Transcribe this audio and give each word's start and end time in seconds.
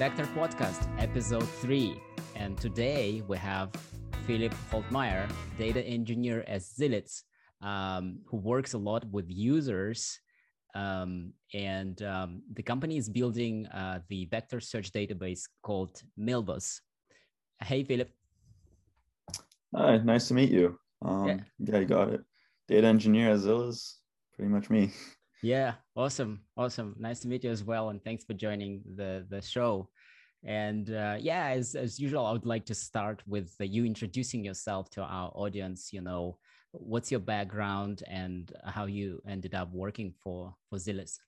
Vector 0.00 0.24
Podcast, 0.34 0.88
episode 0.98 1.46
three. 1.60 2.00
And 2.34 2.56
today 2.56 3.22
we 3.28 3.36
have 3.36 3.68
Filip 4.26 4.54
Haltmayer, 4.72 5.30
data 5.58 5.82
engineer 5.84 6.42
at 6.48 6.62
Zilliz, 6.62 7.24
um, 7.60 8.20
who 8.24 8.38
works 8.38 8.72
a 8.72 8.78
lot 8.78 9.04
with 9.12 9.26
users. 9.28 10.18
Um, 10.74 11.34
and 11.52 12.00
um, 12.00 12.40
the 12.50 12.62
company 12.62 12.96
is 12.96 13.10
building 13.10 13.66
uh, 13.66 13.98
the 14.08 14.24
vector 14.30 14.58
search 14.58 14.90
database 14.90 15.42
called 15.62 16.00
Milvus. 16.18 16.80
Hey, 17.62 17.84
Filip. 17.84 18.08
Hi, 19.76 19.98
nice 19.98 20.28
to 20.28 20.34
meet 20.34 20.50
you. 20.50 20.78
Um, 21.02 21.28
yeah. 21.28 21.38
yeah, 21.58 21.78
you 21.78 21.84
got 21.84 22.08
it. 22.08 22.22
Data 22.68 22.86
engineer 22.86 23.32
at 23.32 23.40
Zilliz, 23.40 23.96
pretty 24.32 24.50
much 24.50 24.70
me. 24.70 24.92
Yeah, 25.42 25.74
awesome, 25.96 26.40
awesome. 26.56 26.94
Nice 26.98 27.20
to 27.20 27.28
meet 27.28 27.44
you 27.44 27.50
as 27.50 27.64
well, 27.64 27.88
and 27.88 28.02
thanks 28.02 28.24
for 28.24 28.34
joining 28.34 28.82
the 28.96 29.26
the 29.28 29.40
show. 29.40 29.88
And 30.44 30.90
uh, 30.90 31.16
yeah, 31.18 31.48
as 31.48 31.74
as 31.74 31.98
usual, 31.98 32.26
I 32.26 32.32
would 32.32 32.46
like 32.46 32.66
to 32.66 32.74
start 32.74 33.22
with 33.26 33.54
uh, 33.60 33.64
you 33.64 33.84
introducing 33.84 34.44
yourself 34.44 34.90
to 34.90 35.02
our 35.02 35.30
audience. 35.34 35.92
You 35.92 36.02
know, 36.02 36.38
what's 36.72 37.10
your 37.10 37.20
background 37.20 38.02
and 38.06 38.52
how 38.64 38.86
you 38.86 39.22
ended 39.26 39.54
up 39.54 39.72
working 39.72 40.12
for 40.22 40.54
for 40.68 40.78
Zilliz. 40.78 41.18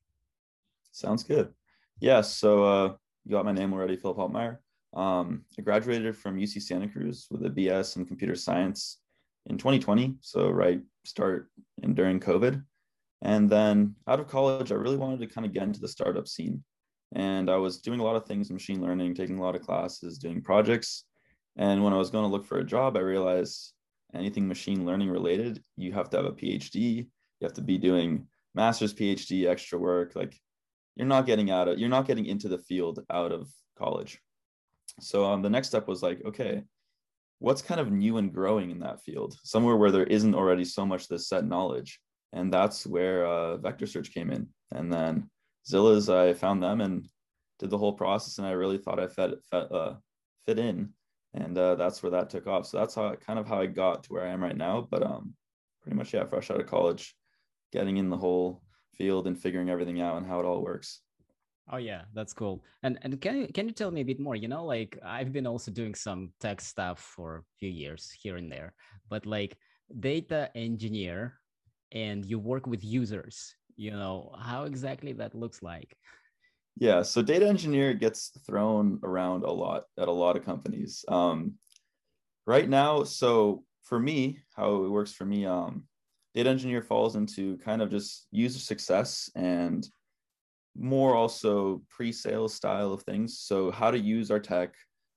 Sounds 0.93 1.23
good. 1.23 1.53
Yeah, 2.01 2.21
so 2.21 2.65
uh, 2.65 2.95
you 3.25 3.31
got 3.31 3.45
my 3.45 3.53
name 3.53 3.73
already, 3.73 3.97
Filip 3.97 4.19
Haltmayer. 4.19 4.59
Um, 4.95 5.45
I 5.59 5.63
graduated 5.63 6.17
from 6.17 6.37
UC 6.37 6.63
Santa 6.63 6.89
Cruz 6.89 7.27
with 7.31 7.47
a 7.47 7.51
BS 7.51 7.97
in 7.97 8.05
computer 8.05 8.35
science 8.35 8.99
in 9.47 9.57
2020. 9.57 10.17
So 10.21 10.51
right 10.51 10.81
start 11.05 11.51
and 11.83 11.97
during 11.97 12.21
COVID. 12.21 12.63
And 13.23 13.49
then 13.49 13.95
out 14.09 14.21
of 14.21 14.27
college, 14.27 14.73
I 14.73 14.75
really 14.75 14.97
wanted 14.97 15.21
to 15.21 15.33
kind 15.33 15.47
of 15.47 15.53
get 15.53 15.63
into 15.63 15.81
the 15.81 15.89
startup 15.89 16.27
scene. 16.27 16.63
And 17.15 17.49
I 17.49 17.57
was 17.57 17.79
doing 17.79 18.01
a 18.01 18.05
lot 18.05 18.17
of 18.17 18.27
things 18.27 18.51
in 18.51 18.55
machine 18.55 18.83
learning, 18.83 19.15
taking 19.15 19.39
a 19.39 19.43
lot 19.43 19.55
of 19.55 19.63
classes, 19.63 20.19
doing 20.19 20.43
projects. 20.43 21.05
And 21.57 21.85
when 21.85 21.93
I 21.93 21.99
was 21.99 22.11
going 22.11 22.25
to 22.25 22.31
look 22.31 22.45
for 22.45 22.59
a 22.59 22.65
job, 22.65 22.97
I 22.97 23.01
realized 23.01 23.73
anything 24.13 24.49
machine 24.49 24.85
learning 24.85 25.11
related, 25.11 25.63
you 25.77 25.93
have 25.93 26.11
to 26.11 26.17
have 26.17 26.27
a 26.27 26.33
PhD. 26.33 27.07
You 27.41 27.47
have 27.47 27.53
to 27.55 27.63
be 27.63 27.79
doing 27.79 28.27
master's, 28.55 28.95
PhD, 28.95 29.47
extra 29.47 29.79
work. 29.79 30.17
Like 30.17 30.39
you're 30.97 31.07
not 31.07 31.27
getting 31.27 31.51
out 31.51 31.69
of, 31.69 31.79
you're 31.79 31.89
not 31.89 32.07
getting 32.07 32.27
into 32.27 32.49
the 32.49 32.59
field 32.59 33.01
out 33.11 33.33
of 33.33 33.49
college. 33.79 34.19
So 35.01 35.25
um, 35.25 35.43
the 35.43 35.51
next 35.51 35.69
step 35.69 35.87
was 35.87 36.03
like, 36.03 36.21
okay, 36.25 36.63
what's 37.39 37.63
kind 37.63 37.81
of 37.81 37.91
new 37.91 38.19
and 38.19 38.33
growing 38.33 38.71
in 38.71 38.81
that 38.81 39.03
field? 39.03 39.37
Somewhere 39.43 39.77
where 39.77 39.91
there 39.91 40.05
isn't 40.05 40.35
already 40.35 40.65
so 40.65 40.85
much 40.85 41.09
this 41.09 41.29
set 41.29 41.45
knowledge 41.45 42.01
and 42.33 42.53
that's 42.53 42.87
where 42.87 43.27
uh, 43.27 43.57
vector 43.59 43.87
search 43.87 44.13
came 44.13 44.31
in. 44.31 44.49
And 44.73 44.93
then 44.93 45.31
Zilliz 45.71 46.13
i 46.13 46.35
found 46.35 46.63
them 46.63 46.81
and 46.81 47.07
did 47.59 47.71
the 47.71 47.79
whole 47.79 47.93
process 47.93 48.39
and 48.39 48.47
i 48.47 48.53
really 48.53 48.79
thought 48.79 48.99
i 48.99 49.07
fit, 49.07 49.35
fit, 49.51 49.73
uh, 49.73 49.95
fit 50.47 50.59
in. 50.59 50.91
And 51.35 51.57
uh, 51.57 51.77
that's 51.77 52.03
where 52.03 52.11
that 52.13 52.29
took 52.29 52.47
off. 52.47 52.67
So 52.67 52.79
that's 52.79 52.95
how 52.95 53.15
kind 53.17 53.39
of 53.39 53.47
how 53.47 53.61
i 53.61 53.67
got 53.67 54.05
to 54.05 54.13
where 54.13 54.27
i 54.27 54.31
am 54.31 54.43
right 54.43 54.57
now. 54.57 54.87
But 54.91 55.03
um 55.03 55.35
pretty 55.83 55.97
much 55.97 56.15
yeah 56.15 56.25
fresh 56.25 56.51
out 56.51 56.61
of 56.61 56.67
college 56.67 57.15
getting 57.73 57.97
in 57.97 58.11
the 58.11 58.17
whole 58.17 58.63
field 58.95 59.27
and 59.27 59.39
figuring 59.39 59.71
everything 59.71 60.01
out 60.01 60.19
and 60.19 60.27
how 60.27 60.39
it 60.39 60.45
all 60.45 60.63
works. 60.63 61.01
Oh 61.71 61.79
yeah, 61.79 62.03
that's 62.13 62.33
cool. 62.33 62.63
And 62.83 62.99
and 63.03 63.21
can 63.21 63.37
you 63.39 63.47
can 63.49 63.67
you 63.67 63.73
tell 63.73 63.91
me 63.91 64.01
a 64.01 64.05
bit 64.05 64.21
more? 64.21 64.37
You 64.37 64.49
know, 64.49 64.65
like 64.65 64.99
I've 65.05 65.33
been 65.33 65.47
also 65.47 65.71
doing 65.71 65.95
some 65.95 66.33
tech 66.41 66.61
stuff 66.61 66.99
for 66.99 67.37
a 67.37 67.43
few 67.59 67.71
years 67.71 68.11
here 68.11 68.37
and 68.37 68.51
there, 68.51 68.75
but 69.09 69.27
like 69.27 69.57
data 70.01 70.51
engineer 70.55 71.39
and 71.93 72.25
you 72.25 72.39
work 72.39 72.67
with 72.67 72.83
users 72.85 73.55
you 73.77 73.91
know 73.91 74.35
how 74.39 74.65
exactly 74.65 75.13
that 75.15 75.35
looks 75.35 75.63
like? 75.63 75.97
Yeah 76.77 77.03
so 77.03 77.23
data 77.23 77.47
engineer 77.47 77.95
gets 77.95 78.31
thrown 78.47 78.99
around 79.03 79.45
a 79.45 79.51
lot 79.51 79.85
at 79.99 80.09
a 80.09 80.13
lot 80.13 80.37
of 80.37 80.45
companies. 80.45 81.05
Um, 81.09 81.55
right 82.47 82.69
now 82.69 83.05
so 83.05 83.65
for 83.83 83.99
me 84.01 84.39
how 84.55 84.85
it 84.85 84.89
works 84.89 85.13
for 85.13 85.25
me 85.25 85.47
um, 85.47 85.85
data 86.35 86.49
engineer 86.49 86.83
falls 86.83 87.17
into 87.17 87.59
kind 87.59 87.83
of 87.83 87.91
just 87.91 88.27
user 88.31 88.59
success 88.59 89.31
and 89.35 89.89
more 90.75 91.15
also 91.15 91.83
pre-sales 91.91 92.55
style 92.55 92.93
of 92.93 93.03
things. 93.03 93.39
So 93.41 93.71
how 93.71 93.91
to 93.91 93.99
use 93.99 94.31
our 94.31 94.41
tech 94.41 94.75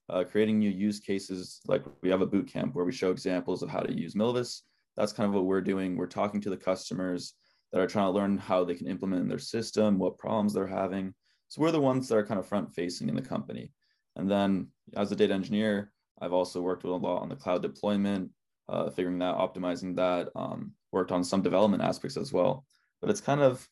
uh, 0.10 0.24
creating 0.24 0.60
new 0.60 0.70
use 0.70 1.00
cases 1.00 1.62
like 1.68 1.84
we 2.02 2.10
have 2.10 2.22
a 2.22 2.28
boot 2.28 2.48
camp 2.48 2.76
where 2.76 2.86
we 2.86 2.92
show 2.92 3.12
examples 3.12 3.64
of 3.64 3.70
how 3.70 3.80
to 3.80 3.94
use 3.94 4.14
milvus 4.14 4.62
that's 4.98 5.14
kind 5.14 5.28
of 5.28 5.34
what 5.34 5.46
we're 5.46 5.62
doing. 5.62 5.96
We're 5.96 6.08
talking 6.08 6.42
to 6.42 6.50
the 6.50 6.58
customers 6.58 7.34
that 7.72 7.82
are 7.82 7.88
trying 7.88 8.08
to 8.08 8.18
learn 8.18 8.38
how 8.38 8.64
they 8.64 8.76
can 8.76 8.88
implement 8.88 9.22
in 9.22 9.28
their 9.28 9.40
system, 9.40 10.00
what 10.00 10.18
problems 10.18 10.54
they're 10.54 10.68
having. 10.68 11.14
So 11.50 11.62
we're 11.62 11.72
the 11.72 11.82
ones 11.82 12.08
that 12.08 12.18
are 12.18 12.26
kind 12.26 12.40
of 12.40 12.48
front 12.48 12.74
facing 12.74 13.10
in 13.10 13.16
the 13.16 13.22
company. 13.22 13.72
And 14.16 14.30
then 14.30 14.68
as 14.96 15.12
a 15.12 15.16
data 15.16 15.34
engineer, 15.34 15.92
I've 16.22 16.34
also 16.34 16.62
worked 16.62 16.84
with 16.84 16.94
a 16.94 16.96
lot 16.96 17.22
on 17.22 17.30
the 17.30 17.36
cloud 17.36 17.62
deployment, 17.62 18.32
uh, 18.70 18.90
figuring 18.90 19.20
that, 19.20 19.36
optimizing 19.36 19.96
that, 19.98 20.30
um, 20.36 20.72
worked 20.92 21.12
on 21.12 21.24
some 21.24 21.42
development 21.42 21.84
aspects 21.84 22.18
as 22.18 22.32
well. 22.32 22.66
But 23.02 23.10
it's 23.10 23.22
kind 23.22 23.42
of 23.42 23.68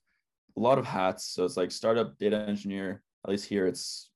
a 0.57 0.59
lot 0.59 0.77
of 0.77 0.85
hats. 0.85 1.25
So 1.25 1.45
it's 1.45 1.57
like 1.57 1.71
startup 1.71 2.17
data 2.17 2.45
engineer, 2.47 3.01
at 3.23 3.31
least 3.31 3.45
here, 3.45 3.65
it's 3.65 4.09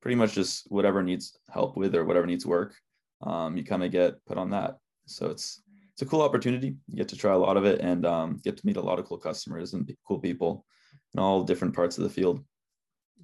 pretty 0.00 0.16
much 0.16 0.32
just 0.32 0.70
whatever 0.70 1.02
needs 1.02 1.38
help 1.50 1.76
with 1.76 1.94
or 1.94 2.04
whatever 2.04 2.26
needs 2.26 2.46
work. 2.46 2.74
Um, 3.22 3.56
you 3.56 3.64
kind 3.64 3.84
of 3.84 3.90
get 3.90 4.24
put 4.26 4.38
on 4.38 4.50
that. 4.50 4.76
So 5.06 5.26
it's 5.26 5.62
it's 5.94 6.02
a 6.02 6.06
cool 6.06 6.22
opportunity. 6.22 6.74
You 6.88 6.96
get 6.96 7.08
to 7.08 7.16
try 7.16 7.32
a 7.32 7.38
lot 7.38 7.56
of 7.56 7.64
it 7.64 7.80
and 7.80 8.04
um, 8.04 8.40
get 8.42 8.56
to 8.56 8.66
meet 8.66 8.76
a 8.76 8.82
lot 8.82 8.98
of 8.98 9.06
cool 9.06 9.18
customers 9.18 9.74
and 9.74 9.88
cool 10.06 10.18
people 10.18 10.66
in 11.14 11.20
all 11.20 11.44
different 11.44 11.74
parts 11.74 11.98
of 11.98 12.04
the 12.04 12.10
field. 12.10 12.44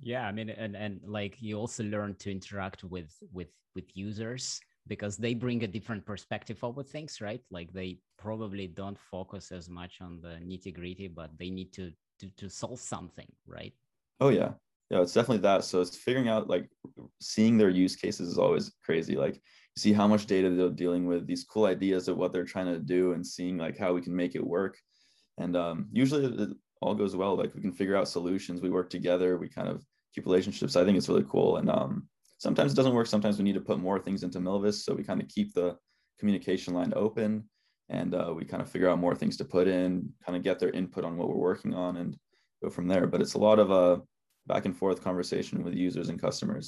Yeah, 0.01 0.27
I 0.27 0.33
mean, 0.33 0.51
and 0.51 0.77
and 0.77 1.01
like 1.05 1.37
you 1.43 1.59
also 1.59 1.83
learn 1.83 2.15
to 2.21 2.31
interact 2.31 2.85
with 2.85 3.13
with 3.33 3.49
with 3.75 3.85
users 3.95 4.61
because 4.87 5.17
they 5.17 5.35
bring 5.35 5.65
a 5.65 5.67
different 5.67 6.07
perspective 6.07 6.63
over 6.63 6.83
things, 6.83 7.21
right? 7.21 7.43
Like 7.51 7.73
they 7.73 7.99
probably 8.19 8.69
don't 8.69 8.99
focus 8.99 9.53
as 9.53 9.69
much 9.69 10.01
on 10.01 10.21
the 10.21 10.39
nitty 10.39 10.73
gritty, 10.75 11.09
but 11.09 11.31
they 11.39 11.51
need 11.51 11.73
to, 11.75 11.93
to 12.21 12.31
to 12.37 12.49
solve 12.49 12.79
something, 12.79 13.31
right? 13.47 13.75
Oh 14.21 14.29
yeah, 14.29 14.53
yeah, 14.91 15.01
it's 15.01 15.13
definitely 15.13 15.43
that. 15.43 15.65
So 15.65 15.81
it's 15.81 15.97
figuring 15.97 16.29
out 16.29 16.49
like 16.49 16.69
seeing 17.21 17.57
their 17.57 17.71
use 17.71 17.97
cases 17.97 18.29
is 18.29 18.39
always 18.39 18.73
crazy. 18.85 19.17
Like 19.17 19.35
you 19.37 19.79
see 19.79 19.93
how 19.93 20.09
much 20.09 20.27
data 20.27 20.51
they're 20.51 20.71
dealing 20.71 21.07
with, 21.07 21.27
these 21.27 21.45
cool 21.45 21.67
ideas 21.67 22.09
of 22.09 22.17
what 22.17 22.33
they're 22.33 22.45
trying 22.45 22.67
to 22.67 22.79
do, 22.81 23.13
and 23.13 23.27
seeing 23.27 23.57
like 23.57 23.79
how 23.79 23.93
we 23.93 24.03
can 24.03 24.15
make 24.15 24.35
it 24.35 24.47
work. 24.47 24.77
And 25.39 25.57
um, 25.57 25.89
usually 25.93 26.25
it 26.25 26.51
all 26.83 26.95
goes 26.95 27.15
well. 27.15 27.37
Like 27.37 27.55
we 27.55 27.61
can 27.61 27.73
figure 27.73 27.97
out 27.97 28.09
solutions. 28.09 28.61
We 28.61 28.71
work 28.71 28.91
together. 28.91 29.39
We 29.39 29.49
kind 29.49 29.69
of 29.69 29.85
keep 30.15 30.27
relationships. 30.27 30.77
I 30.77 30.85
think 30.85 30.99
it's 30.99 31.09
really 31.09 31.27
cool. 31.29 31.59
And 31.59 31.71
um, 31.71 32.09
sometimes 32.39 32.73
it 32.73 32.77
doesn't 32.77 32.95
work. 32.95 33.07
Sometimes 33.07 33.39
we 33.39 33.45
need 33.45 33.55
to 33.55 33.61
put 33.61 33.79
more 33.79 33.99
things 33.99 34.25
into 34.25 34.41
Milvus. 34.41 34.83
So 34.83 34.95
we 34.95 35.05
kind 35.05 35.23
of 35.23 35.29
keep 35.29 35.55
the 35.55 35.77
communication 36.19 36.75
line 36.75 36.93
open 36.97 37.45
and 37.89 38.15
uh, 38.15 38.33
we 38.35 38.45
kind 38.45 38.63
of 38.63 38.71
figure 38.71 38.89
out 38.89 38.99
more 38.99 39.15
things 39.15 39.37
to 39.37 39.45
put 39.45 39.67
in, 39.67 40.09
kind 40.25 40.37
of 40.37 40.43
get 40.43 40.59
their 40.59 40.71
input 40.71 41.05
on 41.05 41.17
what 41.17 41.29
we're 41.29 41.35
working 41.35 41.75
on 41.75 41.97
and 41.97 42.17
go 42.63 42.71
from 42.71 42.87
there. 42.89 43.07
But 43.07 43.21
it's 43.21 43.35
a 43.35 43.39
lot 43.39 43.59
of 43.59 43.71
uh, 43.71 44.01
back 44.53 44.65
and 44.67 44.77
forth 44.77 45.03
conversation 45.09 45.63
with 45.65 45.75
users 45.75 46.09
and 46.11 46.21
customers. 46.21 46.67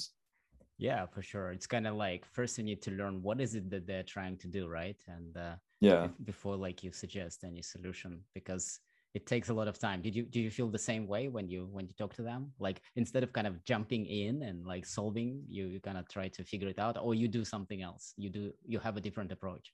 Yeah, 0.79 1.07
for 1.07 1.23
sure. 1.23 1.49
It's 1.53 1.67
kind 1.67 1.87
of 1.87 1.95
like 1.97 2.23
first 2.25 2.59
you 2.59 2.65
need 2.65 2.83
to 2.83 2.93
learn 2.93 3.23
what 3.23 3.41
is 3.41 3.55
it 3.55 3.71
that 3.71 3.87
they're 3.87 4.11
trying 4.17 4.37
to 4.39 4.49
do, 4.49 4.63
right? 4.69 5.01
And 5.17 5.37
uh, 5.37 5.55
yeah, 5.81 6.09
before 6.25 6.57
like 6.57 6.83
you 6.85 6.93
suggest 6.93 7.45
any 7.45 7.63
solution, 7.63 8.21
because 8.35 8.81
it 9.15 9.27
takes 9.27 9.49
a 9.51 9.55
lot 9.55 9.69
of 9.69 9.79
time. 9.79 10.01
Did 10.01 10.15
you 10.17 10.25
do 10.35 10.41
you 10.41 10.51
feel 10.51 10.69
the 10.69 10.87
same 10.91 11.05
way 11.07 11.29
when 11.29 11.47
you 11.53 11.69
when 11.77 11.87
you 11.89 11.95
talk 11.99 12.15
to 12.15 12.23
them? 12.23 12.53
Like 12.59 12.79
instead 12.97 13.23
of 13.23 13.33
kind 13.33 13.47
of 13.47 13.63
jumping 13.65 14.07
in 14.07 14.43
and 14.43 14.65
like 14.65 14.87
solving, 14.87 15.43
you, 15.49 15.67
you 15.67 15.81
kind 15.81 15.99
of 15.99 16.09
try 16.09 16.29
to 16.29 16.45
figure 16.45 16.69
it 16.69 16.79
out, 16.79 16.97
or 17.01 17.15
you 17.15 17.29
do 17.29 17.45
something 17.45 17.83
else. 17.83 18.15
You 18.17 18.31
do 18.31 18.53
you 18.65 18.79
have 18.79 18.97
a 18.97 19.01
different 19.01 19.33
approach. 19.33 19.73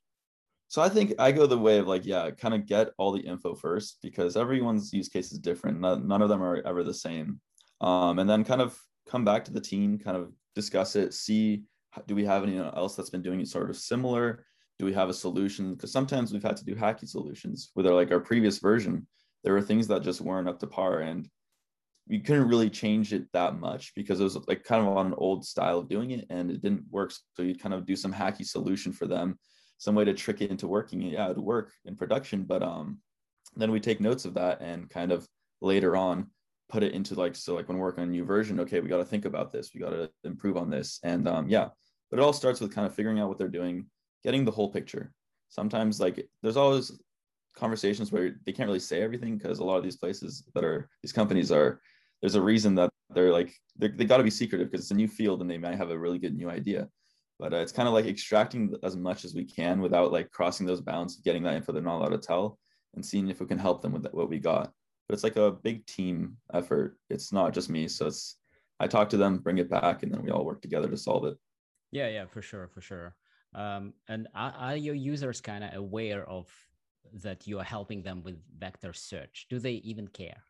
So 0.68 0.82
I 0.82 0.90
think 0.90 1.14
I 1.18 1.32
go 1.32 1.46
the 1.46 1.64
way 1.66 1.78
of 1.78 1.86
like, 1.86 2.04
yeah, 2.04 2.30
kind 2.30 2.54
of 2.54 2.66
get 2.66 2.88
all 2.98 3.12
the 3.12 3.26
info 3.32 3.54
first 3.54 3.98
because 4.02 4.36
everyone's 4.36 4.92
use 4.92 5.08
case 5.08 5.32
is 5.32 5.38
different. 5.38 5.80
None, 5.80 6.06
none 6.06 6.20
of 6.20 6.28
them 6.28 6.42
are 6.42 6.60
ever 6.66 6.84
the 6.84 6.92
same. 6.92 7.40
Um, 7.80 8.18
and 8.18 8.28
then 8.28 8.44
kind 8.44 8.60
of 8.60 8.78
come 9.08 9.24
back 9.24 9.44
to 9.44 9.52
the 9.52 9.60
team, 9.60 9.98
kind 9.98 10.16
of 10.16 10.32
discuss 10.54 10.96
it, 10.96 11.14
see 11.14 11.64
do 12.06 12.14
we 12.14 12.24
have 12.24 12.42
anyone 12.42 12.72
else 12.76 12.94
that's 12.96 13.10
been 13.10 13.22
doing 13.22 13.40
it 13.40 13.48
sort 13.48 13.70
of 13.70 13.76
similar? 13.76 14.44
Do 14.78 14.84
we 14.84 14.92
have 14.92 15.08
a 15.08 15.14
solution? 15.14 15.74
Because 15.74 15.90
sometimes 15.90 16.32
we've 16.32 16.42
had 16.42 16.56
to 16.58 16.64
do 16.64 16.74
hacky 16.74 17.08
solutions 17.08 17.70
with 17.74 17.86
our 17.86 17.94
like 17.94 18.12
our 18.12 18.20
previous 18.20 18.58
version. 18.58 19.06
There 19.42 19.54
were 19.54 19.62
things 19.62 19.88
that 19.88 20.02
just 20.02 20.20
weren't 20.20 20.48
up 20.48 20.60
to 20.60 20.66
par, 20.66 21.00
and 21.00 21.28
we 22.08 22.20
couldn't 22.20 22.48
really 22.48 22.70
change 22.70 23.12
it 23.12 23.24
that 23.32 23.58
much 23.58 23.92
because 23.94 24.20
it 24.20 24.24
was 24.24 24.36
like 24.46 24.64
kind 24.64 24.86
of 24.86 24.96
on 24.96 25.06
an 25.06 25.14
old 25.16 25.44
style 25.44 25.78
of 25.78 25.88
doing 25.88 26.12
it, 26.12 26.26
and 26.30 26.50
it 26.50 26.62
didn't 26.62 26.84
work. 26.90 27.12
So 27.34 27.42
you'd 27.42 27.60
kind 27.60 27.74
of 27.74 27.86
do 27.86 27.96
some 27.96 28.12
hacky 28.12 28.46
solution 28.46 28.92
for 28.92 29.06
them, 29.06 29.38
some 29.78 29.94
way 29.94 30.04
to 30.04 30.14
trick 30.14 30.40
it 30.40 30.50
into 30.50 30.68
working. 30.68 31.02
Yeah, 31.02 31.30
it'd 31.30 31.38
work 31.38 31.72
in 31.84 31.96
production, 31.96 32.44
but 32.44 32.62
um, 32.62 32.98
then 33.56 33.72
we 33.72 33.80
take 33.80 34.00
notes 34.00 34.24
of 34.24 34.34
that 34.34 34.60
and 34.60 34.88
kind 34.88 35.10
of 35.10 35.26
later 35.60 35.96
on 35.96 36.28
put 36.68 36.82
it 36.82 36.92
into 36.92 37.14
like 37.14 37.34
so 37.34 37.54
like 37.54 37.68
when 37.68 37.78
we're 37.78 37.86
working 37.86 38.02
on 38.02 38.08
a 38.08 38.12
new 38.12 38.24
version 38.24 38.60
okay 38.60 38.80
we 38.80 38.88
got 38.88 38.98
to 38.98 39.04
think 39.04 39.24
about 39.24 39.50
this 39.50 39.70
we 39.74 39.80
got 39.80 39.90
to 39.90 40.10
improve 40.24 40.56
on 40.56 40.70
this 40.70 41.00
and 41.02 41.26
um, 41.28 41.48
yeah. 41.48 41.68
But 42.10 42.18
it 42.18 42.22
all 42.22 42.32
starts 42.32 42.60
with 42.60 42.74
kind 42.74 42.86
of 42.86 42.94
figuring 42.94 43.20
out 43.20 43.28
what 43.28 43.36
they're 43.36 43.48
doing 43.48 43.86
getting 44.24 44.44
the 44.44 44.50
whole 44.50 44.70
picture. 44.70 45.12
Sometimes 45.48 46.00
like 46.00 46.26
there's 46.42 46.56
always 46.56 46.92
conversations 47.56 48.12
where 48.12 48.36
they 48.44 48.52
can't 48.52 48.68
really 48.68 48.78
say 48.78 49.02
everything 49.02 49.36
because 49.36 49.58
a 49.58 49.64
lot 49.64 49.76
of 49.76 49.82
these 49.84 49.96
places 49.96 50.44
that 50.54 50.64
are 50.64 50.88
these 51.02 51.12
companies 51.12 51.50
are 51.50 51.80
there's 52.20 52.34
a 52.34 52.42
reason 52.42 52.74
that 52.74 52.90
they're 53.10 53.32
like 53.32 53.54
they're, 53.76 53.92
they 53.94 54.04
got 54.04 54.18
to 54.18 54.24
be 54.24 54.30
secretive 54.30 54.70
because 54.70 54.84
it's 54.84 54.90
a 54.90 54.94
new 54.94 55.08
field 55.08 55.40
and 55.40 55.50
they 55.50 55.58
might 55.58 55.76
have 55.76 55.90
a 55.90 55.98
really 55.98 56.18
good 56.18 56.36
new 56.36 56.50
idea. 56.50 56.88
But 57.38 57.54
uh, 57.54 57.58
it's 57.58 57.72
kind 57.72 57.86
of 57.86 57.94
like 57.94 58.06
extracting 58.06 58.74
as 58.82 58.96
much 58.96 59.24
as 59.24 59.34
we 59.34 59.44
can 59.44 59.80
without 59.80 60.12
like 60.12 60.30
crossing 60.30 60.66
those 60.66 60.80
bounds 60.80 61.16
getting 61.16 61.42
that 61.44 61.54
info 61.54 61.72
they're 61.72 61.82
not 61.82 61.98
allowed 61.98 62.10
to 62.10 62.18
tell 62.18 62.58
and 62.94 63.04
seeing 63.04 63.28
if 63.28 63.40
we 63.40 63.46
can 63.46 63.58
help 63.58 63.80
them 63.80 63.92
with 63.92 64.06
what 64.12 64.28
we 64.28 64.38
got 64.38 64.72
but 65.08 65.14
it's 65.14 65.24
like 65.24 65.36
a 65.36 65.50
big 65.50 65.86
team 65.86 66.36
effort. 66.52 66.98
It's 67.08 67.32
not 67.32 67.54
just 67.54 67.70
me 67.70 67.88
so 67.88 68.06
it's 68.06 68.36
i 68.80 68.86
talk 68.86 69.08
to 69.10 69.16
them 69.16 69.38
bring 69.38 69.58
it 69.58 69.68
back 69.68 70.02
and 70.02 70.12
then 70.12 70.22
we 70.22 70.30
all 70.30 70.44
work 70.44 70.62
together 70.62 70.88
to 70.88 70.96
solve 70.96 71.24
it. 71.24 71.36
Yeah 71.90 72.08
yeah 72.08 72.26
for 72.26 72.42
sure 72.42 72.68
for 72.68 72.80
sure. 72.80 73.14
Um, 73.54 73.94
and 74.08 74.28
are, 74.34 74.54
are 74.56 74.76
your 74.76 74.94
users 74.94 75.40
kind 75.40 75.64
of 75.64 75.74
aware 75.74 76.28
of 76.28 76.46
that 77.22 77.46
you 77.46 77.58
are 77.58 77.64
helping 77.64 78.02
them 78.02 78.22
with 78.22 78.36
vector 78.58 78.92
search? 78.92 79.46
Do 79.48 79.58
they 79.58 79.72
even 79.72 80.06
care? 80.06 80.42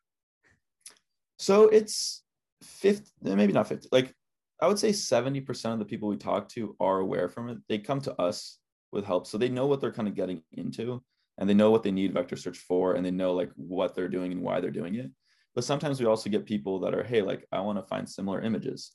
So 1.39 1.69
it's 1.69 2.25
50 2.63 3.13
maybe 3.23 3.53
not 3.53 3.69
50 3.69 3.89
like 3.93 4.13
i 4.61 4.67
would 4.67 4.81
say 4.81 4.91
70% 4.91 5.73
of 5.73 5.79
the 5.79 5.85
people 5.85 6.09
we 6.09 6.17
talk 6.17 6.49
to 6.49 6.75
are 6.81 6.99
aware 6.99 7.29
from 7.29 7.49
it. 7.49 7.59
They 7.69 7.79
come 7.79 8.01
to 8.01 8.21
us 8.21 8.59
with 8.91 9.05
help 9.05 9.27
so 9.29 9.39
they 9.39 9.49
know 9.49 9.67
what 9.67 9.81
they're 9.81 9.93
kind 9.93 10.09
of 10.09 10.17
getting 10.17 10.43
into 10.53 11.03
and 11.38 11.49
they 11.49 11.55
know 11.55 11.70
what 11.70 11.82
they 11.82 11.90
need 11.90 12.12
vector 12.12 12.37
search 12.37 12.58
for 12.58 12.94
and 12.94 13.05
they 13.05 13.11
know 13.11 13.32
like 13.32 13.50
what 13.56 13.94
they're 13.94 14.08
doing 14.08 14.32
and 14.32 14.43
why 14.43 14.61
they're 14.61 14.70
doing 14.70 14.96
it 14.96 15.11
but 15.55 15.64
sometimes 15.64 16.00
we 16.00 16.06
also 16.06 16.31
get 16.31 16.44
people 16.44 16.81
that 16.81 16.94
are 16.94 17.02
hey 17.02 17.23
like 17.23 17.46
i 17.52 17.61
want 17.61 17.79
to 17.79 17.88
find 17.88 18.08
similar 18.08 18.40
images 18.40 18.93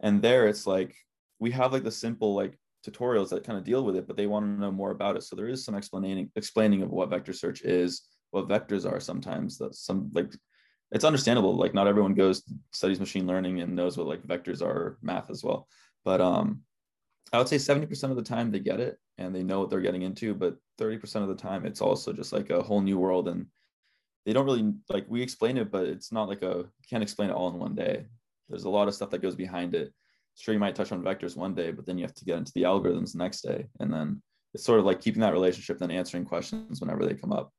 and 0.00 0.20
there 0.20 0.48
it's 0.48 0.66
like 0.66 0.94
we 1.38 1.50
have 1.50 1.72
like 1.72 1.84
the 1.84 1.90
simple 1.90 2.34
like 2.34 2.58
tutorials 2.86 3.28
that 3.28 3.44
kind 3.44 3.58
of 3.58 3.64
deal 3.64 3.84
with 3.84 3.94
it 3.94 4.06
but 4.06 4.16
they 4.16 4.26
want 4.26 4.44
to 4.44 4.60
know 4.60 4.72
more 4.72 4.90
about 4.90 5.16
it 5.16 5.22
so 5.22 5.36
there 5.36 5.48
is 5.48 5.64
some 5.64 5.74
explaining 5.74 6.30
explaining 6.34 6.82
of 6.82 6.90
what 6.90 7.10
vector 7.10 7.32
search 7.32 7.62
is 7.62 8.08
what 8.30 8.48
vectors 8.48 8.90
are 8.90 8.98
sometimes 8.98 9.58
that 9.58 9.74
some 9.74 10.10
like 10.14 10.32
it's 10.92 11.04
understandable. 11.04 11.56
Like 11.56 11.74
not 11.74 11.88
everyone 11.88 12.14
goes 12.14 12.42
studies 12.72 13.00
machine 13.00 13.26
learning 13.26 13.60
and 13.60 13.74
knows 13.74 13.96
what 13.96 14.06
like 14.06 14.22
vectors 14.22 14.62
are 14.62 14.98
math 15.02 15.30
as 15.30 15.42
well. 15.42 15.66
But 16.04 16.20
um, 16.20 16.60
I 17.32 17.38
would 17.38 17.48
say 17.48 17.56
70% 17.56 18.10
of 18.10 18.16
the 18.16 18.22
time 18.22 18.50
they 18.50 18.60
get 18.60 18.78
it 18.78 18.98
and 19.18 19.34
they 19.34 19.42
know 19.42 19.60
what 19.60 19.70
they're 19.70 19.80
getting 19.80 20.02
into, 20.02 20.34
but 20.34 20.56
30% 20.82 21.22
of 21.22 21.28
the 21.28 21.34
time 21.34 21.66
it's 21.66 21.80
also 21.80 22.12
just 22.12 22.32
like 22.32 22.50
a 22.50 22.62
whole 22.62 22.80
new 22.80 22.98
world 22.98 23.28
and 23.28 23.46
they 24.24 24.32
don't 24.32 24.44
really 24.44 24.72
like 24.88 25.04
we 25.08 25.22
explain 25.22 25.56
it, 25.58 25.70
but 25.70 25.86
it's 25.86 26.12
not 26.12 26.28
like 26.28 26.42
a 26.42 26.64
can't 26.88 27.02
explain 27.02 27.30
it 27.30 27.34
all 27.34 27.48
in 27.48 27.58
one 27.58 27.74
day. 27.74 28.06
There's 28.48 28.64
a 28.64 28.70
lot 28.70 28.88
of 28.88 28.94
stuff 28.94 29.10
that 29.10 29.22
goes 29.22 29.34
behind 29.34 29.74
it. 29.74 29.92
Sure, 30.36 30.54
you 30.54 30.60
might 30.60 30.74
touch 30.74 30.92
on 30.92 31.02
vectors 31.02 31.36
one 31.36 31.54
day, 31.54 31.72
but 31.72 31.86
then 31.86 31.98
you 31.98 32.04
have 32.04 32.14
to 32.14 32.24
get 32.24 32.38
into 32.38 32.52
the 32.54 32.62
algorithms 32.62 33.12
the 33.12 33.18
next 33.18 33.42
day. 33.42 33.66
And 33.80 33.92
then 33.92 34.22
it's 34.54 34.64
sort 34.64 34.78
of 34.78 34.86
like 34.86 35.00
keeping 35.00 35.20
that 35.20 35.32
relationship, 35.32 35.78
then 35.78 35.90
answering 35.90 36.24
questions 36.24 36.80
whenever 36.80 37.04
they 37.04 37.14
come 37.14 37.32
up. 37.32 37.52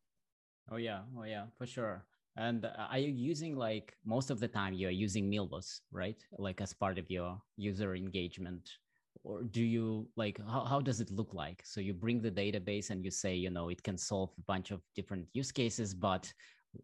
Oh 0.72 0.78
yeah, 0.78 1.02
oh 1.18 1.24
yeah, 1.24 1.46
for 1.58 1.68
sure. 1.68 2.06
And 2.36 2.66
uh, 2.66 2.88
are 2.90 2.98
you 2.98 3.12
using 3.12 3.56
like 3.56 3.94
most 4.06 4.31
of 4.31 4.40
the 4.40 4.48
time 4.48 4.74
you're 4.74 4.90
using 4.90 5.30
Milvus, 5.30 5.81
right? 5.92 6.18
Like 6.40 6.62
as 6.62 6.74
part 6.74 6.98
of 6.98 7.12
your 7.12 7.40
user 7.58 7.96
engagement? 7.96 8.69
Or 9.24 9.44
do 9.44 9.63
you 9.63 10.07
like 10.15 10.39
how, 10.48 10.65
how 10.65 10.81
does 10.81 11.00
it 11.00 11.12
look 11.12 11.33
like? 11.33 11.62
So 11.65 11.80
you 11.81 11.94
bring 11.94 12.21
the 12.21 12.31
database 12.31 12.89
and 12.89 13.04
you 13.04 13.12
say, 13.12 13.36
you 13.36 13.50
know, 13.50 13.69
it 13.69 13.81
can 13.83 13.98
solve 13.98 14.31
a 14.38 14.42
bunch 14.42 14.71
of 14.71 14.81
different 14.95 15.27
use 15.33 15.51
cases, 15.51 15.94
but 15.94 16.31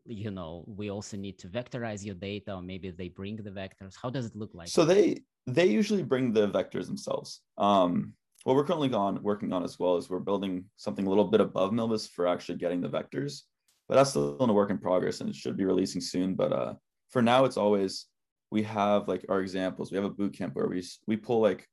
you 0.05 0.29
know, 0.29 0.63
we 0.67 0.91
also 0.91 1.17
need 1.17 1.39
to 1.39 1.47
vectorize 1.47 2.05
your 2.05 2.13
data, 2.13 2.53
or 2.53 2.61
maybe 2.61 2.91
they 2.91 3.09
bring 3.09 3.37
the 3.37 3.49
vectors. 3.49 3.95
How 3.99 4.11
does 4.11 4.27
it 4.27 4.35
look 4.35 4.51
like? 4.53 4.67
So 4.67 4.85
they 4.85 5.23
they 5.47 5.65
usually 5.65 6.03
bring 6.03 6.31
the 6.31 6.47
vectors 6.49 6.85
themselves. 6.85 7.41
Um, 7.57 8.13
what 8.43 8.55
we're 8.55 8.63
currently 8.63 8.93
on 8.93 9.21
working 9.23 9.51
on 9.51 9.63
as 9.63 9.79
well 9.79 9.97
is 9.97 10.09
we're 10.09 10.19
building 10.19 10.65
something 10.77 11.05
a 11.05 11.09
little 11.09 11.25
bit 11.25 11.41
above 11.41 11.71
Milvus 11.71 12.09
for 12.09 12.27
actually 12.27 12.57
getting 12.59 12.81
the 12.81 12.89
vectors 12.89 13.41
but 13.89 13.95
that's 13.95 14.11
still 14.11 14.37
in 14.39 14.49
a 14.49 14.53
work 14.53 14.69
in 14.69 14.77
progress 14.77 15.19
and 15.19 15.29
it 15.29 15.35
should 15.35 15.57
be 15.57 15.65
releasing 15.65 15.99
soon. 15.99 16.35
But 16.35 16.53
uh, 16.53 16.73
for 17.09 17.23
now, 17.23 17.43
it's 17.45 17.57
always 17.57 18.05
we 18.51 18.61
have 18.63 19.07
like 19.07 19.25
our 19.27 19.41
examples. 19.41 19.91
We 19.91 19.97
have 19.97 20.05
a 20.05 20.11
boot 20.11 20.37
camp 20.37 20.55
where 20.55 20.67
we 20.67 20.83
we 21.07 21.17
pull 21.17 21.41
like 21.41 21.67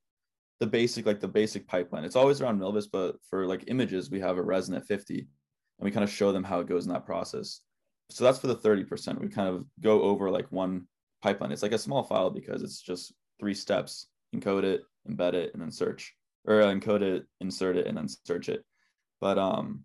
the 0.60 0.66
basic 0.66 1.06
like 1.06 1.20
the 1.20 1.28
basic 1.28 1.66
pipeline. 1.66 2.04
It's 2.04 2.16
always 2.16 2.40
around 2.40 2.60
Milvus, 2.60 2.86
but 2.90 3.16
for 3.28 3.46
like 3.46 3.64
images, 3.66 4.10
we 4.10 4.20
have 4.20 4.38
a 4.38 4.42
ResNet 4.42 4.86
50, 4.86 5.18
and 5.18 5.26
we 5.80 5.90
kind 5.90 6.04
of 6.04 6.10
show 6.10 6.32
them 6.32 6.44
how 6.44 6.60
it 6.60 6.68
goes 6.68 6.86
in 6.86 6.92
that 6.92 7.06
process. 7.06 7.60
So 8.10 8.24
that's 8.24 8.38
for 8.38 8.46
the 8.46 8.56
30%. 8.56 9.20
We 9.20 9.28
kind 9.28 9.48
of 9.48 9.64
go 9.80 10.02
over 10.02 10.30
like 10.30 10.50
one 10.50 10.86
pipeline. 11.22 11.52
It's 11.52 11.62
like 11.62 11.72
a 11.72 11.78
small 11.78 12.04
file 12.04 12.30
because 12.30 12.62
it's 12.62 12.80
just 12.80 13.12
three 13.38 13.54
steps: 13.54 14.08
encode 14.34 14.64
it, 14.64 14.82
embed 15.08 15.34
it, 15.34 15.50
and 15.52 15.62
then 15.62 15.70
search, 15.70 16.14
or 16.46 16.60
encode 16.60 17.02
it, 17.02 17.26
insert 17.40 17.76
it, 17.76 17.86
and 17.86 17.96
then 17.96 18.08
search 18.08 18.48
it. 18.48 18.64
But 19.20 19.38
um, 19.38 19.84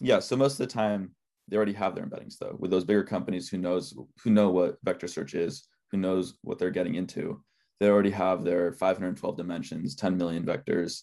yeah. 0.00 0.18
So 0.18 0.36
most 0.36 0.52
of 0.52 0.58
the 0.58 0.66
time, 0.66 1.14
they 1.48 1.56
already 1.56 1.72
have 1.74 1.94
their 1.94 2.06
embeddings 2.06 2.38
though 2.38 2.56
with 2.58 2.70
those 2.70 2.84
bigger 2.84 3.04
companies 3.04 3.48
who 3.48 3.58
knows 3.58 3.94
who 4.22 4.30
know 4.30 4.50
what 4.50 4.78
vector 4.84 5.06
search 5.08 5.34
is 5.34 5.66
who 5.90 5.98
knows 5.98 6.34
what 6.42 6.58
they're 6.58 6.70
getting 6.70 6.94
into 6.94 7.42
they 7.82 7.88
already 7.88 8.10
have 8.10 8.44
their 8.44 8.72
512 8.72 9.36
dimensions 9.36 9.96
10 9.96 10.16
million 10.16 10.44
vectors. 10.44 11.02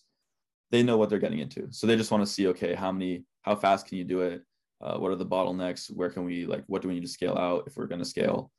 They 0.71 0.81
know 0.81 0.95
what 0.95 1.09
they're 1.09 1.19
getting 1.19 1.39
into. 1.39 1.67
So 1.71 1.85
they 1.85 1.97
just 1.97 2.09
want 2.09 2.25
to 2.25 2.31
see 2.31 2.47
okay 2.47 2.73
how 2.73 2.89
many 2.89 3.25
how 3.41 3.57
fast 3.57 3.87
can 3.87 3.97
you 3.97 4.05
do 4.05 4.21
it? 4.21 4.43
Uh, 4.79 4.97
what 4.97 5.11
are 5.11 5.17
the 5.17 5.25
bottlenecks? 5.25 5.91
Where 5.93 6.09
can 6.09 6.23
we 6.23 6.45
like 6.45 6.63
what 6.67 6.81
do 6.81 6.87
we 6.87 6.93
need 6.93 7.03
to 7.03 7.09
scale 7.09 7.37
out 7.37 7.65
if 7.67 7.75
we're 7.75 7.87
going 7.87 7.99
to 7.99 8.05
scale? 8.05 8.49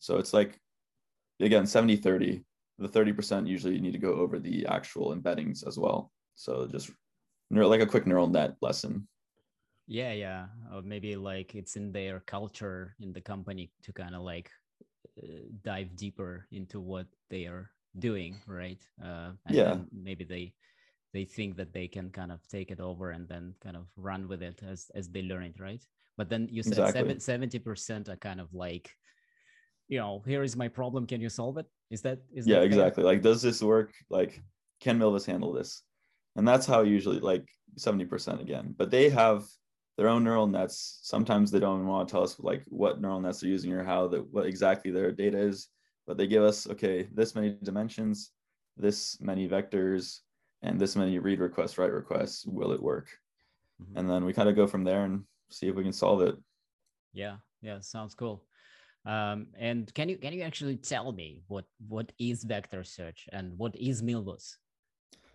So 0.00 0.18
it's 0.18 0.32
like 0.32 0.58
again 1.38 1.68
70 1.68 1.96
30 1.96 2.44
the 2.80 2.88
30% 2.88 3.46
usually 3.46 3.74
you 3.74 3.80
need 3.80 3.92
to 3.92 3.98
go 3.98 4.14
over 4.14 4.40
the 4.40 4.66
actual 4.66 5.14
embeddings 5.14 5.64
as 5.66 5.78
well. 5.78 6.10
So 6.34 6.66
just 6.66 6.90
like 7.52 7.80
a 7.80 7.86
quick 7.86 8.08
neural 8.08 8.26
net 8.26 8.56
lesson. 8.60 9.06
Yeah 9.86 10.14
yeah. 10.14 10.46
Or 10.74 10.82
maybe 10.82 11.14
like 11.14 11.54
it's 11.54 11.76
in 11.76 11.92
their 11.92 12.18
culture 12.26 12.96
in 12.98 13.12
the 13.12 13.20
company 13.20 13.70
to 13.84 13.92
kind 13.92 14.16
of 14.16 14.22
like 14.22 14.50
dive 15.62 15.94
deeper 15.96 16.46
into 16.52 16.80
what 16.80 17.06
they 17.30 17.46
are 17.46 17.70
doing 17.98 18.40
right? 18.46 18.82
Uh, 19.02 19.32
yeah. 19.48 19.78
maybe 19.92 20.24
they 20.24 20.52
they 21.12 21.24
think 21.24 21.56
that 21.56 21.72
they 21.72 21.88
can 21.88 22.10
kind 22.10 22.30
of 22.30 22.46
take 22.48 22.70
it 22.70 22.80
over 22.80 23.10
and 23.10 23.28
then 23.28 23.54
kind 23.62 23.76
of 23.76 23.86
run 23.96 24.28
with 24.28 24.42
it 24.42 24.60
as 24.62 24.90
as 24.94 25.08
they 25.08 25.22
learn 25.22 25.44
it 25.44 25.60
right? 25.60 25.84
But 26.16 26.28
then 26.28 26.48
you 26.50 26.62
said 26.62 26.78
exactly. 26.78 27.14
70% 27.14 28.08
are 28.08 28.16
kind 28.16 28.40
of 28.40 28.52
like 28.52 28.90
you 29.88 29.98
know 29.98 30.22
here 30.26 30.42
is 30.42 30.56
my 30.56 30.68
problem 30.68 31.06
can 31.06 31.20
you 31.20 31.28
solve 31.28 31.58
it? 31.58 31.66
Is 31.90 32.02
that 32.02 32.18
is 32.32 32.46
yeah 32.46 32.60
that 32.60 32.64
exactly. 32.64 33.04
Like 33.04 33.22
does 33.22 33.42
this 33.42 33.62
work? 33.62 33.92
Like 34.10 34.42
can 34.80 34.98
milvus 34.98 35.26
handle 35.26 35.52
this? 35.52 35.82
And 36.36 36.46
that's 36.46 36.66
how 36.66 36.82
usually 36.82 37.18
like 37.18 37.48
70% 37.76 38.40
again. 38.40 38.74
But 38.76 38.90
they 38.90 39.08
have 39.08 39.44
their 39.98 40.08
own 40.08 40.22
neural 40.22 40.46
nets. 40.46 41.00
Sometimes 41.02 41.50
they 41.50 41.58
don't 41.58 41.84
want 41.84 42.08
to 42.08 42.12
tell 42.12 42.22
us 42.22 42.38
like 42.38 42.62
what 42.68 43.00
neural 43.00 43.20
nets 43.20 43.40
they're 43.40 43.50
using 43.50 43.72
or 43.72 43.82
how 43.82 44.06
that 44.08 44.32
what 44.32 44.46
exactly 44.46 44.92
their 44.92 45.10
data 45.10 45.36
is, 45.36 45.68
but 46.06 46.16
they 46.16 46.28
give 46.28 46.44
us 46.44 46.68
okay, 46.68 47.08
this 47.12 47.34
many 47.34 47.58
dimensions, 47.64 48.30
this 48.76 49.20
many 49.20 49.48
vectors, 49.48 50.20
and 50.62 50.80
this 50.80 50.94
many 50.94 51.18
read 51.18 51.40
requests, 51.40 51.76
write 51.78 51.92
requests. 51.92 52.46
Will 52.46 52.70
it 52.70 52.80
work? 52.80 53.08
Mm-hmm. 53.82 53.98
And 53.98 54.08
then 54.08 54.24
we 54.24 54.32
kind 54.32 54.48
of 54.48 54.54
go 54.54 54.68
from 54.68 54.84
there 54.84 55.04
and 55.04 55.24
see 55.50 55.66
if 55.66 55.74
we 55.74 55.82
can 55.82 55.92
solve 55.92 56.22
it. 56.22 56.36
Yeah, 57.12 57.38
yeah, 57.60 57.80
sounds 57.80 58.14
cool. 58.14 58.44
Um, 59.04 59.48
and 59.58 59.92
can 59.94 60.08
you 60.08 60.16
can 60.16 60.32
you 60.32 60.42
actually 60.42 60.76
tell 60.76 61.10
me 61.10 61.42
what 61.48 61.64
what 61.88 62.12
is 62.20 62.44
vector 62.44 62.84
search 62.84 63.28
and 63.32 63.58
what 63.58 63.74
is 63.74 64.00
Milvus? 64.00 64.54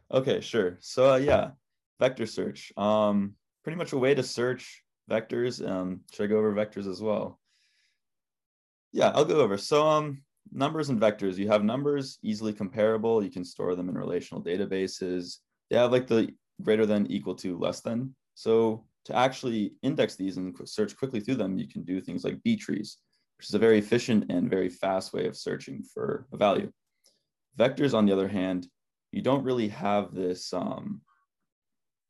Okay, 0.09 0.39
sure. 0.39 0.77
So 0.79 1.13
uh, 1.13 1.17
yeah, 1.17 1.51
vector 1.99 2.25
search. 2.25 2.71
Um, 2.77 3.35
pretty 3.63 3.77
much 3.77 3.93
a 3.93 3.97
way 3.97 4.13
to 4.13 4.23
search 4.23 4.83
vectors. 5.09 5.65
Um, 5.67 6.01
should 6.11 6.25
I 6.25 6.27
go 6.27 6.37
over 6.37 6.53
vectors 6.53 6.89
as 6.89 7.01
well? 7.01 7.39
Yeah, 8.91 9.11
I'll 9.15 9.25
go 9.25 9.41
over. 9.41 9.57
So 9.57 9.87
um, 9.87 10.21
numbers 10.51 10.89
and 10.89 11.01
vectors, 11.01 11.37
you 11.37 11.47
have 11.47 11.63
numbers 11.63 12.19
easily 12.21 12.53
comparable. 12.53 13.23
You 13.23 13.31
can 13.31 13.43
store 13.43 13.75
them 13.75 13.89
in 13.89 13.97
relational 13.97 14.43
databases. 14.43 15.37
They 15.69 15.77
have 15.77 15.91
like 15.91 16.07
the 16.07 16.29
greater 16.61 16.85
than, 16.85 17.07
equal 17.07 17.35
to, 17.35 17.57
less 17.57 17.81
than. 17.81 18.15
So 18.35 18.85
to 19.05 19.15
actually 19.15 19.73
index 19.81 20.15
these 20.15 20.37
and 20.37 20.55
search 20.65 20.95
quickly 20.95 21.19
through 21.19 21.35
them, 21.35 21.57
you 21.57 21.67
can 21.67 21.83
do 21.83 21.99
things 21.99 22.23
like 22.23 22.43
B 22.43 22.55
trees, 22.55 22.97
which 23.37 23.49
is 23.49 23.55
a 23.55 23.59
very 23.59 23.79
efficient 23.79 24.31
and 24.31 24.49
very 24.49 24.69
fast 24.69 25.13
way 25.13 25.27
of 25.27 25.35
searching 25.35 25.83
for 25.93 26.27
a 26.31 26.37
value. 26.37 26.71
Vectors, 27.57 27.93
on 27.93 28.05
the 28.05 28.13
other 28.13 28.27
hand, 28.27 28.67
you 29.11 29.21
don't 29.21 29.43
really 29.43 29.67
have 29.69 30.13
this 30.13 30.53
um, 30.53 31.01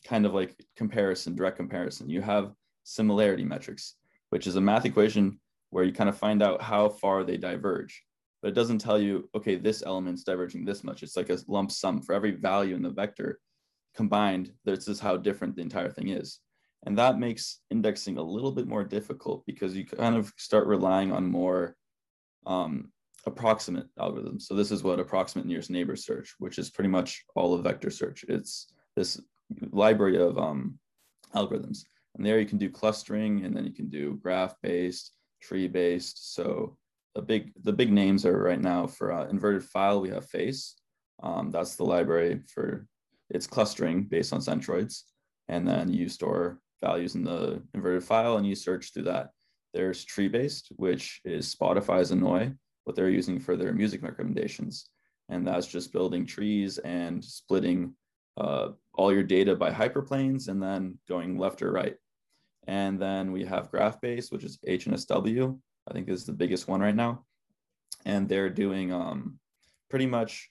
kind 0.04 0.26
of 0.26 0.34
like 0.34 0.56
comparison, 0.76 1.36
direct 1.36 1.58
comparison. 1.58 2.10
You 2.10 2.22
have 2.22 2.54
similarity 2.84 3.44
metrics, 3.44 3.96
which 4.30 4.48
is 4.48 4.56
a 4.56 4.62
math 4.62 4.86
equation 4.86 5.40
where 5.70 5.84
you 5.84 5.94
kind 5.94 6.10
of 6.10 6.18
find 6.18 6.44
out 6.44 6.62
how 6.62 6.90
far 6.90 7.24
they 7.24 7.38
diverge. 7.38 8.04
But 8.42 8.50
it 8.50 8.56
doesn't 8.56 8.80
tell 8.80 9.00
you, 9.00 9.30
okay, 9.34 9.56
this 9.56 9.84
element's 9.84 10.24
diverging 10.24 10.66
this 10.66 10.84
much. 10.84 11.02
It's 11.02 11.16
like 11.16 11.30
a 11.30 11.40
lump 11.48 11.72
sum 11.72 12.02
for 12.02 12.14
every 12.14 12.32
value 12.32 12.76
in 12.76 12.82
the 12.82 12.90
vector 12.90 13.40
combined. 13.96 14.52
This 14.66 14.88
is 14.88 15.00
how 15.00 15.18
different 15.18 15.56
the 15.56 15.62
entire 15.62 15.90
thing 15.90 16.10
is. 16.10 16.40
And 16.86 16.98
that 16.98 17.18
makes 17.18 17.62
indexing 17.72 18.18
a 18.18 18.24
little 18.24 18.52
bit 18.52 18.68
more 18.68 18.84
difficult 18.84 19.46
because 19.46 19.76
you 19.76 19.86
kind 19.86 20.18
of 20.18 20.34
start 20.38 20.68
relying 20.68 21.14
on 21.14 21.26
more 21.26 21.78
um, 22.46 22.92
approximate 23.26 23.88
algorithms. 23.98 24.44
So 24.44 24.54
this 24.54 24.72
is 24.72 24.84
what 24.84 25.00
approximate 25.00 25.48
nearest 25.48 25.70
neighbor 25.70 25.96
search, 25.96 26.36
which 26.40 26.58
is 26.58 26.70
pretty 26.70 26.90
much 26.90 27.24
all 27.36 27.54
of 27.54 27.64
vector 27.64 27.90
search. 27.90 28.26
It's 28.28 28.74
this 28.96 29.22
library 29.72 30.18
of 30.18 30.38
um, 30.38 30.78
algorithms. 31.36 31.86
And 32.16 32.26
there 32.26 32.40
you 32.40 32.46
can 32.46 32.58
do 32.58 32.70
clustering 32.70 33.44
and 33.44 33.56
then 33.56 33.66
you 33.66 33.74
can 33.74 33.90
do 33.90 34.20
graph 34.22 34.56
based, 34.62 35.12
tree 35.42 35.68
based. 35.68 36.34
So 36.36 36.78
a 37.16 37.22
big 37.22 37.52
the 37.64 37.74
big 37.74 37.92
names 37.92 38.26
are 38.26 38.42
right 38.42 38.62
now 38.62 38.88
for 38.88 39.12
uh, 39.12 39.28
inverted 39.28 39.64
file. 39.64 40.02
We 40.02 40.10
have 40.10 40.26
FAISS. 40.30 40.76
Um, 41.22 41.52
that's 41.52 41.76
the 41.76 41.86
library 41.86 42.42
for 42.54 42.88
its 43.30 43.48
clustering 43.48 44.04
based 44.04 44.34
on 44.34 44.42
centroids, 44.42 45.04
and 45.48 45.68
then 45.68 45.94
you 45.94 46.10
store 46.10 46.60
values 46.82 47.16
in 47.16 47.24
the 47.24 47.62
inverted 47.74 48.04
file 48.04 48.38
and 48.38 48.46
you 48.46 48.56
search 48.56 48.94
through 48.94 49.04
that. 49.04 49.30
There's 49.74 50.04
tree 50.04 50.28
based, 50.28 50.72
which 50.76 51.22
is 51.24 51.54
Spotify's 51.54 52.12
Annoy, 52.12 52.52
what 52.84 52.96
they're 52.96 53.10
using 53.10 53.40
for 53.40 53.56
their 53.56 53.74
music 53.74 54.04
recommendations, 54.04 54.90
and 55.30 55.48
that's 55.48 55.68
just 55.68 55.94
building 55.94 56.26
trees 56.26 56.78
and 56.80 57.24
splitting 57.24 57.96
uh, 58.38 58.70
all 58.94 59.14
your 59.14 59.24
data 59.24 59.56
by 59.56 59.72
hyperplanes 59.72 60.48
and 60.48 60.62
then 60.62 60.98
going 61.08 61.38
left 61.38 61.62
or 61.62 61.72
right. 61.72 61.96
And 62.68 63.00
then 63.00 63.32
we 63.32 63.44
have 63.46 63.72
graph 63.72 64.00
based, 64.00 64.32
which 64.32 64.44
is 64.44 64.60
HNSW. 64.68 65.60
I 65.88 65.94
think 65.94 66.08
is 66.08 66.26
the 66.26 66.32
biggest 66.32 66.68
one 66.68 66.82
right 66.82 66.96
now. 66.96 67.26
And 68.06 68.28
they're 68.28 68.50
doing 68.50 68.94
um, 68.94 69.40
pretty 69.90 70.06
much 70.06 70.50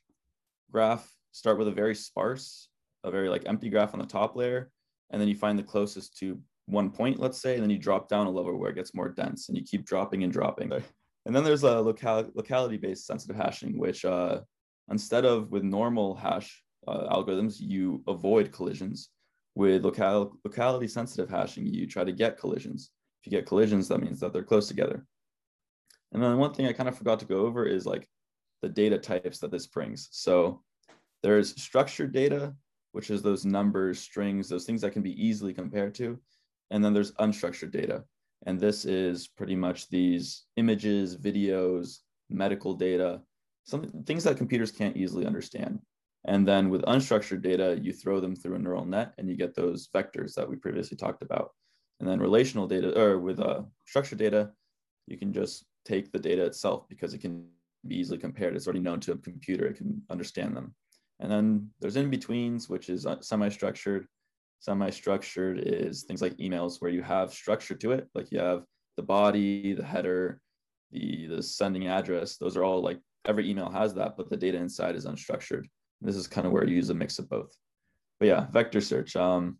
graph 0.71 1.11
start 1.33 1.59
with 1.59 1.69
a 1.69 1.73
very 1.73 1.95
sparse, 1.95 2.69
a 3.05 3.11
very 3.11 3.29
like 3.29 3.45
empty 3.47 3.69
graph 3.69 3.95
on 3.95 4.01
the 4.01 4.07
top 4.07 4.37
layer, 4.37 4.71
and 5.11 5.21
then 5.21 5.29
you 5.29 5.35
find 5.35 5.59
the 5.59 5.62
closest 5.62 6.17
to 6.19 6.39
one 6.67 6.91
point, 6.91 7.19
let's 7.19 7.41
say, 7.41 7.55
and 7.55 7.62
then 7.62 7.71
you 7.71 7.79
drop 7.79 8.09
down 8.09 8.27
a 8.27 8.31
level 8.31 8.57
where 8.57 8.71
it 8.71 8.77
gets 8.77 8.95
more 8.95 9.09
dense, 9.09 9.49
and 9.49 9.57
you 9.57 9.65
keep 9.65 9.85
dropping 9.85 10.23
and 10.23 10.33
dropping. 10.33 10.73
And 10.73 11.37
then 11.37 11.45
there's 11.45 11.62
a 11.62 11.81
local 11.81 12.31
locality-based 12.35 13.07
sensitive 13.07 13.37
hashing, 13.37 13.79
which 13.79 14.05
uh, 14.05 14.41
instead 14.91 15.25
of 15.25 15.51
with 15.51 15.62
normal 15.62 16.15
hash 16.15 16.62
uh, 16.87 17.15
algorithms, 17.15 17.57
you 17.61 18.03
avoid 18.07 18.53
collisions. 18.53 19.11
With 19.55 19.85
local 19.85 20.39
locality 20.45 20.89
sensitive 20.89 21.29
hashing, 21.29 21.67
you 21.67 21.87
try 21.87 22.05
to 22.05 22.12
get 22.12 22.39
collisions. 22.39 22.91
If 23.21 23.31
you 23.31 23.39
get 23.39 23.47
collisions, 23.47 23.87
that 23.89 24.01
means 24.01 24.19
that 24.21 24.33
they're 24.33 24.43
close 24.43 24.67
together. 24.67 25.05
And 26.12 26.23
then 26.23 26.39
one 26.39 26.55
thing 26.55 26.67
I 26.67 26.73
kind 26.73 26.89
of 26.89 26.97
forgot 26.97 27.19
to 27.21 27.27
go 27.27 27.47
over 27.47 27.67
is 27.67 27.87
like 27.87 28.09
the 28.62 28.69
data 28.69 28.99
types 28.99 29.39
that 29.41 29.51
this 29.51 29.67
brings. 29.67 30.09
So 30.11 30.62
there's 31.23 31.61
structured 31.61 32.12
data, 32.12 32.55
which 32.93 33.11
is 33.11 33.23
those 33.23 33.45
numbers, 33.45 33.99
strings, 33.99 34.49
those 34.49 34.65
things 34.65 34.81
that 34.81 34.93
can 34.93 35.03
be 35.03 35.23
easily 35.23 35.53
compared 35.53 35.95
to. 35.97 36.19
And 36.71 36.85
then 36.85 36.95
there's 36.95 37.12
unstructured 37.12 37.73
data. 37.73 38.05
And 38.47 38.59
this 38.59 38.85
is 38.85 39.29
pretty 39.29 39.55
much 39.55 39.89
these 39.89 40.45
images, 40.57 41.17
videos, 41.17 41.99
medical 42.29 42.75
data, 42.75 43.21
some 43.65 43.89
things 44.05 44.25
that 44.25 44.37
computers 44.37 44.73
can't 44.73 44.97
easily 44.97 45.27
understand. 45.27 45.79
And 46.25 46.47
then 46.47 46.71
with 46.71 46.83
unstructured 46.83 47.43
data, 47.43 47.79
you 47.83 47.93
throw 47.93 48.21
them 48.21 48.37
through 48.37 48.55
a 48.55 48.59
neural 48.59 48.85
net 48.85 49.14
and 49.19 49.29
you 49.29 49.37
get 49.37 49.55
those 49.55 49.88
vectors 49.95 50.35
that 50.35 50.49
we 50.49 50.57
previously 50.57 50.97
talked 50.97 51.23
about. 51.23 51.50
And 51.99 52.09
then 52.09 52.21
relational 52.21 52.67
data, 52.67 52.99
or 53.00 53.19
with 53.19 53.41
uh, 53.41 53.62
structured 53.87 54.19
data, 54.19 54.50
you 55.07 55.19
can 55.19 55.33
just 55.33 55.64
take 55.85 56.12
the 56.12 56.19
data 56.19 56.45
itself 56.45 56.88
because 56.88 57.12
it 57.12 57.19
can 57.19 57.47
be 57.88 57.97
easily 57.97 58.19
compared. 58.19 58.55
It's 58.55 58.67
already 58.67 58.81
known 58.81 59.00
to 59.00 59.12
a 59.12 59.17
computer, 59.17 59.67
it 59.67 59.76
can 59.76 60.02
understand 60.11 60.57
them. 60.57 60.75
And 61.19 61.31
then 61.31 61.71
there's 61.81 61.97
in-betweens, 61.97 62.69
which 62.69 62.88
is 62.88 63.07
uh, 63.07 63.21
semi-structured. 63.21 64.07
Semi-structured 64.61 65.59
is 65.59 66.05
things 66.05 66.23
like 66.23 66.37
emails 66.37 66.81
where 66.81 66.91
you 66.91 67.02
have 67.02 67.33
structure 67.33 67.75
to 67.75 67.93
it, 67.93 68.09
like 68.14 68.31
you 68.31 68.38
have 68.38 68.64
the 68.97 69.02
body, 69.02 69.73
the 69.73 69.85
header, 69.85 70.41
the, 70.93 71.26
the 71.26 71.43
sending 71.43 71.88
address. 71.88 72.37
Those 72.37 72.57
are 72.57 72.62
all 72.62 72.81
like 72.81 73.00
every 73.25 73.49
email 73.50 73.71
has 73.71 73.95
that, 73.95 74.17
but 74.17 74.31
the 74.31 74.37
data 74.37 74.59
inside 74.59 74.95
is 74.95 75.07
unstructured. 75.07 75.64
This 76.03 76.17
is 76.17 76.27
kind 76.27 76.47
of 76.47 76.53
where 76.53 76.67
you 76.67 76.77
use 76.77 76.91
a 76.91 76.95
mix 76.95 77.19
of 77.19 77.29
both. 77.29 77.57
But 78.19 78.29
yeah, 78.29 78.47
vector 78.51 78.81
search 78.81 79.17
um, 79.17 79.59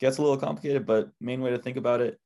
gets 0.00 0.18
a 0.18 0.22
little 0.22 0.36
complicated, 0.36 0.86
but 0.86 1.10
main 1.20 1.40
way 1.40 1.50
to 1.50 1.58
think 1.58 1.76
about 1.76 2.00
it, 2.00 2.18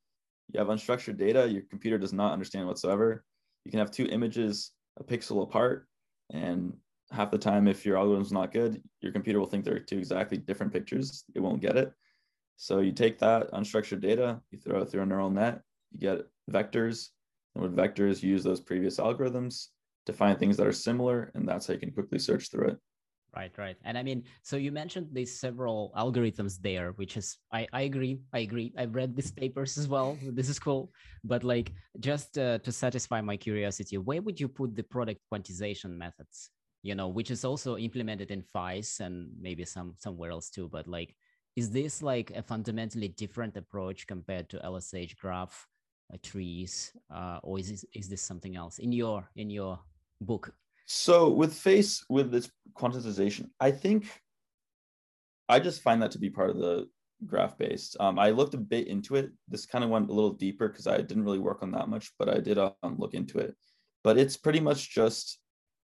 you 0.51 0.59
have 0.59 0.69
unstructured 0.69 1.17
data, 1.17 1.49
your 1.49 1.63
computer 1.69 1.97
does 1.97 2.13
not 2.13 2.33
understand 2.33 2.67
whatsoever. 2.67 3.23
You 3.63 3.71
can 3.71 3.79
have 3.79 3.91
two 3.91 4.05
images 4.05 4.71
a 4.97 5.03
pixel 5.03 5.43
apart, 5.43 5.87
and 6.31 6.73
half 7.11 7.31
the 7.31 7.37
time, 7.37 7.67
if 7.67 7.85
your 7.85 7.97
algorithm's 7.97 8.31
not 8.31 8.53
good, 8.53 8.81
your 9.01 9.11
computer 9.11 9.39
will 9.39 9.47
think 9.47 9.65
they're 9.65 9.79
two 9.79 9.97
exactly 9.97 10.37
different 10.37 10.71
pictures. 10.71 11.25
It 11.35 11.41
won't 11.41 11.61
get 11.61 11.75
it. 11.75 11.91
So 12.57 12.79
you 12.79 12.93
take 12.93 13.19
that 13.19 13.51
unstructured 13.51 13.99
data, 13.99 14.39
you 14.51 14.59
throw 14.59 14.81
it 14.81 14.89
through 14.89 15.01
a 15.01 15.05
neural 15.05 15.29
net, 15.29 15.61
you 15.91 15.99
get 15.99 16.25
vectors, 16.49 17.09
and 17.53 17.63
with 17.63 17.75
vectors, 17.75 18.23
you 18.23 18.29
use 18.29 18.43
those 18.43 18.61
previous 18.61 18.97
algorithms 18.97 19.67
to 20.05 20.13
find 20.13 20.39
things 20.39 20.55
that 20.57 20.67
are 20.67 20.71
similar, 20.71 21.31
and 21.35 21.47
that's 21.47 21.67
how 21.67 21.73
you 21.73 21.79
can 21.79 21.91
quickly 21.91 22.19
search 22.19 22.49
through 22.49 22.69
it. 22.69 22.77
Right, 23.35 23.51
right. 23.57 23.75
And 23.83 23.97
I 23.97 24.03
mean, 24.03 24.23
so 24.43 24.55
you 24.55 24.71
mentioned 24.71 25.09
these 25.11 25.37
several 25.37 25.91
algorithms 25.97 26.57
there, 26.61 26.91
which 26.93 27.17
is, 27.17 27.37
I, 27.51 27.67
I 27.73 27.81
agree, 27.81 28.21
I 28.31 28.39
agree. 28.39 28.73
I've 28.77 28.95
read 28.95 29.13
these 29.13 29.31
papers 29.31 29.77
as 29.77 29.89
well. 29.89 30.17
This 30.31 30.47
is 30.47 30.57
cool. 30.57 30.93
But 31.25 31.43
like, 31.43 31.73
just 31.99 32.37
uh, 32.37 32.59
to 32.59 32.71
satisfy 32.71 33.19
my 33.19 33.35
curiosity, 33.35 33.97
where 33.97 34.21
would 34.21 34.39
you 34.39 34.47
put 34.47 34.73
the 34.75 34.83
product 34.83 35.19
quantization 35.31 35.97
methods? 35.97 36.49
You 36.81 36.95
know, 36.95 37.09
which 37.09 37.29
is 37.29 37.43
also 37.43 37.77
implemented 37.77 38.31
in 38.31 38.41
FAISS 38.41 39.01
and 39.01 39.29
maybe 39.41 39.65
some 39.65 39.95
somewhere 39.97 40.31
else 40.31 40.49
too. 40.49 40.69
But 40.69 40.87
like, 40.87 41.13
is 41.57 41.71
this 41.71 42.01
like 42.01 42.31
a 42.31 42.41
fundamentally 42.41 43.09
different 43.09 43.57
approach 43.57 44.07
compared 44.07 44.49
to 44.49 44.63
LSH 44.63 45.15
graph 45.17 45.67
uh, 46.13 46.17
trees, 46.23 46.93
uh, 47.13 47.39
or 47.43 47.59
is 47.59 47.69
this, 47.69 47.85
is 47.93 48.07
this 48.07 48.21
something 48.21 48.55
else 48.55 48.77
in 48.79 48.93
your 48.93 49.27
in 49.35 49.49
your 49.49 49.79
book? 50.21 50.53
So 50.85 51.29
with 51.29 51.53
FAISS 51.53 52.03
with 52.09 52.31
this 52.31 52.49
quantization, 52.73 53.49
I 53.59 53.71
think 53.71 54.05
I 55.49 55.59
just 55.59 55.81
find 55.81 56.01
that 56.01 56.11
to 56.11 56.19
be 56.19 56.29
part 56.29 56.49
of 56.49 56.57
the 56.57 56.87
graph 57.25 57.57
based. 57.57 57.97
Um, 57.99 58.19
I 58.19 58.29
looked 58.29 58.53
a 58.53 58.59
bit 58.59 58.87
into 58.87 59.15
it. 59.15 59.31
This 59.47 59.65
kind 59.65 59.83
of 59.83 59.89
went 59.89 60.09
a 60.09 60.13
little 60.13 60.33
deeper 60.33 60.67
because 60.67 60.87
I 60.87 60.97
didn't 60.97 61.23
really 61.23 61.39
work 61.39 61.63
on 61.63 61.71
that 61.71 61.89
much, 61.89 62.11
but 62.19 62.29
I 62.29 62.39
did 62.39 62.57
um, 62.57 62.73
look 62.97 63.13
into 63.13 63.39
it. 63.39 63.55
But 64.03 64.17
it's 64.17 64.37
pretty 64.37 64.59
much 64.59 64.93
just 64.93 65.39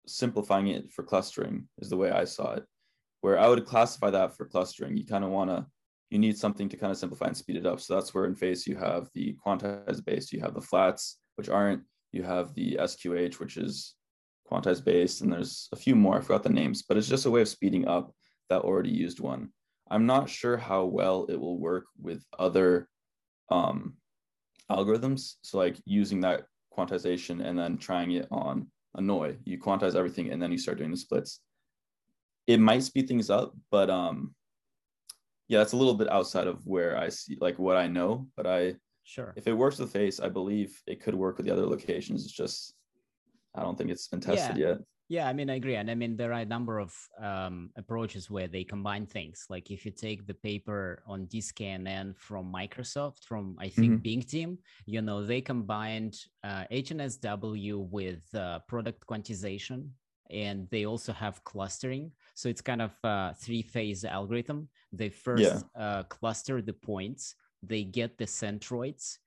simplifying 0.08 0.68
it 0.68 0.92
for 0.92 1.04
clustering 1.04 1.68
is 1.80 1.90
the 1.90 1.98
way 1.98 2.12
I 2.12 2.26
saw 2.26 2.54
it. 2.54 2.66
Where 3.22 3.40
I 3.40 3.48
would 3.48 3.66
classify 3.66 4.10
that 4.12 4.36
for 4.36 4.46
clustering, 4.46 4.98
you 4.98 5.06
kind 5.06 5.24
of 5.24 5.32
want 5.32 5.50
to 5.50 5.66
you 6.12 6.20
need 6.20 6.38
something 6.38 6.68
to 6.70 6.78
kind 6.78 6.92
of 6.92 6.98
simplify 6.98 7.28
and 7.28 7.38
speed 7.38 7.56
it 7.56 7.66
up. 7.66 7.80
So 7.80 7.96
that's 7.96 8.14
where 8.14 8.26
in 8.26 8.36
FAISS 8.36 8.68
you 8.68 8.76
have 8.76 9.10
the 9.14 9.36
quantized 9.44 10.04
based, 10.06 10.34
you 10.34 10.42
have 10.42 10.54
the 10.54 10.62
flats, 10.62 11.18
which 11.36 11.50
aren't, 11.50 11.84
you 12.12 12.22
have 12.24 12.54
the 12.54 12.78
SQ8, 12.82 13.40
which 13.40 13.56
is 13.56 13.96
quantized 14.52 14.84
based, 14.84 15.22
and 15.22 15.32
there's 15.32 15.70
a 15.72 15.76
few 15.76 15.96
more. 15.96 16.18
I 16.18 16.22
forgot 16.22 16.44
the 16.44 16.50
names, 16.50 16.82
but 16.82 16.98
it's 16.98 17.08
just 17.08 17.26
a 17.26 17.32
way 17.32 17.42
of 17.42 17.48
speeding 17.48 17.88
up 17.88 18.14
that 18.50 18.62
already 18.62 18.90
used 18.90 19.20
one. 19.20 19.50
I'm 19.90 20.06
not 20.06 20.30
sure 20.30 20.58
how 20.58 20.86
well 20.86 21.26
it 21.30 21.40
will 21.40 21.60
work 21.60 21.86
with 22.02 22.24
other 22.38 22.88
um, 23.50 23.96
algorithms. 24.70 25.36
So 25.42 25.58
like 25.58 25.78
using 25.86 26.22
that 26.22 26.46
quantization 26.76 27.44
and 27.44 27.58
then 27.58 27.78
trying 27.78 28.12
it 28.12 28.28
on 28.32 28.68
Annoy. 28.96 29.38
You 29.46 29.60
quantize 29.60 29.96
everything 29.96 30.32
and 30.32 30.42
then 30.42 30.52
you 30.52 30.58
start 30.58 30.78
doing 30.78 30.92
the 30.92 30.98
splits. 30.98 31.42
It 32.48 32.60
might 32.60 32.84
speed 32.84 33.08
things 33.08 33.30
up, 33.30 33.54
but 33.70 33.90
um, 33.90 34.34
yeah, 35.48 35.62
it's 35.62 35.74
a 35.74 35.78
little 35.78 35.94
bit 35.94 36.12
outside 36.12 36.48
of 36.48 36.66
where 36.66 36.98
I 36.98 37.10
see 37.10 37.38
like 37.40 37.60
what 37.60 37.78
I 37.78 37.88
know. 37.88 38.28
But 38.36 38.48
I 38.48 38.76
sure 39.04 39.34
if 39.36 39.48
it 39.48 39.54
works 39.54 39.78
with 39.78 39.92
FAISS, 39.92 40.20
I 40.20 40.30
believe 40.30 40.82
it 40.88 41.02
could 41.02 41.16
work 41.16 41.38
with 41.38 41.46
the 41.46 41.52
other 41.52 41.66
locations. 41.66 42.24
It's 42.24 42.34
just 42.34 42.74
I 43.56 43.64
don't 43.64 43.78
think 43.78 43.90
it's 43.90 44.08
been 44.08 44.22
tested 44.22 44.58
yeah. 44.58 44.68
yet. 44.68 44.78
Yeah, 45.12 45.28
I 45.28 45.34
mean, 45.34 45.50
I 45.50 45.56
agree. 45.56 45.76
And 45.76 45.92
I 45.92 45.96
mean, 45.96 46.16
there 46.16 46.32
are 46.32 46.40
a 46.40 46.46
number 46.46 46.80
of 46.80 46.96
um, 47.22 47.72
approaches 47.76 48.32
where 48.32 48.48
they 48.48 48.64
combine 48.64 49.06
things. 49.06 49.46
Like 49.50 49.70
if 49.70 49.86
you 49.86 49.92
take 49.92 50.26
the 50.26 50.34
paper 50.34 51.04
on 51.06 51.26
DiskANN 51.26 52.16
from 52.18 52.50
Microsoft, 52.50 53.26
from 53.26 53.58
I 53.60 53.68
think 53.68 53.92
mm-hmm. 53.92 54.04
Bing 54.04 54.22
team, 54.22 54.60
you 54.86 55.02
know, 55.02 55.26
they 55.26 55.42
combined 55.42 56.16
uh, 56.46 56.64
HNSW 56.72 57.90
with 57.90 58.24
uh, 58.34 58.60
product 58.70 59.06
quantization 59.06 59.90
and 60.30 60.70
they 60.70 60.86
also 60.86 61.12
have 61.12 61.44
clustering. 61.44 62.12
So 62.34 62.48
it's 62.48 62.62
kind 62.62 62.82
of 62.82 62.96
a 63.04 63.36
three 63.36 63.64
phase 63.64 64.06
algorithm. 64.06 64.70
They 64.94 65.10
first 65.10 65.44
yeah. 65.44 65.60
uh, 65.76 66.04
cluster 66.04 66.62
the 66.62 66.72
points, 66.72 67.36
they 67.62 67.84
get 67.84 68.18
the 68.18 68.26
centroids, 68.26 69.18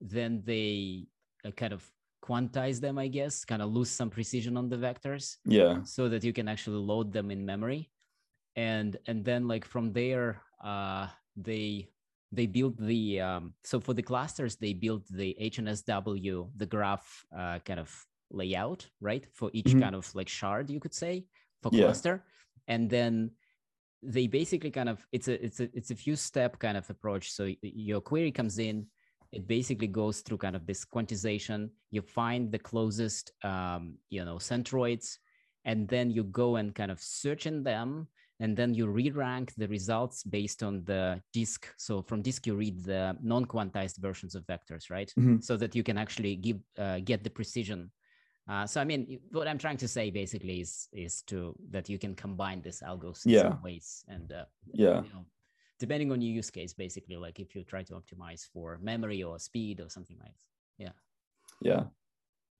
then 0.00 0.42
they 0.44 1.08
uh, 1.44 1.50
kind 1.50 1.72
of 1.72 1.90
quantize 2.22 2.80
them, 2.80 2.98
I 2.98 3.08
guess, 3.08 3.44
kind 3.44 3.60
of 3.60 3.70
lose 3.70 3.90
some 3.90 4.08
precision 4.08 4.56
on 4.56 4.68
the 4.68 4.76
vectors. 4.76 5.36
Yeah. 5.44 5.82
So 5.84 6.08
that 6.08 6.24
you 6.24 6.32
can 6.32 6.48
actually 6.48 6.78
load 6.78 7.12
them 7.12 7.30
in 7.30 7.44
memory. 7.44 7.90
And 8.56 8.96
and 9.06 9.24
then 9.24 9.48
like 9.48 9.64
from 9.64 9.92
there, 9.92 10.42
uh 10.62 11.08
they 11.36 11.88
they 12.30 12.46
built 12.46 12.76
the 12.78 13.20
um 13.20 13.54
so 13.64 13.80
for 13.80 13.94
the 13.94 14.02
clusters, 14.02 14.56
they 14.56 14.72
built 14.72 15.06
the 15.08 15.36
HNSW, 15.40 16.50
the 16.56 16.66
graph 16.66 17.24
uh 17.36 17.58
kind 17.60 17.80
of 17.80 17.90
layout, 18.30 18.88
right? 19.00 19.26
For 19.34 19.50
each 19.52 19.66
mm-hmm. 19.66 19.80
kind 19.80 19.94
of 19.94 20.14
like 20.14 20.28
shard, 20.28 20.70
you 20.70 20.80
could 20.80 20.94
say, 20.94 21.26
for 21.62 21.70
yeah. 21.72 21.84
cluster. 21.84 22.24
And 22.68 22.88
then 22.88 23.32
they 24.02 24.26
basically 24.26 24.70
kind 24.70 24.88
of 24.88 25.04
it's 25.12 25.28
a 25.28 25.44
it's 25.44 25.60
a 25.60 25.68
it's 25.74 25.90
a 25.90 25.96
few 25.96 26.16
step 26.16 26.58
kind 26.58 26.76
of 26.76 26.88
approach. 26.90 27.32
So 27.32 27.52
your 27.62 28.00
query 28.00 28.32
comes 28.32 28.58
in, 28.58 28.86
it 29.32 29.46
basically 29.48 29.88
goes 29.88 30.20
through 30.20 30.38
kind 30.38 30.56
of 30.56 30.66
this 30.66 30.84
quantization 30.84 31.70
you 31.90 32.02
find 32.02 32.52
the 32.52 32.58
closest 32.58 33.32
um, 33.44 33.94
you 34.10 34.24
know 34.24 34.36
centroids 34.36 35.18
and 35.64 35.88
then 35.88 36.10
you 36.10 36.24
go 36.24 36.56
and 36.56 36.74
kind 36.74 36.90
of 36.90 37.00
search 37.00 37.46
in 37.46 37.62
them 37.62 38.06
and 38.40 38.56
then 38.56 38.74
you 38.74 38.86
re-rank 38.88 39.52
the 39.56 39.68
results 39.68 40.24
based 40.24 40.62
on 40.62 40.82
the 40.84 41.20
disk 41.32 41.72
so 41.76 42.02
from 42.02 42.22
disk 42.22 42.46
you 42.46 42.54
read 42.54 42.82
the 42.84 43.16
non-quantized 43.22 43.98
versions 43.98 44.34
of 44.34 44.44
vectors 44.46 44.90
right 44.90 45.12
mm-hmm. 45.18 45.38
so 45.40 45.56
that 45.56 45.74
you 45.74 45.82
can 45.82 45.96
actually 45.96 46.34
give 46.36 46.58
uh, 46.78 46.98
get 47.04 47.22
the 47.24 47.30
precision 47.30 47.90
Uh, 48.48 48.66
so 48.66 48.80
I 48.82 48.84
mean, 48.84 49.20
what 49.30 49.46
I'm 49.46 49.58
trying 49.58 49.78
to 49.78 49.88
say 49.88 50.10
basically 50.10 50.56
is 50.60 50.88
is 50.92 51.22
to 51.30 51.54
that 51.70 51.88
you 51.88 51.98
can 52.04 52.14
combine 52.14 52.60
this 52.60 52.82
algos 52.82 53.22
Yeah. 53.24 53.46
in 53.46 53.52
some 53.52 53.62
ways, 53.62 54.04
and 54.08 54.32
uh, 54.32 54.46
Yeah. 54.74 54.98
you 55.06 55.12
know, 55.14 55.24
depending 55.84 56.12
on 56.12 56.22
your 56.22 56.32
use 56.40 56.50
case, 56.58 56.72
basically, 56.84 57.16
like 57.26 57.38
if 57.44 57.48
you 57.54 57.64
try 57.64 57.82
to 57.88 57.94
optimize 58.00 58.42
for 58.52 58.78
memory 58.80 59.20
or 59.28 59.34
speed 59.48 59.80
or 59.80 59.88
something 59.96 60.18
like 60.24 60.36
that. 60.38 60.50
Yeah. 60.84 60.94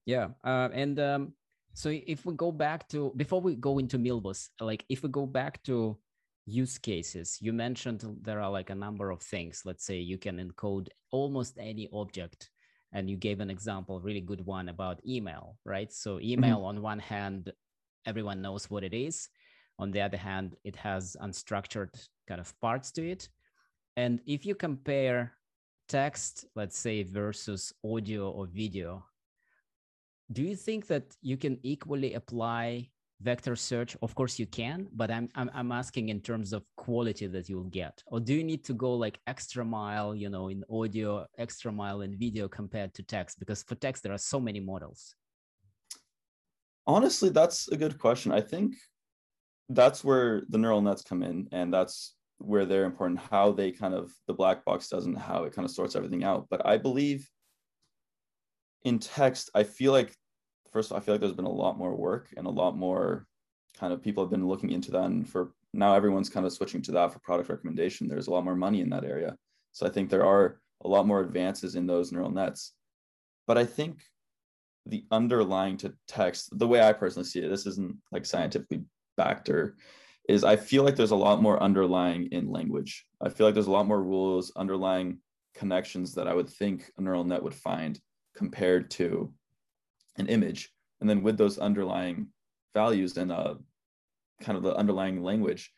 Yeah, 0.05 0.27
uh, 0.43 0.69
and 0.83 0.99
um, 0.99 1.33
so 1.73 1.87
if 1.89 2.25
we 2.25 2.33
go 2.45 2.51
back 2.51 2.89
to 2.89 3.13
before 3.15 3.41
we 3.47 3.55
go 3.55 3.79
into 3.79 3.97
Milvus, 3.97 4.49
like 4.59 4.83
if 4.89 5.03
we 5.03 5.09
go 5.09 5.25
back 5.25 5.63
to 5.63 5.97
use 6.45 6.77
cases, 6.77 7.37
you 7.39 7.53
mentioned 7.53 8.03
there 8.21 8.41
are 8.41 8.51
like 8.51 8.69
a 8.69 8.75
number 8.75 9.11
of 9.11 9.21
things. 9.21 9.61
Let's 9.63 9.85
say 9.85 9.97
you 9.97 10.17
can 10.17 10.37
encode 10.43 10.87
almost 11.11 11.57
any 11.57 11.87
object, 11.93 12.49
and 12.91 13.09
you 13.09 13.15
gave 13.15 13.39
an 13.39 13.49
example, 13.49 14.01
really 14.01 14.25
good 14.31 14.45
one 14.45 14.67
about 14.69 14.99
email, 15.07 15.57
right? 15.63 15.91
So 15.91 16.19
email 16.19 16.59
on 16.65 16.81
one 16.81 16.99
hand, 16.99 17.51
everyone 18.05 18.41
knows 18.41 18.69
what 18.69 18.83
it 18.83 18.93
is. 18.93 19.29
On 19.79 19.91
the 19.91 20.01
other 20.01 20.17
hand, 20.17 20.49
it 20.63 20.75
has 20.75 21.15
unstructured 21.21 21.95
kind 22.27 22.41
of 22.41 22.59
parts 22.59 22.91
to 22.91 23.07
it. 23.07 23.29
And 23.95 24.19
if 24.25 24.45
you 24.45 24.55
compare 24.55 25.33
text, 25.87 26.45
let's 26.55 26.77
say, 26.77 27.03
versus 27.03 27.73
audio 27.83 28.31
or 28.31 28.47
video, 28.47 29.05
do 30.31 30.41
you 30.41 30.55
think 30.55 30.87
that 30.87 31.15
you 31.21 31.37
can 31.37 31.59
equally 31.63 32.13
apply 32.13 32.89
vector 33.21 33.55
search? 33.55 33.95
Of 34.01 34.15
course 34.15 34.39
you 34.39 34.47
can, 34.47 34.87
but 34.93 35.11
I'm, 35.11 35.29
I'm, 35.35 35.49
I'm 35.53 35.71
asking 35.71 36.09
in 36.09 36.21
terms 36.21 36.53
of 36.53 36.63
quality 36.75 37.27
that 37.27 37.49
you'll 37.49 37.65
get. 37.65 38.01
Or 38.07 38.19
do 38.19 38.33
you 38.33 38.43
need 38.43 38.63
to 38.65 38.73
go 38.73 38.93
like 38.93 39.19
extra 39.27 39.63
mile, 39.63 40.15
you 40.15 40.29
know, 40.29 40.47
in 40.49 40.63
audio, 40.69 41.25
extra 41.37 41.71
mile 41.71 42.01
in 42.01 42.17
video 42.17 42.47
compared 42.47 42.93
to 42.95 43.03
text? 43.03 43.39
Because 43.39 43.63
for 43.63 43.75
text, 43.75 44.03
there 44.03 44.13
are 44.13 44.17
so 44.17 44.39
many 44.39 44.59
models. 44.59 45.15
Honestly, 46.85 47.29
that's 47.29 47.69
a 47.69 47.77
good 47.77 47.97
question. 47.97 48.31
I 48.31 48.41
think 48.41 48.75
that's 49.69 50.03
where 50.03 50.43
the 50.49 50.57
neural 50.57 50.81
nets 50.81 51.03
come 51.03 51.23
in, 51.23 51.47
and 51.51 51.73
that's 51.73 52.15
where 52.39 52.65
they're 52.65 52.85
important, 52.85 53.19
how 53.19 53.51
they 53.51 53.71
kind 53.71 53.93
of 53.93 54.11
the 54.27 54.33
black 54.33 54.65
box 54.65 54.89
does 54.89 55.05
and 55.05 55.17
how 55.17 55.43
it 55.43 55.53
kind 55.53 55.65
of 55.65 55.71
sorts 55.71 55.95
everything 55.95 56.23
out. 56.23 56.47
But 56.49 56.65
I 56.65 56.77
believe 56.77 57.29
in 58.83 58.99
text, 58.99 59.49
I 59.55 59.63
feel 59.63 59.91
like 59.91 60.13
first 60.71 60.91
I 60.91 60.99
feel 60.99 61.13
like 61.13 61.21
there's 61.21 61.33
been 61.33 61.45
a 61.45 61.51
lot 61.51 61.77
more 61.77 61.95
work 61.95 62.33
and 62.35 62.47
a 62.47 62.51
lot 62.51 62.75
more 62.75 63.25
kind 63.79 63.93
of 63.93 64.01
people 64.01 64.23
have 64.23 64.31
been 64.31 64.47
looking 64.47 64.71
into 64.71 64.91
that. 64.91 65.05
And 65.05 65.27
for 65.27 65.53
now 65.73 65.95
everyone's 65.95 66.29
kind 66.29 66.45
of 66.45 66.51
switching 66.51 66.81
to 66.83 66.91
that 66.93 67.13
for 67.13 67.19
product 67.19 67.49
recommendation. 67.49 68.07
There's 68.07 68.27
a 68.27 68.31
lot 68.31 68.43
more 68.43 68.55
money 68.55 68.81
in 68.81 68.89
that 68.89 69.05
area. 69.05 69.35
So 69.71 69.85
I 69.85 69.89
think 69.89 70.09
there 70.09 70.25
are 70.25 70.59
a 70.83 70.87
lot 70.87 71.07
more 71.07 71.21
advances 71.21 71.75
in 71.75 71.87
those 71.87 72.11
neural 72.11 72.31
nets. 72.31 72.73
But 73.47 73.57
I 73.57 73.65
think 73.65 74.01
the 74.85 75.05
underlying 75.11 75.77
to 75.77 75.93
text, 76.07 76.57
the 76.57 76.67
way 76.67 76.81
I 76.81 76.93
personally 76.93 77.27
see 77.27 77.39
it, 77.39 77.49
this 77.49 77.65
isn't 77.65 77.95
like 78.11 78.25
scientifically 78.25 78.83
backed 79.17 79.49
or 79.49 79.75
is 80.29 80.43
I 80.43 80.55
feel 80.55 80.83
like 80.83 80.95
there's 80.95 81.11
a 81.11 81.15
lot 81.15 81.41
more 81.41 81.61
underlying 81.61 82.27
in 82.31 82.49
language. 82.49 83.05
I 83.21 83.29
feel 83.29 83.45
like 83.45 83.53
there's 83.53 83.67
a 83.67 83.71
lot 83.71 83.87
more 83.87 84.01
rules, 84.01 84.51
underlying 84.55 85.19
connections 85.53 86.13
that 86.15 86.27
I 86.27 86.33
would 86.33 86.49
think 86.49 86.91
a 86.97 87.01
neural 87.01 87.23
net 87.23 87.43
would 87.43 87.53
find 87.53 87.99
compared 88.35 88.89
to 88.91 89.33
an 90.17 90.27
image. 90.27 90.71
And 91.01 91.09
then 91.09 91.23
with 91.23 91.37
those 91.37 91.57
underlying 91.57 92.27
values 92.73 93.17
and 93.17 93.31
uh, 93.31 93.55
kind 94.41 94.57
of 94.57 94.63
the 94.63 94.75
underlying 94.75 95.21
language, 95.21 95.73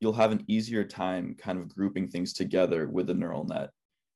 you'll 0.00 0.12
have 0.12 0.32
an 0.32 0.44
easier 0.46 0.84
time 0.84 1.34
kind 1.38 1.58
of 1.58 1.74
grouping 1.74 2.08
things 2.08 2.32
together 2.32 2.88
with 2.88 3.10
a 3.10 3.14
neural 3.14 3.44
net. 3.44 3.70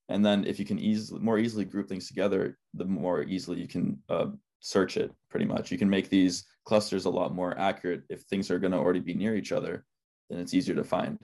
And 0.09 0.25
then 0.25 0.45
if 0.45 0.59
you 0.59 0.65
can 0.65 0.79
easily 0.79 1.21
more 1.21 1.37
easily 1.37 1.65
group 1.65 1.87
things 1.87 2.07
together, 2.07 2.57
the 2.73 2.85
more 2.85 3.23
easily 3.23 3.59
you 3.61 3.67
can 3.67 3.99
uh, 4.09 4.27
search 4.59 4.97
it 4.97 5.11
pretty 5.29 5.45
much. 5.45 5.71
You 5.71 5.77
can 5.77 5.89
make 5.89 6.09
these 6.09 6.45
clusters 6.65 7.05
a 7.05 7.09
lot 7.09 7.33
more 7.33 7.57
accurate 7.57 8.03
if 8.09 8.21
things 8.23 8.51
are 8.51 8.59
going 8.59 8.71
to 8.71 8.77
already 8.77 8.99
be 8.99 9.13
near 9.13 9.35
each 9.35 9.51
other, 9.51 9.85
then 10.29 10.39
it's 10.39 10.53
easier 10.53 10.75
to 10.75 10.83
find. 10.83 11.17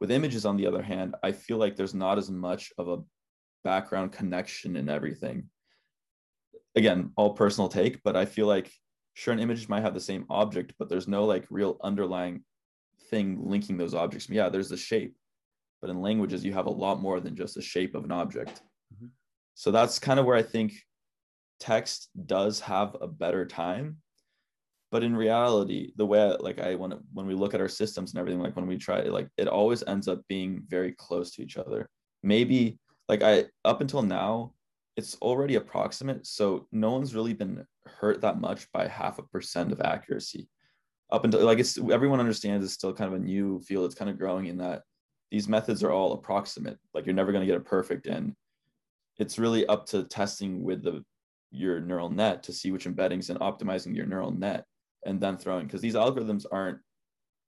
With 0.00 0.10
images, 0.10 0.44
on 0.44 0.56
the 0.56 0.66
other 0.66 0.82
hand, 0.82 1.14
I 1.22 1.32
feel 1.32 1.56
like 1.56 1.76
there's 1.76 1.94
not 1.94 2.18
as 2.18 2.30
much 2.30 2.72
of 2.78 2.88
a 2.88 3.02
background 3.62 4.12
connection 4.12 4.76
in 4.76 4.88
everything. 4.88 5.48
Again, 6.74 7.12
all 7.16 7.34
personal 7.34 7.68
take, 7.68 8.02
but 8.02 8.16
I 8.16 8.24
feel 8.24 8.46
like 8.46 8.70
sure 9.14 9.32
an 9.32 9.40
image 9.40 9.68
might 9.68 9.82
have 9.82 9.94
the 9.94 10.00
same 10.00 10.26
object, 10.28 10.74
but 10.78 10.88
there's 10.88 11.08
no 11.08 11.24
like 11.24 11.46
real 11.50 11.78
underlying 11.82 12.44
thing 13.10 13.38
linking 13.42 13.76
those 13.76 13.94
objects. 13.94 14.28
Yeah, 14.28 14.48
there's 14.48 14.68
the 14.68 14.76
shape, 14.76 15.16
but 15.80 15.90
in 15.90 16.00
languages 16.00 16.44
you 16.44 16.52
have 16.52 16.66
a 16.66 16.70
lot 16.70 17.00
more 17.00 17.20
than 17.20 17.36
just 17.36 17.54
the 17.54 17.62
shape 17.62 17.94
of 17.94 18.04
an 18.04 18.12
object. 18.12 18.62
Mhm. 18.94 19.10
So 19.54 19.70
that's 19.70 19.98
kind 19.98 20.18
of 20.18 20.26
where 20.26 20.36
I 20.36 20.42
think 20.42 20.74
text 21.60 22.10
does 22.26 22.60
have 22.60 22.96
a 23.00 23.06
better 23.06 23.46
time 23.46 24.02
but 24.94 25.02
in 25.02 25.16
reality 25.16 25.90
the 25.96 26.06
way 26.06 26.22
I, 26.22 26.36
like 26.36 26.60
i 26.60 26.76
when 26.76 26.94
when 27.12 27.26
we 27.26 27.34
look 27.34 27.52
at 27.52 27.60
our 27.60 27.68
systems 27.68 28.12
and 28.12 28.20
everything 28.20 28.40
like 28.40 28.54
when 28.54 28.68
we 28.68 28.78
try 28.78 29.00
like 29.02 29.26
it 29.36 29.48
always 29.48 29.82
ends 29.88 30.06
up 30.06 30.20
being 30.28 30.62
very 30.68 30.92
close 30.92 31.32
to 31.32 31.42
each 31.42 31.56
other. 31.56 31.90
Maybe 32.22 32.78
like 33.08 33.24
i 33.24 33.46
up 33.64 33.80
until 33.80 34.02
now 34.02 34.52
it's 34.96 35.16
already 35.16 35.56
approximate 35.56 36.24
so 36.24 36.68
no 36.70 36.92
one's 36.92 37.12
really 37.12 37.32
been 37.32 37.66
hurt 37.86 38.20
that 38.20 38.40
much 38.40 38.70
by 38.70 38.86
half 38.86 39.18
a 39.18 39.24
percent 39.24 39.72
of 39.72 39.80
accuracy. 39.80 40.48
Up 41.10 41.24
until 41.24 41.44
like 41.44 41.58
it's 41.58 41.76
everyone 41.90 42.20
understands 42.20 42.64
it's 42.64 42.74
still 42.74 42.94
kind 42.94 43.12
of 43.12 43.20
a 43.20 43.24
new 43.24 43.58
field 43.62 43.86
it's 43.86 43.96
kind 43.96 44.12
of 44.12 44.16
growing 44.16 44.46
in 44.46 44.58
that 44.58 44.82
these 45.32 45.48
methods 45.48 45.82
are 45.82 45.90
all 45.90 46.12
approximate 46.12 46.78
like 46.94 47.04
you're 47.04 47.16
never 47.16 47.32
going 47.32 47.42
to 47.42 47.52
get 47.52 47.60
it 47.60 47.64
perfect 47.64 48.06
and 48.06 48.32
it's 49.18 49.40
really 49.40 49.66
up 49.66 49.86
to 49.86 50.04
testing 50.04 50.62
with 50.62 50.84
the 50.84 51.04
your 51.50 51.80
neural 51.80 52.10
net 52.10 52.44
to 52.44 52.52
see 52.52 52.70
which 52.70 52.84
embeddings 52.84 53.28
and 53.28 53.40
optimizing 53.40 53.96
your 53.96 54.06
neural 54.06 54.30
net 54.30 54.64
and 55.04 55.20
then 55.20 55.36
throwing 55.36 55.66
because 55.66 55.80
these 55.80 55.94
algorithms 55.94 56.44
aren't 56.50 56.78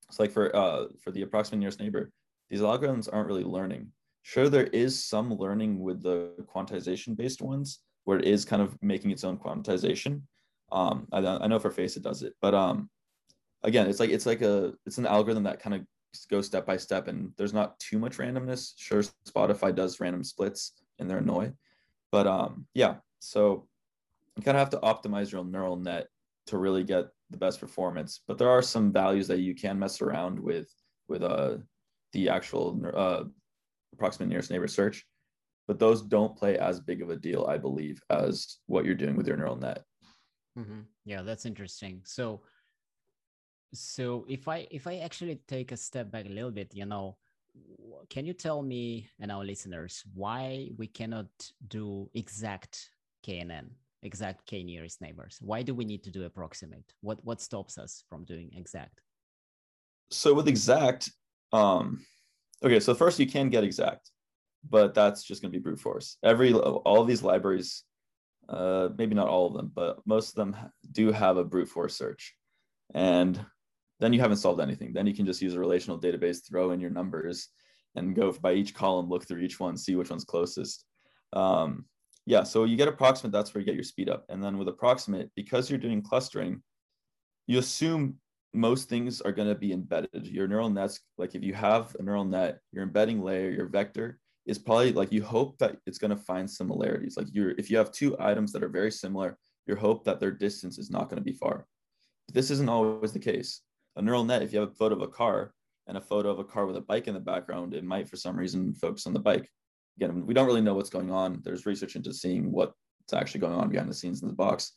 it's 0.09 0.19
like 0.19 0.31
for 0.31 0.55
uh 0.55 0.87
for 1.03 1.11
the 1.11 1.23
approximate 1.23 1.61
nearest 1.61 1.81
neighbor 1.81 2.11
these 2.51 2.61
algorithms 2.61 3.09
aren't 3.13 3.27
really 3.27 3.45
learning. 3.45 3.91
Sure 4.23 4.49
there 4.49 4.67
is 4.69 5.05
some 5.05 5.35
learning 5.35 5.81
with 5.81 6.03
the 6.03 6.33
quantization 6.53 7.17
based 7.17 7.43
ones 7.43 7.81
where 8.05 8.19
it 8.19 8.25
is 8.25 8.45
kind 8.45 8.63
of 8.63 8.81
making 8.83 9.11
its 9.11 9.25
own 9.25 9.37
quantization. 9.37 10.23
Um 10.73 11.07
i, 11.13 11.19
I 11.19 11.47
know 11.47 11.59
for 11.59 11.71
FAISS 11.71 11.97
it 11.97 12.03
does 12.03 12.23
it 12.23 12.35
but 12.41 12.55
um 12.55 12.91
again 13.63 13.89
it's 13.89 14.01
like 14.01 14.11
it's 14.11 14.27
like 14.27 14.43
a 14.43 14.75
it's 14.85 14.99
an 14.99 15.07
algorithm 15.07 15.45
that 15.45 15.61
kind 15.61 15.75
of 15.75 15.83
goes 16.31 16.47
step 16.47 16.65
by 16.65 16.77
step 16.77 17.09
and 17.09 17.31
there's 17.37 17.53
not 17.53 17.79
too 17.79 17.99
much 17.99 18.19
randomness. 18.19 18.73
Sure 18.77 19.03
spotify 19.29 19.75
does 19.75 20.01
random 20.01 20.25
splits 20.25 20.73
and 20.99 21.11
their 21.11 21.19
annoy 21.19 21.53
but 22.11 22.27
um 22.27 22.67
yeah 22.75 22.97
so 23.19 23.67
you 24.37 24.43
kind 24.43 24.57
of 24.57 24.61
have 24.61 24.71
to 24.71 24.79
optimize 24.79 25.31
your 25.31 25.45
neural 25.45 25.77
net 25.77 26.09
to 26.47 26.59
really 26.59 26.85
get 26.85 27.07
the 27.31 27.37
best 27.37 27.61
performance. 27.61 28.21
But 28.27 28.39
there 28.39 28.51
are 28.51 28.63
some 28.63 28.93
values 28.93 29.29
that 29.29 29.41
you 29.41 29.55
can 29.55 29.79
mess 29.79 30.01
around 30.01 30.39
with 30.39 30.69
with 31.09 31.23
uh, 31.23 31.59
the 32.13 32.29
actual 32.29 32.81
uh, 32.95 33.25
approximate 33.93 34.29
nearest 34.29 34.51
neighbor 34.51 34.69
search. 34.69 35.05
But 35.69 35.79
those 35.79 36.03
don't 36.03 36.37
play 36.37 36.59
as 36.59 36.81
big 36.81 37.03
of 37.03 37.11
a 37.11 37.17
deal, 37.17 37.45
I 37.49 37.59
believe, 37.59 38.01
as 38.09 38.59
what 38.67 38.85
you're 38.85 38.95
doing 38.95 39.17
with 39.17 39.27
your 39.27 39.37
neural 39.37 39.57
net. 39.57 39.83
Mm-hmm. 40.57 40.83
Yeah, 41.05 41.23
that's 41.23 41.45
interesting. 41.45 42.03
So, 42.05 42.43
so 43.75 44.25
if 44.29 44.47
I 44.49 44.67
if 44.71 44.87
I 44.87 44.99
actually 44.99 45.41
take 45.49 45.73
a 45.73 45.77
step 45.77 46.11
back 46.11 46.27
a 46.27 46.31
little 46.31 46.53
bit, 46.53 46.75
you 46.75 46.87
know, 46.87 47.17
can 48.09 48.25
you 48.25 48.33
tell 48.33 48.63
me 48.63 49.09
and 49.21 49.33
our 49.33 49.45
listeners 49.45 50.05
why 50.15 50.71
we 50.77 50.87
cannot 50.87 51.29
do 51.67 52.09
exact 52.15 52.91
KNN, 53.27 53.71
exact 54.03 54.47
K 54.47 54.63
nearest 54.63 55.01
neighbors? 55.01 55.39
Why 55.41 55.63
do 55.63 55.75
we 55.75 55.85
need 55.85 56.05
to 56.05 56.11
do 56.11 56.25
approximate? 56.25 56.93
What 57.01 57.25
what 57.25 57.41
stops 57.41 57.79
us 57.79 58.05
from 58.09 58.25
doing 58.25 58.51
exact? 58.55 59.01
So 60.11 60.35
with 60.35 60.49
exact, 60.49 61.11
um, 61.53 62.05
okay, 62.63 62.81
so 62.81 62.95
first 62.95 63.19
you 63.19 63.27
can 63.27 63.51
get 63.51 63.65
exact, 63.65 64.11
but 64.69 64.95
that's 64.95 65.25
just 65.25 65.43
going 65.43 65.53
to 65.53 65.59
be 65.59 65.63
brute 65.63 65.81
force. 65.81 66.17
Every 66.23 66.53
all 66.55 67.01
of 67.01 67.09
these 67.09 67.23
libraries, 67.23 67.83
uh, 68.49 68.91
maybe 68.97 69.15
not 69.15 69.29
all 69.29 69.49
of 69.49 69.55
them, 69.55 69.73
but 69.75 69.99
most 70.07 70.31
of 70.31 70.35
them 70.37 70.57
do 70.93 71.11
have 71.11 71.37
a 71.37 71.45
brute 71.45 71.69
force 71.69 71.97
search, 71.97 72.35
and 72.95 73.45
then 73.99 74.13
you 74.13 74.21
haven't 74.21 74.37
solved 74.37 74.61
anything. 74.61 74.93
Then 74.93 75.07
you 75.07 75.15
can 75.15 75.27
just 75.27 75.43
use 75.43 75.55
a 75.55 75.61
relational 75.61 76.01
database, 76.01 76.47
throw 76.47 76.71
in 76.71 76.81
your 76.81 76.91
numbers, 76.91 77.49
and 77.95 78.15
go 78.15 78.31
by 78.33 78.53
each 78.53 78.75
column, 78.75 79.09
look 79.09 79.27
through 79.27 79.41
each 79.41 79.59
one, 79.59 79.77
see 79.77 79.97
which 79.97 80.11
one's 80.11 80.25
closest. 80.25 80.85
Um, 81.33 81.87
yeah, 82.27 82.43
so 82.43 82.65
you 82.65 82.77
get 82.77 82.89
approximate, 82.89 83.33
that's 83.33 83.55
where 83.55 83.61
you 83.61 83.67
get 83.67 83.77
your 83.77 83.85
speed 83.85 84.11
up. 84.11 84.25
And 84.29 84.43
then 84.43 84.59
with 84.59 84.69
approximate, 84.69 85.31
because 85.37 85.71
you're 85.71 85.79
doing 85.79 86.03
clustering, 86.03 86.61
you 87.47 87.59
assume 87.61 88.17
most 88.53 88.89
things 88.89 89.21
are 89.21 89.33
going 89.33 89.49
to 89.49 89.55
be 89.55 89.73
embedded. 89.73 90.27
Your 90.27 90.49
neural 90.49 90.69
nets, 90.69 91.01
like 91.19 91.37
if 91.37 91.45
you 91.45 91.55
have 91.55 91.95
a 91.99 92.03
neural 92.03 92.25
net, 92.25 92.59
your 92.73 92.83
embedding 92.83 93.23
layer, 93.23 93.51
your 93.51 93.67
vector 93.67 94.19
is 94.45 94.59
probably 94.59 94.93
like 94.93 95.13
you 95.13 95.23
hope 95.23 95.57
that 95.59 95.77
it's 95.87 95.99
going 95.99 96.11
to 96.11 96.17
find 96.17 96.51
similarities. 96.51 97.17
Like 97.17 97.29
you're, 97.33 97.51
if 97.51 97.71
you 97.71 97.77
have 97.77 97.93
two 97.93 98.17
items 98.19 98.53
that 98.53 98.65
are 98.65 98.69
very 98.69 98.91
similar, 98.91 99.39
your 99.67 99.77
hope 99.77 100.05
that 100.05 100.19
their 100.19 100.33
distance 100.33 100.79
is 100.79 100.91
not 100.91 101.09
going 101.09 101.19
to 101.19 101.25
be 101.25 101.33
far. 101.33 101.65
But 102.27 102.35
this 102.35 102.51
isn't 102.51 102.69
always 102.69 103.13
the 103.13 103.21
case. 103.21 103.61
A 103.95 104.03
neural 104.03 104.25
net, 104.25 104.43
if 104.43 104.53
you 104.53 104.61
have 104.61 104.71
a 104.71 104.75
photo 104.75 104.97
of 104.97 105.03
a 105.03 105.09
car 105.09 105.53
and 105.87 105.97
a 105.97 106.01
photo 106.01 106.31
of 106.31 106.41
a 106.41 106.45
car 106.45 106.67
with 106.67 106.77
a 106.77 106.81
bike 106.81 107.07
in 107.07 107.15
the 107.15 107.21
background, 107.21 107.73
it 107.73 107.85
might 107.85 108.09
for 108.09 108.17
some 108.17 108.37
reason 108.37 108.75
focus 108.75 109.07
on 109.07 109.13
the 109.13 109.21
bike. 109.21 109.49
Again, 109.97 110.27
we 110.27 110.35
don't 110.35 110.47
really 110.47 110.61
know 110.61 110.75
what's 110.75 110.91
going 110.91 111.11
on. 111.11 111.41
There's 111.43 111.67
research 111.67 111.97
into 111.97 112.13
seeing 112.13 112.51
what's 112.53 112.75
actually 113.13 113.41
going 113.41 113.55
on 113.55 113.69
behind 113.69 113.91
the 113.91 113.95
scenes 113.95 114.23
in 114.23 114.29
the 114.29 114.35
box. 114.35 114.73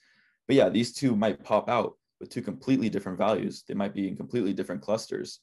But 0.47 0.55
yeah, 0.55 0.69
these 0.69 0.93
two 0.93 1.15
might 1.15 1.43
pop 1.43 1.69
out 1.69 1.93
with 2.19 2.29
two 2.29 2.41
completely 2.41 2.89
different 2.89 3.17
values. 3.17 3.63
They 3.67 3.73
might 3.73 3.93
be 3.93 4.07
in 4.07 4.15
completely 4.15 4.53
different 4.53 4.81
clusters, 4.81 5.39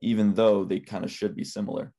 even 0.00 0.34
though 0.34 0.64
they 0.64 0.80
kind 0.80 1.04
of 1.04 1.10
should 1.10 1.34
be 1.34 1.44
similar. 1.44 1.92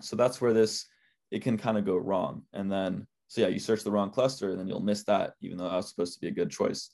So 0.00 0.16
that's 0.16 0.40
where 0.40 0.52
this 0.52 0.86
it 1.30 1.42
can 1.42 1.56
kind 1.56 1.78
of 1.78 1.86
go 1.86 1.96
wrong. 1.96 2.42
And 2.52 2.70
then 2.70 3.06
so 3.32 3.40
yeah, 3.40 3.48
you 3.48 3.58
search 3.58 3.82
the 3.82 3.90
wrong 3.90 4.10
cluster 4.10 4.50
and 4.50 4.60
then 4.60 4.68
you'll 4.68 4.80
miss 4.80 5.04
that, 5.04 5.32
even 5.40 5.56
though 5.56 5.64
that 5.64 5.76
was 5.76 5.88
supposed 5.88 6.12
to 6.12 6.20
be 6.20 6.28
a 6.28 6.32
good 6.32 6.50
choice. 6.50 6.90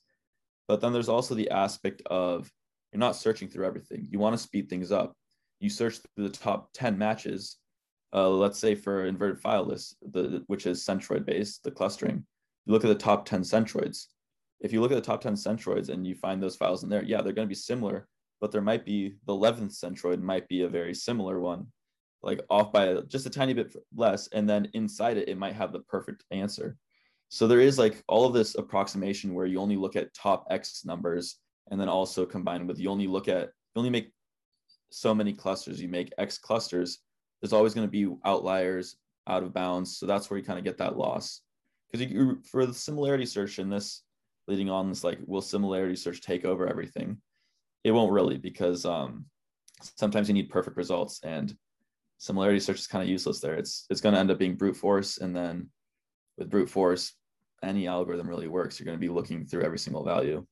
But 0.68 0.80
then 0.80 0.92
there's 0.92 1.08
also 1.08 1.34
the 1.34 1.50
aspect 1.50 2.00
of 2.06 2.48
you're 2.92 3.00
not 3.00 3.16
searching 3.16 3.48
through 3.48 3.66
everything. 3.66 4.06
You 4.08 4.20
want 4.20 4.36
to 4.36 4.42
speed 4.42 4.70
things 4.70 4.92
up. 4.92 5.14
You 5.58 5.68
search 5.68 5.98
through 5.98 6.28
the 6.28 6.36
top 6.36 6.68
10 6.74 6.96
matches, 6.96 7.56
uh, 8.14 8.28
let's 8.28 8.58
say 8.58 8.74
for 8.74 9.06
inverted 9.06 9.40
file 9.40 9.64
list, 9.64 9.96
the, 10.12 10.42
which 10.46 10.66
is 10.66 10.84
centroid 10.84 11.24
based, 11.24 11.62
the 11.64 11.70
clustering. 11.70 12.24
You 12.66 12.72
look 12.72 12.84
at 12.84 12.88
the 12.88 12.94
top 12.94 13.24
10 13.24 13.42
centroids. 13.42 14.06
If 14.60 14.72
you 14.72 14.80
look 14.80 14.92
at 14.92 14.96
the 14.96 15.00
top 15.00 15.20
10 15.20 15.34
centroids 15.34 15.88
and 15.88 16.06
you 16.06 16.14
find 16.14 16.42
those 16.42 16.56
files 16.56 16.82
in 16.82 16.88
there, 16.88 17.04
yeah, 17.04 17.22
they're 17.22 17.32
going 17.32 17.46
to 17.46 17.50
be 17.50 17.54
similar, 17.54 18.08
but 18.40 18.50
there 18.50 18.62
might 18.62 18.84
be 18.84 19.14
the 19.26 19.32
11th 19.32 19.78
centroid 19.78 20.20
might 20.20 20.48
be 20.48 20.62
a 20.62 20.68
very 20.68 20.94
similar 20.94 21.38
one, 21.40 21.66
like 22.22 22.40
off 22.50 22.72
by 22.72 22.94
just 23.06 23.26
a 23.26 23.30
tiny 23.30 23.54
bit 23.54 23.74
less. 23.94 24.28
And 24.28 24.48
then 24.48 24.68
inside 24.74 25.16
it, 25.16 25.28
it 25.28 25.38
might 25.38 25.54
have 25.54 25.72
the 25.72 25.80
perfect 25.80 26.24
answer. 26.30 26.76
So 27.28 27.46
there 27.46 27.60
is 27.60 27.78
like 27.78 28.02
all 28.08 28.26
of 28.26 28.32
this 28.32 28.54
approximation 28.54 29.34
where 29.34 29.46
you 29.46 29.60
only 29.60 29.76
look 29.76 29.96
at 29.96 30.14
top 30.14 30.46
X 30.50 30.84
numbers 30.84 31.36
and 31.70 31.80
then 31.80 31.88
also 31.88 32.24
combined 32.26 32.66
with 32.66 32.78
you 32.78 32.90
only 32.90 33.06
look 33.06 33.28
at 33.28 33.48
you 33.48 33.76
only 33.76 33.90
make 33.90 34.12
so 34.90 35.14
many 35.14 35.32
clusters 35.32 35.80
you 35.80 35.88
make 35.88 36.12
x 36.18 36.38
clusters 36.38 37.00
there's 37.40 37.52
always 37.52 37.74
going 37.74 37.86
to 37.86 37.90
be 37.90 38.14
outliers 38.24 38.96
out 39.26 39.42
of 39.42 39.52
bounds. 39.52 39.96
So 39.96 40.06
that's 40.06 40.28
where 40.30 40.38
you 40.38 40.44
kind 40.44 40.58
of 40.58 40.64
get 40.64 40.78
that 40.78 40.96
loss. 40.96 41.42
Because 41.90 42.40
for 42.50 42.66
the 42.66 42.74
similarity 42.74 43.26
search 43.26 43.58
in 43.58 43.70
this 43.70 44.02
leading 44.46 44.70
on 44.70 44.88
this 44.88 45.04
like 45.04 45.18
will 45.26 45.42
similarity 45.42 45.96
search 45.96 46.20
take 46.20 46.44
over 46.44 46.66
everything? 46.66 47.18
It 47.84 47.92
won't 47.92 48.12
really 48.12 48.38
because 48.38 48.84
um 48.84 49.26
sometimes 49.96 50.28
you 50.28 50.34
need 50.34 50.50
perfect 50.50 50.76
results 50.76 51.20
and 51.22 51.54
similarity 52.18 52.60
search 52.60 52.80
is 52.80 52.86
kind 52.86 53.02
of 53.02 53.08
useless 53.08 53.40
there. 53.40 53.54
It's 53.54 53.86
it's 53.90 54.00
going 54.00 54.14
to 54.14 54.18
end 54.18 54.30
up 54.30 54.38
being 54.38 54.56
brute 54.56 54.76
force 54.76 55.18
and 55.18 55.34
then 55.34 55.68
with 56.36 56.50
brute 56.50 56.68
force 56.68 57.14
any 57.62 57.86
algorithm 57.86 58.28
really 58.28 58.48
works. 58.48 58.78
You're 58.78 58.84
going 58.84 58.98
to 58.98 59.00
be 59.00 59.12
looking 59.12 59.44
through 59.46 59.62
every 59.62 59.78
single 59.78 60.04
value 60.04 60.46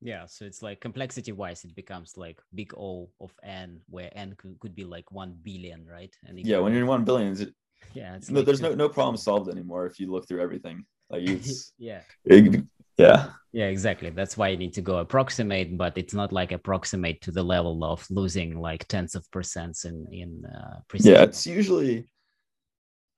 yeah, 0.00 0.26
so 0.26 0.44
it's 0.44 0.62
like 0.62 0.80
complexity 0.80 1.32
wise, 1.32 1.64
it 1.64 1.74
becomes 1.74 2.16
like 2.16 2.40
big 2.54 2.72
O 2.74 3.10
of 3.20 3.32
n, 3.42 3.80
where 3.88 4.10
n 4.14 4.34
could, 4.38 4.58
could 4.60 4.74
be 4.74 4.84
like 4.84 5.10
one 5.10 5.36
billion, 5.42 5.86
right? 5.86 6.14
And 6.24 6.38
yeah, 6.38 6.58
when 6.58 6.72
you're 6.72 6.82
in 6.82 6.88
one 6.88 7.04
billion, 7.04 7.40
it, 7.40 7.54
yeah, 7.94 8.14
it's 8.14 8.30
no, 8.30 8.40
like 8.40 8.46
there's 8.46 8.60
no 8.60 8.74
no 8.74 8.88
problem 8.88 9.16
solved 9.16 9.50
anymore 9.50 9.86
if 9.86 9.98
you 9.98 10.10
look 10.10 10.28
through 10.28 10.40
everything. 10.40 10.84
Like 11.10 11.22
it's 11.28 11.72
yeah, 11.78 12.02
it, 12.24 12.64
yeah, 12.96 13.30
yeah, 13.52 13.66
exactly. 13.66 14.10
That's 14.10 14.36
why 14.36 14.48
you 14.48 14.56
need 14.56 14.74
to 14.74 14.82
go 14.82 14.98
approximate, 14.98 15.76
but 15.76 15.98
it's 15.98 16.14
not 16.14 16.32
like 16.32 16.52
approximate 16.52 17.20
to 17.22 17.32
the 17.32 17.42
level 17.42 17.82
of 17.82 18.06
losing 18.08 18.60
like 18.60 18.86
tens 18.86 19.16
of 19.16 19.28
percents 19.32 19.84
in 19.84 20.06
in 20.12 20.44
uh, 20.46 20.80
precision. 20.86 21.14
Yeah, 21.14 21.22
it's 21.24 21.44
usually, 21.44 22.08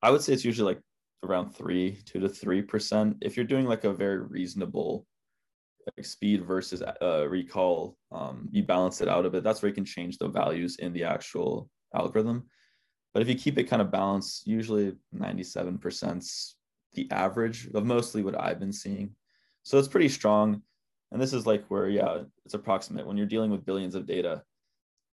I 0.01 0.09
would 0.09 0.21
say 0.21 0.33
it's 0.33 0.45
usually 0.45 0.73
like 0.73 0.81
around 1.23 1.51
three, 1.51 1.99
two 2.05 2.19
to 2.21 2.29
three 2.29 2.63
percent. 2.63 3.17
If 3.21 3.37
you're 3.37 3.45
doing 3.45 3.67
like 3.67 3.83
a 3.83 3.93
very 3.93 4.17
reasonable 4.17 5.05
like 5.97 6.05
speed 6.05 6.45
versus 6.45 6.81
uh, 6.81 7.27
recall, 7.29 7.97
um, 8.11 8.47
you 8.51 8.63
balance 8.63 9.01
it 9.01 9.07
out 9.07 9.25
a 9.25 9.29
bit. 9.29 9.43
That's 9.43 9.61
where 9.61 9.69
you 9.69 9.75
can 9.75 9.85
change 9.85 10.17
the 10.17 10.27
values 10.27 10.77
in 10.77 10.93
the 10.93 11.03
actual 11.03 11.69
algorithm. 11.95 12.47
But 13.13 13.21
if 13.21 13.29
you 13.29 13.35
keep 13.35 13.57
it 13.57 13.65
kind 13.65 13.81
of 13.81 13.91
balanced, 13.91 14.47
usually 14.47 14.93
97% 15.15 16.53
the 16.93 17.09
average 17.11 17.69
of 17.73 17.85
mostly 17.85 18.23
what 18.23 18.39
I've 18.39 18.59
been 18.59 18.73
seeing. 18.73 19.15
So 19.63 19.77
it's 19.77 19.87
pretty 19.87 20.09
strong. 20.09 20.61
And 21.11 21.21
this 21.21 21.33
is 21.33 21.45
like 21.45 21.65
where, 21.67 21.89
yeah, 21.89 22.19
it's 22.45 22.53
approximate. 22.53 23.05
When 23.05 23.17
you're 23.17 23.25
dealing 23.25 23.51
with 23.51 23.65
billions 23.65 23.95
of 23.95 24.05
data, 24.05 24.43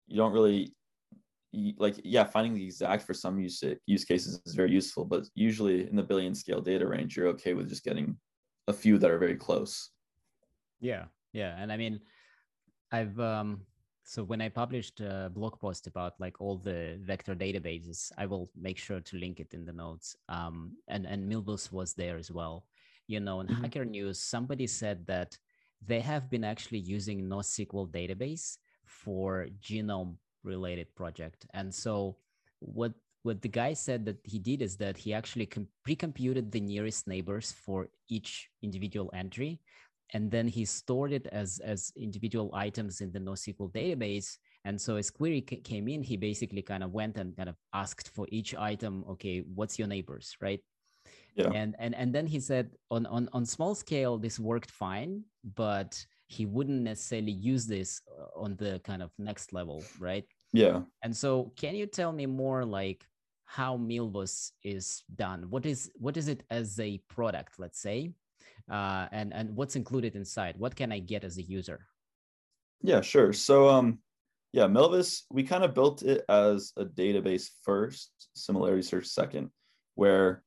you 0.07 0.17
don't 0.17 0.33
really 0.33 0.75
like, 1.79 2.01
yeah, 2.03 2.25
finding 2.25 2.55
the 2.55 2.65
exact 2.65 3.05
for 3.05 3.15
some 3.15 3.39
use, 3.39 3.63
use 3.87 4.05
cases 4.05 4.41
is 4.45 4.55
very 4.55 4.73
useful, 4.73 5.05
but 5.05 5.25
usually 5.35 5.89
in 5.89 5.95
the 5.95 6.03
billion 6.03 6.35
scale 6.35 6.61
data 6.61 6.87
range, 6.87 7.17
you're 7.17 7.29
okay 7.29 7.55
with 7.55 7.69
just 7.69 7.85
getting 7.85 8.17
a 8.67 8.73
few 8.73 8.99
that 8.99 9.11
are 9.11 9.19
very 9.19 9.37
close. 9.37 9.91
Yeah, 10.81 11.05
yeah, 11.33 11.57
and 11.59 11.73
I 11.73 11.77
mean, 11.77 12.01
I've 12.93 13.19
um, 13.19 13.63
so 14.05 14.23
when 14.23 14.41
I 14.43 14.51
published 14.51 15.01
a 15.01 15.31
blog 15.35 15.59
post 15.59 15.87
about 15.87 16.15
like 16.21 16.41
all 16.41 16.59
the 16.59 16.99
vector 17.03 17.35
databases, 17.35 18.13
I 18.19 18.27
will 18.27 18.51
make 18.55 18.79
sure 18.79 19.01
to 19.01 19.17
link 19.17 19.41
it 19.41 19.55
in 19.55 19.65
the 19.65 19.73
notes. 19.73 20.17
Um, 20.29 20.77
and 20.89 21.07
and 21.07 21.31
Milvus 21.31 21.73
was 21.73 21.95
there 21.95 22.19
as 22.19 22.31
well. 22.31 22.67
You 23.07 23.21
know, 23.21 23.41
in 23.41 23.47
mm-hmm. 23.47 23.63
Hacker 23.63 23.85
News, 23.85 24.21
somebody 24.21 24.67
said 24.67 25.07
that 25.07 25.37
they 25.85 26.01
have 26.01 26.31
been 26.31 26.45
actually 26.45 26.79
using 26.79 27.29
NoSQL 27.29 27.91
database 27.91 28.59
for 28.85 29.49
genome 29.61 30.17
related 30.43 30.95
project, 30.95 31.47
and 31.55 31.75
so 31.75 32.17
what 32.61 32.93
what 33.25 33.41
the 33.41 33.49
guy 33.49 33.73
said 33.73 34.05
that 34.05 34.19
he 34.23 34.39
did 34.39 34.61
is 34.61 34.77
that 34.77 34.99
he 34.99 35.15
actually 35.15 35.47
com- 35.47 35.67
pre-computed 35.83 36.53
the 36.53 36.61
nearest 36.61 37.09
neighbors 37.09 37.53
for 37.53 37.89
each 38.11 38.51
individual 38.63 39.11
entry 39.15 39.61
and 40.15 40.31
then 40.31 40.47
he 40.47 40.65
stored 40.65 41.13
it 41.13 41.27
as 41.33 41.59
as 41.59 41.93
individual 41.97 42.51
items 42.55 43.01
in 43.01 43.11
the 43.13 43.19
NoSQL 43.19 43.71
database. 43.73 44.39
And 44.65 44.81
so 44.81 44.97
as 44.97 45.11
query 45.11 45.43
came 45.43 45.89
in, 45.89 46.03
he 46.03 46.17
basically 46.17 46.63
kind 46.63 46.83
of 46.83 46.93
went 46.93 47.19
and 47.19 47.37
kind 47.37 47.49
of 47.49 47.57
asked 47.75 48.09
for 48.09 48.27
each 48.31 48.55
item, 48.55 49.05
okay, 49.11 49.45
what's 49.55 49.79
your 49.79 49.89
neighbors, 49.89 50.35
right? 50.41 50.61
Yeah. 51.35 51.51
And 51.53 51.75
and 51.81 51.95
and 51.95 52.15
then 52.15 52.27
he 52.27 52.41
said 52.41 52.71
on 52.91 53.07
on 53.07 53.29
on 53.33 53.45
small 53.45 53.75
scale 53.75 54.17
this 54.17 54.39
worked 54.39 54.71
fine, 54.71 55.25
but 55.57 55.93
he 56.29 56.47
wouldn't 56.47 56.83
necessarily 56.83 57.33
use 57.33 57.67
this 57.67 58.01
uh, 58.09 58.41
on 58.41 58.57
the 58.57 58.81
kind 58.85 59.03
of 59.03 59.11
next 59.19 59.53
level, 59.53 59.85
right? 59.99 60.25
Yeah. 60.53 60.83
And 61.03 61.15
so 61.15 61.53
can 61.57 61.75
you 61.75 61.87
tell 61.87 62.13
me 62.13 62.27
more 62.27 62.65
like 62.65 63.05
how 63.47 63.77
Milvus 63.77 64.53
is 64.63 65.03
done? 65.17 65.51
What 65.51 65.67
is 65.67 65.91
what 65.97 66.17
is 66.17 66.29
it 66.29 66.45
as 66.51 66.79
a 66.79 66.99
product, 67.09 67.59
let's 67.59 67.81
say? 67.81 68.13
Uh, 68.71 69.07
and 69.13 69.33
and 69.33 69.57
what's 69.57 69.77
included 69.77 70.17
inside? 70.17 70.57
What 70.59 70.77
can 70.77 70.93
i 70.93 70.99
get 70.99 71.25
as 71.25 71.39
a 71.39 71.43
user? 71.43 71.87
Yeah 72.83 73.01
sure. 73.01 73.33
So 73.33 73.69
um 73.69 73.99
yeah 74.53 74.67
milvus 74.67 75.23
we 75.31 75.43
kind 75.43 75.65
of 75.65 75.75
built 75.75 76.03
it 76.03 76.25
as 76.29 76.73
a 76.77 76.85
database 76.85 77.51
first 77.63 78.11
similarity 78.35 78.83
search 78.83 79.07
second 79.07 79.51
where 79.97 80.43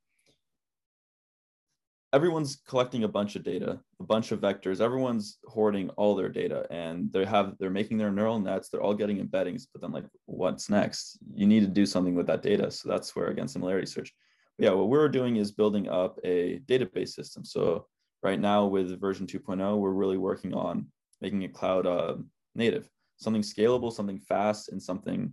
everyone's 2.14 2.62
collecting 2.68 3.04
a 3.04 3.08
bunch 3.08 3.36
of 3.36 3.44
data 3.44 3.80
a 4.00 4.04
bunch 4.04 4.32
of 4.32 4.40
vectors. 4.40 4.80
Everyone's 4.80 5.40
hoarding 5.46 5.90
all 5.92 6.16
their 6.16 6.30
data 6.30 6.66
and 6.70 7.12
they 7.12 7.26
have 7.26 7.56
they're 7.60 7.70
making 7.70 7.98
their 7.98 8.12
neural 8.12 8.40
nets. 8.40 8.70
They're 8.70 8.82
all 8.82 8.94
getting 8.94 9.26
embeddings 9.26 9.64
but 9.72 9.82
then 9.82 9.92
like 9.92 10.06
what's 10.26 10.70
next? 10.70 11.18
You 11.34 11.48
need 11.48 11.62
to 11.62 11.68
do 11.68 11.86
something 11.86 12.16
with 12.16 12.28
that 12.28 12.44
data. 12.44 12.72
So 12.72 12.90
that's 12.90 13.16
where 13.16 13.28
again 13.28 13.48
similarity 13.48 13.88
search. 13.88 14.14
But 14.58 14.66
yeah 14.66 14.72
what 14.72 14.90
we're 14.90 15.10
doing 15.10 15.36
is 15.36 15.52
building 15.52 15.90
up 15.90 16.20
a 16.24 16.60
database 16.66 17.10
system. 17.10 17.44
So 17.44 17.88
right 18.28 18.42
now 18.42 18.66
with 18.66 19.00
version 19.00 19.26
2.0 19.26 19.78
we're 19.78 19.92
really 19.92 20.18
working 20.18 20.54
on 20.54 20.86
making 21.22 21.44
it 21.44 21.54
cloud 21.54 21.88
uh, 21.88 22.16
native. 22.56 22.90
Something 23.16 23.42
scalable 23.42 23.92
something 23.92 24.20
fast 24.20 24.70
and 24.70 24.84
something 24.84 25.32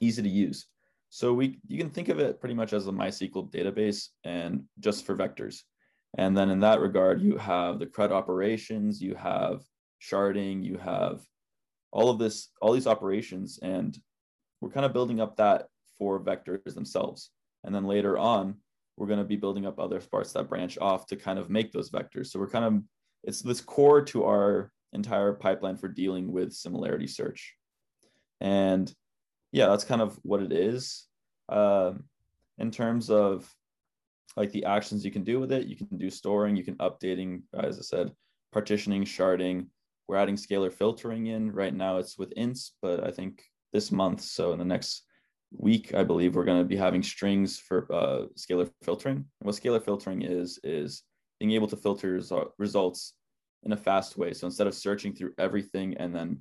easy 0.00 0.22
to 0.22 0.28
use. 0.28 0.66
So 1.10 1.34
we 1.34 1.58
you 1.66 1.78
can 1.78 1.90
think 1.90 2.08
of 2.08 2.20
it 2.20 2.38
pretty 2.40 2.54
much 2.54 2.72
as 2.72 2.86
a 2.86 2.92
mysql 2.92 3.52
database 3.52 4.08
and 4.22 4.62
just 4.78 5.04
for 5.04 5.16
vectors. 5.16 5.56
And 6.16 6.36
then 6.36 6.48
in 6.50 6.60
that 6.60 6.80
regard 6.80 7.20
you 7.20 7.36
have 7.38 7.80
the 7.80 7.86
CRUD 7.86 8.12
operations 8.12 9.02
you 9.02 9.14
have 9.16 9.62
sharding 10.00 10.64
you 10.64 10.76
have 10.78 11.20
all 11.90 12.08
of 12.08 12.18
this 12.18 12.50
all 12.60 12.72
these 12.72 12.86
operations 12.94 13.58
and 13.62 13.98
we're 14.60 14.70
kind 14.76 14.86
of 14.86 14.92
building 14.92 15.20
up 15.20 15.36
that 15.36 15.66
for 15.98 16.20
vectors 16.20 16.72
themselves. 16.72 17.30
And 17.64 17.74
then 17.74 17.84
later 17.84 18.16
on 18.16 18.61
we're 18.96 19.06
going 19.06 19.18
to 19.18 19.24
be 19.24 19.36
building 19.36 19.66
up 19.66 19.78
other 19.78 20.00
parts 20.00 20.32
that 20.32 20.48
branch 20.48 20.78
off 20.80 21.06
to 21.06 21.16
kind 21.16 21.38
of 21.38 21.50
make 21.50 21.72
those 21.72 21.90
vectors. 21.90 22.26
So 22.26 22.38
we're 22.38 22.48
kind 22.48 22.64
of, 22.64 22.82
it's 23.24 23.40
this 23.40 23.60
core 23.60 24.02
to 24.02 24.24
our 24.24 24.70
entire 24.92 25.32
pipeline 25.32 25.76
for 25.76 25.88
dealing 25.88 26.30
with 26.30 26.52
similarity 26.52 27.06
search. 27.06 27.54
And 28.40 28.92
yeah, 29.52 29.66
that's 29.66 29.84
kind 29.84 30.02
of 30.02 30.18
what 30.22 30.42
it 30.42 30.52
is. 30.52 31.06
Uh, 31.48 31.92
in 32.58 32.70
terms 32.70 33.10
of 33.10 33.50
like 34.36 34.50
the 34.52 34.64
actions 34.64 35.04
you 35.04 35.10
can 35.10 35.24
do 35.24 35.40
with 35.40 35.52
it, 35.52 35.66
you 35.66 35.76
can 35.76 35.96
do 35.96 36.10
storing, 36.10 36.56
you 36.56 36.64
can 36.64 36.76
updating, 36.76 37.42
as 37.54 37.78
I 37.78 37.82
said, 37.82 38.12
partitioning, 38.52 39.04
sharding. 39.04 39.66
We're 40.08 40.16
adding 40.16 40.36
scalar 40.36 40.72
filtering 40.72 41.26
in. 41.26 41.52
Right 41.52 41.74
now 41.74 41.98
it's 41.98 42.18
with 42.18 42.34
ints, 42.34 42.72
but 42.82 43.04
I 43.04 43.10
think 43.10 43.42
this 43.72 43.90
month, 43.90 44.20
so 44.20 44.52
in 44.52 44.58
the 44.58 44.64
next 44.64 45.04
week, 45.56 45.94
I 45.94 46.02
believe 46.04 46.34
we're 46.34 46.44
going 46.44 46.62
to 46.62 46.68
be 46.68 46.76
having 46.76 47.02
strings 47.02 47.58
for 47.58 47.86
uh, 47.92 48.26
scalar 48.36 48.70
filtering. 48.82 49.16
And 49.16 49.26
what 49.40 49.54
scalar 49.54 49.84
filtering 49.84 50.22
is, 50.22 50.58
is 50.64 51.02
being 51.38 51.52
able 51.52 51.68
to 51.68 51.76
filter 51.76 52.20
results 52.58 53.14
in 53.64 53.72
a 53.72 53.76
fast 53.76 54.16
way. 54.16 54.32
So 54.32 54.46
instead 54.46 54.66
of 54.66 54.74
searching 54.74 55.14
through 55.14 55.32
everything 55.38 55.96
and 55.98 56.14
then 56.14 56.40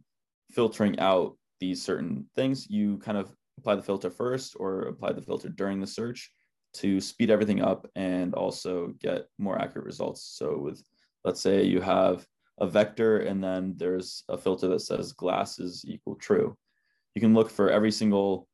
filtering 0.52 1.00
out 1.00 1.38
these 1.60 1.82
certain 1.82 2.26
things, 2.36 2.70
you 2.70 2.98
kind 2.98 3.18
of 3.18 3.36
apply 3.58 3.76
the 3.76 3.82
filter 3.84 4.10
first 4.10 4.56
or 4.60 4.84
apply 4.84 5.14
the 5.14 5.22
filter 5.22 5.50
during 5.50 5.80
the 5.80 5.88
search 5.88 6.32
to 6.74 7.02
speed 7.02 7.30
everything 7.30 7.62
up 7.62 7.88
and 7.96 8.34
also 8.34 8.94
get 9.00 9.28
more 9.38 9.62
accurate 9.62 9.86
results. 9.86 10.36
So 10.38 10.58
with 10.58 10.84
let's 11.24 11.42
say 11.42 11.64
you 11.64 11.82
have 11.82 12.26
a 12.60 12.68
vector 12.68 13.20
and 13.20 13.44
then 13.44 13.74
there's 13.78 14.24
a 14.30 14.38
filter 14.38 14.68
that 14.70 14.82
says 14.82 15.14
glasses 15.14 15.84
equal 15.88 16.16
true. 16.16 16.56
You 17.16 17.22
can 17.22 17.34
look 17.34 17.50
for 17.50 17.70
every 17.70 17.92
single 17.92 18.48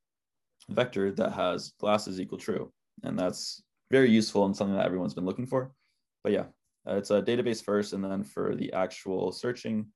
vector 0.69 1.11
that 1.11 1.33
has 1.33 1.73
glasses 1.79 2.19
equal 2.19 2.37
true. 2.37 2.71
And 3.03 3.17
that's 3.17 3.63
very 3.91 4.09
useful 4.09 4.45
and 4.45 4.55
something 4.55 4.75
that 4.75 4.85
everyone's 4.85 5.13
been 5.13 5.25
looking 5.25 5.45
for. 5.45 5.71
But 6.23 6.33
yeah, 6.33 6.45
uh, 6.87 6.95
it's 6.95 7.11
a 7.11 7.21
database 7.21 7.63
first. 7.63 7.93
And 7.93 8.03
then 8.03 8.23
for 8.23 8.55
the 8.55 8.71
actual 8.73 9.31
searching, 9.31 9.87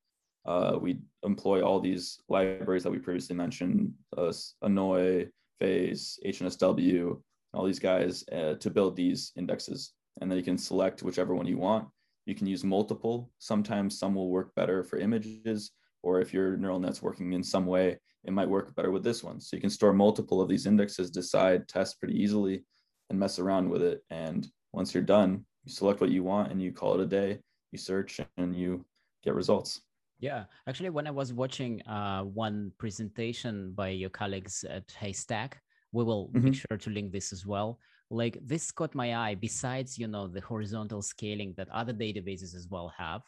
uh, 0.46 0.78
we 0.80 1.00
employ 1.24 1.62
all 1.62 1.80
these 1.80 2.20
libraries 2.30 2.84
that 2.84 2.92
we 2.92 3.00
previously 3.00 3.36
mentioned, 3.36 3.94
uh, 4.18 4.32
Annoy, 4.62 5.28
FAISS, 5.60 6.20
HNSW, 6.26 7.22
all 7.54 7.66
these 7.66 7.80
guys 7.80 8.24
uh, 8.32 8.56
to 8.56 8.70
build 8.70 8.96
these 8.96 9.32
indexes. 9.36 9.94
And 10.20 10.30
then 10.30 10.38
you 10.38 10.44
can 10.44 10.58
select 10.58 11.04
whichever 11.04 11.36
one 11.36 11.48
you 11.48 11.58
want. 11.58 11.88
You 12.26 12.36
can 12.36 12.48
use 12.48 12.64
multiple. 12.64 13.32
Sometimes 13.40 13.98
some 13.98 14.16
will 14.16 14.30
work 14.30 14.54
better 14.56 14.84
for 14.84 14.98
images, 14.98 15.72
or 16.04 16.22
if 16.22 16.34
your 16.34 16.58
neural 16.58 16.80
net's 16.80 17.02
working 17.02 17.34
in 17.34 17.44
some 17.44 17.66
way, 17.66 17.98
it 18.24 18.34
might 18.34 18.50
work 18.50 18.76
better 18.76 18.92
with 18.92 19.04
this 19.04 19.24
one. 19.24 19.40
So 19.40 19.56
you 19.56 19.62
can 19.62 19.70
store 19.70 19.94
multiple 19.94 20.42
of 20.42 20.50
these 20.50 20.66
indexes, 20.68 21.10
decide, 21.10 21.68
test 21.68 22.00
pretty 22.00 22.22
easily, 22.22 22.64
and 23.10 23.20
mess 23.20 23.40
around 23.40 23.70
with 23.70 23.82
it. 23.82 24.04
And 24.10 24.48
once 24.74 24.94
you're 24.94 25.04
done, 25.04 25.46
you 25.66 25.72
select 25.72 26.02
what 26.02 26.12
you 26.12 26.24
want 26.24 26.52
and 26.52 26.62
you 26.62 26.72
call 26.72 26.94
it 26.96 27.02
a 27.02 27.06
day. 27.06 27.40
You 27.72 27.78
search 27.78 28.20
and 28.38 28.56
you 28.56 28.86
get 29.24 29.36
results. 29.36 29.82
Yeah, 30.20 30.44
actually, 30.68 30.92
when 30.92 31.08
I 31.08 31.12
was 31.12 31.34
watching 31.34 31.82
uh, 31.88 32.22
one 32.24 32.72
presentation 32.78 33.74
by 33.74 33.90
your 33.90 34.12
colleagues 34.12 34.64
at 34.70 34.84
Haystack, 35.00 35.60
we 35.92 36.04
will 36.04 36.28
mm-hmm. 36.28 36.46
make 36.46 36.56
sure 36.56 36.78
to 36.78 36.90
link 36.92 37.12
this 37.12 37.34
as 37.34 37.46
well. 37.46 37.80
Like 38.12 38.38
this 38.46 38.72
caught 38.72 38.94
my 38.94 39.16
eye. 39.16 39.36
Besides, 39.36 39.98
you 39.98 40.08
know, 40.08 40.28
the 40.28 40.42
horizontal 40.42 41.02
scaling 41.02 41.56
that 41.58 41.70
other 41.70 41.94
databases 41.94 42.56
as 42.56 42.68
well 42.70 42.94
have. 42.96 43.24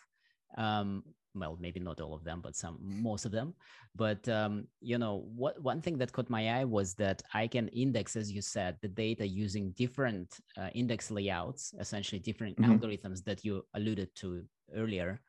Um, 0.55 1.03
well, 1.35 1.57
maybe 1.59 1.79
not 1.79 1.99
all 2.01 2.13
of 2.13 2.23
them, 2.23 2.41
but 2.41 2.55
some, 2.55 2.77
most 2.81 3.25
of 3.25 3.31
them. 3.31 3.53
But 3.95 4.27
um, 4.29 4.67
you 4.81 4.97
know, 4.97 5.25
what 5.35 5.61
one 5.61 5.81
thing 5.81 5.97
that 5.97 6.11
caught 6.11 6.29
my 6.29 6.59
eye 6.59 6.65
was 6.65 6.93
that 6.95 7.21
I 7.33 7.47
can 7.47 7.67
index, 7.69 8.15
as 8.15 8.31
you 8.31 8.41
said, 8.41 8.77
the 8.81 8.87
data 8.87 9.27
using 9.27 9.71
different 9.71 10.39
uh, 10.57 10.69
index 10.73 11.11
layouts, 11.11 11.73
essentially 11.79 12.19
different 12.19 12.57
mm-hmm. 12.57 12.73
algorithms 12.73 13.23
that 13.25 13.43
you 13.45 13.65
alluded 13.73 14.09
to 14.17 14.43
earlier 14.75 15.21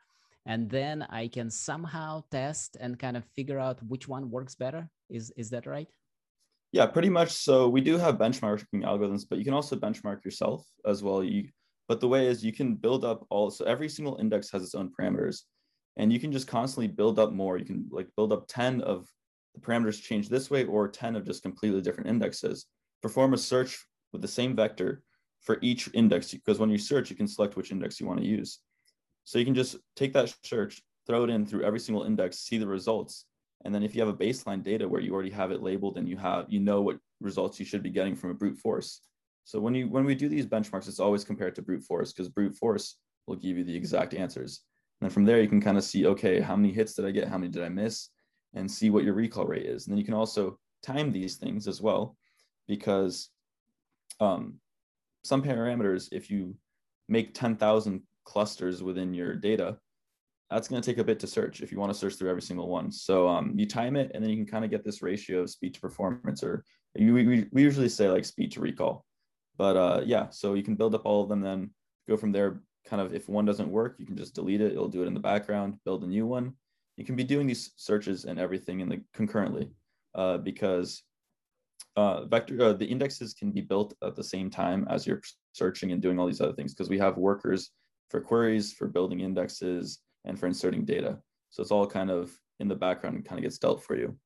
and 0.46 0.68
then 0.68 1.02
I 1.08 1.28
can 1.28 1.50
somehow 1.50 2.22
test 2.30 2.76
and 2.80 2.98
kind 2.98 3.16
of 3.16 3.24
figure 3.24 3.58
out 3.58 3.82
which 3.82 4.08
one 4.08 4.30
works 4.30 4.54
better. 4.54 4.88
Is 5.08 5.32
is 5.36 5.50
that 5.50 5.66
right? 5.66 5.88
Yeah, 6.72 6.86
pretty 6.86 7.08
much. 7.08 7.30
So 7.30 7.68
we 7.68 7.80
do 7.80 7.96
have 7.98 8.18
benchmarking 8.18 8.82
algorithms, 8.84 9.24
but 9.28 9.38
you 9.38 9.44
can 9.44 9.54
also 9.54 9.76
benchmark 9.76 10.24
yourself 10.24 10.66
as 10.86 11.02
well. 11.02 11.22
You, 11.22 11.48
but 11.88 12.00
the 12.00 12.08
way 12.08 12.26
is 12.26 12.44
you 12.44 12.52
can 12.52 12.74
build 12.74 13.04
up 13.04 13.26
all. 13.30 13.50
So 13.50 13.64
every 13.64 13.88
single 13.88 14.16
index 14.16 14.50
has 14.50 14.62
its 14.62 14.74
own 14.74 14.90
parameters, 14.98 15.42
and 15.96 16.12
you 16.12 16.20
can 16.20 16.32
just 16.32 16.46
constantly 16.46 16.88
build 16.88 17.18
up 17.18 17.32
more. 17.32 17.58
You 17.58 17.64
can 17.64 17.86
like 17.90 18.08
build 18.16 18.32
up 18.32 18.46
ten 18.48 18.80
of 18.80 19.06
the 19.54 19.60
parameters 19.60 20.02
change 20.02 20.28
this 20.28 20.50
way, 20.50 20.64
or 20.64 20.88
ten 20.88 21.16
of 21.16 21.24
just 21.24 21.42
completely 21.42 21.80
different 21.80 22.10
indexes. 22.10 22.66
Perform 23.02 23.34
a 23.34 23.38
search 23.38 23.84
with 24.12 24.22
the 24.22 24.28
same 24.28 24.56
vector 24.56 25.02
for 25.40 25.58
each 25.60 25.88
index 25.94 26.32
because 26.32 26.58
when 26.58 26.70
you 26.70 26.78
search, 26.78 27.10
you 27.10 27.16
can 27.16 27.28
select 27.28 27.56
which 27.56 27.70
index 27.70 28.00
you 28.00 28.06
want 28.06 28.20
to 28.20 28.26
use. 28.26 28.60
So 29.24 29.38
you 29.38 29.44
can 29.44 29.54
just 29.54 29.76
take 29.96 30.12
that 30.14 30.34
search, 30.42 30.82
throw 31.06 31.24
it 31.24 31.30
in 31.30 31.46
through 31.46 31.64
every 31.64 31.80
single 31.80 32.04
index, 32.04 32.40
see 32.40 32.58
the 32.58 32.66
results. 32.66 33.26
And 33.64 33.74
then 33.74 33.82
if 33.82 33.94
you 33.94 34.02
have 34.02 34.12
a 34.12 34.16
baseline 34.16 34.62
data 34.62 34.86
where 34.86 35.00
you 35.00 35.14
already 35.14 35.30
have 35.30 35.50
it 35.50 35.62
labeled 35.62 35.96
and 35.96 36.08
you 36.08 36.16
have, 36.18 36.46
you 36.48 36.60
know 36.60 36.82
what 36.82 36.98
results 37.20 37.58
you 37.58 37.66
should 37.66 37.82
be 37.82 37.90
getting 37.90 38.14
from 38.14 38.30
a 38.30 38.34
brute 38.34 38.58
force. 38.58 39.00
So 39.44 39.60
when 39.60 39.74
you 39.74 39.88
when 39.88 40.04
we 40.04 40.14
do 40.14 40.28
these 40.28 40.46
benchmarks, 40.46 40.88
it's 40.88 41.00
always 41.00 41.24
compared 41.24 41.54
to 41.56 41.62
brute 41.62 41.82
force 41.82 42.12
because 42.12 42.28
brute 42.28 42.56
force 42.56 42.96
will 43.26 43.36
give 43.36 43.56
you 43.56 43.64
the 43.64 43.76
exact 43.76 44.14
answers. 44.14 44.62
And 45.00 45.08
then 45.08 45.10
from 45.10 45.24
there, 45.24 45.40
you 45.40 45.48
can 45.48 45.60
kind 45.60 45.76
of 45.76 45.84
see, 45.84 46.06
okay, 46.06 46.40
how 46.40 46.56
many 46.56 46.72
hits 46.72 46.94
did 46.94 47.04
I 47.04 47.10
get? 47.10 47.28
How 47.28 47.38
many 47.38 47.50
did 47.50 47.62
I 47.62 47.68
miss? 47.68 48.10
And 48.54 48.70
see 48.70 48.90
what 48.90 49.04
your 49.04 49.14
recall 49.14 49.46
rate 49.46 49.66
is. 49.66 49.86
And 49.86 49.92
then 49.92 49.98
you 49.98 50.04
can 50.04 50.14
also 50.14 50.58
time 50.82 51.12
these 51.12 51.36
things 51.36 51.66
as 51.66 51.80
well, 51.80 52.16
because 52.68 53.30
um, 54.20 54.54
some 55.24 55.42
parameters, 55.42 56.08
if 56.12 56.30
you 56.30 56.54
make 57.08 57.34
10,000 57.34 58.02
clusters 58.24 58.82
within 58.82 59.12
your 59.12 59.34
data, 59.34 59.76
that's 60.50 60.68
going 60.68 60.80
to 60.80 60.86
take 60.86 60.98
a 60.98 61.04
bit 61.04 61.18
to 61.20 61.26
search 61.26 61.62
if 61.62 61.72
you 61.72 61.78
want 61.78 61.92
to 61.92 61.98
search 61.98 62.14
through 62.14 62.30
every 62.30 62.42
single 62.42 62.68
one. 62.68 62.92
So 62.92 63.26
um, 63.26 63.54
you 63.56 63.66
time 63.66 63.96
it, 63.96 64.12
and 64.14 64.22
then 64.22 64.30
you 64.30 64.36
can 64.36 64.46
kind 64.46 64.64
of 64.64 64.70
get 64.70 64.84
this 64.84 65.02
ratio 65.02 65.40
of 65.40 65.50
speed 65.50 65.74
to 65.74 65.80
performance, 65.80 66.42
or 66.44 66.64
you, 66.94 67.12
we, 67.12 67.48
we 67.50 67.62
usually 67.62 67.88
say 67.88 68.08
like 68.08 68.24
speed 68.24 68.52
to 68.52 68.60
recall. 68.60 69.04
But 69.56 69.76
uh, 69.76 70.02
yeah, 70.04 70.28
so 70.30 70.54
you 70.54 70.62
can 70.62 70.76
build 70.76 70.94
up 70.94 71.02
all 71.04 71.22
of 71.22 71.28
them, 71.28 71.40
then 71.40 71.70
go 72.08 72.16
from 72.16 72.32
there. 72.32 72.60
Kind 72.86 73.00
of 73.00 73.14
if 73.14 73.28
one 73.28 73.44
doesn't 73.44 73.70
work, 73.70 73.96
you 73.98 74.06
can 74.06 74.16
just 74.16 74.34
delete 74.34 74.60
it. 74.60 74.72
It'll 74.72 74.88
do 74.88 75.02
it 75.02 75.06
in 75.06 75.14
the 75.14 75.20
background, 75.20 75.78
build 75.84 76.04
a 76.04 76.06
new 76.06 76.26
one. 76.26 76.54
You 76.96 77.04
can 77.04 77.16
be 77.16 77.24
doing 77.24 77.46
these 77.46 77.72
searches 77.76 78.24
and 78.24 78.38
everything 78.38 78.80
in 78.80 78.88
the 78.88 79.00
concurrently 79.12 79.70
uh, 80.14 80.38
because 80.38 81.02
uh, 81.96 82.24
vector 82.24 82.60
uh, 82.60 82.72
the 82.72 82.86
indexes 82.86 83.34
can 83.34 83.50
be 83.50 83.60
built 83.60 83.94
at 84.02 84.16
the 84.16 84.24
same 84.24 84.50
time 84.50 84.86
as 84.90 85.06
you're 85.06 85.22
searching 85.52 85.92
and 85.92 86.02
doing 86.02 86.18
all 86.18 86.26
these 86.26 86.40
other 86.40 86.52
things 86.52 86.74
because 86.74 86.90
we 86.90 86.98
have 86.98 87.16
workers 87.16 87.70
for 88.10 88.20
queries, 88.20 88.72
for 88.72 88.86
building 88.86 89.20
indexes, 89.20 90.00
and 90.24 90.38
for 90.38 90.46
inserting 90.46 90.84
data. 90.84 91.18
So 91.50 91.62
it's 91.62 91.70
all 91.70 91.86
kind 91.86 92.10
of 92.10 92.36
in 92.60 92.68
the 92.68 92.74
background 92.74 93.16
and 93.16 93.24
kind 93.24 93.38
of 93.38 93.42
gets 93.42 93.58
dealt 93.58 93.82
for 93.82 93.96
you. 93.96 94.16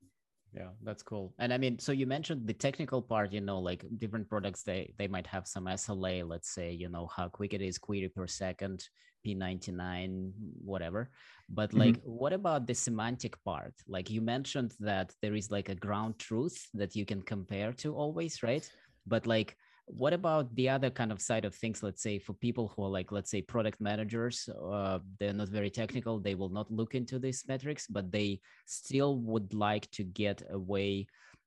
Yeah, 0.55 0.71
that's 0.83 1.03
cool. 1.03 1.35
And 1.39 1.53
I 1.53 1.59
mean, 1.59 1.79
so 1.79 1.93
you 1.93 2.07
mentioned 2.07 2.47
the 2.47 2.55
technical 2.55 3.03
part, 3.03 3.33
you 3.33 3.41
know, 3.41 3.59
like 3.59 3.85
different 3.99 4.29
products, 4.29 4.63
they 4.63 4.95
they 4.99 5.07
might 5.07 5.27
have 5.27 5.47
some 5.47 5.67
SLA, 5.67 6.27
let's 6.27 6.51
say, 6.51 6.73
you 6.73 6.89
know, 6.89 7.07
how 7.15 7.29
quick 7.29 7.53
it 7.53 7.61
is 7.61 7.79
query 7.79 8.09
per 8.09 8.27
second, 8.27 8.89
P99, 9.27 10.33
whatever. 10.65 11.11
But 11.49 11.75
like, 11.75 11.99
mm-hmm. 11.99 12.11
what 12.11 12.33
about 12.33 12.67
the 12.67 12.75
semantic 12.75 13.43
part? 13.45 13.75
Like 13.87 14.11
you 14.11 14.21
mentioned 14.23 14.75
that 14.81 15.15
there 15.21 15.35
is 15.35 15.51
like 15.51 15.69
a 15.69 15.75
ground 15.75 16.19
truth 16.19 16.67
that 16.75 16.97
you 16.97 17.05
can 17.05 17.23
compare 17.23 17.73
to 17.75 17.95
always, 17.95 18.43
right? 18.43 18.69
But 19.07 19.27
like 19.27 19.57
what 19.91 20.13
about 20.13 20.55
the 20.55 20.69
other 20.69 20.91
kind 20.91 21.11
of 21.11 21.21
side 21.21 21.45
of 21.45 21.55
things 21.55 21.83
let's 21.83 22.03
say 22.03 22.19
for 22.19 22.35
people 22.35 22.69
who 22.69 22.85
are 22.85 22.91
like 22.91 23.11
let's 23.11 23.31
say 23.31 23.41
product 23.41 23.81
managers 23.81 24.49
uh, 24.71 24.99
they're 25.19 25.33
not 25.33 25.49
very 25.49 25.71
technical 25.71 26.19
they 26.19 26.35
will 26.35 26.49
not 26.49 26.71
look 26.71 26.95
into 26.95 27.19
these 27.19 27.45
metrics 27.49 27.87
but 27.87 28.13
they 28.13 28.41
still 28.67 29.19
would 29.19 29.53
like 29.55 29.91
to 29.91 30.05
get 30.05 30.43
a 30.51 30.59
way 30.59 31.07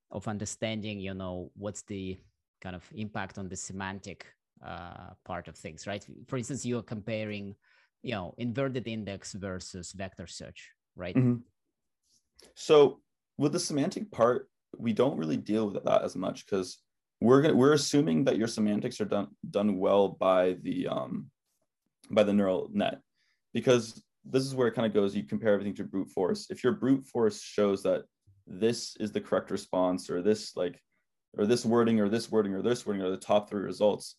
of 0.10 0.27
understanding 0.27 0.99
you 0.99 1.13
know 1.13 1.51
what's 1.56 1.84
the 1.84 2.17
kind 2.62 2.75
of 2.75 2.84
impact 2.95 3.38
on 3.38 3.47
the 3.47 3.56
semantic 3.56 4.25
uh, 4.65 5.12
part 5.23 5.47
of 5.47 5.56
things 5.56 5.86
right 5.86 6.06
for 6.27 6.38
instance 6.38 6.65
you're 6.65 6.84
comparing 6.84 7.56
you 8.01 8.13
know 8.13 8.34
inverted 8.38 8.88
index 8.88 9.34
versus 9.34 9.91
vector 9.91 10.27
search 10.27 10.71
right 10.95 11.15
mm-hmm. 11.15 11.38
so 12.56 12.99
with 13.38 13.51
the 13.51 13.60
semantic 13.60 14.12
part 14.12 14.49
we 14.77 14.93
don't 14.93 15.17
really 15.17 15.38
deal 15.38 15.69
with 15.69 15.84
that 15.84 16.04
as 16.04 16.15
much 16.15 16.45
because 16.45 16.80
we're 17.22 17.54
we're 17.54 17.74
assuming 17.74 18.26
that 18.26 18.38
your 18.38 18.48
semantics 18.48 19.00
are 19.00 19.06
done 19.06 19.28
done 19.50 19.78
well 19.78 20.10
by 20.10 20.58
the 20.64 20.88
um, 20.88 21.28
by 22.10 22.24
the 22.24 22.34
neural 22.34 22.70
net 22.74 23.00
because 23.54 24.04
this 24.26 24.44
is 24.44 24.56
where 24.56 24.68
it 24.68 24.74
kind 24.74 24.86
of 24.86 24.94
goes 24.94 25.16
you 25.16 25.24
compare 25.24 25.54
everything 25.54 25.76
to 25.76 25.84
brute 25.84 26.10
force. 26.10 26.48
If 26.50 26.64
your 26.64 26.74
brute 26.74 27.06
force 27.06 27.42
shows 27.42 27.84
that 27.84 28.04
this 28.48 28.98
is 29.00 29.12
the 29.12 29.22
correct 29.22 29.52
response 29.52 30.10
or 30.10 30.22
this 30.22 30.56
like 30.56 30.82
or 31.38 31.46
this 31.46 31.66
wording 31.66 32.00
or 32.00 32.10
this 32.10 32.32
wording 32.32 32.54
or 32.54 32.62
this 32.62 32.86
wording 32.86 33.04
are 33.04 33.12
the 33.12 33.18
top 33.18 33.50
three 33.50 33.62
results 33.62 34.18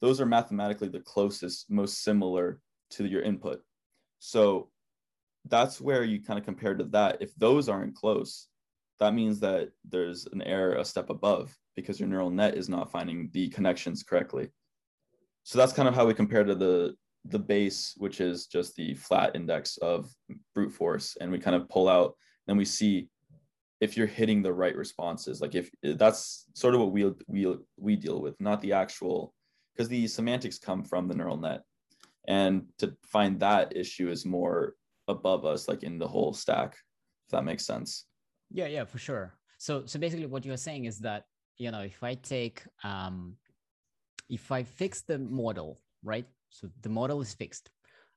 those 0.00 0.20
are 0.20 0.26
mathematically 0.26 0.88
the 0.88 1.00
closest 1.00 1.70
most 1.70 2.02
similar 2.02 2.58
to 2.90 3.06
your 3.06 3.22
input. 3.22 3.62
So 4.18 4.70
that's 5.46 5.80
where 5.80 6.04
you 6.04 6.22
kind 6.22 6.38
of 6.38 6.44
compare 6.44 6.74
to 6.74 6.84
that. 6.84 7.18
If 7.20 7.34
those 7.36 7.68
aren't 7.68 7.94
close 7.94 8.48
that 8.98 9.14
means 9.14 9.40
that 9.40 9.70
there's 9.88 10.26
an 10.26 10.42
error 10.42 10.74
a 10.74 10.84
step 10.84 11.10
above 11.10 11.56
because 11.76 11.98
your 11.98 12.08
neural 12.08 12.30
net 12.30 12.56
is 12.56 12.68
not 12.68 12.90
finding 12.90 13.30
the 13.32 13.48
connections 13.48 14.02
correctly. 14.02 14.48
So 15.42 15.58
that's 15.58 15.72
kind 15.72 15.88
of 15.88 15.94
how 15.94 16.06
we 16.06 16.14
compare 16.14 16.44
to 16.44 16.54
the 16.54 16.94
the 17.26 17.38
base, 17.38 17.94
which 17.98 18.20
is 18.20 18.46
just 18.46 18.74
the 18.76 18.94
flat 18.94 19.32
index 19.34 19.76
of 19.78 20.10
brute 20.54 20.72
force, 20.72 21.16
and 21.20 21.30
we 21.30 21.38
kind 21.38 21.56
of 21.56 21.68
pull 21.68 21.88
out 21.88 22.14
and 22.48 22.56
we 22.56 22.64
see 22.64 23.08
if 23.80 23.96
you're 23.96 24.06
hitting 24.06 24.42
the 24.42 24.52
right 24.52 24.76
responses. 24.76 25.40
Like 25.40 25.54
if 25.54 25.70
that's 25.82 26.46
sort 26.54 26.74
of 26.74 26.80
what 26.80 26.92
we 26.92 27.12
we 27.26 27.56
we 27.76 27.96
deal 27.96 28.20
with, 28.20 28.40
not 28.40 28.60
the 28.60 28.72
actual 28.72 29.34
because 29.74 29.88
the 29.88 30.06
semantics 30.06 30.58
come 30.58 30.82
from 30.82 31.08
the 31.08 31.14
neural 31.14 31.36
net, 31.36 31.62
and 32.28 32.64
to 32.78 32.94
find 33.02 33.40
that 33.40 33.76
issue 33.76 34.10
is 34.10 34.26
more 34.26 34.74
above 35.08 35.44
us, 35.44 35.68
like 35.68 35.82
in 35.82 35.98
the 35.98 36.08
whole 36.08 36.32
stack. 36.32 36.76
If 37.26 37.32
that 37.32 37.44
makes 37.44 37.64
sense. 37.64 38.06
Yeah, 38.50 38.66
yeah, 38.66 38.84
for 38.84 38.98
sure. 38.98 39.34
So 39.58 39.84
so 39.86 39.98
basically, 39.98 40.26
what 40.26 40.44
you're 40.44 40.56
saying 40.56 40.86
is 40.86 40.98
that 41.00 41.24
you 41.60 41.70
know, 41.70 41.82
if 41.82 42.02
I 42.02 42.14
take, 42.14 42.62
um, 42.82 43.36
if 44.30 44.50
I 44.50 44.62
fix 44.62 45.02
the 45.02 45.18
model, 45.18 45.78
right? 46.02 46.26
So 46.48 46.70
the 46.80 46.88
model 46.88 47.20
is 47.20 47.34
fixed. 47.34 47.70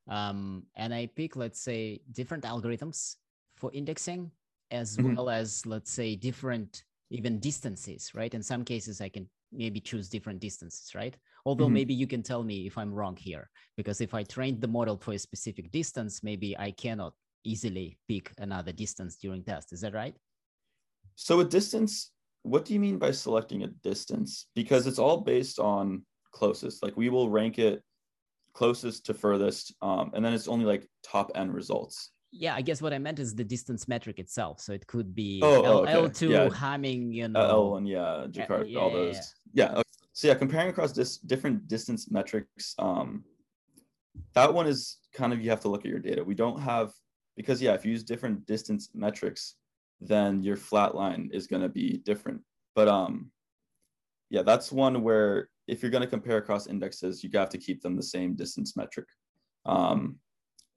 Um, 0.07 0.63
and 0.75 0.93
I 0.93 1.07
pick, 1.07 1.35
let's 1.35 1.61
say, 1.61 2.01
different 2.11 2.45
algorithms 2.45 3.15
for 3.57 3.69
indexing, 3.73 4.31
as 4.71 4.97
mm-hmm. 4.97 5.15
well 5.15 5.29
as, 5.29 5.65
let's 5.65 5.91
say, 5.91 6.15
different 6.15 6.83
even 7.09 7.39
distances, 7.39 8.11
right? 8.15 8.33
In 8.33 8.41
some 8.41 8.63
cases, 8.63 9.01
I 9.01 9.09
can 9.09 9.29
maybe 9.51 9.81
choose 9.81 10.07
different 10.07 10.39
distances, 10.39 10.95
right? 10.95 11.15
Although 11.45 11.67
Mhm. 11.67 11.73
maybe 11.73 11.93
you 11.93 12.07
can 12.07 12.23
tell 12.23 12.43
me 12.43 12.65
if 12.65 12.77
I'm 12.77 12.93
wrong 12.93 13.17
here, 13.17 13.49
because 13.75 13.99
if 13.99 14.13
I 14.13 14.23
trained 14.23 14.61
the 14.61 14.67
model 14.67 14.97
for 14.97 15.13
a 15.13 15.19
specific 15.19 15.69
distance, 15.71 16.23
maybe 16.23 16.57
I 16.57 16.71
cannot 16.71 17.13
easily 17.43 17.97
pick 18.07 18.33
another 18.37 18.71
distance 18.71 19.17
during 19.17 19.43
test. 19.43 19.73
Is 19.73 19.81
that 19.81 19.93
right? 19.93 20.15
So 21.15 21.41
a 21.41 21.45
distance, 21.45 22.11
what 22.43 22.65
do 22.65 22.73
you 22.73 22.79
mean 22.79 22.97
by 22.99 23.11
selecting 23.11 23.63
a 23.63 23.67
distance? 23.67 24.47
Because 24.53 24.85
it's 24.85 24.99
all 24.99 25.21
based 25.21 25.59
on 25.59 26.05
closest. 26.31 26.83
Like 26.83 26.95
we 26.95 27.09
will 27.09 27.29
rank 27.29 27.57
it 27.57 27.81
closest 28.53 29.05
to 29.07 29.13
furthest, 29.13 29.73
um, 29.81 30.11
and 30.13 30.23
then 30.23 30.33
it's 30.33 30.47
only 30.47 30.65
like 30.65 30.87
top 31.03 31.31
end 31.35 31.53
results. 31.53 32.11
Yeah, 32.31 32.55
I 32.55 32.61
guess 32.61 32.81
what 32.81 32.93
I 32.93 32.99
meant 32.99 33.19
is 33.19 33.35
the 33.35 33.43
distance 33.43 33.87
metric 33.87 34.19
itself. 34.19 34.59
So 34.59 34.73
it 34.73 34.85
could 34.87 35.13
be 35.15 35.39
Oh, 35.41 35.61
L, 35.61 35.77
oh, 35.77 35.81
okay. 35.83 35.93
L2 35.93 36.29
Yeah. 36.29 36.49
Hamming, 36.49 37.13
you 37.13 37.25
Uh, 37.25 37.27
know. 37.27 37.71
L1, 37.71 37.87
yeah, 37.87 38.25
Jaccard, 38.29 38.69
yeah, 38.71 38.79
all 38.79 38.89
yeah, 38.89 38.95
those. 38.95 39.33
Yeah. 39.53 39.71
okay. 39.73 39.81
So 40.13 40.27
yeah, 40.27 40.35
comparing 40.35 40.69
across 40.69 40.91
dis- 40.91 41.17
different 41.17 41.67
distance 41.67 42.11
metrics, 42.11 42.75
um, 42.79 43.23
that 44.33 44.53
one 44.53 44.67
is 44.67 44.97
kind 45.13 45.31
of 45.33 45.41
you 45.41 45.49
have 45.49 45.61
to 45.61 45.69
look 45.69 45.85
at 45.85 45.89
your 45.91 45.99
data. 45.99 46.23
We 46.23 46.35
don't 46.35 46.59
have 46.59 46.91
because 47.35 47.61
yeah, 47.61 47.73
if 47.73 47.85
you 47.85 47.91
use 47.91 48.03
different 48.03 48.45
distance 48.45 48.89
metrics, 48.93 49.55
then 50.07 50.43
your 50.43 50.57
flat 50.57 50.95
line 50.95 51.29
is 51.33 51.47
going 51.47 51.61
to 51.61 51.69
be 51.69 51.97
different. 51.97 52.41
But 52.75 52.87
um, 52.87 53.31
yeah, 54.29 54.43
that's 54.43 54.71
one 54.71 55.01
where 55.03 55.49
if 55.67 55.81
you're 55.81 55.91
going 55.91 56.01
to 56.01 56.07
compare 56.07 56.37
across 56.37 56.67
indexes, 56.67 57.23
you 57.23 57.29
have 57.33 57.49
to 57.49 57.57
keep 57.57 57.81
them 57.81 57.95
the 57.95 58.03
same 58.03 58.35
distance 58.35 58.75
metric. 58.75 59.07
Um, 59.65 60.17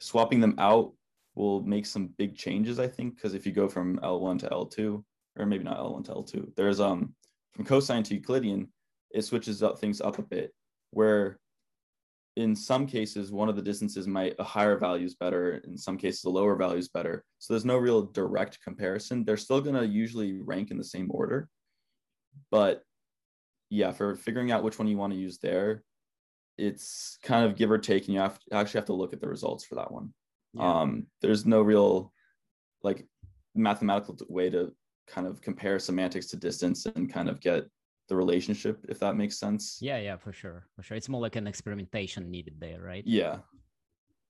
swapping 0.00 0.40
them 0.40 0.54
out 0.58 0.92
will 1.34 1.62
make 1.62 1.86
some 1.86 2.10
big 2.18 2.36
changes, 2.36 2.78
I 2.78 2.88
think, 2.88 3.16
because 3.16 3.34
if 3.34 3.46
you 3.46 3.52
go 3.52 3.68
from 3.68 3.98
L1 3.98 4.38
to 4.40 4.48
L2, 4.48 5.02
or 5.38 5.46
maybe 5.46 5.64
not 5.64 5.78
L1 5.78 6.04
to 6.06 6.12
L2, 6.12 6.54
there's 6.56 6.80
um 6.80 7.14
from 7.54 7.64
cosine 7.64 8.02
to 8.04 8.14
Euclidean, 8.14 8.68
it 9.10 9.22
switches 9.22 9.62
up 9.62 9.78
things 9.78 10.00
up 10.00 10.18
a 10.18 10.22
bit, 10.22 10.52
where 10.90 11.38
in 12.36 12.54
some 12.54 12.86
cases 12.86 13.32
one 13.32 13.48
of 13.48 13.56
the 13.56 13.62
distances 13.62 14.06
might 14.06 14.34
a 14.38 14.44
higher 14.44 14.78
value 14.78 15.06
is 15.06 15.14
better, 15.14 15.62
in 15.66 15.76
some 15.76 15.96
cases 15.96 16.24
a 16.24 16.30
lower 16.30 16.54
value 16.54 16.78
is 16.78 16.88
better. 16.88 17.24
So 17.38 17.54
there's 17.54 17.64
no 17.64 17.78
real 17.78 18.02
direct 18.02 18.62
comparison. 18.62 19.24
They're 19.24 19.36
still 19.36 19.60
gonna 19.60 19.84
usually 19.84 20.40
rank 20.42 20.70
in 20.70 20.78
the 20.78 20.84
same 20.84 21.08
order, 21.10 21.48
but 22.50 22.82
yeah, 23.70 23.92
for 23.92 24.14
figuring 24.14 24.52
out 24.52 24.62
which 24.62 24.78
one 24.78 24.86
you 24.88 24.96
want 24.96 25.12
to 25.12 25.18
use 25.18 25.38
there, 25.38 25.82
it's 26.58 27.18
kind 27.22 27.44
of 27.44 27.56
give 27.56 27.70
or 27.70 27.78
take, 27.78 28.04
and 28.04 28.14
you 28.14 28.20
have 28.20 28.38
to 28.38 28.54
actually 28.54 28.78
have 28.78 28.86
to 28.86 28.92
look 28.92 29.12
at 29.12 29.20
the 29.20 29.28
results 29.28 29.64
for 29.64 29.74
that 29.74 29.90
one. 29.90 30.12
Yeah. 30.54 30.80
Um, 30.80 31.06
there's 31.20 31.44
no 31.46 31.62
real 31.62 32.12
like 32.82 33.06
mathematical 33.54 34.16
way 34.28 34.50
to 34.50 34.72
kind 35.06 35.26
of 35.26 35.40
compare 35.40 35.78
semantics 35.78 36.26
to 36.26 36.36
distance 36.36 36.86
and 36.86 37.12
kind 37.12 37.28
of 37.28 37.40
get 37.40 37.66
the 38.08 38.16
relationship, 38.16 38.84
if 38.88 38.98
that 39.00 39.16
makes 39.16 39.38
sense. 39.38 39.78
yeah, 39.80 39.98
yeah, 39.98 40.16
for 40.16 40.32
sure, 40.32 40.66
for 40.74 40.82
sure. 40.82 40.96
It's 40.96 41.08
more 41.08 41.20
like 41.20 41.36
an 41.36 41.46
experimentation 41.46 42.30
needed 42.30 42.54
there, 42.60 42.80
right? 42.80 43.04
Yeah. 43.06 43.38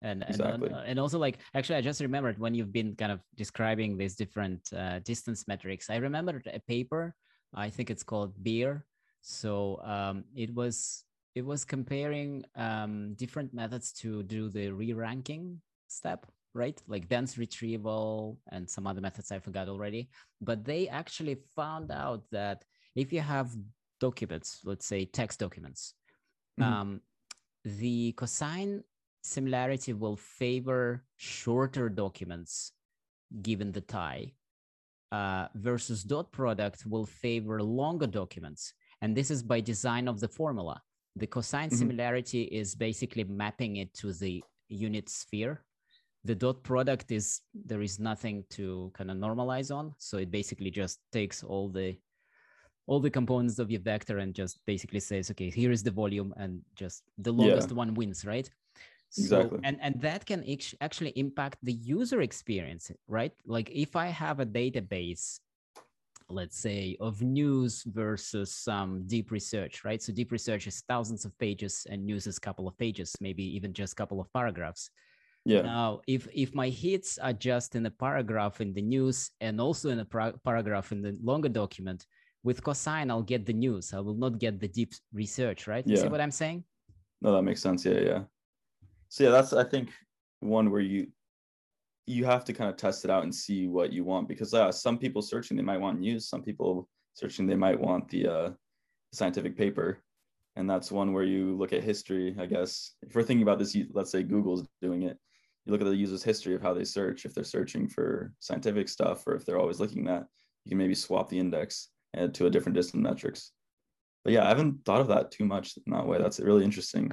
and 0.02 0.22
and, 0.22 0.30
Exactly. 0.30 0.70
uh, 0.70 0.82
and 0.86 0.98
also 0.98 1.18
like 1.18 1.38
actually 1.54 1.76
i 1.76 1.80
just 1.80 2.00
remembered 2.00 2.38
when 2.38 2.54
you've 2.54 2.72
been 2.72 2.94
kind 2.96 3.10
of 3.10 3.20
describing 3.34 3.96
these 3.96 4.14
different 4.14 4.60
uh, 4.76 4.98
distance 5.00 5.48
metrics 5.48 5.88
i 5.88 5.96
remembered 5.96 6.44
a 6.52 6.60
paper 6.68 7.14
i 7.54 7.70
think 7.70 7.90
it's 7.90 8.02
called 8.02 8.32
BEIR 8.42 8.84
so 9.22 9.80
um, 9.82 10.24
it 10.34 10.54
was 10.54 11.04
it 11.34 11.44
was 11.44 11.64
comparing 11.64 12.44
um, 12.56 13.14
different 13.14 13.52
methods 13.52 13.92
to 13.92 14.22
do 14.22 14.48
the 14.48 14.70
re-ranking 14.70 15.60
step 15.88 16.26
right 16.54 16.80
like 16.86 17.08
dense 17.08 17.38
retrieval 17.38 18.38
and 18.52 18.68
some 18.68 18.86
other 18.86 19.00
methods 19.00 19.32
i 19.32 19.38
forgot 19.38 19.68
already 19.68 20.08
but 20.40 20.64
they 20.64 20.88
actually 20.88 21.36
found 21.54 21.90
out 21.90 22.22
that 22.30 22.64
if 22.96 23.12
you 23.12 23.20
have 23.20 23.48
documents 24.00 24.60
let's 24.64 24.86
say 24.86 25.04
text 25.04 25.38
documents 25.40 25.94
Mhm. 26.58 26.64
um, 26.64 27.00
the 27.64 28.12
cosine 28.12 28.82
similarity 29.22 29.92
will 29.92 30.16
favor 30.16 31.04
shorter 31.16 31.88
documents 31.88 32.72
given 33.42 33.72
the 33.72 33.80
tie 33.80 34.32
uh, 35.12 35.46
versus 35.54 36.02
dot 36.04 36.30
product 36.32 36.86
will 36.86 37.06
favor 37.06 37.62
longer 37.62 38.06
documents 38.06 38.72
and 39.02 39.16
this 39.16 39.30
is 39.30 39.42
by 39.42 39.60
design 39.60 40.08
of 40.08 40.20
the 40.20 40.28
formula 40.28 40.80
the 41.16 41.26
cosine 41.26 41.70
Mhm. 41.70 41.78
similarity 41.82 42.42
is 42.60 42.74
basically 42.74 43.24
mapping 43.24 43.76
it 43.76 43.92
to 43.94 44.12
the 44.12 44.42
unit 44.68 45.08
sphere 45.08 45.54
the 46.24 46.34
dot 46.34 46.62
product 46.62 47.10
is 47.12 47.40
there 47.54 47.82
is 47.82 47.98
nothing 48.00 48.44
to 48.50 48.90
kind 48.94 49.10
of 49.12 49.16
normalize 49.16 49.70
on 49.74 49.94
so 49.98 50.18
it 50.18 50.30
basically 50.30 50.70
just 50.70 50.98
takes 51.12 51.42
all 51.44 51.68
the 51.68 51.96
all 52.86 53.00
the 53.00 53.10
components 53.10 53.58
of 53.58 53.70
your 53.70 53.80
vector 53.80 54.18
and 54.18 54.34
just 54.34 54.58
basically 54.66 55.00
says 55.00 55.30
okay 55.30 55.50
here 55.50 55.70
is 55.72 55.82
the 55.82 55.90
volume 55.90 56.32
and 56.36 56.62
just 56.74 57.02
the 57.18 57.32
Yeah. 57.32 57.42
longest 57.42 57.72
one 57.72 57.94
wins 57.94 58.24
right 58.24 58.48
so, 59.10 59.22
Exactly. 59.22 59.60
and 59.64 59.78
and 59.80 60.00
that 60.00 60.26
can 60.26 60.44
actually 60.80 61.10
impact 61.16 61.58
the 61.62 61.72
user 61.72 62.20
experience 62.22 62.90
right 63.08 63.32
like 63.46 63.70
if 63.70 63.96
i 63.96 64.06
have 64.06 64.40
a 64.40 64.46
database 64.46 65.40
let's 66.28 66.58
say 66.58 66.96
of 67.00 67.22
news 67.22 67.84
versus 67.84 68.52
some 68.52 69.06
deep 69.06 69.30
research 69.30 69.84
right 69.84 70.02
so 70.02 70.12
deep 70.12 70.32
research 70.32 70.66
is 70.66 70.82
thousands 70.88 71.24
of 71.24 71.36
pages 71.38 71.86
and 71.88 72.04
news 72.04 72.26
is 72.26 72.36
a 72.36 72.40
couple 72.40 72.66
of 72.66 72.76
pages 72.78 73.14
maybe 73.20 73.44
even 73.56 73.72
just 73.72 73.92
a 73.92 73.96
couple 73.96 74.20
of 74.20 74.32
paragraphs 74.32 74.90
Yeah. 75.44 75.62
now, 75.62 76.00
if 76.08 76.26
if 76.34 76.54
my 76.54 76.68
hits 76.68 77.18
are 77.18 77.32
just 77.32 77.76
in 77.76 77.86
a 77.86 77.90
paragraph 77.90 78.60
in 78.60 78.74
the 78.74 78.82
news 78.82 79.30
and 79.40 79.60
also 79.60 79.90
in 79.90 80.00
a 80.00 80.04
paragraph 80.48 80.90
in 80.90 81.00
the 81.02 81.16
longer 81.22 81.48
document, 81.48 82.06
with 82.46 82.62
cosine 82.62 83.10
I'll 83.10 83.28
get 83.34 83.44
the 83.44 83.52
news. 83.52 83.92
I 83.92 84.00
will 84.00 84.14
not 84.14 84.38
get 84.38 84.60
the 84.60 84.68
deep 84.68 84.94
research, 85.12 85.66
right? 85.66 85.86
You 85.86 85.96
see 85.96 86.08
what 86.08 86.20
I'm 86.20 86.30
saying? 86.30 86.64
No, 87.20 87.32
that 87.32 87.42
makes 87.42 87.60
sense. 87.60 87.84
Yeah, 87.84 88.00
yeah. 88.10 88.22
So 89.08 89.24
yeah, 89.24 89.30
that's 89.30 89.52
I 89.52 89.64
think 89.64 89.90
one 90.40 90.70
where 90.70 90.80
you 90.80 91.08
you 92.06 92.24
have 92.24 92.44
to 92.44 92.52
kind 92.52 92.70
of 92.70 92.76
test 92.76 93.04
it 93.04 93.10
out 93.10 93.24
and 93.24 93.34
see 93.34 93.66
what 93.66 93.92
you 93.92 94.04
want 94.04 94.28
because 94.28 94.54
uh, 94.54 94.70
some 94.70 94.96
people 94.96 95.22
searching 95.22 95.56
they 95.56 95.62
might 95.62 95.80
want 95.80 95.98
news, 95.98 96.28
some 96.28 96.42
people 96.42 96.88
searching 97.14 97.46
they 97.46 97.56
might 97.56 97.80
want 97.80 98.08
the 98.08 98.28
uh, 98.28 98.50
scientific 99.12 99.56
paper, 99.58 100.04
and 100.54 100.70
that's 100.70 100.92
one 100.92 101.12
where 101.12 101.24
you 101.24 101.56
look 101.56 101.72
at 101.72 101.82
history. 101.82 102.36
I 102.38 102.46
guess 102.46 102.92
if 103.02 103.14
we're 103.14 103.24
thinking 103.24 103.42
about 103.42 103.58
this, 103.58 103.76
let's 103.92 104.12
say 104.12 104.22
Google's 104.22 104.64
doing 104.80 105.02
it, 105.02 105.18
you 105.64 105.72
look 105.72 105.80
at 105.80 105.88
the 105.88 105.96
user's 105.96 106.22
history 106.22 106.54
of 106.54 106.62
how 106.62 106.72
they 106.74 106.84
search. 106.84 107.24
If 107.24 107.34
they're 107.34 107.42
searching 107.56 107.88
for 107.88 108.32
scientific 108.38 108.88
stuff 108.88 109.26
or 109.26 109.34
if 109.34 109.44
they're 109.44 109.58
always 109.58 109.80
looking 109.80 110.06
at, 110.06 110.26
you 110.64 110.70
can 110.70 110.78
maybe 110.78 110.94
swap 110.94 111.28
the 111.28 111.40
index 111.40 111.88
and 112.16 112.34
to 112.34 112.46
a 112.46 112.50
different 112.50 112.74
distance 112.76 113.02
metrics. 113.02 113.52
But 114.24 114.32
yeah, 114.32 114.44
I 114.44 114.48
haven't 114.48 114.84
thought 114.84 115.00
of 115.00 115.08
that 115.08 115.30
too 115.30 115.44
much 115.44 115.76
in 115.86 115.92
that 115.92 116.06
way. 116.06 116.18
That's 116.18 116.40
really 116.40 116.64
interesting. 116.64 117.12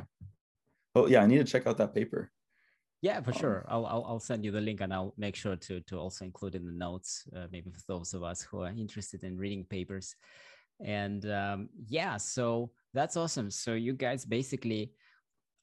Oh 0.95 1.07
yeah, 1.07 1.21
I 1.21 1.27
need 1.27 1.37
to 1.37 1.43
check 1.43 1.67
out 1.67 1.77
that 1.77 1.93
paper. 1.93 2.31
Yeah, 3.01 3.21
for 3.21 3.31
Um, 3.31 3.37
sure. 3.37 3.65
I'll, 3.67 3.85
I'll 3.85 4.05
I'll 4.07 4.19
send 4.19 4.45
you 4.45 4.51
the 4.51 4.61
link 4.61 4.81
and 4.81 4.93
I'll 4.93 5.13
make 5.17 5.35
sure 5.35 5.55
to 5.57 5.81
to 5.81 5.97
also 5.99 6.25
include 6.25 6.55
in 6.55 6.65
the 6.65 6.71
notes, 6.71 7.27
uh, 7.35 7.47
maybe 7.51 7.69
for 7.69 7.81
those 7.87 8.13
of 8.13 8.23
us 8.23 8.41
who 8.41 8.61
are 8.61 8.69
interested 8.69 9.23
in 9.23 9.37
reading 9.37 9.65
papers. 9.65 10.15
And 10.79 11.25
um, 11.29 11.69
yeah, 11.87 12.17
so 12.17 12.71
that's 12.93 13.17
awesome. 13.17 13.51
So 13.51 13.73
you 13.73 13.93
guys 13.93 14.25
basically 14.25 14.93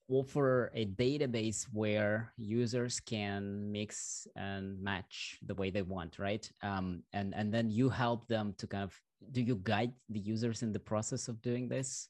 offer 0.09 0.71
a 0.75 0.87
database 0.87 1.67
where 1.73 2.33
users 2.37 3.01
can 3.01 3.71
mix 3.73 4.27
and 4.37 4.83
match 4.83 5.39
the 5.47 5.55
way 5.55 5.71
they 5.71 5.83
want, 5.83 6.19
right? 6.19 6.45
Um, 6.63 7.03
and 7.13 7.35
and 7.35 7.53
then 7.55 7.71
you 7.71 7.89
help 7.89 8.29
them 8.29 8.55
to 8.59 8.67
kind 8.67 8.85
of 8.85 8.95
do 9.33 9.41
you 9.41 9.61
guide 9.63 9.93
the 10.09 10.21
users 10.21 10.63
in 10.63 10.73
the 10.73 10.79
process 10.79 11.29
of 11.29 11.41
doing 11.43 11.69
this? 11.69 12.09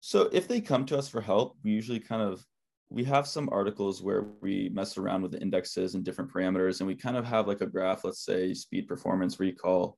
So 0.00 0.28
if 0.32 0.48
they 0.48 0.60
come 0.60 0.84
to 0.86 0.98
us 0.98 1.08
for 1.08 1.20
help, 1.20 1.56
we 1.62 1.70
usually 1.70 2.00
kind 2.00 2.22
of 2.22 2.44
we 2.90 3.04
have 3.04 3.26
some 3.26 3.48
articles 3.50 4.02
where 4.02 4.26
we 4.42 4.68
mess 4.68 4.98
around 4.98 5.22
with 5.22 5.32
the 5.32 5.40
indexes 5.40 5.94
and 5.94 6.04
different 6.04 6.30
parameters, 6.30 6.80
and 6.80 6.86
we 6.86 6.94
kind 6.94 7.16
of 7.16 7.24
have 7.24 7.48
like 7.48 7.62
a 7.62 7.66
graph, 7.66 8.04
let's 8.04 8.22
say 8.22 8.52
speed, 8.52 8.86
performance, 8.86 9.40
recall, 9.40 9.96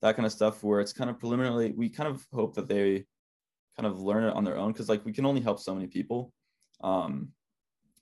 that 0.00 0.14
kind 0.14 0.26
of 0.26 0.32
stuff, 0.32 0.62
where 0.62 0.80
it's 0.80 0.92
kind 0.92 1.10
of 1.10 1.18
preliminarily. 1.18 1.72
We 1.72 1.88
kind 1.88 2.08
of 2.08 2.24
hope 2.32 2.54
that 2.54 2.68
they 2.68 3.04
kind 3.76 3.86
of 3.86 4.00
learn 4.00 4.24
it 4.24 4.34
on 4.34 4.44
their 4.44 4.56
own 4.56 4.72
because 4.72 4.88
like 4.88 5.04
we 5.04 5.12
can 5.12 5.26
only 5.26 5.40
help 5.40 5.58
so 5.58 5.74
many 5.74 5.88
people. 5.88 6.32
Um, 6.84 7.30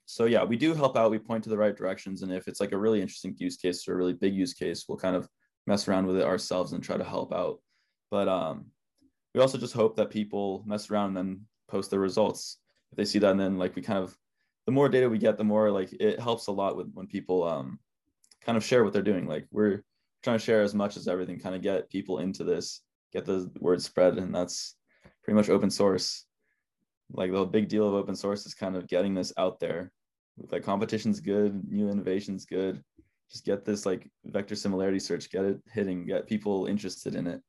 so 0.05 0.27
yeah, 0.27 0.45
we 0.45 0.57
do 0.57 0.75
help 0.75 0.97
out. 0.97 1.11
We 1.11 1.19
point 1.19 1.45
to 1.45 1.51
the 1.51 1.57
right 1.57 1.77
directions, 1.77 2.23
and 2.23 2.33
if 2.33 2.49
it's 2.49 2.61
like 2.61 2.73
a 2.73 2.79
really 2.79 3.01
interesting 3.01 3.35
use 3.39 3.57
case 3.57 3.89
or 3.89 3.95
a 3.95 3.97
really 3.97 4.13
big 4.13 4.35
use 4.35 4.53
case, 4.53 4.85
we'll 4.89 4.99
kind 4.99 5.17
of 5.17 5.29
mess 5.67 5.89
around 5.89 6.07
with 6.07 6.17
it 6.19 6.25
ourselves 6.25 6.73
and 6.73 6.83
try 6.83 6.97
to 6.97 7.05
help 7.05 7.33
out. 7.33 7.61
But 8.11 8.29
um, 8.29 8.67
we 9.35 9.41
also 9.41 9.59
just 9.59 9.75
hope 9.75 9.97
that 9.97 10.11
people 10.11 10.63
mess 10.67 10.91
around 10.91 11.09
and 11.09 11.17
then 11.17 11.41
post 11.69 11.91
their 11.91 12.01
results. 12.01 12.59
If 12.91 12.97
they 12.97 13.05
see 13.05 13.19
that 13.19 13.31
and 13.31 13.41
then 13.41 13.59
like 13.59 13.77
we 13.77 13.83
kind 13.83 13.99
of 13.99 14.17
the 14.67 14.73
more 14.73 14.89
data 14.89 15.09
we 15.09 15.19
get 15.19 15.37
the 15.37 15.45
more 15.45 15.71
like 15.71 15.93
it 15.93 16.21
helps 16.21 16.47
a 16.47 16.53
lot 16.53 16.77
with 16.77 16.91
when 16.93 17.07
people 17.07 17.45
um 17.45 17.79
kind 18.45 18.57
of 18.57 18.65
share 18.65 18.85
what 18.85 18.93
they're 18.93 19.03
doing. 19.03 19.27
Like 19.27 19.47
we're 19.51 19.83
trying 20.23 20.39
to 20.39 20.45
share 20.45 20.63
as 20.63 20.75
much 20.75 20.97
as 20.97 21.09
everything 21.09 21.39
kind 21.39 21.55
of 21.55 21.63
get 21.63 21.91
people 21.91 22.19
into 22.19 22.45
this 22.45 22.83
get 23.13 23.25
the 23.25 23.51
word 23.61 23.81
spread 23.81 24.19
and 24.19 24.35
that's 24.35 24.77
pretty 25.23 25.37
much 25.37 25.49
open 25.49 25.71
source. 25.71 26.27
Like 27.11 27.33
the 27.33 27.45
big 27.45 27.69
deal 27.69 27.87
of 27.89 27.95
open 27.95 28.15
source 28.15 28.45
is 28.45 28.55
kind 28.55 28.77
of 28.77 28.87
getting 28.87 29.15
this 29.15 29.33
out 29.39 29.61
there. 29.61 29.91
Like 30.51 30.63
competition's 30.63 31.21
good 31.21 31.63
new 31.71 31.89
innovation's 31.89 32.45
good. 32.45 32.83
Just 33.31 33.45
get 33.45 33.65
this 33.65 33.85
like 33.85 34.09
vector 34.25 34.55
similarity 34.55 34.99
search 34.99 35.31
get 35.31 35.45
it 35.45 35.59
hitting 35.73 36.07
get 36.07 36.27
people 36.27 36.67
interested 36.67 37.15
in 37.15 37.27
it 37.27 37.43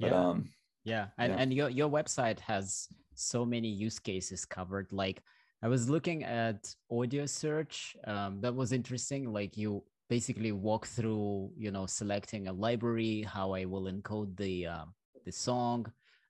But 0.00 0.12
yeah. 0.12 0.28
um 0.28 0.48
yeah 0.84 1.06
and 1.18 1.32
Yeah. 1.32 1.40
and 1.40 1.52
your 1.52 1.68
your 1.70 1.90
website 1.90 2.40
has 2.40 2.88
so 3.14 3.44
many 3.44 3.68
use 3.68 3.98
cases 3.98 4.44
covered 4.44 4.92
like 4.92 5.22
i 5.62 5.68
was 5.68 5.88
looking 5.88 6.24
at 6.24 6.74
audio 6.90 7.26
search 7.26 7.96
um, 8.06 8.40
that 8.40 8.54
was 8.54 8.72
interesting 8.72 9.32
like 9.32 9.56
you 9.56 9.84
basically 10.10 10.52
walk 10.52 10.86
through 10.86 11.50
you 11.56 11.70
know 11.70 11.86
selecting 11.86 12.48
a 12.48 12.52
library 12.52 13.22
how 13.22 13.52
i 13.52 13.64
will 13.64 13.84
encode 13.84 14.36
the 14.36 14.66
uh, 14.66 14.84
the 15.24 15.32
song 15.32 15.86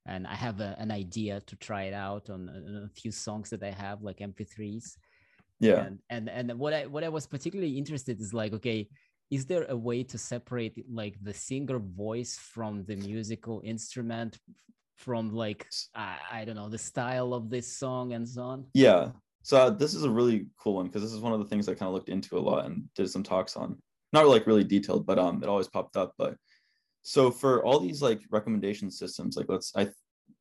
and 0.06 0.26
i 0.26 0.34
have 0.34 0.60
a, 0.60 0.76
an 0.78 0.90
idea 0.90 1.40
to 1.46 1.56
try 1.56 1.84
it 1.84 1.94
out 1.94 2.30
on 2.30 2.48
a, 2.48 2.86
a 2.86 2.88
few 2.88 3.10
songs 3.10 3.50
that 3.50 3.62
i 3.62 3.70
have 3.70 4.02
like 4.02 4.18
mp3s 4.18 4.96
yeah. 5.58 5.86
and 5.86 5.98
and 6.10 6.28
and 6.28 6.58
what 6.58 6.72
i 6.72 6.86
what 6.86 7.02
i 7.02 7.08
was 7.08 7.26
particularly 7.26 7.76
interested 7.78 8.20
is 8.20 8.32
like 8.34 8.52
okay 8.52 8.88
is 9.34 9.46
there 9.46 9.66
a 9.68 9.76
way 9.76 10.00
to 10.04 10.16
separate 10.16 10.74
like 10.88 11.16
the 11.22 11.34
singer 11.34 11.80
voice 11.80 12.38
from 12.52 12.84
the 12.84 12.96
musical 12.96 13.60
instrument 13.64 14.38
from 14.96 15.22
like 15.34 15.66
I, 15.94 16.16
I 16.32 16.44
don't 16.44 16.54
know 16.54 16.68
the 16.68 16.78
style 16.92 17.34
of 17.34 17.50
this 17.50 17.68
song 17.82 18.12
and 18.12 18.28
so 18.28 18.42
on 18.42 18.66
Yeah. 18.74 19.10
So 19.42 19.58
uh, 19.58 19.70
this 19.70 19.92
is 19.92 20.04
a 20.04 20.10
really 20.18 20.46
cool 20.58 20.76
one 20.76 20.86
because 20.86 21.02
this 21.02 21.12
is 21.12 21.20
one 21.20 21.34
of 21.34 21.40
the 21.40 21.44
things 21.44 21.68
I 21.68 21.74
kind 21.74 21.88
of 21.88 21.94
looked 21.94 22.08
into 22.08 22.38
a 22.38 22.46
lot 22.50 22.64
and 22.64 22.84
did 22.96 23.10
some 23.10 23.22
talks 23.22 23.56
on. 23.56 23.76
Not 24.14 24.26
like 24.26 24.46
really 24.46 24.64
detailed, 24.64 25.04
but 25.04 25.18
um, 25.18 25.42
it 25.42 25.50
always 25.50 25.68
popped 25.68 25.98
up. 25.98 26.14
But 26.16 26.36
so 27.02 27.30
for 27.30 27.62
all 27.62 27.78
these 27.78 28.00
like 28.00 28.22
recommendation 28.30 28.90
systems, 28.90 29.36
like 29.36 29.50
let's 29.50 29.70
I, 29.76 29.90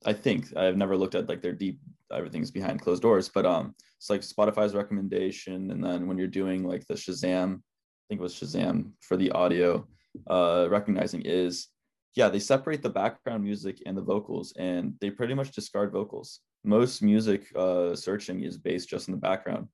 I 0.05 0.13
think 0.13 0.55
I've 0.55 0.77
never 0.77 0.95
looked 0.95 1.15
at 1.15 1.27
like 1.27 1.41
their 1.41 1.57
deep 1.63 1.79
everything's 2.13 2.51
behind 2.51 2.81
closed 2.81 3.01
doors, 3.01 3.27
but 3.27 3.45
um, 3.45 3.75
it's 3.97 4.09
like 4.09 4.21
Spotify's 4.21 4.75
recommendation, 4.75 5.71
and 5.71 5.83
then 5.83 6.07
when 6.07 6.17
you're 6.17 6.39
doing 6.41 6.63
like 6.63 6.85
the 6.87 6.93
Shazam, 6.93 7.61
think 8.07 8.19
it 8.19 8.23
was 8.23 8.35
Shazam 8.35 8.91
for 9.01 9.17
the 9.17 9.31
audio, 9.31 9.87
uh, 10.27 10.67
recognizing 10.69 11.21
is 11.23 11.69
yeah, 12.15 12.29
they 12.29 12.39
separate 12.39 12.83
the 12.83 12.89
background 12.89 13.43
music 13.43 13.81
and 13.85 13.97
the 13.97 14.01
vocals, 14.01 14.53
and 14.57 14.93
they 15.01 15.09
pretty 15.09 15.33
much 15.33 15.51
discard 15.51 15.91
vocals. 15.91 16.41
Most 16.63 17.01
music 17.01 17.47
uh, 17.55 17.95
searching 17.95 18.41
is 18.41 18.57
based 18.57 18.87
just 18.87 19.07
in 19.07 19.13
the 19.13 19.19
background. 19.19 19.67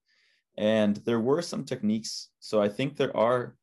And 0.58 0.96
there 0.98 1.20
were 1.20 1.42
some 1.42 1.66
techniques. 1.66 2.30
So 2.40 2.62
I 2.62 2.70
think 2.70 2.96
there 2.96 3.16
are, 3.16 3.56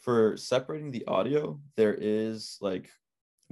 for 0.00 0.36
separating 0.36 0.90
the 0.90 1.04
audio, 1.06 1.60
there 1.76 1.96
is 1.98 2.58
like 2.60 2.90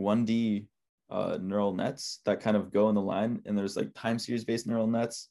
1D 0.00 0.66
uh, 1.10 1.38
neural 1.40 1.72
nets 1.72 2.20
that 2.24 2.40
kind 2.40 2.56
of 2.56 2.72
go 2.72 2.88
in 2.88 2.96
the 2.96 3.00
line, 3.00 3.42
and 3.46 3.56
there's 3.56 3.76
like 3.76 3.94
time 3.94 4.18
series 4.18 4.44
based 4.44 4.66
neural 4.66 4.88
nets. 4.88 5.28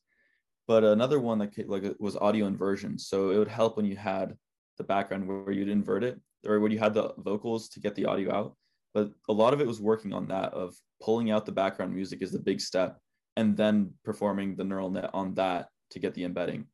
But 0.67 0.84
another 0.84 1.19
one 1.19 1.38
that 1.39 1.69
like 1.69 1.84
was 1.99 2.15
audio 2.15 2.47
inversion. 2.47 2.97
So 2.97 3.32
it 3.32 3.38
would 3.38 3.49
help 3.49 3.78
when 3.78 3.86
you 3.86 3.97
had 3.97 4.36
the 4.78 4.84
background 4.84 5.28
where 5.28 5.51
you'd 5.51 5.69
invert 5.69 6.03
it, 6.03 6.19
or 6.45 6.59
when 6.59 6.71
you 6.71 6.80
had 6.80 6.93
the 6.93 7.13
vocals 7.17 7.69
to 7.69 7.80
get 7.80 7.95
the 7.95 8.05
audio 8.05 8.34
out. 8.34 8.55
But 8.93 9.11
a 9.30 9.34
lot 9.34 9.53
of 9.53 9.61
it 9.61 9.67
was 9.67 9.82
working 9.82 10.13
on 10.13 10.28
that 10.28 10.53
of 10.53 10.73
pulling 11.01 11.32
out 11.32 11.45
the 11.45 11.51
background 11.51 11.93
music 11.93 12.21
is 12.21 12.32
the 12.32 12.39
big 12.39 12.61
step 12.61 12.97
and 13.36 13.57
then 13.57 13.91
performing 14.03 14.55
the 14.55 14.63
neural 14.63 14.89
net 14.89 15.09
on 15.13 15.34
that 15.36 15.67
to 15.91 15.99
get 15.99 16.13
the 16.13 16.23
embedding. 16.23 16.65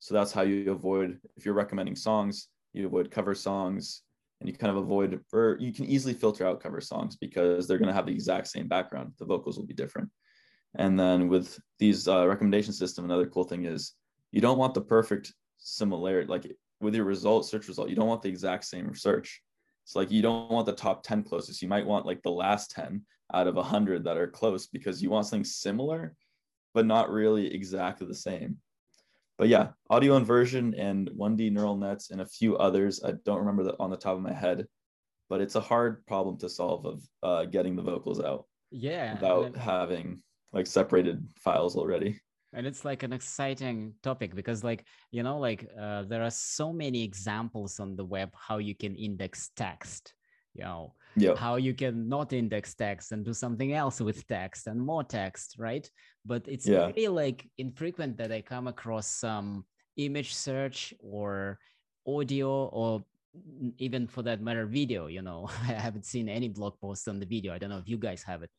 So 0.00 0.14
that's 0.14 0.32
how 0.32 0.42
you 0.42 0.72
avoid 0.72 1.18
if 1.36 1.44
you're 1.44 1.54
recommending 1.54 1.94
songs 1.94 2.48
you 2.72 2.86
avoid 2.86 3.10
cover 3.10 3.34
songs 3.34 4.02
and 4.40 4.48
you 4.48 4.56
kind 4.56 4.70
of 4.70 4.76
avoid 4.76 5.20
or 5.32 5.56
you 5.60 5.72
can 5.72 5.86
easily 5.86 6.14
filter 6.14 6.46
out 6.46 6.62
cover 6.62 6.80
songs 6.80 7.16
because 7.16 7.66
they're 7.66 7.78
going 7.78 7.88
to 7.88 7.94
have 7.94 8.06
the 8.06 8.12
exact 8.12 8.46
same 8.46 8.68
background. 8.68 9.12
The 9.18 9.24
vocals 9.24 9.58
will 9.58 9.66
be 9.66 9.74
different. 9.74 10.08
And 10.76 10.98
then 10.98 11.28
with 11.28 11.58
these 11.78 12.06
uh, 12.06 12.26
recommendation 12.26 12.72
system 12.72 13.04
another 13.04 13.26
cool 13.26 13.44
thing 13.44 13.64
is 13.64 13.94
you 14.30 14.40
don't 14.40 14.58
want 14.58 14.74
the 14.74 14.80
perfect 14.80 15.32
similarity 15.58 16.28
like 16.28 16.46
with 16.80 16.94
your 16.94 17.04
result 17.04 17.46
search 17.46 17.68
result 17.68 17.88
you 17.88 17.96
don't 17.96 18.08
want 18.08 18.22
the 18.22 18.28
exact 18.28 18.64
same 18.64 18.94
search 18.94 19.42
it's 19.88 19.96
like 19.96 20.10
you 20.10 20.20
don't 20.20 20.50
want 20.50 20.66
the 20.66 20.74
top 20.74 21.02
10 21.02 21.22
closest. 21.22 21.62
You 21.62 21.68
might 21.68 21.86
want 21.86 22.04
like 22.04 22.22
the 22.22 22.30
last 22.30 22.72
10 22.72 23.00
out 23.32 23.46
of 23.46 23.54
100 23.54 24.04
that 24.04 24.18
are 24.18 24.26
close 24.26 24.66
because 24.66 25.02
you 25.02 25.08
want 25.08 25.24
something 25.24 25.44
similar, 25.44 26.14
but 26.74 26.84
not 26.84 27.10
really 27.10 27.54
exactly 27.54 28.06
the 28.06 28.14
same. 28.14 28.58
But 29.38 29.48
yeah, 29.48 29.68
audio 29.88 30.16
inversion 30.16 30.74
and 30.74 31.08
1D 31.16 31.50
neural 31.50 31.78
nets 31.78 32.10
and 32.10 32.20
a 32.20 32.26
few 32.26 32.58
others. 32.58 33.02
I 33.02 33.12
don't 33.24 33.38
remember 33.38 33.64
that 33.64 33.76
on 33.80 33.88
the 33.88 33.96
top 33.96 34.14
of 34.14 34.20
my 34.20 34.34
head, 34.34 34.66
but 35.30 35.40
it's 35.40 35.54
a 35.54 35.60
hard 35.62 36.04
problem 36.04 36.36
to 36.40 36.50
solve 36.50 36.84
of 36.84 37.02
uh, 37.22 37.44
getting 37.46 37.74
the 37.74 37.80
vocals 37.80 38.20
out 38.20 38.44
yeah 38.70 39.14
without 39.14 39.46
and, 39.46 39.56
having 39.56 40.22
like 40.52 40.66
separated 40.66 41.26
files 41.38 41.76
already. 41.76 42.20
And 42.52 42.66
it's 42.66 42.84
like 42.84 43.02
an 43.02 43.12
exciting 43.12 43.94
topic 44.02 44.34
because 44.34 44.64
like 44.64 44.84
you 45.10 45.22
know 45.22 45.38
like 45.38 45.68
uh, 45.80 46.02
there 46.04 46.22
are 46.22 46.30
so 46.30 46.72
many 46.72 47.02
examples 47.02 47.78
on 47.80 47.96
the 47.96 48.04
web 48.04 48.30
how 48.34 48.58
you 48.58 48.74
can 48.74 48.94
index 48.96 49.50
text 49.56 50.14
you 50.54 50.64
know 50.64 50.94
Yeah. 51.16 51.34
how 51.36 51.56
you 51.56 51.74
can 51.74 52.08
not 52.08 52.32
index 52.32 52.74
text 52.74 53.12
and 53.12 53.24
do 53.24 53.34
something 53.34 53.72
else 53.72 54.00
with 54.00 54.26
text 54.26 54.66
and 54.66 54.80
more 54.80 55.04
text 55.04 55.56
right 55.58 55.90
but 56.24 56.46
it's 56.48 56.66
Yeah. 56.66 56.86
very 56.86 57.08
like 57.08 57.48
infrequent 57.58 58.16
that 58.16 58.32
i 58.32 58.40
come 58.40 58.66
across 58.66 59.06
some 59.06 59.64
image 59.96 60.34
search 60.34 60.94
or 61.00 61.58
audio 62.06 62.66
or 62.72 63.04
even 63.76 64.06
for 64.06 64.22
that 64.22 64.40
matter 64.40 64.64
video 64.64 65.06
you 65.06 65.20
know 65.22 65.48
i 65.68 65.72
haven't 65.76 66.06
seen 66.06 66.28
any 66.28 66.48
blog 66.48 66.80
posts 66.80 67.08
on 67.08 67.20
the 67.20 67.26
video 67.26 67.52
i 67.52 67.58
don't 67.58 67.70
know 67.70 67.78
if 67.78 67.88
you 67.88 67.98
guys 67.98 68.22
have 68.22 68.42
it 68.42 68.50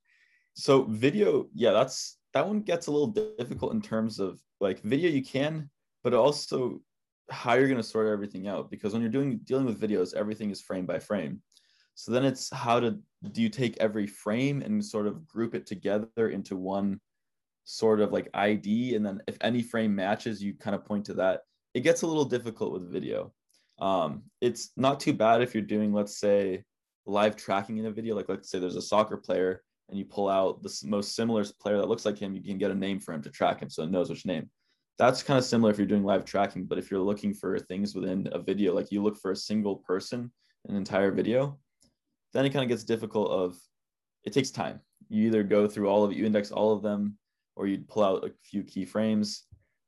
so 0.53 0.83
video 0.83 1.47
yeah 1.55 1.71
that's 1.71 2.18
that 2.33 2.47
one 2.47 2.61
gets 2.61 2.87
a 2.87 2.91
little 2.91 3.33
difficult 3.37 3.73
in 3.73 3.81
terms 3.81 4.19
of 4.19 4.39
like 4.59 4.81
video 4.81 5.09
you 5.09 5.23
can 5.23 5.69
but 6.03 6.13
also 6.13 6.81
how 7.29 7.53
you're 7.53 7.67
going 7.67 7.77
to 7.77 7.83
sort 7.83 8.07
everything 8.07 8.47
out 8.47 8.69
because 8.69 8.93
when 8.93 9.01
you're 9.01 9.11
doing 9.11 9.39
dealing 9.43 9.65
with 9.65 9.79
videos 9.79 10.15
everything 10.15 10.49
is 10.49 10.61
frame 10.61 10.85
by 10.85 10.99
frame. 10.99 11.41
So 11.95 12.11
then 12.11 12.25
it's 12.25 12.53
how 12.53 12.79
to 12.79 12.97
do 13.31 13.41
you 13.41 13.49
take 13.49 13.77
every 13.77 14.07
frame 14.07 14.61
and 14.61 14.83
sort 14.83 15.07
of 15.07 15.27
group 15.27 15.53
it 15.53 15.65
together 15.65 16.29
into 16.29 16.55
one 16.55 16.99
sort 17.65 17.99
of 17.99 18.11
like 18.11 18.29
id 18.33 18.95
and 18.95 19.05
then 19.05 19.21
if 19.27 19.37
any 19.41 19.61
frame 19.61 19.93
matches 19.93 20.41
you 20.41 20.53
kind 20.53 20.75
of 20.75 20.85
point 20.85 21.05
to 21.05 21.13
that. 21.15 21.41
It 21.73 21.81
gets 21.81 22.01
a 22.01 22.07
little 22.07 22.25
difficult 22.25 22.73
with 22.73 22.91
video. 22.91 23.31
Um, 23.79 24.23
it's 24.41 24.71
not 24.75 24.99
too 24.99 25.13
bad 25.13 25.41
if 25.41 25.53
you're 25.53 25.61
doing 25.63 25.93
let's 25.93 26.17
say 26.17 26.63
live 27.05 27.35
tracking 27.35 27.77
in 27.77 27.85
a 27.85 27.91
video 27.91 28.15
like 28.15 28.29
let's 28.29 28.49
say 28.49 28.59
there's 28.59 28.75
a 28.75 28.81
soccer 28.81 29.17
player 29.17 29.63
and 29.89 29.97
you 29.97 30.05
pull 30.05 30.29
out 30.29 30.61
the 30.61 30.73
most 30.85 31.15
similar 31.15 31.43
player 31.61 31.77
that 31.77 31.87
looks 31.87 32.05
like 32.05 32.17
him, 32.17 32.35
you 32.35 32.43
can 32.43 32.57
get 32.57 32.71
a 32.71 32.75
name 32.75 32.99
for 32.99 33.13
him 33.13 33.21
to 33.23 33.29
track 33.29 33.61
him 33.61 33.69
so 33.69 33.83
it 33.83 33.91
knows 33.91 34.09
which 34.09 34.25
name. 34.25 34.49
That's 34.97 35.23
kind 35.23 35.37
of 35.37 35.45
similar 35.45 35.71
if 35.71 35.77
you're 35.77 35.87
doing 35.87 36.03
live 36.03 36.25
tracking, 36.25 36.65
but 36.65 36.77
if 36.77 36.91
you're 36.91 36.99
looking 36.99 37.33
for 37.33 37.57
things 37.57 37.95
within 37.95 38.27
a 38.31 38.39
video, 38.39 38.73
like 38.73 38.91
you 38.91 39.01
look 39.01 39.17
for 39.17 39.31
a 39.31 39.35
single 39.35 39.77
person, 39.77 40.31
an 40.67 40.75
entire 40.75 41.11
video, 41.11 41.57
then 42.33 42.45
it 42.45 42.51
kind 42.51 42.63
of 42.63 42.69
gets 42.69 42.83
difficult 42.83 43.31
of 43.31 43.57
it 44.25 44.33
takes 44.33 44.51
time. 44.51 44.79
You 45.07 45.27
either 45.27 45.43
go 45.43 45.67
through 45.67 45.87
all 45.87 46.03
of 46.03 46.11
it, 46.11 46.17
you 46.17 46.25
index 46.25 46.51
all 46.51 46.73
of 46.73 46.83
them, 46.83 47.17
or 47.55 47.67
you 47.67 47.79
pull 47.87 48.03
out 48.03 48.25
a 48.25 48.31
few 48.43 48.63
keyframes. 48.63 49.41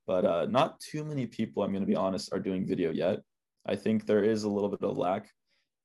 But 0.08 0.26
uh, 0.26 0.46
not 0.50 0.80
too 0.80 1.04
many 1.04 1.28
people, 1.28 1.62
I'm 1.62 1.72
going 1.72 1.84
to 1.84 1.88
be 1.88 1.96
honest, 1.96 2.34
are 2.34 2.40
doing 2.40 2.66
video 2.66 2.92
yet. 2.92 3.20
I 3.66 3.76
think 3.76 4.06
there 4.06 4.24
is 4.24 4.44
a 4.44 4.50
little 4.50 4.70
bit 4.70 4.82
of 4.82 4.98
lack 4.98 5.30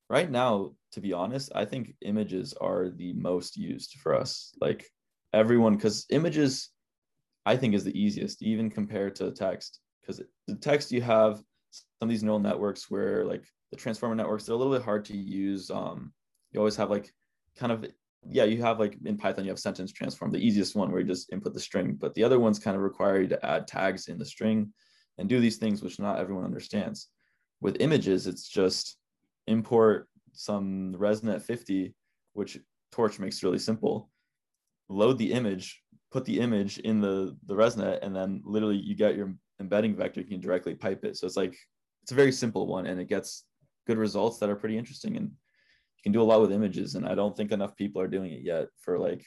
right 0.08 0.30
now 0.30 0.72
to 0.92 1.00
be 1.00 1.12
honest 1.12 1.50
i 1.54 1.64
think 1.64 1.94
images 2.02 2.54
are 2.60 2.90
the 2.90 3.12
most 3.14 3.56
used 3.56 3.94
for 4.02 4.14
us. 4.14 4.54
Like 4.60 4.86
everyone 5.32 5.74
because 5.74 6.06
images 6.10 6.70
i 7.44 7.56
think 7.56 7.74
is 7.74 7.84
the 7.84 7.98
easiest 7.98 8.42
even 8.42 8.70
compared 8.70 9.16
to 9.16 9.30
text. 9.32 9.80
Because 10.00 10.22
the 10.46 10.54
text 10.54 10.92
you 10.92 11.02
have 11.02 11.42
some 11.70 11.84
of 12.02 12.08
these 12.08 12.22
neural 12.22 12.38
networks 12.38 12.90
where 12.90 13.24
like 13.24 13.44
the 13.70 13.76
transformer 13.76 14.14
networks 14.14 14.44
they're 14.44 14.54
a 14.54 14.58
little 14.58 14.72
bit 14.72 14.84
hard 14.84 15.04
to 15.06 15.16
use 15.16 15.70
um 15.70 16.12
you 16.52 16.60
always 16.60 16.76
have 16.76 16.90
like 16.90 17.12
kind 17.56 17.72
of 17.72 17.84
yeah 18.28 18.44
you 18.44 18.62
have 18.62 18.78
like 18.78 18.96
in 19.04 19.16
python 19.16 19.44
you 19.44 19.50
have 19.50 19.58
sentence 19.58 19.92
transform 19.92 20.30
the 20.30 20.38
easiest 20.38 20.76
one 20.76 20.90
where 20.90 21.00
you 21.00 21.06
just 21.06 21.32
input 21.32 21.52
the 21.52 21.60
string 21.60 21.96
but 22.00 22.14
the 22.14 22.22
other 22.22 22.38
ones 22.38 22.58
kind 22.58 22.76
of 22.76 22.82
require 22.82 23.20
you 23.20 23.28
to 23.28 23.46
add 23.46 23.66
tags 23.66 24.08
in 24.08 24.18
the 24.18 24.24
string 24.24 24.72
and 25.18 25.28
do 25.28 25.40
these 25.40 25.56
things 25.56 25.82
which 25.82 25.98
not 25.98 26.18
everyone 26.18 26.44
understands. 26.44 27.08
With 27.60 27.80
images 27.80 28.26
it's 28.26 28.48
just 28.48 28.96
import 29.46 30.08
some 30.32 30.94
ResNet 30.98 31.42
50, 31.42 31.94
which 32.34 32.58
Torch 32.92 33.18
makes 33.18 33.42
really 33.42 33.58
simple. 33.58 34.10
Load 34.88 35.18
the 35.18 35.32
image, 35.32 35.82
put 36.10 36.24
the 36.24 36.40
image 36.40 36.78
in 36.78 37.00
the 37.00 37.36
the 37.46 37.54
ResNet, 37.54 37.98
and 38.02 38.14
then 38.14 38.42
literally 38.44 38.76
you 38.76 38.94
get 38.94 39.16
your 39.16 39.34
embedding 39.60 39.96
vector. 39.96 40.20
You 40.20 40.26
can 40.26 40.40
directly 40.40 40.74
pipe 40.74 41.04
it. 41.04 41.16
So 41.16 41.26
it's 41.26 41.36
like 41.36 41.56
it's 42.02 42.12
a 42.12 42.16
very 42.16 42.32
simple 42.32 42.66
one, 42.66 42.86
and 42.86 43.00
it 43.00 43.08
gets 43.08 43.44
good 43.86 43.98
results 43.98 44.38
that 44.38 44.50
are 44.50 44.56
pretty 44.56 44.78
interesting. 44.78 45.16
And 45.16 45.26
you 45.26 46.02
can 46.02 46.12
do 46.12 46.22
a 46.22 46.24
lot 46.24 46.40
with 46.40 46.52
images. 46.52 46.94
And 46.94 47.06
I 47.06 47.14
don't 47.14 47.36
think 47.36 47.52
enough 47.52 47.76
people 47.76 48.00
are 48.02 48.08
doing 48.08 48.32
it 48.32 48.42
yet 48.42 48.68
for 48.80 48.98
like 48.98 49.24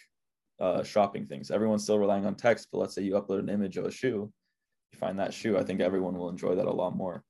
uh, 0.60 0.84
shopping 0.84 1.26
things. 1.26 1.52
Everyone's 1.52 1.84
still 1.84 2.00
relying 2.00 2.26
on 2.26 2.36
text, 2.36 2.68
but 2.72 2.80
let's 2.80 2.96
say 2.96 3.02
you 3.02 3.14
upload 3.14 3.40
an 3.40 3.50
image 3.50 3.78
of 3.78 3.86
a 3.86 3.92
shoe, 3.92 4.32
you 4.92 5.00
find 5.00 5.20
that 5.20 5.34
shoe. 5.34 5.58
I 5.58 5.64
think 5.64 5.82
everyone 5.82 6.18
will 6.18 6.30
enjoy 6.30 6.56
that 6.56 6.66
a 6.66 6.72
lot 6.72 6.96
more. 6.96 7.24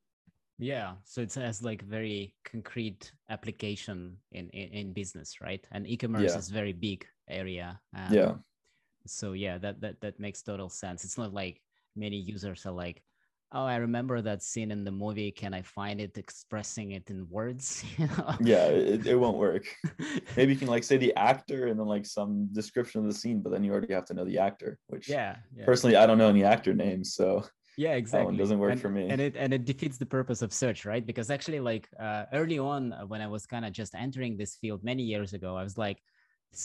Yeah, 0.60 0.95
so 1.05 1.22
it 1.22 1.34
has 1.36 1.64
like 1.64 1.82
very 1.84 2.36
concrete 2.43 3.12
application 3.30 4.18
in 4.32 4.49
in, 4.49 4.70
in 4.74 4.93
business, 4.93 5.39
right? 5.41 5.66
And 5.72 5.88
e-commerce 5.88 6.34
Yeah. 6.34 6.39
is 6.39 6.49
very 6.49 6.74
big 6.74 7.07
area. 7.28 7.80
um, 7.95 8.14
yeah. 8.14 8.36
So 9.07 9.34
yeah, 9.34 9.57
that 9.60 9.80
that 9.82 10.01
that 10.01 10.20
makes 10.20 10.43
total 10.43 10.70
sense. 10.70 11.05
It's 11.05 11.18
not 11.18 11.34
like 11.34 11.62
many 11.95 12.18
users 12.18 12.66
are 12.66 12.76
like, 12.76 13.01
oh 13.51 13.66
i 13.66 13.78
remember 13.78 14.22
that 14.22 14.43
scene 14.43 14.72
in 14.72 14.84
the 14.84 14.91
movie 14.91 15.32
can 15.32 15.53
i 15.53 15.62
find 15.62 15.99
it 15.99 16.18
expressing 16.18 16.91
it 16.91 17.10
in 17.10 17.28
words 17.30 17.84
you 17.97 18.07
know? 18.07 18.36
yeah 18.41 18.66
it, 18.68 19.05
it 19.07 19.16
won't 19.16 19.38
work 19.38 19.66
maybe 20.38 20.53
you 20.53 20.60
can 20.60 20.68
like 20.68 20.84
say 20.84 20.97
the 20.97 21.14
actor 21.16 21.68
and 21.68 21.80
then 21.80 21.88
like 21.88 22.05
some 22.05 22.47
description 22.51 23.01
of 23.01 23.07
the 23.07 23.14
scene 23.14 23.41
but 23.41 23.51
then 23.51 23.64
you 23.64 23.72
already 23.72 23.93
have 23.93 24.05
to 24.05 24.14
know 24.14 24.26
the 24.26 24.38
actor 24.38 24.78
which 24.88 25.07
yeah, 25.10 25.36
yeah. 25.55 25.66
personally 25.66 25.95
i 25.95 26.05
don't 26.05 26.18
know 26.18 26.30
any 26.30 26.43
actor 26.43 26.74
names 26.74 27.14
so 27.14 27.43
yeah 27.86 27.96
exactly. 28.04 28.32
that 28.36 28.42
doesn't 28.44 28.60
work 28.66 28.74
and, 28.76 28.82
for 28.86 28.92
me. 28.98 29.04
and 29.12 29.20
it 29.28 29.34
and 29.44 29.50
it 29.58 29.64
defeats 29.72 29.98
the 30.04 30.10
purpose 30.18 30.42
of 30.46 30.50
search 30.64 30.80
right? 30.92 31.06
Because 31.10 31.28
actually 31.38 31.62
like 31.72 31.86
uh, 32.08 32.24
early 32.40 32.60
on 32.74 32.82
uh, 32.94 32.98
when 33.12 33.22
i 33.28 33.30
was 33.36 33.44
kind 33.54 33.64
of 33.68 33.72
just 33.82 33.92
entering 34.06 34.34
this 34.42 34.52
field 34.62 34.80
many 34.92 35.04
years 35.14 35.30
ago 35.38 35.50
i 35.62 35.64
was 35.70 35.78
like 35.86 36.00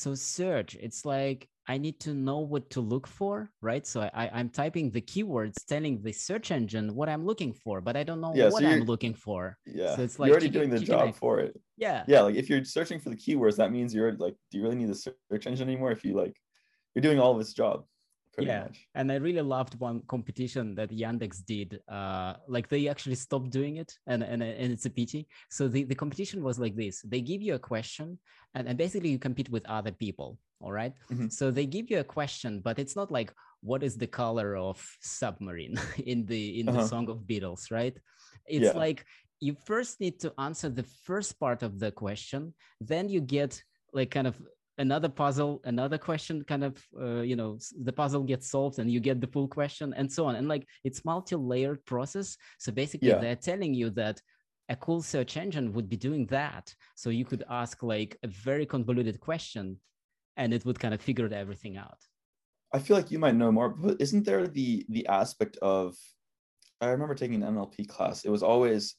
so 0.03 0.11
search 0.39 0.71
it's 0.87 1.01
like 1.17 1.41
i 1.73 1.77
need 1.85 1.97
to 2.07 2.11
know 2.29 2.41
what 2.53 2.65
to 2.75 2.81
look 2.93 3.07
for 3.19 3.35
right? 3.71 3.85
So 3.93 3.97
I, 4.23 4.25
i'm 4.39 4.49
typing 4.63 4.87
the 4.97 5.05
keywords 5.13 5.57
telling 5.73 5.95
the 6.07 6.15
search 6.29 6.49
engine 6.59 6.87
what 6.99 7.09
i'm 7.13 7.25
looking 7.31 7.53
for 7.65 7.77
but 7.87 7.95
i 8.01 8.03
don't 8.09 8.23
know 8.25 8.33
Yeah, 8.41 8.49
what 8.55 8.63
so 8.63 8.69
i'm 8.73 8.85
looking 8.93 9.15
for. 9.27 9.43
Yeah 9.81 9.93
So 9.95 10.01
it's 10.07 10.17
like 10.19 10.27
you're 10.29 10.37
already 10.37 10.51
chicken- 10.53 10.69
doing 10.71 10.73
the 10.81 10.85
job 10.93 11.09
egg. 11.11 11.17
for 11.23 11.35
it. 11.45 11.53
Yeah. 11.87 12.01
Yeah 12.13 12.23
like 12.27 12.37
if 12.43 12.47
you're 12.49 12.65
searching 12.79 12.99
for 13.03 13.11
the 13.15 13.21
keywords 13.25 13.57
that 13.61 13.71
means 13.77 13.89
you're 13.97 14.15
like 14.27 14.37
do 14.51 14.53
you 14.57 14.63
really 14.65 14.79
need 14.83 14.91
the 14.95 15.01
search 15.05 15.45
engine 15.51 15.67
anymore? 15.71 15.93
If 15.97 16.03
you 16.07 16.13
like 16.23 16.35
you're 16.95 17.07
doing 17.09 17.21
all 17.23 17.33
of 17.35 17.41
its 17.45 17.53
job 17.63 17.77
Yeah. 18.39 18.65
much 18.65 18.89
and 18.95 19.11
I 19.13 19.17
really 19.17 19.43
loved 19.43 19.79
one 19.81 20.03
competition 20.09 20.75
that 20.75 20.91
Yandex 20.91 21.45
did. 21.45 21.81
Uh, 21.89 22.35
like 22.49 22.69
they 22.69 22.89
actually 22.89 23.15
stopped 23.17 23.51
doing 23.51 23.77
it, 23.77 23.93
and 24.07 24.23
and, 24.23 24.43
and 24.43 24.73
it's 24.73 24.87
a 24.87 24.91
pity. 24.91 25.29
So 25.51 25.69
the, 25.69 25.85
the 25.85 25.95
competition 25.95 26.43
was 26.43 26.59
like 26.59 26.77
this: 26.77 27.03
they 27.03 27.21
give 27.21 27.43
you 27.43 27.55
a 27.55 27.59
question, 27.59 28.19
and, 28.55 28.69
and 28.69 28.77
basically 28.79 29.11
you 29.11 29.19
compete 29.19 29.51
with 29.51 29.65
other 29.67 29.93
people. 29.93 30.39
All 30.61 30.73
right? 30.73 30.95
Mhm. 31.11 31.31
So 31.33 31.51
they 31.51 31.67
give 31.67 31.91
you 31.91 31.99
a 32.01 32.05
question, 32.05 32.61
but 32.61 32.79
it's 32.79 32.97
not 32.97 33.11
like 33.11 33.33
what 33.61 33.83
is 33.83 33.97
the 33.97 34.07
color 34.07 34.57
of 34.57 34.79
submarine 35.01 35.77
in 36.05 36.25
the 36.27 36.61
in 36.61 36.67
the 36.67 36.79
Uh-huh. 36.79 36.89
song 36.89 37.09
of 37.11 37.19
Beatles, 37.27 37.71
right? 37.71 37.97
It's 38.47 38.73
Yeah. 38.73 38.79
like 38.79 39.05
you 39.41 39.55
first 39.67 40.01
need 40.01 40.21
to 40.21 40.33
answer 40.39 40.69
the 40.69 40.83
first 41.05 41.39
part 41.39 41.63
of 41.63 41.79
the 41.79 41.91
question, 41.93 42.55
then 42.81 43.09
you 43.09 43.21
get 43.21 43.63
like 43.93 44.11
kind 44.11 44.27
of 44.27 44.41
another 44.79 45.09
puzzle 45.09 45.61
another 45.65 45.99
question 45.99 46.43
kind 46.45 46.65
of 46.65 46.83
uh, 47.01 47.21
you 47.21 47.37
know 47.37 47.59
the 47.83 47.93
puzzle 47.93 48.23
gets 48.23 48.51
solved 48.51 48.79
and 48.79 48.91
you 48.91 49.01
get 49.01 49.21
the 49.21 49.27
full 49.27 49.47
question 49.47 49.95
and 49.97 50.11
so 50.11 50.27
on 50.27 50.35
and 50.35 50.49
like 50.49 50.67
it's 50.83 51.05
multi-layered 51.05 51.85
process 51.85 52.37
so 52.59 52.73
basically 52.73 53.09
Yeah. 53.09 53.19
they're 53.19 53.37
telling 53.37 53.73
you 53.75 53.91
that 53.91 54.21
a 54.69 54.77
cool 54.77 55.03
search 55.03 55.37
engine 55.37 55.73
would 55.75 55.89
be 55.89 55.97
doing 55.97 56.27
that 56.27 56.75
so 56.97 57.11
you 57.11 57.25
could 57.25 57.45
ask 57.49 57.83
like 57.83 58.17
a 58.23 58.29
very 58.29 58.67
convoluted 58.67 59.21
question 59.21 59.79
and 60.37 60.53
it 60.53 60.65
would 60.65 60.81
kind 60.81 60.95
of 60.95 61.01
figure 61.01 61.29
everything 61.33 61.77
out 61.77 61.99
I 62.73 62.81
feel 62.81 62.97
like 62.97 63.13
you 63.13 63.21
might 63.21 63.37
know 63.37 63.53
more, 63.53 63.69
but 63.69 64.01
isn't 64.01 64.25
there 64.25 64.49
the 64.49 64.85
the 64.89 65.07
aspect 65.07 65.57
of 65.63 65.95
I 66.81 66.89
remember 66.89 67.15
taking 67.15 67.41
an 67.41 67.55
NLP 67.55 67.87
class. 67.87 68.25
It 68.25 68.31
was 68.31 68.43
always 68.43 68.97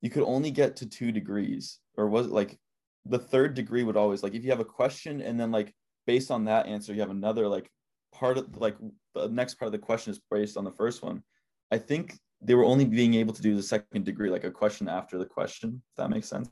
you 0.00 0.08
could 0.08 0.24
only 0.24 0.50
get 0.50 0.76
to 0.76 0.86
two 0.88 1.12
degrees, 1.12 1.78
or 1.98 2.08
was 2.08 2.26
it 2.28 2.32
like 2.32 2.58
the 3.06 3.18
third 3.18 3.54
degree 3.54 3.82
would 3.82 3.96
always 3.96 4.22
like 4.22 4.34
if 4.34 4.44
you 4.44 4.50
have 4.50 4.60
a 4.60 4.64
question 4.64 5.20
and 5.20 5.38
then 5.38 5.50
like 5.50 5.74
based 6.06 6.30
on 6.30 6.44
that 6.44 6.66
answer 6.66 6.92
you 6.92 7.00
have 7.00 7.10
another 7.10 7.48
like 7.48 7.70
part 8.12 8.38
of 8.38 8.56
like 8.56 8.76
the 9.14 9.28
next 9.28 9.54
part 9.54 9.66
of 9.66 9.72
the 9.72 9.78
question 9.78 10.10
is 10.10 10.20
based 10.30 10.56
on 10.56 10.64
the 10.64 10.70
first 10.70 11.02
one. 11.02 11.22
I 11.70 11.78
think 11.78 12.18
they 12.40 12.54
were 12.54 12.64
only 12.64 12.84
being 12.84 13.14
able 13.14 13.34
to 13.34 13.42
do 13.42 13.54
the 13.54 13.62
second 13.62 14.04
degree, 14.04 14.28
like 14.30 14.44
a 14.44 14.50
question 14.50 14.88
after 14.88 15.16
the 15.18 15.24
question. 15.26 15.82
If 15.90 15.96
that 15.96 16.10
makes 16.10 16.28
sense. 16.28 16.50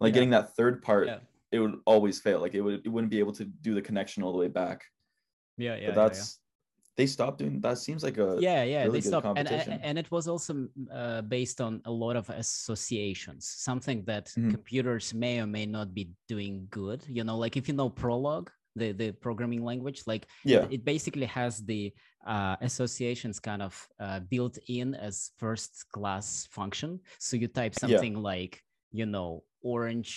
Like 0.00 0.10
Yeah. 0.10 0.14
getting 0.14 0.30
that 0.30 0.56
third 0.56 0.82
part, 0.82 1.06
Yeah. 1.06 1.18
it 1.52 1.60
would 1.60 1.80
always 1.86 2.20
fail. 2.20 2.40
Like 2.40 2.54
it 2.54 2.60
would 2.60 2.84
it 2.84 2.88
wouldn't 2.88 3.10
be 3.10 3.18
able 3.18 3.32
to 3.34 3.44
do 3.44 3.74
the 3.74 3.82
connection 3.82 4.22
all 4.22 4.32
the 4.32 4.38
way 4.38 4.48
back 4.48 4.84
yeah 5.60 5.76
yeah 5.76 5.86
but 5.88 5.94
that's 5.94 6.39
they 7.00 7.08
stopped 7.16 7.38
doing 7.42 7.56
that 7.66 7.76
seems 7.86 8.02
like 8.06 8.18
a 8.26 8.28
yeah 8.48 8.62
yeah 8.74 8.82
really 8.86 9.00
they 9.00 9.08
stopped 9.12 9.26
and, 9.40 9.48
and 9.88 9.96
it 10.02 10.08
was 10.16 10.24
also 10.32 10.52
mm, 10.54 10.68
uh, 11.00 11.22
based 11.36 11.58
on 11.66 11.72
a 11.92 11.92
lot 12.04 12.14
of 12.20 12.24
associations 12.44 13.42
something 13.68 13.98
that 14.10 14.24
Mhm. 14.36 14.50
computers 14.56 15.06
may 15.24 15.34
or 15.42 15.48
may 15.58 15.66
not 15.76 15.88
be 15.98 16.04
doing 16.34 16.54
good 16.80 17.00
you 17.16 17.24
know 17.28 17.36
like 17.44 17.54
if 17.60 17.64
you 17.68 17.74
know 17.80 17.90
prolog 18.02 18.44
the 18.80 18.88
the 19.02 19.08
programming 19.26 19.62
language 19.70 20.00
like 20.12 20.24
yeah 20.52 20.64
it 20.76 20.82
basically 20.94 21.26
has 21.40 21.52
the 21.72 21.82
uh, 22.34 22.54
associations 22.70 23.36
kind 23.50 23.62
of 23.68 23.74
uh, 24.04 24.20
built 24.32 24.56
in 24.78 24.88
as 25.08 25.14
first 25.42 25.72
class 25.96 26.26
function 26.58 26.90
so 27.26 27.32
you 27.42 27.48
type 27.60 27.74
Yeah. 27.74 27.84
something 27.84 28.14
like 28.32 28.54
you 29.00 29.06
know 29.14 29.28
orange 29.74 30.12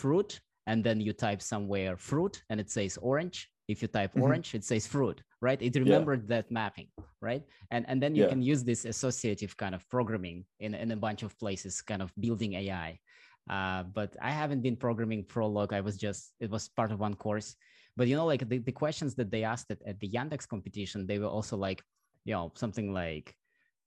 fruit 0.00 0.30
and 0.70 0.78
then 0.86 0.98
you 1.06 1.12
type 1.26 1.40
somewhere 1.52 1.92
fruit 2.10 2.34
and 2.50 2.56
it 2.60 2.70
says 2.76 2.92
orange 3.10 3.38
if 3.68 3.82
you 3.82 3.88
type 3.88 4.12
Mhm. 4.16 4.22
orange 4.22 4.54
it 4.54 4.64
says 4.64 4.86
fruit 4.86 5.22
right? 5.40 5.60
It 5.62 5.76
remembered 5.76 6.26
that 6.28 6.50
mapping 6.50 6.88
right? 7.20 7.44
And 7.70 7.84
and 7.88 8.02
then 8.02 8.14
you 8.14 8.22
Yeah. 8.22 8.28
can 8.32 8.42
use 8.42 8.64
this 8.64 8.84
associative 8.84 9.56
kind 9.56 9.74
of 9.74 9.88
programming 9.88 10.44
in, 10.58 10.74
in 10.74 10.90
a 10.90 10.96
bunch 10.96 11.22
of 11.22 11.38
places 11.38 11.82
kind 11.82 12.02
of 12.02 12.12
building 12.18 12.54
ai 12.54 12.98
uh, 13.50 13.82
but 13.98 14.16
i 14.20 14.30
haven't 14.30 14.62
been 14.62 14.76
programming 14.76 15.24
prolog. 15.24 15.72
I 15.72 15.80
was 15.80 15.96
just 15.96 16.32
it 16.40 16.50
was 16.50 16.68
part 16.68 16.90
of 16.92 16.98
one 17.00 17.14
course. 17.14 17.56
But 17.96 18.06
you 18.08 18.16
know 18.16 18.26
like 18.26 18.48
the, 18.48 18.58
the 18.58 18.72
questions 18.72 19.14
that 19.16 19.30
they 19.30 19.42
asked 19.44 19.70
at, 19.70 19.80
at 19.86 19.98
the 20.00 20.08
yandex 20.08 20.46
competition 20.46 21.06
they 21.06 21.18
were 21.18 21.32
also 21.36 21.56
like 21.56 21.82
you 22.24 22.34
know 22.34 22.52
something 22.54 22.92
like 22.92 23.34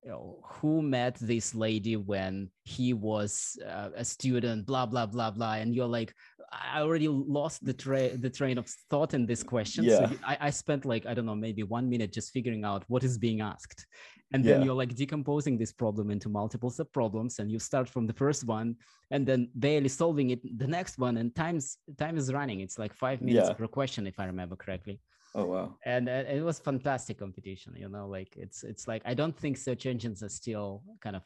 you 0.04 0.10
know 0.12 0.40
who 0.44 0.82
met 0.82 1.16
this 1.22 1.54
lady 1.56 1.96
when 1.96 2.50
he 2.64 2.92
was 2.94 3.58
uh, 3.66 3.90
a 3.96 4.04
student 4.04 4.66
blah 4.66 4.86
blah 4.86 5.06
blah 5.06 5.32
blah. 5.32 5.54
And 5.62 5.74
you're 5.76 5.88
like 6.00 6.14
i 6.52 6.80
already 6.82 7.08
lost 7.08 7.64
the 7.66 7.74
train 7.74 8.20
the 8.22 8.30
train 8.30 8.58
of 8.58 8.68
thought 8.90 9.14
in 9.14 9.26
this 9.26 9.42
question. 9.44 9.84
So 9.90 10.02
Yeah. 10.02 10.12
you- 10.12 10.20
I, 10.24 10.38
I 10.48 10.50
spent 10.50 10.86
like 10.86 11.06
i 11.06 11.14
don't 11.14 11.26
know 11.26 11.36
maybe 11.48 11.64
one 11.64 11.90
minute 11.90 12.12
just 12.12 12.32
figuring 12.32 12.64
out 12.66 12.84
what 12.88 13.04
is 13.04 13.18
being 13.18 13.40
asked. 13.42 13.86
And 14.34 14.44
then 14.46 14.60
Yeah. 14.60 14.66
you're 14.66 14.80
like 14.84 14.94
decomposing 14.96 15.58
this 15.58 15.74
problem 15.74 16.10
into 16.12 16.30
multiple 16.30 16.70
sub 16.70 16.90
problems 17.00 17.40
and 17.40 17.52
you 17.52 17.60
start 17.60 17.88
from 17.90 18.06
the 18.08 18.14
first 18.24 18.42
one 18.46 18.76
and 19.14 19.26
then 19.30 19.50
barely 19.56 19.90
solving 19.90 20.30
it 20.32 20.42
the 20.64 20.68
next 20.68 20.98
one 20.98 21.16
and 21.18 21.34
times 21.36 21.78
time 21.98 22.18
is 22.18 22.28
running. 22.40 22.60
It's 22.62 22.78
like 22.84 22.94
five 22.94 23.20
minutes 23.22 23.50
Yeah. 23.50 23.54
per 23.60 23.68
question 23.68 24.08
if 24.08 24.20
i 24.20 24.26
remember 24.26 24.56
correctly. 24.56 24.98
Oh 25.36 25.46
wow. 25.54 25.68
And 25.86 26.10
uh, 26.10 26.24
it 26.38 26.44
was 26.50 26.60
fantastic 26.60 27.16
competition 27.26 27.72
you 27.84 27.90
know 27.96 28.06
like 28.18 28.32
it's 28.46 28.60
it's 28.72 28.86
like 28.92 29.02
i 29.12 29.14
don't 29.20 29.38
think 29.42 29.54
search 29.58 29.84
engines 29.94 30.20
are 30.26 30.34
still 30.42 30.70
kind 31.06 31.16
of 31.16 31.24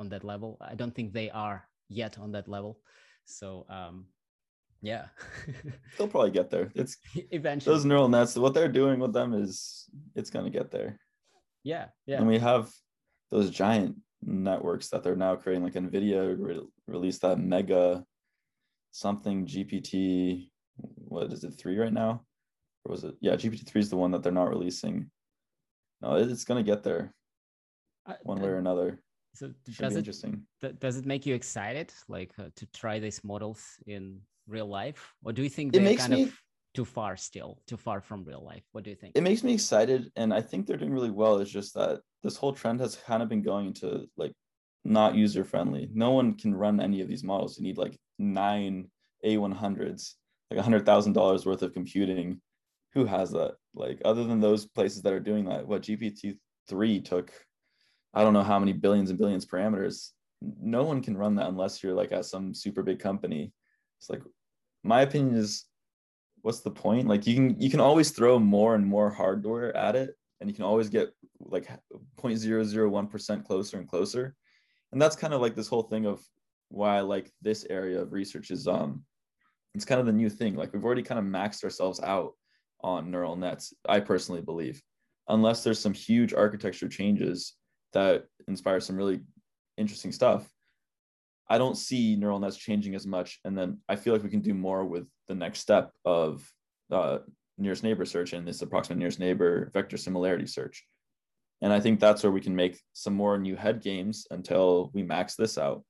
on 0.00 0.08
that 0.08 0.24
level. 0.24 0.50
I 0.72 0.74
don't 0.80 0.94
think 0.96 1.12
they 1.12 1.30
are 1.30 1.58
yet 1.88 2.18
on 2.18 2.32
that 2.32 2.48
level 2.56 2.72
so 3.28 3.66
um 3.68 4.06
yeah. 4.80 5.06
They'll 5.98 6.06
probably 6.06 6.30
get 6.30 6.50
there. 6.50 6.70
It's 6.76 6.96
eventually. 7.32 7.74
those 7.74 7.84
neural 7.84 8.08
nets 8.08 8.36
what 8.36 8.54
they're 8.54 8.68
doing 8.68 9.00
with 9.00 9.12
them 9.12 9.34
is 9.34 9.86
it's 10.14 10.30
going 10.30 10.44
to 10.44 10.56
get 10.56 10.70
there. 10.70 10.98
Yeah 11.64 11.86
yeah. 12.06 12.18
And 12.18 12.28
we 12.28 12.38
have 12.38 12.70
those 13.30 13.50
giant 13.50 13.96
networks 14.22 14.88
that 14.90 15.02
they're 15.02 15.16
now 15.16 15.36
creating 15.36 15.62
like 15.62 15.74
nvidia 15.74 16.34
re- 16.38 16.66
released 16.88 17.22
that 17.22 17.38
mega 17.38 18.04
something 18.90 19.46
gpt 19.46 20.48
what 20.76 21.32
is 21.32 21.44
it 21.44 21.52
three 21.52 21.78
right 21.78 21.92
now? 21.92 22.22
Or 22.84 22.92
was 22.92 23.04
it 23.04 23.14
yeah 23.20 23.34
gpt-3 23.34 23.76
is 23.76 23.90
the 23.90 23.96
one 23.96 24.12
that 24.12 24.22
they're 24.22 24.32
not 24.32 24.50
releasing. 24.50 25.10
No 26.00 26.14
it's 26.14 26.44
going 26.44 26.64
to 26.64 26.68
get 26.68 26.82
there 26.82 27.12
one 28.22 28.40
way 28.40 28.48
or 28.48 28.56
another 28.56 29.00
so 29.34 29.50
should 29.68 29.78
does 29.78 29.94
it 29.96 29.98
interesting. 30.00 30.42
th- 30.60 30.78
does 30.78 30.96
it 30.96 31.06
make 31.06 31.26
you 31.26 31.34
excited 31.34 31.92
like 32.08 32.32
uh, 32.38 32.48
to 32.56 32.66
try 32.66 32.98
these 32.98 33.22
models 33.24 33.62
in 33.86 34.20
real 34.46 34.66
life? 34.68 35.14
Or 35.24 35.32
do 35.32 35.42
you 35.42 35.48
think 35.48 35.74
It 35.74 35.78
they're 35.78 35.84
makes 35.84 36.02
kind 36.02 36.14
me- 36.14 36.22
of 36.24 36.40
too 36.74 36.84
far 36.84 37.16
still 37.16 37.58
too 37.66 37.76
far 37.76 38.00
from 38.00 38.24
real 38.24 38.44
life? 38.44 38.64
What 38.72 38.84
do 38.84 38.90
you 38.90 38.96
think? 38.96 39.16
It 39.16 39.22
makes 39.22 39.42
me 39.42 39.54
excited 39.54 40.10
and 40.16 40.32
i 40.32 40.40
think 40.40 40.66
they're 40.66 40.76
doing 40.76 40.92
really 40.92 41.10
well. 41.10 41.38
It's 41.38 41.50
just 41.50 41.74
that 41.74 42.00
this 42.22 42.36
whole 42.36 42.52
trend 42.52 42.80
has 42.80 42.96
kind 42.96 43.22
of 43.22 43.28
been 43.28 43.42
going 43.42 43.66
into 43.68 44.06
like 44.16 44.32
not 44.84 45.14
user 45.14 45.44
friendly 45.44 45.88
no 45.92 46.12
one 46.12 46.34
can 46.34 46.54
run 46.54 46.80
any 46.80 47.00
of 47.00 47.08
these 47.08 47.24
models. 47.24 47.58
You 47.58 47.64
need 47.64 47.78
like 47.78 47.96
nine 48.18 48.88
a100s 49.24 50.14
like 50.50 50.60
a 50.60 50.62
hundred 50.62 50.86
thousand 50.86 51.12
dollars 51.12 51.44
worth 51.44 51.62
of 51.62 51.72
computing. 51.74 52.40
Who 52.94 53.04
has 53.04 53.30
that? 53.32 53.56
Like 53.74 54.00
other 54.04 54.24
than 54.24 54.40
those 54.40 54.66
places 54.66 55.02
that 55.02 55.12
are 55.12 55.20
doing 55.20 55.44
that 55.46 55.66
what 55.66 55.82
gpt-3 55.82 57.04
took 57.04 57.32
i 58.14 58.22
don't 58.22 58.32
know 58.32 58.42
how 58.42 58.58
many 58.58 58.72
billions 58.72 59.10
and 59.10 59.18
billions 59.18 59.46
parameters. 59.46 60.10
No 60.40 60.84
one 60.84 61.02
can 61.02 61.16
run 61.16 61.34
that 61.36 61.48
unless 61.48 61.82
you're 61.82 61.94
like 61.94 62.12
at 62.12 62.24
some 62.24 62.54
super 62.54 62.82
big 62.82 63.00
company. 63.00 63.52
It's 63.98 64.08
like 64.08 64.22
my 64.84 65.02
opinion 65.02 65.34
is 65.34 65.64
what's 66.42 66.60
the 66.60 66.70
point? 66.70 67.08
Like 67.08 67.26
you 67.26 67.34
can 67.34 67.60
you 67.60 67.70
can 67.70 67.80
always 67.80 68.10
throw 68.10 68.38
more 68.38 68.74
and 68.74 68.86
more 68.86 69.10
hardware 69.10 69.76
at 69.76 69.96
it 69.96 70.10
and 70.40 70.48
you 70.48 70.54
can 70.54 70.64
always 70.64 70.88
get 70.88 71.10
like 71.40 71.68
0.001% 72.16 73.44
closer 73.44 73.78
and 73.78 73.88
closer. 73.88 74.36
And 74.92 75.02
that's 75.02 75.16
kind 75.16 75.34
of 75.34 75.40
like 75.40 75.56
this 75.56 75.68
whole 75.68 75.82
thing 75.82 76.06
of 76.06 76.22
why 76.70 76.98
i 76.98 77.00
like 77.00 77.32
this 77.40 77.64
area 77.70 78.00
of 78.00 78.12
research 78.12 78.50
is 78.50 78.68
um 78.68 79.02
it's 79.74 79.84
kind 79.84 80.00
of 80.00 80.06
the 80.06 80.12
new 80.12 80.30
thing. 80.30 80.54
Like 80.54 80.72
we've 80.72 80.84
already 80.84 81.02
kind 81.02 81.18
of 81.18 81.24
maxed 81.24 81.64
ourselves 81.64 82.00
out 82.00 82.34
on 82.80 83.10
neural 83.10 83.36
nets 83.36 83.74
i 83.88 83.98
personally 83.98 84.40
believe 84.40 84.80
unless 85.28 85.64
there's 85.64 85.80
some 85.80 85.92
huge 85.92 86.32
architecture 86.32 86.88
changes 86.88 87.54
that 87.92 88.26
inspires 88.46 88.86
some 88.86 88.96
really 88.96 89.20
interesting 89.76 90.12
stuff 90.12 90.48
I 91.50 91.58
don't 91.58 91.76
see 91.76 92.14
neural 92.16 92.38
nets 92.38 92.56
changing 92.56 92.94
as 92.94 93.06
much. 93.06 93.40
And 93.44 93.56
then 93.56 93.78
I 93.88 93.96
feel 93.96 94.12
like 94.12 94.22
we 94.22 94.30
can 94.30 94.40
do 94.40 94.54
more 94.54 94.84
with 94.84 95.06
the 95.28 95.34
next 95.34 95.60
step 95.60 95.92
of 96.04 96.46
uh, 96.92 97.18
nearest 97.56 97.82
neighbor 97.82 98.04
search 98.04 98.32
and 98.34 98.46
this 98.46 98.62
approximate 98.62 98.98
nearest 98.98 99.18
neighbor 99.18 99.70
vector 99.72 99.96
similarity 99.96 100.46
search. 100.46 100.84
and 101.60 101.72
I 101.72 101.80
think 101.80 101.98
that's 101.98 102.22
where 102.22 102.32
we 102.32 102.40
can 102.40 102.54
make 102.54 102.78
some 102.92 103.14
more 103.14 103.38
new 103.38 103.56
head 103.56 103.82
games 103.82 104.26
until 104.30 104.90
we 104.94 105.02
max 105.02 105.34
this 105.34 105.58
out. 105.58 105.84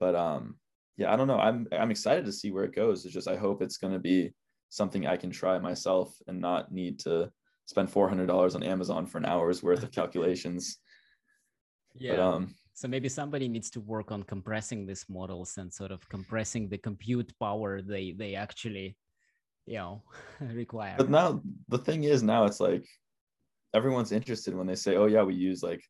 But 0.00 0.14
um, 0.14 0.56
yeah, 0.96 1.12
I 1.12 1.16
don't 1.16 1.28
know. 1.28 1.38
I'm 1.38 1.68
I'm 1.72 1.90
excited 1.90 2.24
to 2.24 2.32
see 2.32 2.50
where 2.50 2.64
it 2.64 2.74
goes. 2.74 3.04
It's 3.04 3.14
just 3.14 3.28
I 3.28 3.36
hope 3.36 3.62
it's 3.62 3.76
going 3.76 3.92
to 3.92 3.98
be 3.98 4.32
something 4.70 5.06
I 5.06 5.16
can 5.16 5.30
try 5.30 5.58
myself 5.58 6.16
and 6.26 6.40
not 6.40 6.72
need 6.72 6.98
to 7.00 7.30
spend 7.66 7.90
four 7.90 8.08
hundred 8.08 8.26
dollars 8.26 8.54
on 8.54 8.62
Amazon 8.62 9.06
for 9.06 9.18
an 9.18 9.24
hour's 9.26 9.62
worth 9.62 9.82
of 9.82 9.92
calculations. 9.92 10.78
Yeah. 11.94 12.16
But, 12.16 12.20
um, 12.20 12.54
so 12.74 12.88
maybe 12.88 13.08
somebody 13.08 13.48
needs 13.48 13.70
to 13.70 13.80
work 13.80 14.10
on 14.10 14.24
compressing 14.24 14.84
these 14.84 15.06
models 15.08 15.56
and 15.58 15.72
sort 15.72 15.92
of 15.92 16.08
compressing 16.08 16.68
the 16.68 16.78
compute 16.78 17.32
power 17.38 17.80
they 17.80 18.12
they 18.12 18.34
actually, 18.34 18.96
you 19.66 19.78
know, 19.78 20.02
require. 20.40 20.96
But 20.98 21.08
now 21.08 21.40
the 21.68 21.78
thing 21.78 22.04
is 22.04 22.22
now 22.22 22.44
it's 22.44 22.60
like 22.60 22.84
everyone's 23.74 24.12
interested 24.12 24.54
when 24.54 24.66
they 24.66 24.74
say, 24.74 24.96
"Oh 24.96 25.06
yeah, 25.06 25.22
we 25.22 25.34
use 25.34 25.62
like 25.62 25.82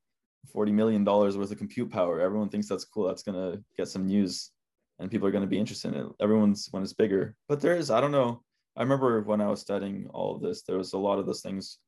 forty 0.53 0.73
million 0.73 1.05
dollars 1.05 1.39
worth 1.39 1.53
of 1.53 1.59
compute 1.59 1.91
power." 1.91 2.21
Everyone 2.21 2.51
thinks 2.51 2.69
that's 2.69 2.85
cool. 2.85 3.07
That's 3.07 3.23
gonna 3.23 3.63
get 3.79 3.89
some 3.89 4.07
news, 4.07 4.51
and 4.99 5.11
people 5.11 5.27
are 5.27 5.33
gonna 5.33 5.47
be 5.47 5.59
interested 5.59 5.95
in 5.95 6.01
it. 6.01 6.13
Everyone's 6.21 6.69
when 6.71 6.83
it's 6.83 6.93
bigger, 6.93 7.35
but 7.49 7.63
there 7.63 7.77
is 7.77 7.91
I 7.91 8.03
don't 8.03 8.13
know. 8.13 8.43
I 8.77 8.83
remember 8.83 9.23
when 9.23 9.41
I 9.41 9.49
was 9.49 9.61
studying 9.61 10.09
all 10.13 10.35
of 10.35 10.43
this, 10.43 10.63
there 10.63 10.77
was 10.77 10.93
a 10.93 10.99
lot 10.99 11.19
of 11.19 11.25
those 11.27 11.41
things 11.41 11.79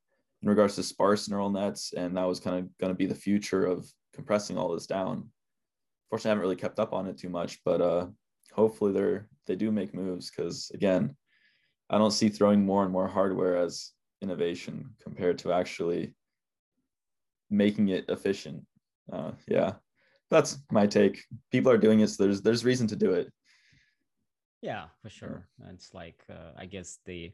in 0.43 0.49
regards 0.49 0.77
to 0.77 0.83
sparse 0.83 1.29
neural 1.29 1.51
nets, 1.51 1.93
and 1.97 2.17
that 2.17 2.29
was 2.29 2.41
kind 2.41 2.59
of 2.59 2.79
going 2.79 2.93
to 2.93 2.97
be 2.97 3.07
the 3.07 3.14
future 3.14 3.67
of 3.67 3.91
compressing 4.17 4.59
all 4.59 4.73
this 4.73 4.87
down. 4.87 5.31
Fortunately, 6.11 6.31
I 6.31 6.33
haven't 6.33 6.43
really 6.43 6.57
kept 6.57 6.81
up 6.81 6.93
on 6.93 7.07
it 7.07 7.19
too 7.19 7.29
much, 7.29 7.61
but 7.64 7.81
uh, 7.81 8.07
hopefully 8.53 8.93
they're 8.93 9.29
they 9.47 9.55
do 9.55 9.71
make 9.71 9.95
moves 9.95 10.31
because 10.31 10.71
again, 10.75 11.14
I 11.91 11.99
don't 11.99 12.11
see 12.11 12.29
throwing 12.29 12.64
more 12.64 12.83
and 12.83 12.93
more 12.93 13.07
hardware 13.07 13.57
as 13.57 13.93
innovation 14.23 14.91
compared 15.01 15.39
to 15.39 15.53
actually 15.53 16.14
making 17.51 17.89
it 17.89 18.07
efficient. 18.09 18.64
Uh, 19.12 19.33
yeah, 19.47 19.75
that's 20.31 20.59
my 20.73 20.87
take. 20.87 21.23
People 21.53 21.71
are 21.71 21.79
doing 21.79 22.01
it, 22.01 22.09
so 22.09 22.25
there's 22.25 22.43
there's 22.43 22.64
reason 22.64 22.87
to 22.89 22.97
do 22.97 23.12
it. 23.12 23.33
Yeah, 24.62 24.87
for 25.03 25.11
sure. 25.11 25.49
It's 25.73 25.95
like 25.95 26.25
uh, 26.31 26.53
I 26.57 26.67
guess 26.67 26.99
the 27.05 27.33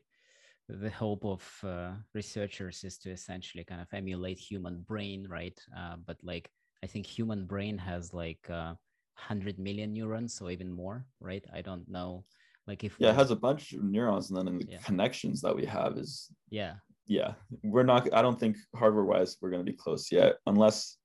the 0.68 0.90
hope 0.90 1.24
of 1.24 1.42
uh, 1.64 1.92
researchers 2.14 2.84
is 2.84 2.98
to 2.98 3.10
essentially 3.10 3.64
kind 3.64 3.80
of 3.80 3.88
emulate 3.92 4.38
human 4.38 4.82
brain, 4.82 5.26
right? 5.28 5.58
Uh, 5.76 5.96
but 6.06 6.18
like 6.22 6.50
I 6.82 6.86
think 6.86 7.06
human 7.06 7.46
brain 7.46 7.78
has 7.78 8.12
like 8.12 8.44
uh, 8.50 8.74
100 9.14 9.58
million 9.58 9.92
neurons, 9.92 10.34
so 10.34 10.50
even 10.50 10.72
more, 10.72 11.06
right? 11.20 11.44
I 11.52 11.62
don't 11.62 11.88
know. 11.88 12.24
Like 12.66 12.84
if 12.84 12.96
yeah, 12.98 13.10
it 13.10 13.16
has 13.16 13.30
a 13.30 13.36
bunch 13.36 13.72
of 13.72 13.82
neurons, 13.82 14.30
and 14.30 14.38
then 14.38 14.48
in 14.48 14.58
the 14.58 14.66
yeah. 14.68 14.78
connections 14.78 15.40
that 15.40 15.54
we 15.54 15.64
have 15.64 15.96
is 15.98 16.28
yeah, 16.48 16.74
yeah. 17.06 17.34
We're 17.64 17.82
not. 17.82 18.12
I 18.14 18.22
don't 18.22 18.38
think 18.38 18.56
hardware 18.76 19.04
wise 19.04 19.36
we're 19.40 19.50
going 19.50 19.64
to 19.64 19.70
be 19.70 19.76
close 19.76 20.12
yet, 20.12 20.36
unless 20.46 20.96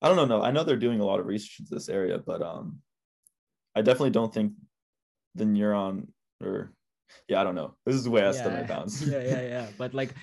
I 0.00 0.08
don't 0.08 0.16
know. 0.16 0.26
No, 0.26 0.42
I 0.42 0.52
know 0.52 0.62
they're 0.62 0.76
doing 0.76 1.00
a 1.00 1.04
lot 1.04 1.18
of 1.18 1.26
research 1.26 1.60
in 1.60 1.66
this 1.70 1.88
area, 1.88 2.18
but 2.18 2.40
um, 2.40 2.78
I 3.74 3.82
definitely 3.82 4.10
don't 4.10 4.32
think 4.32 4.52
the 5.34 5.44
neuron 5.44 6.06
or 6.42 6.72
yeah, 7.28 7.40
I 7.40 7.44
don't 7.44 7.54
know. 7.54 7.74
This 7.84 7.94
is 7.94 8.04
the 8.04 8.10
way 8.10 8.22
I 8.22 8.32
yeah, 8.32 8.48
my 8.48 8.62
bounds. 8.74 9.06
yeah, 9.06 9.22
yeah, 9.22 9.42
yeah. 9.42 9.66
But 9.78 9.94
like, 9.94 10.14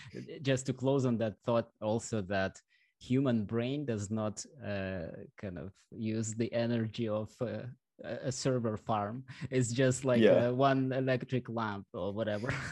just 0.42 0.66
to 0.68 0.74
close 0.74 1.06
on 1.06 1.18
that 1.18 1.36
thought, 1.46 1.70
also 1.82 2.22
that 2.22 2.62
human 3.04 3.44
brain 3.44 3.86
does 3.86 4.10
not 4.10 4.46
uh, 4.66 5.08
kind 5.42 5.58
of 5.58 5.72
use 5.92 6.34
the 6.34 6.52
energy 6.54 7.08
of 7.08 7.30
uh, 7.42 7.64
a 8.04 8.32
server 8.32 8.78
farm. 8.78 9.24
It's 9.52 9.72
just 9.72 10.06
like 10.06 10.22
yeah. 10.22 10.48
uh, 10.48 10.54
one 10.54 10.92
electric 10.92 11.50
lamp 11.50 11.88
or 11.94 12.14
whatever. 12.14 12.54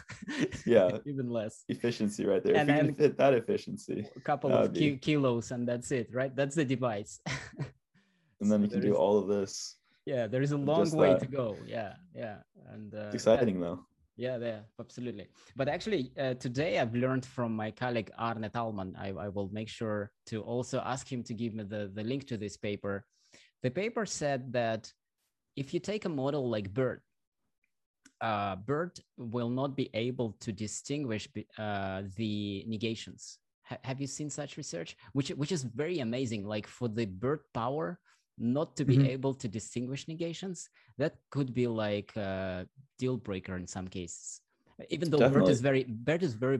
Yeah. 0.65 0.97
Even 1.05 1.29
less. 1.29 1.63
Efficiency 1.67 2.25
right 2.25 2.43
there. 2.43 2.55
And 2.55 2.69
if 2.69 2.75
you 2.77 2.83
can 2.83 2.95
fit 2.95 3.17
that 3.17 3.33
efficiency 3.33 4.05
a 4.15 4.19
couple 4.21 4.53
of 4.53 4.73
ki- 4.73 4.97
kilos 4.97 5.51
and 5.51 5.67
that's 5.67 5.91
it 5.91 6.07
right? 6.13 6.33
That's 6.35 6.55
the 6.55 6.65
device. 6.65 7.19
And 8.39 8.51
then 8.51 8.59
so 8.59 8.63
you 8.65 8.69
can 8.71 8.81
do 8.81 8.93
is, 8.93 8.97
all 8.97 9.19
of 9.21 9.27
this 9.27 9.77
yeah 10.05 10.25
there 10.25 10.41
is 10.41 10.51
a 10.51 10.57
long 10.57 10.89
way 10.91 11.11
that. 11.13 11.19
to 11.19 11.27
go. 11.27 11.57
Yeah 11.65 11.93
yeah. 12.15 12.37
And 12.73 12.93
uh, 12.95 13.09
exciting 13.13 13.59
though 13.59 13.79
yeah, 14.21 14.37
yeah, 14.37 14.59
absolutely. 14.79 15.27
But 15.55 15.67
actually, 15.67 16.11
uh, 16.15 16.35
today 16.35 16.77
I've 16.77 16.93
learned 16.93 17.25
from 17.25 17.55
my 17.55 17.71
colleague 17.71 18.11
Aarne 18.19 18.47
Talman. 18.53 18.95
I, 18.95 19.09
I 19.09 19.29
will 19.29 19.49
make 19.51 19.67
sure 19.67 20.11
to 20.27 20.41
also 20.41 20.79
ask 20.85 21.11
him 21.11 21.23
to 21.23 21.33
give 21.33 21.55
me 21.55 21.63
the, 21.63 21.91
the 21.91 22.03
link 22.03 22.27
to 22.27 22.37
this 22.37 22.55
paper. 22.55 23.05
The 23.63 23.71
paper 23.71 24.05
said 24.05 24.53
that 24.53 24.91
if 25.55 25.73
you 25.73 25.79
take 25.79 26.05
a 26.05 26.09
model 26.09 26.47
like 26.47 26.71
BERT, 26.71 27.01
uh, 28.21 28.57
BERT 28.57 28.99
will 29.17 29.49
not 29.49 29.75
be 29.75 29.89
able 29.95 30.37
to 30.41 30.51
distinguish 30.51 31.27
uh, 31.57 32.03
the 32.15 32.63
negations. 32.67 33.39
H 33.71 33.79
have 33.83 33.99
you 34.01 34.07
seen 34.07 34.29
such 34.29 34.55
research? 34.55 34.95
Which, 35.13 35.29
which 35.29 35.51
is 35.51 35.63
very 35.63 35.99
amazing. 35.99 36.45
Like 36.45 36.67
for 36.67 36.87
the 36.87 37.05
BERT 37.05 37.41
power, 37.53 37.99
not 38.41 38.75
to 38.75 38.83
be 38.83 38.97
mm-hmm. 38.97 39.05
able 39.05 39.33
to 39.35 39.47
distinguish 39.47 40.07
negations 40.07 40.69
that 40.97 41.15
could 41.29 41.53
be 41.53 41.67
like 41.67 42.15
a 42.15 42.67
deal 42.97 43.15
breaker 43.15 43.55
in 43.55 43.67
some 43.67 43.87
cases 43.87 44.41
even 44.89 45.11
though 45.11 45.19
Definitely. 45.19 45.41
BERT 45.41 45.51
is 45.51 45.61
very 45.61 45.83
BERT 45.83 46.23
is 46.23 46.33
very 46.33 46.59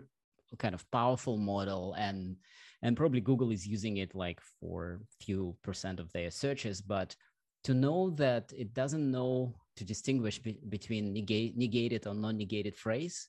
kind 0.60 0.76
of 0.76 0.90
powerful 0.92 1.38
model 1.38 1.96
and 1.98 2.36
and 2.84 2.96
probably 2.96 3.22
Google 3.22 3.52
is 3.52 3.66
using 3.66 3.98
it 3.98 4.14
like 4.14 4.40
for 4.60 5.02
few 5.20 5.56
percent 5.64 6.00
of 6.00 6.12
their 6.12 6.30
searches 6.30 6.82
but 6.82 7.16
to 7.64 7.74
know 7.74 8.12
that 8.12 8.52
it 8.56 8.74
doesn't 8.74 9.10
know 9.10 9.54
to 9.78 9.84
distinguish 9.84 10.40
be- 10.40 10.60
between 10.70 11.14
negate, 11.14 11.58
negated 11.58 12.06
or 12.06 12.14
non-negated 12.14 12.76
phrase 12.76 13.28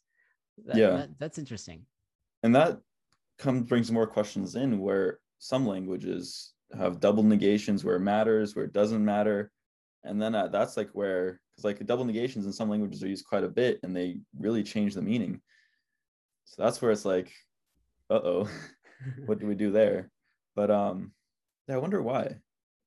that, 0.66 0.76
yeah 0.76 0.90
that, 0.90 1.11
that's 1.18 1.38
interesting 1.38 1.86
and 2.42 2.55
that 2.55 2.80
comes 3.38 3.62
brings 3.62 3.90
more 3.90 4.07
questions 4.07 4.57
in 4.57 4.78
where 4.78 5.20
some 5.38 5.66
languages 5.66 6.53
have 6.77 7.01
double 7.01 7.23
negations 7.23 7.85
where 7.85 7.97
it 7.97 8.01
matters, 8.01 8.55
where 8.55 8.64
it 8.64 8.73
doesn't 8.73 9.05
matter. 9.05 9.51
And 10.05 10.20
then 10.20 10.35
uh, 10.35 10.49
that's 10.49 10.77
like 10.77 10.91
where, 10.93 11.41
because 11.51 11.64
like 11.64 11.87
double 11.87 12.05
negations 12.05 12.47
in 12.47 12.53
some 12.53 12.68
languages 12.68 13.03
are 13.03 13.09
used 13.09 13.27
quite 13.27 13.45
a 13.45 13.49
bit 13.49 13.79
and 13.83 13.95
they 13.95 14.18
really 14.39 14.62
change 14.62 14.95
the 14.95 15.03
meaning. 15.03 15.41
So 16.45 16.62
that's 16.62 16.83
where 16.83 16.91
it's 16.91 17.05
like, 17.05 17.33
uh 18.11 18.20
oh, 18.23 18.49
what 19.27 19.39
do 19.39 19.47
we 19.47 19.55
do 19.55 19.70
there? 19.70 20.11
But 20.55 20.70
um, 20.70 21.12
yeah, 21.68 21.77
I 21.77 21.79
wonder 21.79 22.03
why. 22.03 22.37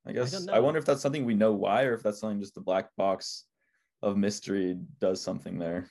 I 0.07 0.11
guess 0.11 0.47
I, 0.49 0.57
I 0.57 0.59
wonder 0.59 0.77
if 0.77 0.85
that's 0.85 1.01
something 1.01 1.25
we 1.25 1.33
know 1.33 1.53
why, 1.53 1.83
or 1.83 1.93
if 1.93 2.03
that's 2.03 2.19
something 2.19 2.39
just 2.39 2.53
the 2.53 2.61
black 2.61 2.89
box 2.95 3.45
of 4.03 4.17
mystery 4.17 4.77
does 4.99 5.21
something 5.21 5.57
there. 5.57 5.89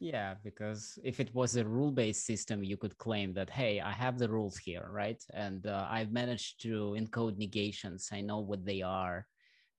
Yeah, 0.00 0.34
because 0.44 0.98
if 1.02 1.18
it 1.18 1.34
was 1.34 1.56
a 1.56 1.64
rule 1.64 1.90
based 1.90 2.24
system, 2.24 2.62
you 2.62 2.76
could 2.76 2.96
claim 2.98 3.34
that, 3.34 3.50
hey, 3.50 3.80
I 3.80 3.90
have 3.90 4.18
the 4.18 4.28
rules 4.28 4.56
here, 4.56 4.88
right? 4.90 5.20
And 5.34 5.66
uh, 5.66 5.86
I've 5.90 6.12
managed 6.12 6.62
to 6.62 6.96
encode 6.96 7.36
negations. 7.36 8.08
I 8.12 8.20
know 8.20 8.38
what 8.38 8.64
they 8.64 8.80
are. 8.82 9.26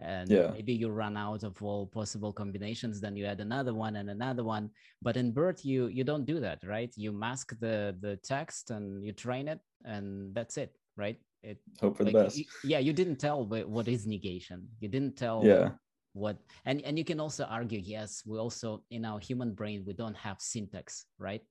And 0.01 0.30
yeah. 0.30 0.51
maybe 0.51 0.74
you 0.74 0.89
run 0.89 1.17
out 1.17 1.43
of 1.43 1.61
all 1.61 1.88
possible 1.88 2.32
combinations, 2.32 3.01
then 3.01 3.15
you 3.15 3.26
add 3.26 3.41
another 3.41 3.74
one 3.74 3.97
and 3.97 4.09
another 4.09 4.43
one. 4.43 4.70
But 5.01 5.17
in 5.17 5.32
BERT, 5.34 5.65
you 5.65 5.88
you 5.88 6.05
don't 6.05 6.26
do 6.26 6.39
that, 6.39 6.59
right? 6.65 6.91
You 6.95 7.11
mask 7.11 7.57
the 7.59 7.97
the 7.99 8.15
text 8.24 8.72
and 8.72 9.03
you 9.03 9.11
train 9.11 9.49
it, 9.49 9.59
and 9.84 10.34
that's 10.34 10.55
it, 10.57 10.74
right? 10.95 11.20
It 11.43 11.59
hope 11.82 11.97
for 11.97 12.05
like, 12.05 12.13
the 12.13 12.24
best. 12.24 12.41
yeah, 12.63 12.80
you 12.80 12.93
didn't 12.93 13.17
tell 13.17 13.45
what 13.45 13.88
is 13.89 14.07
negation. 14.07 14.70
You 14.80 14.88
didn't 14.88 15.17
tell 15.17 15.45
yeah 15.45 15.72
what 16.14 16.38
and 16.66 16.82
and 16.82 16.97
you 16.97 17.05
can 17.05 17.20
also 17.20 17.43
argue 17.45 17.80
yes 17.80 18.24
we 18.26 18.38
also 18.38 18.84
in 18.89 19.05
our 19.05 19.20
human 19.20 19.53
brain 19.53 19.84
we 19.86 19.93
don't 19.93 20.18
have 20.18 20.38
syntax 20.39 21.05
right? 21.18 21.41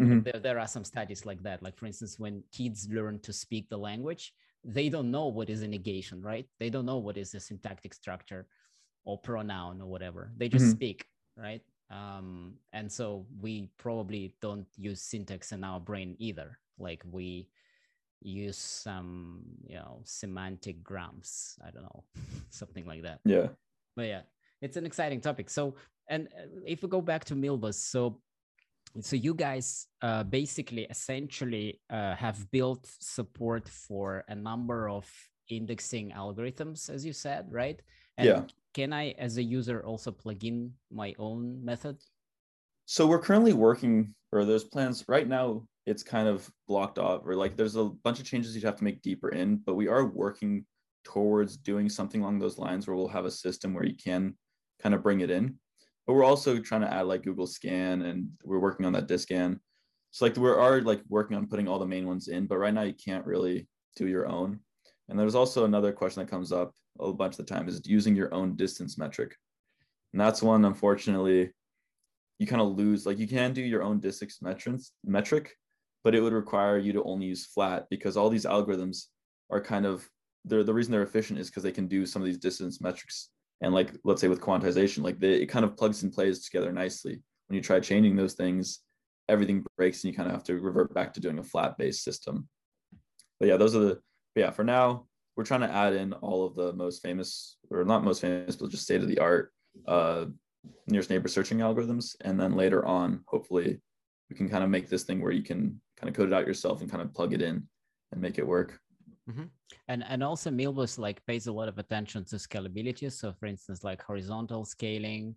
Mm-hmm. 0.00 0.20
there, 0.20 0.40
there 0.40 0.58
are 0.60 0.68
some 0.68 0.84
studies 0.84 1.26
like 1.26 1.42
that. 1.42 1.60
Like 1.60 1.76
for 1.76 1.86
instance 1.86 2.18
when 2.20 2.44
kids 2.52 2.88
learn 2.90 3.18
to 3.20 3.32
speak 3.32 3.68
the 3.68 3.78
language 3.78 4.32
they 4.64 4.88
don't 4.88 5.10
know 5.10 5.26
what 5.26 5.50
is 5.50 5.62
a 5.62 5.68
negation 5.68 6.22
right? 6.22 6.46
They 6.60 6.70
don't 6.70 6.86
know 6.86 6.98
what 6.98 7.16
is 7.16 7.34
a 7.34 7.40
syntactic 7.40 7.94
structure 7.94 8.46
or 9.04 9.18
pronoun 9.18 9.80
or 9.80 9.86
whatever. 9.86 10.32
They 10.36 10.48
just 10.48 10.66
mm-hmm. 10.66 10.72
speak 10.72 11.06
right? 11.36 11.62
Um, 11.90 12.54
and 12.72 12.90
so 12.90 13.26
we 13.40 13.70
probably 13.78 14.34
don't 14.42 14.66
use 14.76 15.00
syntax 15.02 15.52
in 15.52 15.64
our 15.64 15.80
brain 15.80 16.14
either. 16.18 16.58
Like 16.78 17.02
we 17.10 17.48
use 18.20 18.58
some 18.58 19.42
you 19.64 19.76
know 19.76 20.00
semantic 20.04 20.82
grams 20.82 21.56
i 21.64 21.70
don't 21.70 21.82
know. 21.82 22.04
Something 22.50 22.86
like 22.86 23.02
that. 23.02 23.20
Yeah 23.24 23.48
but 23.98 24.06
yeah, 24.06 24.22
it's 24.62 24.76
an 24.76 24.86
exciting 24.86 25.20
topic. 25.20 25.50
So, 25.50 25.74
and 26.08 26.28
uh, 26.28 26.62
if 26.64 26.82
we 26.82 26.88
go 26.88 27.02
back 27.02 27.24
to 27.26 27.34
Milvus, 27.34 27.74
so 27.74 28.20
so 29.00 29.16
you 29.16 29.34
guys 29.34 29.88
uh, 30.00 30.22
basically 30.22 30.84
essentially 30.84 31.80
uh, 31.90 32.14
have 32.14 32.38
built 32.50 32.88
support 33.00 33.68
for 33.68 34.24
a 34.28 34.34
number 34.34 34.88
of 34.88 35.04
indexing 35.50 36.12
algorithms, 36.12 36.88
as 36.88 37.04
you 37.04 37.12
said, 37.12 37.46
right? 37.50 37.82
And 38.16 38.26
yeah. 38.26 38.42
Can 38.74 38.92
I, 38.92 39.14
as 39.18 39.36
a 39.38 39.42
user, 39.42 39.84
also 39.84 40.12
plug 40.12 40.44
in 40.44 40.72
my 40.92 41.14
own 41.18 41.64
method? 41.64 41.96
So 42.86 43.06
we're 43.06 43.24
currently 43.28 43.52
working, 43.52 44.14
or 44.30 44.44
there's 44.44 44.64
plans 44.64 45.04
right 45.08 45.26
now. 45.26 45.66
It's 45.86 46.04
kind 46.04 46.28
of 46.28 46.48
blocked 46.68 46.98
off, 46.98 47.22
or 47.24 47.34
like 47.34 47.56
there's 47.56 47.76
a 47.76 47.84
bunch 48.04 48.20
of 48.20 48.26
changes 48.26 48.54
you 48.54 48.62
have 48.62 48.76
to 48.76 48.84
make 48.84 49.02
deeper 49.02 49.30
in, 49.30 49.56
but 49.66 49.74
we 49.74 49.88
are 49.88 50.04
working 50.06 50.64
towards 51.04 51.56
doing 51.56 51.88
something 51.88 52.20
along 52.20 52.38
those 52.38 52.58
lines 52.58 52.86
where 52.86 52.96
we'll 52.96 53.08
have 53.08 53.24
a 53.24 53.30
system 53.30 53.74
where 53.74 53.86
you 53.86 53.96
can 53.96 54.36
kind 54.82 54.94
of 54.94 55.02
bring 55.02 55.20
it 55.20 55.30
in. 55.30 55.58
But 56.06 56.14
we're 56.14 56.24
also 56.24 56.58
trying 56.58 56.80
to 56.82 56.92
add 56.92 57.06
like 57.06 57.22
Google 57.22 57.46
ScaNN 57.46 58.04
and 58.04 58.30
we're 58.42 58.58
working 58.58 58.86
on 58.86 58.92
that 58.94 59.08
DiskANN. 59.08 59.58
So 60.10 60.24
like 60.24 60.36
we 60.36 60.48
are 60.48 60.80
like 60.80 61.02
working 61.08 61.36
on 61.36 61.46
putting 61.46 61.68
all 61.68 61.78
the 61.78 61.86
main 61.86 62.06
ones 62.06 62.28
in, 62.28 62.46
but 62.46 62.58
right 62.58 62.72
now 62.72 62.82
you 62.82 62.94
can't 62.94 63.26
really 63.26 63.68
do 63.96 64.06
your 64.06 64.26
own. 64.26 64.60
And 65.08 65.18
there's 65.18 65.34
also 65.34 65.64
another 65.64 65.92
question 65.92 66.22
that 66.22 66.30
comes 66.30 66.52
up 66.52 66.72
a 67.00 67.12
bunch 67.12 67.38
of 67.38 67.46
the 67.46 67.54
time 67.54 67.68
is 67.68 67.80
using 67.84 68.16
your 68.16 68.32
own 68.34 68.56
distance 68.56 68.98
metric. 68.98 69.36
And 70.12 70.20
that's 70.20 70.42
one, 70.42 70.64
unfortunately, 70.64 71.50
you 72.38 72.46
kind 72.46 72.62
of 72.62 72.76
lose. 72.76 73.04
Like 73.04 73.18
you 73.18 73.28
can 73.28 73.52
do 73.52 73.62
your 73.62 73.82
own 73.82 74.00
distance 74.00 74.38
metrics, 74.40 74.92
metric, 75.04 75.54
but 76.04 76.14
it 76.14 76.20
would 76.20 76.32
require 76.32 76.78
you 76.78 76.92
to 76.94 77.02
only 77.04 77.26
use 77.26 77.46
flat 77.46 77.86
because 77.90 78.16
all 78.16 78.30
these 78.30 78.46
algorithms 78.46 79.04
are 79.50 79.60
kind 79.60 79.86
of 79.86 80.08
they're 80.44 80.64
the 80.64 80.74
reason 80.74 80.92
they're 80.92 81.02
efficient 81.02 81.38
is 81.38 81.48
because 81.48 81.62
they 81.62 81.72
can 81.72 81.88
do 81.88 82.06
some 82.06 82.22
of 82.22 82.26
these 82.26 82.38
distance 82.38 82.80
metrics. 82.80 83.30
And 83.60 83.74
like 83.74 83.92
let's 84.04 84.20
say 84.20 84.28
with 84.28 84.40
quantization, 84.40 85.02
like 85.02 85.18
they, 85.18 85.34
it 85.34 85.46
kind 85.46 85.64
of 85.64 85.76
plugs 85.76 86.02
and 86.02 86.12
plays 86.12 86.44
together 86.44 86.72
nicely. 86.72 87.20
When 87.48 87.56
you 87.56 87.62
try 87.62 87.80
changing 87.80 88.16
those 88.16 88.34
things, 88.34 88.80
everything 89.28 89.64
breaks 89.76 90.04
and 90.04 90.12
you 90.12 90.16
kind 90.16 90.28
of 90.28 90.34
have 90.34 90.44
to 90.44 90.60
revert 90.60 90.94
back 90.94 91.12
to 91.14 91.20
doing 91.20 91.38
a 91.38 91.42
flat 91.42 91.76
based 91.76 92.04
system. 92.04 92.48
But 93.40 93.48
yeah, 93.48 93.56
those 93.56 93.74
are 93.74 93.80
the 93.80 94.00
yeah, 94.38 94.50
for 94.50 94.64
now, 94.64 95.06
we're 95.36 95.44
trying 95.44 95.60
to 95.60 95.72
add 95.72 95.94
in 95.94 96.12
all 96.14 96.46
of 96.46 96.54
the 96.54 96.72
most 96.72 97.02
famous, 97.02 97.56
or 97.70 97.84
not 97.84 98.04
most 98.04 98.20
famous, 98.20 98.56
but 98.56 98.70
just 98.70 98.84
state 98.84 99.00
of 99.02 99.08
the 99.08 99.18
art 99.18 99.52
uh, 99.86 100.26
nearest 100.86 101.10
neighbor 101.10 101.28
searching 101.28 101.58
algorithms. 101.58 102.14
And 102.20 102.38
then 102.38 102.54
later 102.54 102.84
on, 102.86 103.22
hopefully, 103.26 103.80
we 104.30 104.36
can 104.36 104.48
kind 104.48 104.64
of 104.64 104.70
make 104.70 104.88
this 104.88 105.04
thing 105.04 105.20
where 105.20 105.32
you 105.32 105.42
can 105.42 105.80
kind 105.96 106.08
of 106.08 106.14
code 106.14 106.28
it 106.28 106.34
out 106.34 106.46
yourself 106.46 106.80
and 106.80 106.90
kind 106.90 107.02
of 107.02 107.14
plug 107.14 107.34
it 107.34 107.42
in 107.42 107.66
and 108.12 108.20
make 108.20 108.38
it 108.38 108.46
work. 108.46 108.78
Mm-hmm. 109.28 109.44
And 109.88 110.04
and 110.08 110.22
also 110.22 110.50
Milvus 110.50 110.98
like 110.98 111.24
pays 111.26 111.46
a 111.46 111.52
lot 111.52 111.68
of 111.68 111.78
attention 111.78 112.24
to 112.26 112.36
scalability. 112.36 113.12
So 113.12 113.32
for 113.32 113.46
instance, 113.46 113.84
like 113.84 114.02
horizontal 114.02 114.64
scaling, 114.64 115.34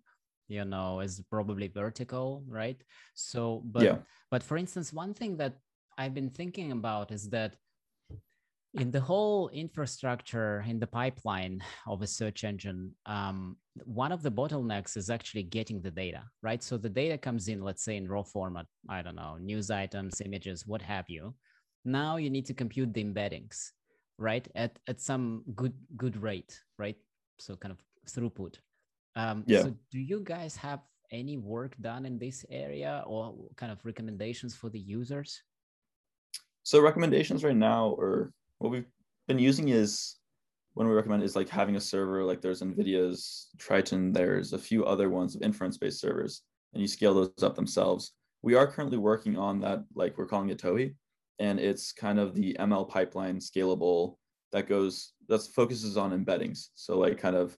you 0.48 0.64
know, 0.64 1.00
is 1.00 1.22
probably 1.30 1.68
vertical, 1.68 2.44
right? 2.48 2.80
So 3.14 3.62
but 3.66 3.82
yeah. 3.82 3.98
but 4.30 4.42
for 4.42 4.56
instance, 4.56 4.92
one 4.92 5.12
thing 5.14 5.36
that 5.36 5.54
I've 5.98 6.14
been 6.14 6.30
thinking 6.30 6.72
about 6.72 7.12
is 7.12 7.28
that 7.30 7.56
in 8.74 8.90
the 8.90 9.00
whole 9.00 9.50
infrastructure 9.50 10.64
in 10.66 10.78
the 10.78 10.86
pipeline 10.86 11.62
of 11.86 12.00
a 12.00 12.06
search 12.06 12.42
engine 12.42 12.90
um, 13.04 13.56
one 13.84 14.12
of 14.12 14.22
the 14.22 14.30
bottlenecks 14.30 14.96
is 14.96 15.10
actually 15.10 15.42
getting 15.42 15.82
the 15.82 15.90
data 15.90 16.22
right 16.42 16.62
so 16.62 16.78
the 16.78 16.88
data 16.88 17.18
comes 17.18 17.48
in 17.48 17.60
let's 17.60 17.84
say 17.84 17.96
in 17.96 18.08
raw 18.08 18.22
format 18.22 18.64
i 18.88 19.02
don't 19.02 19.16
know 19.16 19.36
news 19.38 19.70
items 19.70 20.22
images 20.22 20.66
what 20.66 20.80
have 20.80 21.04
you 21.08 21.34
now 21.84 22.16
you 22.16 22.30
need 22.30 22.46
to 22.46 22.54
compute 22.54 22.94
the 22.94 23.04
embeddings 23.04 23.72
right 24.22 24.46
at, 24.54 24.78
at 24.86 25.00
some 25.00 25.42
good 25.54 25.74
good 25.96 26.16
rate 26.22 26.60
right? 26.78 26.96
So 27.38 27.56
kind 27.56 27.72
of 27.72 27.80
throughput. 28.08 28.54
Um, 29.16 29.44
yeah. 29.46 29.62
so 29.62 29.74
do 29.90 29.98
you 29.98 30.20
guys 30.24 30.56
have 30.56 30.80
any 31.10 31.36
work 31.36 31.76
done 31.80 32.06
in 32.06 32.18
this 32.18 32.44
area 32.48 33.04
or 33.06 33.34
kind 33.56 33.70
of 33.70 33.84
recommendations 33.84 34.54
for 34.54 34.70
the 34.70 34.78
users? 34.78 35.42
So 36.62 36.80
recommendations 36.80 37.44
right 37.44 37.56
now 37.56 37.88
or 37.98 38.32
what 38.58 38.70
we've 38.70 38.86
been 39.28 39.38
using 39.38 39.68
is 39.68 40.16
when 40.74 40.88
we 40.88 40.94
recommend 40.94 41.22
is 41.22 41.36
like 41.36 41.48
having 41.48 41.76
a 41.76 41.80
server 41.80 42.24
like 42.24 42.40
there's 42.40 42.62
nvidia's 42.62 43.48
triton 43.58 44.12
there's 44.12 44.54
a 44.54 44.58
few 44.58 44.86
other 44.86 45.10
ones 45.10 45.34
of 45.34 45.42
inference 45.42 45.76
based 45.76 46.00
servers 46.00 46.42
and 46.72 46.80
you 46.80 46.88
scale 46.88 47.12
those 47.12 47.42
up 47.42 47.54
themselves. 47.54 48.12
We 48.42 48.54
are 48.54 48.66
currently 48.66 48.98
working 48.98 49.36
on 49.36 49.60
that 49.60 49.84
like 49.94 50.16
we're 50.16 50.26
calling 50.26 50.48
it 50.48 50.62
Towhee 50.62 50.94
and 51.42 51.60
it's 51.60 51.92
kind 51.92 52.18
of 52.18 52.34
the 52.34 52.56
ml 52.60 52.88
pipeline 52.88 53.38
scalable 53.38 54.16
that 54.52 54.68
goes 54.68 55.12
that 55.28 55.42
focuses 55.54 55.96
on 55.96 56.10
embeddings 56.12 56.68
so 56.74 56.98
like 56.98 57.18
kind 57.18 57.36
of 57.36 57.56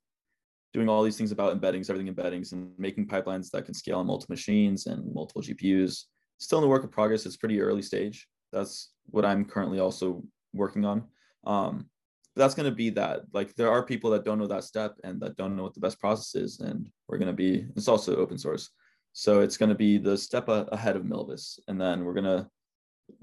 doing 0.72 0.88
all 0.88 1.02
these 1.04 1.16
things 1.16 1.32
about 1.32 1.58
embeddings 1.58 1.88
everything 1.88 2.12
embeddings 2.12 2.52
and 2.52 2.70
making 2.78 3.06
pipelines 3.06 3.50
that 3.50 3.64
can 3.64 3.74
scale 3.74 3.98
on 3.98 4.06
multiple 4.06 4.32
machines 4.32 4.86
and 4.86 5.14
multiple 5.14 5.42
gpus 5.42 6.04
still 6.38 6.58
in 6.58 6.62
the 6.62 6.68
work 6.68 6.84
of 6.84 6.90
progress 6.90 7.26
it's 7.26 7.36
pretty 7.36 7.60
early 7.60 7.82
stage 7.82 8.26
that's 8.52 8.92
what 9.06 9.24
i'm 9.24 9.44
currently 9.44 9.78
also 9.80 10.22
working 10.54 10.84
on. 10.84 11.04
Um, 11.44 11.90
that's 12.36 12.54
going 12.54 12.68
to 12.68 12.74
be 12.74 12.90
that. 12.90 13.22
Like 13.32 13.54
there 13.54 13.70
are 13.70 13.84
people 13.84 14.10
that 14.10 14.24
don't 14.24 14.38
know 14.38 14.46
that 14.46 14.64
step 14.64 14.96
and 15.04 15.20
that 15.20 15.36
don't 15.36 15.56
know 15.56 15.62
what 15.62 15.74
the 15.74 15.80
best 15.80 16.00
process 16.00 16.34
is, 16.34 16.60
and 16.60 16.88
we're 17.08 17.18
going 17.18 17.28
to 17.28 17.34
be. 17.34 17.66
It's 17.76 17.88
also 17.88 18.16
open 18.16 18.38
source, 18.38 18.70
so 19.12 19.40
it's 19.40 19.56
going 19.56 19.68
to 19.68 19.74
be 19.74 19.98
the 19.98 20.16
step 20.16 20.48
ahead 20.48 20.96
of 20.96 21.02
Milvus, 21.02 21.58
and 21.68 21.80
then 21.80 22.04
we're 22.04 22.14
going 22.14 22.24
to, 22.24 22.48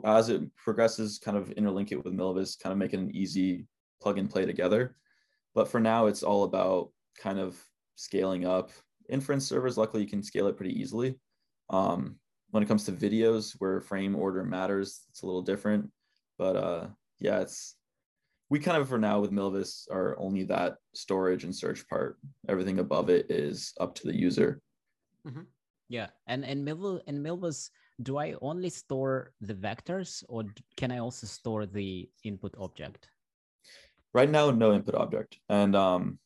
as 0.03 0.29
it 0.29 0.41
progresses, 0.55 1.19
kind 1.19 1.37
of 1.37 1.49
interlink 1.49 1.91
it 1.91 2.03
with 2.03 2.13
Milvus, 2.13 2.59
kind 2.59 2.71
of 2.71 2.79
make 2.79 2.93
it 2.93 2.99
an 2.99 3.15
easy 3.15 3.65
plug 4.01 4.17
and 4.17 4.29
play 4.29 4.45
together. 4.45 4.95
But 5.53 5.67
for 5.67 5.79
now, 5.79 6.07
it's 6.07 6.23
all 6.23 6.43
about 6.43 6.91
kind 7.19 7.39
of 7.39 7.57
scaling 7.95 8.45
up 8.45 8.71
inference 9.09 9.45
servers. 9.45 9.77
Luckily, 9.77 10.03
you 10.03 10.09
can 10.09 10.23
scale 10.23 10.47
it 10.47 10.57
pretty 10.57 10.79
easily. 10.79 11.19
Um, 11.69 12.15
when 12.51 12.63
it 12.63 12.67
comes 12.67 12.85
to 12.85 12.91
videos, 12.91 13.55
where 13.59 13.81
frame 13.81 14.15
order 14.15 14.43
matters, 14.43 15.01
it's 15.09 15.21
a 15.21 15.25
little 15.25 15.41
different. 15.41 15.89
But 16.37 16.55
uh, 16.55 16.87
yeah, 17.19 17.39
it's 17.39 17.75
we 18.49 18.59
kind 18.59 18.77
of 18.77 18.89
for 18.89 18.97
now 18.97 19.19
with 19.19 19.31
Milvus 19.31 19.89
are 19.89 20.19
only 20.19 20.43
that 20.43 20.75
storage 20.93 21.45
and 21.45 21.55
search 21.55 21.87
part. 21.87 22.17
Everything 22.49 22.79
above 22.79 23.09
it 23.09 23.31
is 23.31 23.73
up 23.79 23.95
to 23.95 24.07
the 24.07 24.15
user. 24.15 24.61
Mm-hmm. 25.25 25.43
Yeah, 25.87 26.07
and 26.27 26.43
and 26.43 26.67
Milvus 26.67 27.01
and 27.07 27.25
Milvus, 27.25 27.69
do 28.01 28.17
I 28.17 28.35
only 28.41 28.69
store 28.69 29.33
the 29.41 29.53
vectors, 29.53 30.23
or 30.27 30.45
can 30.77 30.91
I 30.91 30.99
also 30.99 31.27
store 31.27 31.65
the 31.65 32.09
input 32.23 32.55
object? 32.57 33.09
Right 34.13 34.29
now, 34.29 34.51
no 34.51 34.73
input 34.73 34.95
object, 34.95 35.37
and 35.49 35.75
um, 35.75 36.19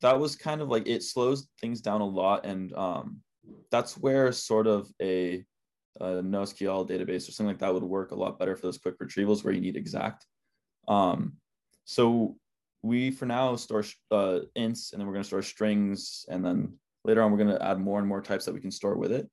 that 0.00 0.18
was 0.18 0.36
kind 0.36 0.60
of 0.60 0.68
like 0.68 0.86
it 0.86 1.02
slows 1.02 1.48
things 1.60 1.80
down 1.80 2.00
a 2.00 2.06
lot, 2.06 2.46
and 2.46 2.72
um, 2.74 3.20
that's 3.70 3.96
where 3.98 4.32
sort 4.32 4.66
of 4.66 4.90
a 5.00 5.44
a 6.00 6.22
NoSQL 6.22 6.88
database 6.88 7.28
or 7.28 7.32
something 7.32 7.52
like 7.52 7.60
that 7.60 7.72
would 7.72 7.84
work 7.84 8.10
a 8.10 8.16
lot 8.16 8.38
better 8.38 8.56
for 8.56 8.62
those 8.62 8.78
quick 8.78 8.98
retrievals 8.98 9.44
where 9.44 9.54
you 9.54 9.60
need 9.60 9.76
exact. 9.76 10.26
Um, 10.88 11.34
so 11.84 12.36
we 12.82 13.10
for 13.10 13.26
now 13.26 13.56
store 13.56 13.84
uh, 14.10 14.40
ints 14.56 14.92
and 14.92 15.00
then 15.00 15.06
we're 15.06 15.12
going 15.12 15.22
to 15.22 15.26
store 15.26 15.42
strings 15.42 16.26
and 16.28 16.44
then 16.44 16.74
later 17.04 17.22
on 17.22 17.30
we're 17.30 17.38
going 17.38 17.56
to 17.56 17.64
add 17.64 17.78
more 17.78 17.98
and 17.98 18.08
more 18.08 18.20
types 18.20 18.44
that 18.44 18.54
we 18.54 18.60
can 18.60 18.70
store 18.70 18.96
with 18.96 19.12
it. 19.12 19.28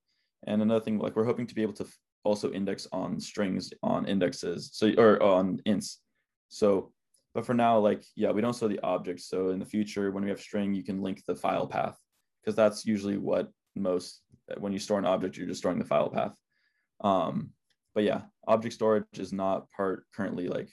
And 0.48 0.62
another 0.62 0.84
thing, 0.84 0.98
like 0.98 1.16
we're 1.16 1.26
hoping 1.26 1.48
to 1.48 1.56
be 1.56 1.62
able 1.62 1.74
to 1.74 1.88
also 2.24 2.52
index 2.52 2.88
on 2.92 3.20
strings 3.20 3.72
on 3.84 4.08
indexes, 4.08 4.72
so 4.74 4.92
or 4.98 5.22
on 5.22 5.60
ints. 5.68 5.98
So, 6.50 6.92
but 7.34 7.46
for 7.46 7.54
now, 7.54 7.80
like 7.80 8.04
yeah, 8.16 8.32
we 8.32 8.42
don't 8.42 8.54
store 8.54 8.70
the 8.70 8.82
objects. 8.82 9.28
So 9.28 9.50
in 9.50 9.60
the 9.60 9.66
future, 9.66 10.12
when 10.12 10.24
we 10.24 10.30
have 10.30 10.42
string, 10.42 10.74
you 10.74 10.84
can 10.84 11.02
link 11.02 11.24
the 11.26 11.36
file 11.36 11.68
path 11.68 11.98
because 12.42 12.56
that's 12.56 12.86
usually 12.86 13.18
what 13.18 13.50
most 13.76 14.22
when 14.58 14.74
you 14.74 14.80
store 14.80 15.00
an 15.00 15.06
object, 15.06 15.38
you're 15.38 15.48
just 15.48 15.60
storing 15.60 15.80
the 15.80 15.86
file 15.86 16.10
path. 16.10 16.36
Um, 17.02 17.52
but 17.94 18.04
yeah, 18.04 18.22
object 18.48 18.74
storage 18.74 19.06
is 19.18 19.34
not 19.34 19.70
part 19.72 20.06
currently 20.16 20.48
like 20.48 20.70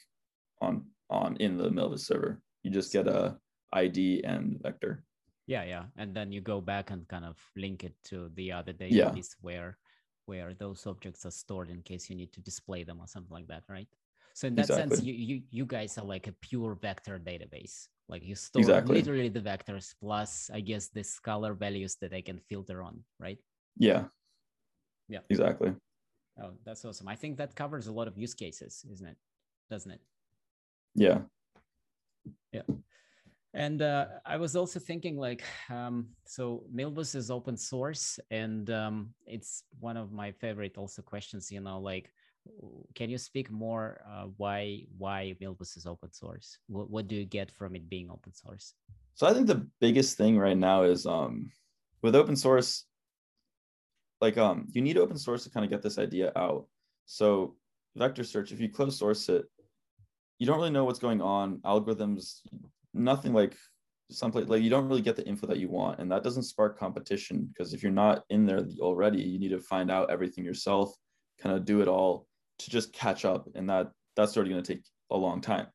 on 0.61 0.87
on 1.11 1.37
in 1.37 1.57
the 1.57 1.71
Milvus 1.71 2.01
server. 2.01 2.41
You 2.63 2.71
just 2.71 2.93
get 2.93 3.07
a 3.07 3.37
ID 3.73 4.25
and 4.25 4.59
vector. 4.63 5.05
Yeah, 5.49 5.65
yeah, 5.65 5.85
and 5.97 6.15
then 6.15 6.31
you 6.31 6.43
go 6.43 6.61
back 6.61 6.91
and 6.91 7.09
kind 7.09 7.25
of 7.25 7.37
link 7.57 7.83
it 7.83 7.95
to 8.13 8.31
the 8.35 8.53
other 8.53 8.75
database 8.75 8.93
yeah. 8.93 9.41
where 9.41 9.79
where 10.27 10.53
those 10.53 10.87
objects 10.87 11.25
are 11.25 11.31
stored 11.31 11.71
in 11.71 11.81
case 11.81 12.11
you 12.11 12.17
need 12.17 12.35
to 12.35 12.41
display 12.43 12.85
them 12.85 13.01
or 13.01 13.07
something 13.09 13.33
like 13.33 13.49
that, 13.49 13.65
right? 13.67 13.89
So 14.35 14.47
in 14.47 14.55
that 14.57 14.69
exactly. 14.69 14.97
sense, 14.97 15.03
you, 15.03 15.15
you 15.15 15.43
you 15.51 15.65
guys 15.65 15.97
are 15.97 16.05
like 16.05 16.27
a 16.27 16.33
pure 16.33 16.75
vector 16.75 17.19
database. 17.19 17.89
Like 18.11 18.23
you 18.25 18.35
store 18.35 18.61
exactly. 18.61 18.97
literally 18.97 19.31
the 19.31 19.41
vectors 19.41 19.95
plus, 19.99 20.51
I 20.53 20.61
guess, 20.61 20.89
the 20.89 21.01
scalar 21.01 21.57
values 21.57 21.97
that 22.03 22.13
I 22.13 22.21
can 22.21 22.39
filter 22.39 22.83
on, 22.83 23.01
right? 23.19 23.39
Yeah. 23.79 24.05
Yeah. 25.09 25.21
Exactly. 25.31 25.73
Oh, 26.43 26.53
that's 26.65 26.85
awesome. 26.85 27.09
I 27.09 27.17
think 27.17 27.39
that 27.39 27.57
covers 27.57 27.87
a 27.87 27.93
lot 27.93 28.07
of 28.07 28.19
use 28.19 28.35
cases, 28.35 28.85
isn't 28.93 29.07
it? 29.07 29.17
Doesn't 29.71 29.93
it? 29.93 30.01
Yeah. 30.95 31.21
Yeah. 32.53 32.63
And 33.55 33.81
uh, 33.81 34.07
I 34.27 34.37
was 34.37 34.57
also 34.57 34.79
thinking 34.79 35.17
like, 35.17 35.43
um, 35.71 36.09
so 36.27 36.65
Milvus 36.75 37.15
is 37.15 37.31
open 37.31 37.57
source 37.57 38.21
and 38.31 38.69
um, 38.71 39.11
it's 39.27 39.65
one 39.81 39.97
of 39.97 40.13
my 40.13 40.33
favorite 40.33 40.77
also 40.77 41.03
questions, 41.03 41.51
you 41.51 41.61
know, 41.61 41.81
like, 41.81 42.13
can 42.95 43.11
you 43.11 43.19
speak 43.19 43.51
more 43.51 44.01
uh, 44.11 44.27
why 44.39 44.85
why 44.97 45.35
Milvus 45.41 45.77
is 45.77 45.85
open 45.87 46.13
source? 46.13 46.59
What, 46.69 46.89
what 46.89 47.09
do 47.09 47.15
you 47.15 47.27
get 47.27 47.51
from 47.51 47.77
it 47.77 47.91
being 47.91 48.11
open 48.11 48.33
source? 48.33 48.73
So 49.15 49.27
I 49.27 49.35
think 49.35 49.49
the 49.49 49.67
biggest 49.81 50.17
thing 50.17 50.39
right 50.39 50.57
now 50.57 50.85
is 50.85 51.05
um, 51.05 51.51
with 52.01 52.15
open 52.15 52.37
source, 52.37 52.87
like 54.21 54.37
um 54.39 54.67
you 54.73 54.83
need 54.83 54.99
open 54.99 55.19
source 55.19 55.45
to 55.45 55.51
kind 55.51 55.65
of 55.65 55.71
get 55.71 55.83
this 55.83 55.99
idea 55.99 56.33
out 56.37 56.67
so 57.07 57.55
vector 57.97 58.25
search 58.25 58.53
if 58.53 58.61
you 58.61 58.69
close 58.69 58.99
source 58.99 59.29
it 59.29 59.45
you 60.39 60.47
don't 60.47 60.57
really 60.57 60.71
know 60.71 60.85
what's 60.85 60.99
going 60.99 61.21
on 61.21 61.59
algorithms 61.65 62.41
nothing 62.95 63.33
like 63.33 63.57
someplace 64.11 64.49
like 64.49 64.63
you 64.63 64.71
don't 64.71 64.89
really 64.89 65.03
get 65.03 65.17
the 65.17 65.27
info 65.27 65.47
that 65.47 65.59
you 65.59 65.69
want 65.69 65.99
and 65.99 66.11
that 66.11 66.23
doesn't 66.23 66.45
spark 66.45 66.79
competition 66.79 67.47
because 67.53 67.75
if 67.75 67.83
you're 67.83 67.93
not 67.93 68.25
in 68.31 68.47
there 68.47 68.67
already 68.81 69.21
you 69.21 69.39
need 69.39 69.51
to 69.51 69.61
find 69.61 69.91
out 69.91 70.11
everything 70.11 70.45
yourself 70.45 70.95
kind 71.41 71.55
of 71.55 71.65
do 71.65 71.83
it 71.83 71.89
all 71.89 72.27
to 72.59 72.71
just 72.71 72.93
catch 72.93 73.25
up 73.25 73.49
and 73.55 73.69
that 73.69 73.91
that's 74.17 74.37
already 74.37 74.51
going 74.51 74.63
to 74.63 74.75
take 74.75 74.85
a 75.11 75.17
long 75.17 75.41
time. 75.41 75.67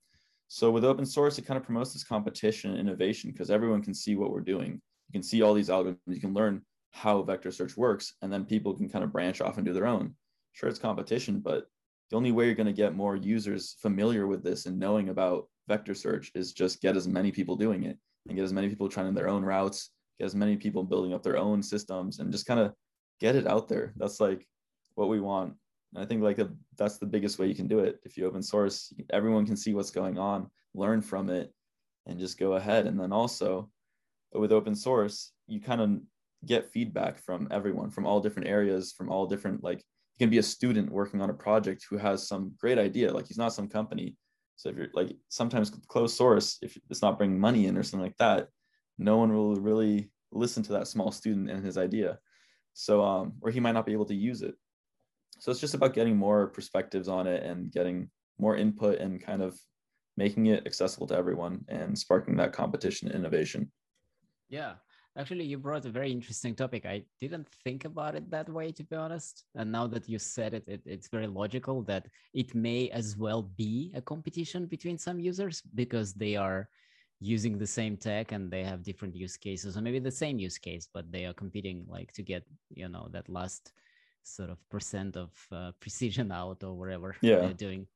So 0.47 0.69
with 0.69 0.83
open 0.83 1.05
source 1.05 1.37
it 1.37 1.45
kind 1.45 1.57
of 1.57 1.63
promotes 1.63 1.93
this 1.93 2.03
competition 2.03 2.71
and 2.71 2.79
innovation 2.79 3.31
because 3.31 3.51
everyone 3.51 3.83
can 3.83 3.93
see 3.93 4.15
what 4.15 4.31
we're 4.31 4.41
doing. 4.41 4.81
You 5.09 5.13
can 5.13 5.23
see 5.23 5.41
all 5.41 5.53
these 5.53 5.69
algorithms 5.69 5.97
you 6.07 6.19
can 6.19 6.33
learn 6.33 6.63
how 6.91 7.21
vector 7.21 7.51
search 7.51 7.77
works 7.77 8.13
and 8.21 8.31
then 8.31 8.45
people 8.45 8.75
can 8.75 8.89
kind 8.89 9.03
of 9.03 9.11
branch 9.11 9.41
off 9.41 9.57
and 9.57 9.65
do 9.65 9.73
their 9.73 9.87
own. 9.87 10.15
Sure 10.53 10.69
it's 10.69 10.79
competition 10.79 11.39
but 11.39 11.65
the 12.09 12.17
only 12.17 12.31
way 12.31 12.45
you're 12.45 12.55
going 12.55 12.67
to 12.67 12.73
get 12.73 12.95
more 12.95 13.15
users 13.15 13.75
familiar 13.79 14.27
with 14.27 14.43
this 14.43 14.65
and 14.65 14.79
knowing 14.79 15.09
about 15.09 15.47
vector 15.67 15.93
search 15.93 16.31
is 16.35 16.53
just 16.53 16.81
get 16.81 16.97
as 16.97 17.07
many 17.07 17.31
people 17.31 17.55
doing 17.55 17.83
it 17.83 17.97
and 18.27 18.35
get 18.35 18.43
as 18.43 18.53
many 18.53 18.69
people 18.69 18.89
trying 18.89 19.13
their 19.13 19.29
own 19.29 19.43
routes, 19.43 19.91
get 20.19 20.25
as 20.25 20.35
many 20.35 20.57
people 20.57 20.83
building 20.83 21.13
up 21.13 21.23
their 21.23 21.37
own 21.37 21.61
systems 21.61 22.19
and 22.19 22.31
just 22.31 22.45
kind 22.45 22.59
of 22.59 22.73
get 23.19 23.35
it 23.35 23.47
out 23.47 23.67
there. 23.67 23.93
That's 23.97 24.19
like 24.19 24.47
what 24.95 25.09
we 25.09 25.19
want. 25.19 25.53
And 25.93 26.03
I 26.03 26.07
think 26.07 26.21
like 26.21 26.39
a, 26.39 26.49
that's 26.77 26.97
the 26.97 27.05
biggest 27.05 27.39
way 27.39 27.47
you 27.47 27.55
can 27.55 27.67
do 27.67 27.79
it. 27.79 27.99
If 28.03 28.17
you 28.17 28.25
open 28.25 28.41
source, 28.41 28.93
everyone 29.11 29.45
can 29.45 29.57
see 29.57 29.73
what's 29.73 29.91
going 29.91 30.17
on, 30.17 30.49
learn 30.73 31.01
from 31.01 31.29
it, 31.29 31.53
and 32.05 32.19
just 32.19 32.39
go 32.39 32.53
ahead. 32.53 32.87
And 32.87 32.99
then 32.99 33.11
also 33.11 33.69
with 34.33 34.51
open 34.51 34.75
source, 34.75 35.31
you 35.47 35.61
kind 35.61 35.81
of 35.81 35.99
get 36.45 36.71
feedback 36.71 37.17
from 37.19 37.47
everyone 37.51 37.89
from 37.89 38.05
all 38.05 38.19
different 38.19 38.47
areas, 38.47 38.91
from 38.91 39.09
all 39.09 39.25
different 39.25 39.63
like 39.63 39.77
you 39.77 40.19
can 40.19 40.29
be 40.29 40.37
a 40.37 40.43
student 40.43 40.91
working 40.91 41.21
on 41.21 41.29
a 41.29 41.33
project 41.33 41.85
who 41.89 41.97
has 41.97 42.27
some 42.27 42.53
great 42.59 42.77
idea. 42.77 43.11
Like 43.11 43.27
he's 43.27 43.37
not 43.37 43.53
some 43.53 43.67
company. 43.67 44.15
So 44.55 44.69
if 44.69 44.77
you're 44.77 44.87
like 44.93 45.15
sometimes 45.29 45.71
closed 45.87 46.15
source, 46.15 46.57
if 46.61 46.77
it's 46.89 47.01
not 47.01 47.17
bringing 47.17 47.39
money 47.39 47.65
in 47.65 47.77
or 47.77 47.83
something 47.83 48.05
like 48.05 48.17
that, 48.17 48.47
no 48.97 49.17
one 49.17 49.33
will 49.33 49.55
really 49.55 50.11
listen 50.31 50.63
to 50.63 50.73
that 50.73 50.87
small 50.87 51.11
student 51.11 51.49
and 51.49 51.65
his 51.65 51.77
idea. 51.77 52.19
So 52.73 53.03
um, 53.03 53.33
or 53.41 53.51
he 53.51 53.59
might 53.59 53.73
not 53.73 53.85
be 53.85 53.93
able 53.93 54.05
to 54.05 54.15
use 54.15 54.41
it. 54.41 54.55
So 55.39 55.51
it's 55.51 55.59
just 55.59 55.73
about 55.73 55.93
getting 55.93 56.15
more 56.15 56.47
perspectives 56.47 57.07
on 57.07 57.27
it 57.27 57.43
and 57.43 57.71
getting 57.71 58.09
more 58.39 58.55
input 58.55 58.99
and 58.99 59.21
kind 59.21 59.41
of 59.41 59.59
making 60.15 60.47
it 60.47 60.65
accessible 60.65 61.07
to 61.07 61.15
everyone 61.15 61.65
and 61.67 61.97
sparking 61.97 62.37
that 62.37 62.53
competition 62.53 63.11
innovation. 63.11 63.71
Yeah. 64.49 64.73
Actually, 65.15 65.45
you 65.45 65.59
brought 65.59 65.85
a 65.85 65.89
very 65.89 66.11
interesting 66.11 66.55
topic. 66.55 66.85
I 66.85 67.03
didn't 67.21 67.47
think 67.63 67.85
about 67.85 68.15
it 68.15 68.31
that 68.31 68.49
way, 68.49 68.71
to 68.71 68.83
be 68.83 68.95
honest. 68.95 69.45
And 69.53 69.71
now 69.71 69.85
that 69.87 70.09
you 70.09 70.17
said 70.17 70.55
it, 70.55 70.63
it, 70.67 70.81
it's 70.85 71.07
very 71.07 71.27
logical 71.27 71.83
that 71.83 72.07
it 72.33 72.55
may 72.55 72.89
as 72.89 73.15
well 73.15 73.43
be 73.43 73.91
a 73.93 74.01
competition 74.01 74.65
between 74.65 74.97
some 74.97 75.19
users 75.19 75.61
because 75.75 76.13
they 76.13 76.35
are 76.35 76.67
using 77.19 77.57
the 77.57 77.67
same 77.67 77.95
tech 77.95 78.31
and 78.31 78.51
they 78.51 78.63
have 78.63 78.83
different 78.83 79.15
use 79.15 79.37
cases, 79.37 79.77
or 79.77 79.81
maybe 79.81 79.99
the 79.99 80.11
same 80.11 80.39
use 80.39 80.57
case, 80.57 80.87
but 80.91 81.11
they 81.11 81.25
are 81.25 81.33
competing 81.33 81.85
like 81.87 82.11
to 82.13 82.23
get 82.23 82.43
you 82.69 82.89
know 82.89 83.07
that 83.11 83.29
last 83.29 83.71
sort 84.23 84.49
of 84.49 84.57
percent 84.69 85.15
of 85.15 85.29
uh, 85.51 85.71
precision 85.79 86.31
out 86.31 86.63
or 86.63 86.73
whatever 86.73 87.15
yeah. 87.21 87.37
they're 87.37 87.53
doing. 87.53 87.87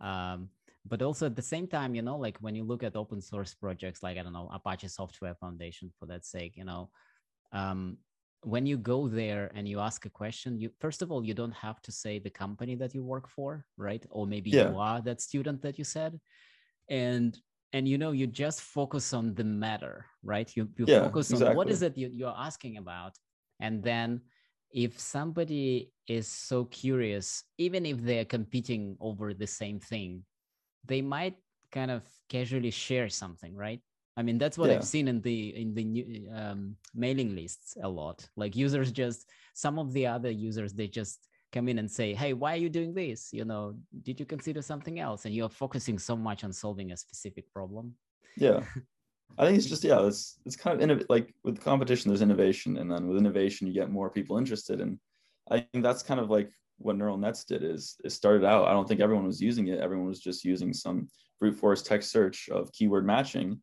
Um, 0.00 0.48
but 0.86 1.02
also 1.02 1.26
at 1.26 1.36
the 1.36 1.42
same 1.42 1.66
time 1.66 1.94
you 1.94 2.02
know 2.02 2.16
like 2.16 2.36
when 2.40 2.54
you 2.54 2.64
look 2.64 2.82
at 2.82 2.96
open 2.96 3.20
source 3.20 3.54
projects 3.54 4.02
like 4.02 4.18
i 4.18 4.22
don't 4.22 4.32
know 4.32 4.50
apache 4.52 4.88
software 4.88 5.34
foundation 5.34 5.90
for 5.98 6.06
that 6.06 6.24
sake 6.24 6.56
you 6.56 6.64
know 6.64 6.90
um, 7.52 7.96
when 8.42 8.66
you 8.66 8.76
go 8.76 9.08
there 9.08 9.50
and 9.54 9.66
you 9.68 9.80
ask 9.80 10.04
a 10.04 10.10
question 10.10 10.58
you 10.60 10.70
first 10.80 11.02
of 11.02 11.10
all 11.10 11.24
you 11.24 11.34
don't 11.34 11.54
have 11.54 11.80
to 11.82 11.90
say 11.90 12.18
the 12.18 12.30
company 12.30 12.74
that 12.74 12.94
you 12.94 13.02
work 13.02 13.28
for 13.28 13.64
right 13.76 14.04
or 14.10 14.26
maybe 14.26 14.50
yeah. 14.50 14.68
you 14.68 14.78
are 14.78 15.00
that 15.00 15.20
student 15.20 15.62
that 15.62 15.78
you 15.78 15.84
said 15.84 16.18
and 16.90 17.38
and 17.72 17.88
you 17.88 17.96
know 17.96 18.12
you 18.12 18.26
just 18.26 18.60
focus 18.60 19.12
on 19.14 19.34
the 19.34 19.44
matter 19.44 20.06
right 20.22 20.54
you, 20.56 20.68
you 20.76 20.84
yeah, 20.86 21.02
focus 21.04 21.30
on 21.30 21.36
exactly. 21.36 21.56
what 21.56 21.70
is 21.70 21.82
it 21.82 21.96
you, 21.96 22.10
you're 22.12 22.34
asking 22.36 22.76
about 22.76 23.12
and 23.60 23.82
then 23.82 24.20
if 24.70 24.98
somebody 25.00 25.90
is 26.08 26.28
so 26.28 26.64
curious 26.66 27.44
even 27.56 27.86
if 27.86 28.02
they're 28.02 28.24
competing 28.24 28.96
over 29.00 29.32
the 29.32 29.46
same 29.46 29.80
thing 29.80 30.22
they 30.86 31.02
might 31.02 31.36
kind 31.72 31.90
of 31.90 32.02
casually 32.28 32.70
share 32.70 33.08
something, 33.08 33.54
right? 33.54 33.80
I 34.16 34.22
mean, 34.22 34.38
that's 34.38 34.56
what 34.56 34.70
yeah. 34.70 34.76
I've 34.76 34.84
seen 34.84 35.08
in 35.08 35.20
the 35.22 35.56
in 35.60 35.74
the 35.74 35.84
new, 35.84 36.30
um, 36.32 36.76
mailing 36.94 37.34
lists 37.34 37.76
a 37.82 37.88
lot. 37.88 38.26
Like 38.36 38.54
users 38.54 38.92
just 38.92 39.28
some 39.54 39.78
of 39.78 39.92
the 39.92 40.06
other 40.06 40.30
users 40.30 40.72
they 40.72 40.86
just 40.86 41.26
come 41.52 41.68
in 41.68 41.78
and 41.78 41.90
say, 41.90 42.14
"Hey, 42.14 42.32
why 42.32 42.52
are 42.54 42.62
you 42.64 42.68
doing 42.68 42.94
this? 42.94 43.32
You 43.32 43.44
know, 43.44 43.74
did 44.02 44.20
you 44.20 44.26
consider 44.26 44.62
something 44.62 45.00
else?" 45.00 45.24
And 45.24 45.34
you're 45.34 45.48
focusing 45.48 45.98
so 45.98 46.16
much 46.16 46.44
on 46.44 46.52
solving 46.52 46.92
a 46.92 46.96
specific 46.96 47.52
problem. 47.52 47.94
Yeah, 48.36 48.60
I 49.38 49.46
think 49.46 49.58
it's 49.58 49.66
just 49.66 49.82
yeah, 49.82 50.06
it's 50.06 50.38
it's 50.46 50.56
kind 50.56 50.80
of 50.80 50.88
innov- 50.88 51.06
like 51.08 51.34
with 51.42 51.60
competition, 51.60 52.10
there's 52.10 52.22
innovation, 52.22 52.76
and 52.76 52.90
then 52.90 53.08
with 53.08 53.18
innovation, 53.18 53.66
you 53.66 53.72
get 53.72 53.90
more 53.90 54.10
people 54.10 54.38
interested, 54.38 54.80
and 54.80 54.98
I 55.50 55.58
think 55.60 55.82
that's 55.82 56.04
kind 56.04 56.20
of 56.20 56.30
like 56.30 56.50
what 56.78 56.96
neural 56.96 57.16
nets 57.16 57.44
did 57.44 57.62
is 57.62 57.96
it 58.04 58.10
started 58.10 58.44
out 58.44 58.66
i 58.66 58.72
don't 58.72 58.88
think 58.88 59.00
everyone 59.00 59.26
was 59.26 59.40
using 59.40 59.68
it. 59.68 59.80
Everyone 59.80 60.06
was 60.06 60.20
just 60.20 60.44
using 60.44 60.72
some 60.72 61.08
brute 61.40 61.56
force 61.56 61.82
text 61.82 62.10
search 62.10 62.48
of 62.48 62.72
keyword 62.72 63.06
matching. 63.06 63.60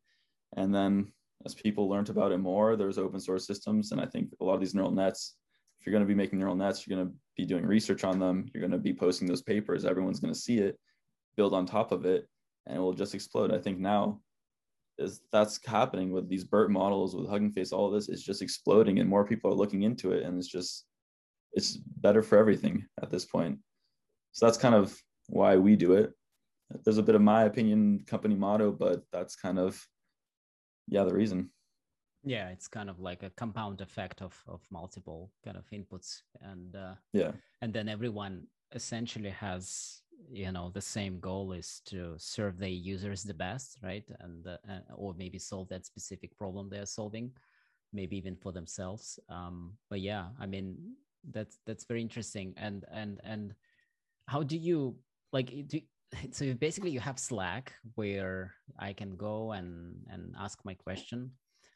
And 0.58 0.74
then 0.74 1.12
as 1.46 1.56
people 1.56 1.90
learned 1.90 2.10
about 2.10 2.32
it 2.32 2.38
more 2.38 2.76
there's 2.76 2.98
open 2.98 3.20
source 3.20 3.46
systems. 3.48 3.92
And 3.92 4.02
i 4.02 4.06
think 4.06 4.30
a 4.40 4.44
lot 4.44 4.56
of 4.56 4.60
these 4.60 4.76
neural 4.76 4.92
nets 4.92 5.36
if 5.80 5.86
you're 5.86 5.94
going 5.94 6.04
to 6.04 6.08
be 6.08 6.16
making 6.16 6.40
neural 6.40 6.56
nets 6.56 6.86
you're 6.86 6.98
going 6.98 7.08
to 7.08 7.14
be 7.38 7.46
doing 7.46 7.66
research 7.66 8.04
on 8.04 8.20
them. 8.20 8.50
You're 8.54 8.62
going 8.62 8.72
to 8.72 8.78
be 8.78 8.94
posting 8.94 9.28
those 9.28 9.42
papers. 9.42 9.86
Everyone's 9.86 10.20
going 10.20 10.34
to 10.34 10.40
see 10.40 10.60
it 10.60 10.78
build 11.38 11.54
on 11.54 11.66
top 11.66 11.92
of 11.92 12.06
it 12.06 12.28
and 12.68 12.78
it 12.78 12.80
will 12.80 12.94
just 12.94 13.16
explode. 13.16 13.54
I 13.54 13.58
think 13.58 13.80
now 13.80 14.20
is 14.98 15.22
that's 15.32 15.60
happening 15.66 16.12
with 16.12 16.30
these 16.30 16.44
BERT 16.44 16.70
models 16.70 17.16
with 17.16 17.30
hugging 17.30 17.52
face 17.52 17.72
all 17.72 17.90
this 17.90 18.10
is 18.10 18.24
just 18.24 18.42
exploding 18.42 19.00
and 19.00 19.10
more 19.10 19.26
people 19.26 19.50
are 19.50 19.56
looking 19.56 19.84
into 19.84 20.12
it. 20.12 20.24
And 20.24 20.38
it's 20.38 20.48
just 20.48 20.86
it's 21.54 21.78
better 21.78 22.22
for 22.22 22.38
everything 22.38 22.86
at 23.02 23.10
this 23.10 23.26
point. 23.26 23.60
So 24.32 24.46
that's 24.46 24.58
kind 24.58 24.76
of 24.76 24.98
why 25.28 25.58
we 25.58 25.76
do 25.76 25.94
it. 25.94 26.14
There's 26.84 26.98
a 26.98 27.04
bit 27.04 27.16
of 27.16 27.22
my 27.22 27.44
opinion 27.44 28.04
company 28.08 28.36
motto, 28.36 28.72
but 28.72 29.04
that's 29.12 29.36
kind 29.36 29.60
of 29.60 29.86
yeah 30.88 31.04
the 31.04 31.14
reason. 31.14 31.50
Yeah, 32.24 32.50
it's 32.50 32.68
kind 32.68 32.90
of 32.90 33.00
like 33.00 33.24
a 33.24 33.32
compound 33.32 33.82
effect 33.82 34.22
of 34.22 34.42
of 34.48 34.62
multiple 34.70 35.32
kind 35.44 35.58
of 35.58 35.70
inputs, 35.72 36.22
and 36.42 36.76
uh, 36.76 36.96
yeah, 37.14 37.32
and 37.62 37.74
then 37.74 37.90
everyone 37.90 38.48
essentially 38.74 39.32
has 39.32 40.02
you 40.32 40.52
know 40.52 40.70
the 40.70 40.82
same 40.82 41.20
goal 41.20 41.52
is 41.52 41.82
to 41.86 42.14
serve 42.18 42.58
the 42.58 42.70
users 42.70 43.24
the 43.24 43.34
best, 43.34 43.80
right? 43.84 44.06
And 44.20 44.48
uh, 44.48 44.58
or 44.96 45.14
maybe 45.18 45.40
solve 45.40 45.68
that 45.70 45.86
specific 45.86 46.38
problem 46.38 46.70
they're 46.70 46.86
solving, 46.86 47.32
maybe 47.92 48.18
even 48.18 48.36
for 48.36 48.52
themselves. 48.52 49.20
Um, 49.28 49.74
but 49.90 50.00
yeah, 50.00 50.28
I 50.40 50.46
mean, 50.46 50.78
that's 51.30 51.58
that's 51.66 51.86
very 51.86 52.02
interesting 52.02 52.54
and 52.58 52.86
and 52.92 53.20
and 53.24 53.54
how 54.28 54.42
do 54.44 54.58
you 54.58 54.96
like 55.32 55.68
do 55.68 55.80
so 56.32 56.54
basically 56.54 56.92
you 56.92 57.00
have 57.00 57.20
slack 57.20 57.74
where 57.96 58.54
i 58.80 58.94
can 58.94 59.16
go 59.16 59.52
and 59.52 59.96
and 60.10 60.34
ask 60.40 60.60
my 60.66 60.74
question 60.74 61.32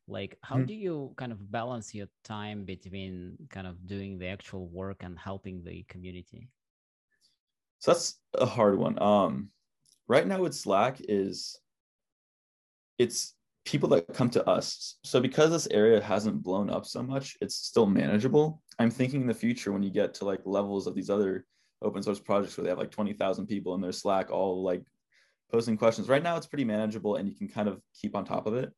like 0.08 0.38
how 0.42 0.56
mm-hmm. 0.56 0.66
do 0.66 0.74
you 0.74 1.14
kind 1.18 1.32
of 1.32 1.52
balance 1.52 1.94
your 1.94 2.08
time 2.24 2.64
between 2.64 3.38
kind 3.50 3.66
of 3.68 3.88
doing 3.88 4.18
the 4.18 4.28
actual 4.28 4.68
work 4.68 5.04
and 5.04 5.18
helping 5.18 5.64
the 5.64 5.84
community 5.88 6.50
so 7.80 7.92
that's 7.92 8.20
a 8.36 8.46
hard 8.46 8.78
one 8.78 9.02
um 9.02 9.50
right 10.08 10.28
now 10.28 10.40
with 10.42 10.54
slack 10.54 10.98
is 11.08 11.60
it's 12.98 13.36
people 13.66 13.90
that 13.90 14.14
come 14.14 14.30
to 14.30 14.48
us. 14.48 14.96
So 15.04 15.20
because 15.20 15.50
this 15.50 15.68
area 15.72 16.02
hasn't 16.02 16.44
blown 16.44 16.70
up 16.70 16.86
so 16.86 17.04
much, 17.04 17.36
it's 17.42 17.56
still 17.56 17.88
manageable. 17.88 18.62
I'm 18.80 18.92
thinking 18.92 19.22
in 19.22 19.28
the 19.28 19.34
future 19.34 19.72
when 19.72 19.84
you 19.84 19.90
get 19.90 20.14
to 20.16 20.26
like 20.26 20.42
levels 20.46 20.88
of 20.88 20.96
these 20.96 21.10
other 21.10 21.46
open 21.82 22.04
source 22.04 22.20
projects 22.20 22.58
where 22.58 22.64
they 22.64 22.70
have 22.70 22.80
like 22.80 22.92
20,000 22.92 23.48
people 23.48 23.76
in 23.76 23.82
their 23.82 23.92
Slack 23.92 24.32
all 24.32 24.64
like 24.64 24.84
posting 25.52 25.78
questions. 25.78 26.10
Right 26.10 26.24
now 26.24 26.36
it's 26.36 26.48
pretty 26.48 26.66
manageable 26.66 27.16
and 27.16 27.28
you 27.28 27.36
can 27.36 27.48
kind 27.48 27.68
of 27.68 27.80
keep 28.00 28.16
on 28.16 28.26
top 28.26 28.48
of 28.48 28.56
it. 28.56 28.72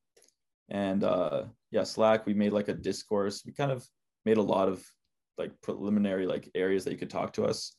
And 0.69 1.03
uh 1.03 1.45
yeah, 1.71 1.83
Slack, 1.83 2.25
we 2.25 2.33
made 2.33 2.53
like 2.53 2.67
a 2.67 2.73
discourse. 2.73 3.43
We 3.45 3.53
kind 3.53 3.71
of 3.71 3.85
made 4.25 4.37
a 4.37 4.41
lot 4.41 4.67
of 4.67 4.85
like 5.37 5.51
preliminary 5.61 6.25
like 6.25 6.49
areas 6.55 6.83
that 6.83 6.91
you 6.91 6.97
could 6.97 7.09
talk 7.09 7.33
to 7.33 7.45
us. 7.45 7.75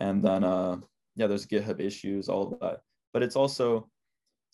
And 0.00 0.22
then 0.22 0.44
uh 0.44 0.76
yeah, 1.16 1.26
there's 1.26 1.46
GitHub 1.46 1.80
issues, 1.80 2.28
all 2.28 2.52
of 2.52 2.60
that. 2.60 2.80
But 3.12 3.22
it's 3.22 3.36
also 3.36 3.88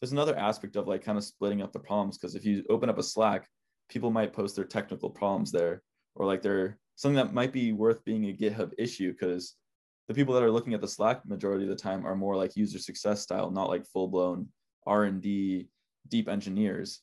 there's 0.01 0.13
another 0.13 0.37
aspect 0.37 0.77
of 0.77 0.89
like 0.89 1.05
kind 1.05 1.19
of 1.19 1.25
splitting 1.25 1.63
up 1.63 1.73
the 1.73 1.79
problems 1.79 2.19
because 2.19 2.35
if 2.35 2.45
you 2.45 2.65
open 2.71 2.89
up 2.89 2.99
a 2.99 3.03
Slack, 3.03 3.49
people 3.89 4.11
might 4.11 4.33
post 4.33 4.57
their 4.57 4.65
technical 4.65 5.11
problems 5.11 5.53
there 5.53 5.83
or 6.15 6.27
like 6.27 6.43
they're 6.43 6.79
something 6.97 7.17
that 7.17 7.35
might 7.35 7.53
be 7.53 7.73
worth 7.73 8.05
being 8.05 8.25
a 8.27 8.37
GitHub 8.37 8.73
issue 8.79 9.13
because 9.13 9.57
the 10.09 10.15
people 10.15 10.35
that 10.35 10.43
are 10.43 10.51
looking 10.51 10.75
at 10.75 10.81
the 10.81 10.89
Slack 10.89 11.27
majority 11.27 11.65
of 11.65 11.71
the 11.71 11.77
time 11.77 12.07
are 12.07 12.15
more 12.15 12.37
like 12.37 12.57
user 12.57 12.79
success 12.79 13.23
style, 13.23 13.51
not 13.51 13.69
like 13.69 13.87
full 13.87 14.09
blown 14.09 14.49
R 14.87 15.05
and 15.05 15.21
D 15.21 15.69
deep 16.09 16.29
engineers. 16.29 17.01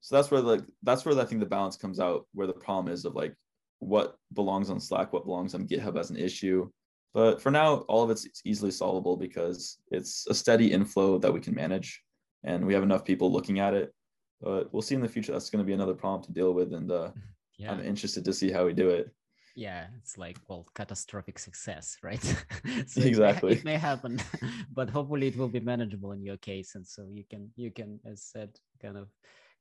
So 0.00 0.16
that's 0.16 0.30
where 0.30 0.40
like 0.40 0.62
that's 0.82 1.04
where 1.04 1.18
I 1.18 1.24
think 1.24 1.40
the 1.40 1.46
balance 1.46 1.76
comes 1.76 2.00
out, 2.00 2.26
where 2.34 2.46
the 2.46 2.52
problem 2.52 2.92
is 2.92 3.04
of 3.04 3.14
like 3.14 3.34
what 3.78 4.16
belongs 4.34 4.70
on 4.70 4.80
Slack, 4.80 5.12
what 5.12 5.24
belongs 5.24 5.54
on 5.54 5.66
GitHub 5.66 5.98
as 5.98 6.10
an 6.10 6.16
issue. 6.16 6.68
But 7.14 7.42
for 7.42 7.50
now, 7.50 7.76
all 7.88 8.02
of 8.02 8.10
it's 8.10 8.26
easily 8.44 8.70
solvable 8.70 9.16
because 9.16 9.78
it's 9.90 10.26
a 10.28 10.34
steady 10.34 10.72
inflow 10.72 11.18
that 11.18 11.32
we 11.32 11.40
can 11.40 11.54
manage 11.54 12.02
and 12.44 12.66
we 12.66 12.74
have 12.74 12.82
enough 12.82 13.04
people 13.04 13.30
looking 13.30 13.60
at 13.60 13.74
it. 13.74 13.92
But 14.40 14.72
we'll 14.72 14.82
see 14.82 14.94
in 14.94 15.02
the 15.02 15.08
future. 15.08 15.32
That's 15.32 15.50
going 15.50 15.62
to 15.62 15.66
be 15.66 15.74
another 15.74 15.94
problem 15.94 16.24
to 16.24 16.32
deal 16.32 16.52
with, 16.52 16.72
and 16.74 16.90
uh, 16.90 17.10
yeah. 17.58 17.72
I'm 17.72 17.80
interested 17.80 18.24
to 18.24 18.32
see 18.32 18.50
how 18.50 18.66
we 18.66 18.72
do 18.72 18.90
it. 18.90 19.10
Yeah, 19.54 19.86
it's 19.98 20.16
like 20.16 20.38
well, 20.48 20.66
catastrophic 20.74 21.38
success, 21.38 21.98
right? 22.02 22.22
so 22.86 23.02
exactly. 23.02 23.52
It 23.52 23.64
may, 23.64 23.74
it 23.74 23.74
may 23.74 23.78
happen, 23.78 24.18
but 24.74 24.88
hopefully 24.88 25.26
it 25.28 25.36
will 25.36 25.48
be 25.48 25.60
manageable 25.60 26.12
in 26.12 26.22
your 26.24 26.38
case, 26.38 26.74
and 26.74 26.86
so 26.86 27.06
you 27.10 27.24
can 27.28 27.50
you 27.56 27.70
can, 27.70 28.00
as 28.06 28.22
said, 28.22 28.58
kind 28.80 28.96
of 28.96 29.08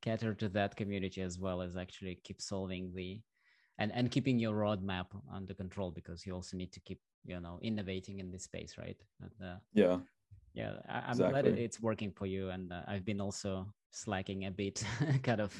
cater 0.01 0.33
to 0.33 0.49
that 0.49 0.75
community 0.75 1.21
as 1.21 1.37
well 1.39 1.61
as 1.61 1.75
actually 1.77 2.19
keep 2.23 2.41
solving 2.41 2.91
the 2.95 3.19
and 3.77 3.91
and 3.93 4.11
keeping 4.11 4.39
your 4.39 4.55
roadmap 4.55 5.07
under 5.33 5.53
control 5.53 5.91
because 5.91 6.25
you 6.25 6.33
also 6.33 6.57
need 6.57 6.71
to 6.71 6.79
keep 6.81 6.99
you 7.25 7.39
know 7.39 7.59
innovating 7.61 8.19
in 8.19 8.31
this 8.31 8.43
space 8.43 8.77
right 8.77 8.97
and, 9.21 9.31
uh, 9.47 9.57
yeah 9.73 9.97
yeah 10.53 10.73
I, 10.89 11.11
am 11.11 11.17
glad 11.17 11.45
it's 11.45 11.81
working 11.81 12.11
for 12.11 12.25
you 12.25 12.49
and 12.49 12.71
uh, 12.71 12.81
i've 12.87 13.05
been 13.05 13.21
also 13.21 13.67
slacking 13.91 14.45
a 14.45 14.51
bit 14.51 14.83
kind 15.23 15.41
of. 15.41 15.53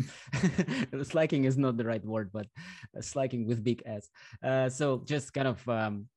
Slacking 1.03 1.43
is 1.45 1.57
not 1.57 1.77
the 1.77 1.85
right 1.85 2.03
word 2.05 2.29
but 2.31 2.47
uh, 2.97 3.01
slacking 3.01 3.45
with 3.45 3.63
big 3.63 3.83
s 3.85 4.09
uh, 4.43 4.69
so 4.69 5.03
just 5.05 5.33
kind 5.33 5.47
of 5.47 5.67
um, 5.69 6.07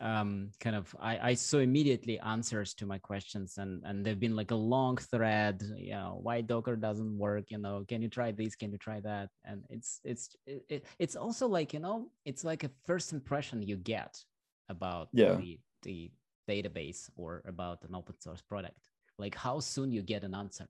um, 0.00 0.50
kind 0.60 0.76
of 0.76 0.94
I, 1.00 1.30
I 1.30 1.34
saw 1.34 1.58
immediately 1.58 2.18
answers 2.20 2.74
to 2.74 2.86
my 2.86 2.98
questions 2.98 3.58
and 3.58 3.82
and 3.84 4.04
they've 4.04 4.20
been 4.20 4.36
like 4.36 4.50
a 4.50 4.56
long 4.56 4.96
thread 4.98 5.62
you 5.76 5.92
know 5.92 6.18
why 6.22 6.42
docker 6.42 6.76
doesn't 6.76 7.18
work 7.18 7.50
you 7.50 7.58
know 7.58 7.84
can 7.88 8.02
you 8.02 8.08
try 8.08 8.30
this 8.30 8.56
can 8.56 8.72
you 8.72 8.78
try 8.78 9.00
that? 9.00 9.30
And 9.44 9.62
it's 9.70 10.00
it's 10.04 10.36
it, 10.46 10.84
it's 10.98 11.16
also 11.16 11.48
like 11.48 11.72
you 11.72 11.80
know 11.80 12.10
it's 12.24 12.44
like 12.44 12.64
a 12.64 12.70
first 12.84 13.12
impression 13.12 13.62
you 13.62 13.76
get 13.76 14.22
about 14.68 15.08
yeah. 15.12 15.36
the, 15.36 15.58
the 15.82 16.10
database 16.48 17.10
or 17.16 17.42
about 17.46 17.84
an 17.84 17.94
open 17.94 18.18
source 18.20 18.42
product? 18.42 18.88
Like 19.18 19.34
how 19.34 19.60
soon 19.60 19.92
you 19.92 20.02
get 20.02 20.24
an 20.24 20.34
answer? 20.34 20.66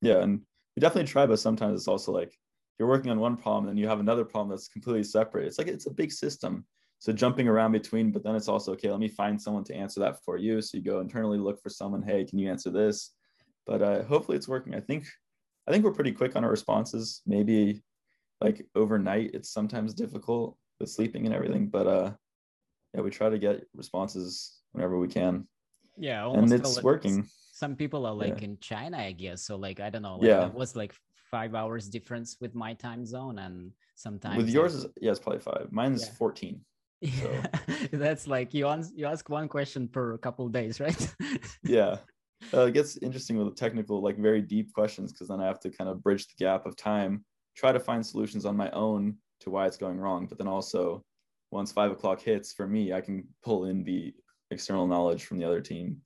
Yeah 0.00 0.22
and 0.22 0.40
we 0.76 0.80
definitely 0.80 1.10
try 1.10 1.26
but 1.26 1.38
sometimes 1.38 1.80
it's 1.80 1.88
also 1.88 2.12
like 2.12 2.36
you're 2.78 2.88
working 2.88 3.10
on 3.10 3.20
one 3.20 3.36
problem 3.36 3.68
and 3.68 3.78
you 3.78 3.86
have 3.88 4.00
another 4.00 4.24
problem 4.24 4.50
that's 4.50 4.68
completely 4.68 5.04
separate. 5.04 5.46
It's 5.46 5.58
like 5.58 5.68
it's 5.68 5.86
a 5.86 5.94
big 5.94 6.10
system. 6.12 6.66
So 6.98 7.12
jumping 7.12 7.48
around 7.48 7.72
between 7.72 8.10
but 8.10 8.22
then 8.22 8.34
it's 8.34 8.48
also 8.48 8.72
okay 8.72 8.90
let 8.90 9.00
me 9.00 9.08
find 9.08 9.40
someone 9.40 9.64
to 9.64 9.74
answer 9.74 10.00
that 10.00 10.22
for 10.24 10.36
you. 10.36 10.60
So 10.60 10.76
you 10.78 10.84
go 10.84 11.00
internally 11.00 11.38
look 11.38 11.60
for 11.62 11.70
someone 11.70 12.02
hey 12.02 12.24
can 12.24 12.38
you 12.38 12.50
answer 12.50 12.70
this? 12.70 13.12
But 13.66 13.80
uh, 13.80 14.02
hopefully 14.02 14.36
it's 14.36 14.48
working. 14.48 14.74
I 14.74 14.80
think 14.80 15.06
i 15.66 15.72
think 15.72 15.82
we're 15.82 15.92
pretty 15.92 16.12
quick 16.12 16.36
on 16.36 16.44
our 16.44 16.50
responses. 16.50 17.22
Maybe 17.26 17.82
like 18.40 18.66
overnight 18.74 19.30
it's 19.34 19.50
sometimes 19.50 19.94
difficult 19.94 20.56
with 20.80 20.90
sleeping 20.90 21.24
and 21.24 21.34
everything 21.34 21.68
but 21.68 21.86
uh 21.86 22.12
yeah 22.94 23.00
we 23.00 23.10
try 23.10 23.28
to 23.28 23.38
get 23.38 23.66
responses 23.74 24.60
whenever 24.72 24.98
we 24.98 25.08
can. 25.08 25.46
Yeah 25.96 26.28
and 26.28 26.52
it's 26.52 26.82
working. 26.82 27.26
some 27.52 27.76
people 27.76 28.06
are 28.06 28.14
like 28.14 28.40
yeah. 28.40 28.46
in 28.46 28.58
china 28.60 28.98
i 28.98 29.12
guess. 29.12 29.42
So 29.42 29.56
like 29.56 29.80
i 29.80 29.90
don't 29.90 30.02
know 30.02 30.16
like 30.16 30.28
yeah. 30.28 30.46
it 30.46 30.54
was 30.54 30.74
like 30.76 30.94
five 31.30 31.54
hours 31.54 31.88
difference 31.88 32.36
with 32.40 32.54
my 32.54 32.74
time 32.74 33.04
zone 33.04 33.38
and 33.38 33.72
sometimes 33.96 34.36
with 34.36 34.48
yours 34.48 34.74
is 34.74 34.86
yeah 35.00 35.10
it's 35.10 35.20
probably 35.20 35.40
five. 35.40 35.68
Mine's 35.70 36.06
yeah. 36.06 36.12
14 36.18 36.60
so. 37.20 37.42
that's 37.92 38.26
like 38.26 38.54
you 38.54 38.66
ask 38.66 38.90
you 38.94 39.06
ask 39.06 39.28
one 39.28 39.48
question 39.48 39.88
per 39.88 40.16
couple 40.18 40.48
days 40.48 40.80
right? 40.80 41.14
Yeah. 41.62 41.98
Uh, 42.52 42.66
it 42.66 42.74
gets 42.74 42.98
interesting 42.98 43.38
with 43.38 43.48
the 43.48 43.54
technical 43.54 44.02
like 44.02 44.18
very 44.18 44.42
deep 44.42 44.72
questions 44.72 45.12
because 45.12 45.28
then 45.28 45.40
i 45.40 45.46
have 45.46 45.60
to 45.60 45.70
kind 45.70 45.88
of 45.88 46.02
bridge 46.02 46.26
the 46.26 46.44
gap 46.44 46.66
of 46.66 46.76
time 46.76 47.24
try 47.56 47.72
to 47.72 47.80
find 47.80 48.04
solutions 48.04 48.44
on 48.44 48.56
my 48.56 48.70
own 48.70 49.16
to 49.40 49.50
why 49.50 49.66
it's 49.66 49.78
going 49.78 49.98
wrong 49.98 50.26
but 50.26 50.36
then 50.36 50.48
also 50.48 51.02
once 51.50 51.72
five 51.72 51.90
o'clock 51.90 52.20
hits 52.20 52.52
for 52.52 52.66
me 52.66 52.92
i 52.92 53.00
can 53.00 53.26
pull 53.42 53.66
in 53.66 53.84
the 53.84 54.12
external 54.54 54.86
knowledge 54.86 55.24
from 55.24 55.38
the 55.38 55.44
other 55.44 55.60
team. 55.60 56.00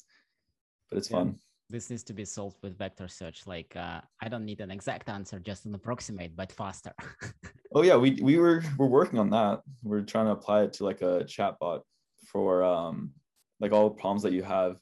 But 0.91 0.99
it's 0.99 1.11
yeah. 1.11 1.18
fun. 1.18 1.39
This 1.70 1.91
needs 1.91 2.03
to 2.05 2.14
be 2.14 2.24
solved 2.24 2.57
with 2.62 2.78
vector 2.78 3.09
search. 3.09 3.47
Like 3.47 3.76
uh, 3.76 4.01
i 4.22 4.28
don't 4.28 4.45
need 4.45 4.61
an 4.61 4.70
exact 4.70 5.09
answer 5.09 5.39
just 5.39 5.66
an 5.66 5.74
approximate 5.74 6.34
but 6.36 6.51
faster. 6.53 6.93
Oh 7.74 7.82
yeah 7.82 7.97
we, 7.97 8.18
we 8.22 8.39
were 8.39 8.62
we're 8.78 8.86
working 8.86 9.18
on 9.18 9.28
that. 9.30 9.61
We're 9.82 10.01
trying 10.01 10.24
to 10.24 10.32
apply 10.32 10.62
it 10.62 10.72
to 10.74 10.84
like 10.84 11.03
a 11.03 11.24
chatbot 11.34 11.82
for 12.32 12.64
um 12.64 13.12
like 13.61 13.72
all 13.72 13.91
problems 13.91 14.22
that 14.22 14.32
you 14.32 14.43
have. 14.43 14.80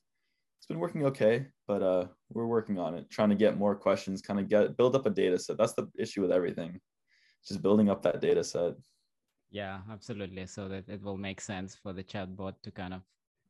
It's 0.59 0.67
been 0.69 0.79
working 0.79 1.05
okay 1.07 1.47
but 1.67 1.83
uh 1.83 2.07
we're 2.31 2.47
working 2.47 2.79
on 2.79 2.95
it 2.95 3.11
trying 3.11 3.31
to 3.31 3.35
get 3.35 3.59
more 3.59 3.75
questions 3.75 4.23
kind 4.23 4.39
of 4.39 4.49
get 4.49 4.77
build 4.77 4.95
up 4.95 5.07
a 5.07 5.11
data 5.11 5.37
set. 5.37 5.59
That's 5.59 5.75
the 5.75 5.89
issue 5.99 6.23
with 6.23 6.31
everything 6.31 6.81
just 7.47 7.61
building 7.61 7.91
up 7.91 8.03
that 8.03 8.21
data 8.21 8.45
set 8.45 8.75
yeah 9.51 9.81
absolutely. 9.91 10.47
So 10.47 10.69
that 10.69 10.89
it 10.89 11.03
will 11.03 11.17
make 11.17 11.41
sense 11.41 11.75
for 11.75 11.93
the 11.93 12.05
chatbot 12.05 12.55
to 12.63 12.71
kind 12.71 12.95
of 12.95 13.03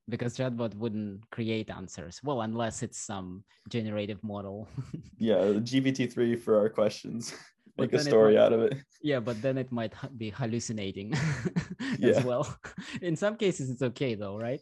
because 0.09 0.37
chatbot 0.37 0.75
wouldn't 0.75 1.29
create 1.31 1.71
answers. 1.71 2.21
Well 2.23 2.43
unless 2.43 2.83
it's 2.83 2.99
some 2.99 3.45
generative 3.69 4.23
model. 4.23 4.69
Yeah 5.19 5.37
uh, 5.37 5.61
gpt-3 5.61 6.39
for 6.41 6.59
our 6.59 6.69
questions. 6.69 7.35
Make 7.79 7.93
a 7.93 7.99
story 7.99 8.37
might, 8.37 8.41
out 8.41 8.53
of 8.55 8.61
it. 8.63 8.75
Yeah 9.03 9.21
but 9.21 9.41
then 9.43 9.59
it 9.59 9.71
might 9.71 9.93
be 10.17 10.31
hallucinating 10.31 11.13
as 12.03 12.25
well. 12.25 12.57
In 13.03 13.17
some 13.17 13.37
cases 13.37 13.71
it's 13.71 13.83
okay 13.83 14.15
though 14.15 14.37
right 14.39 14.61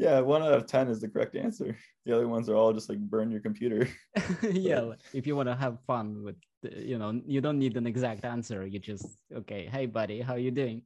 yeah 0.00 0.18
one 0.18 0.42
out 0.42 0.54
of 0.54 0.66
ten 0.66 0.88
is 0.88 1.00
the 1.00 1.08
correct 1.08 1.36
answer. 1.36 1.76
The 2.06 2.16
other 2.16 2.28
ones 2.28 2.48
are 2.48 2.56
all 2.56 2.72
just 2.72 2.88
like 2.88 2.98
burn 2.98 3.30
your 3.30 3.40
computer. 3.40 3.86
Yeah 4.42 4.92
if 5.12 5.26
you 5.26 5.36
want 5.36 5.48
to 5.50 5.54
have 5.54 5.76
fun 5.86 6.24
with 6.24 6.36
you 6.62 6.98
know 6.98 7.20
you 7.26 7.40
don't 7.40 7.58
need 7.58 7.76
an 7.76 7.86
exact 7.86 8.24
answer. 8.24 8.66
You 8.66 8.78
just 8.78 9.06
okay 9.40 9.68
hey 9.70 9.84
buddy 9.86 10.20
how 10.20 10.34
are 10.34 10.44
you 10.48 10.50
doing? 10.62 10.82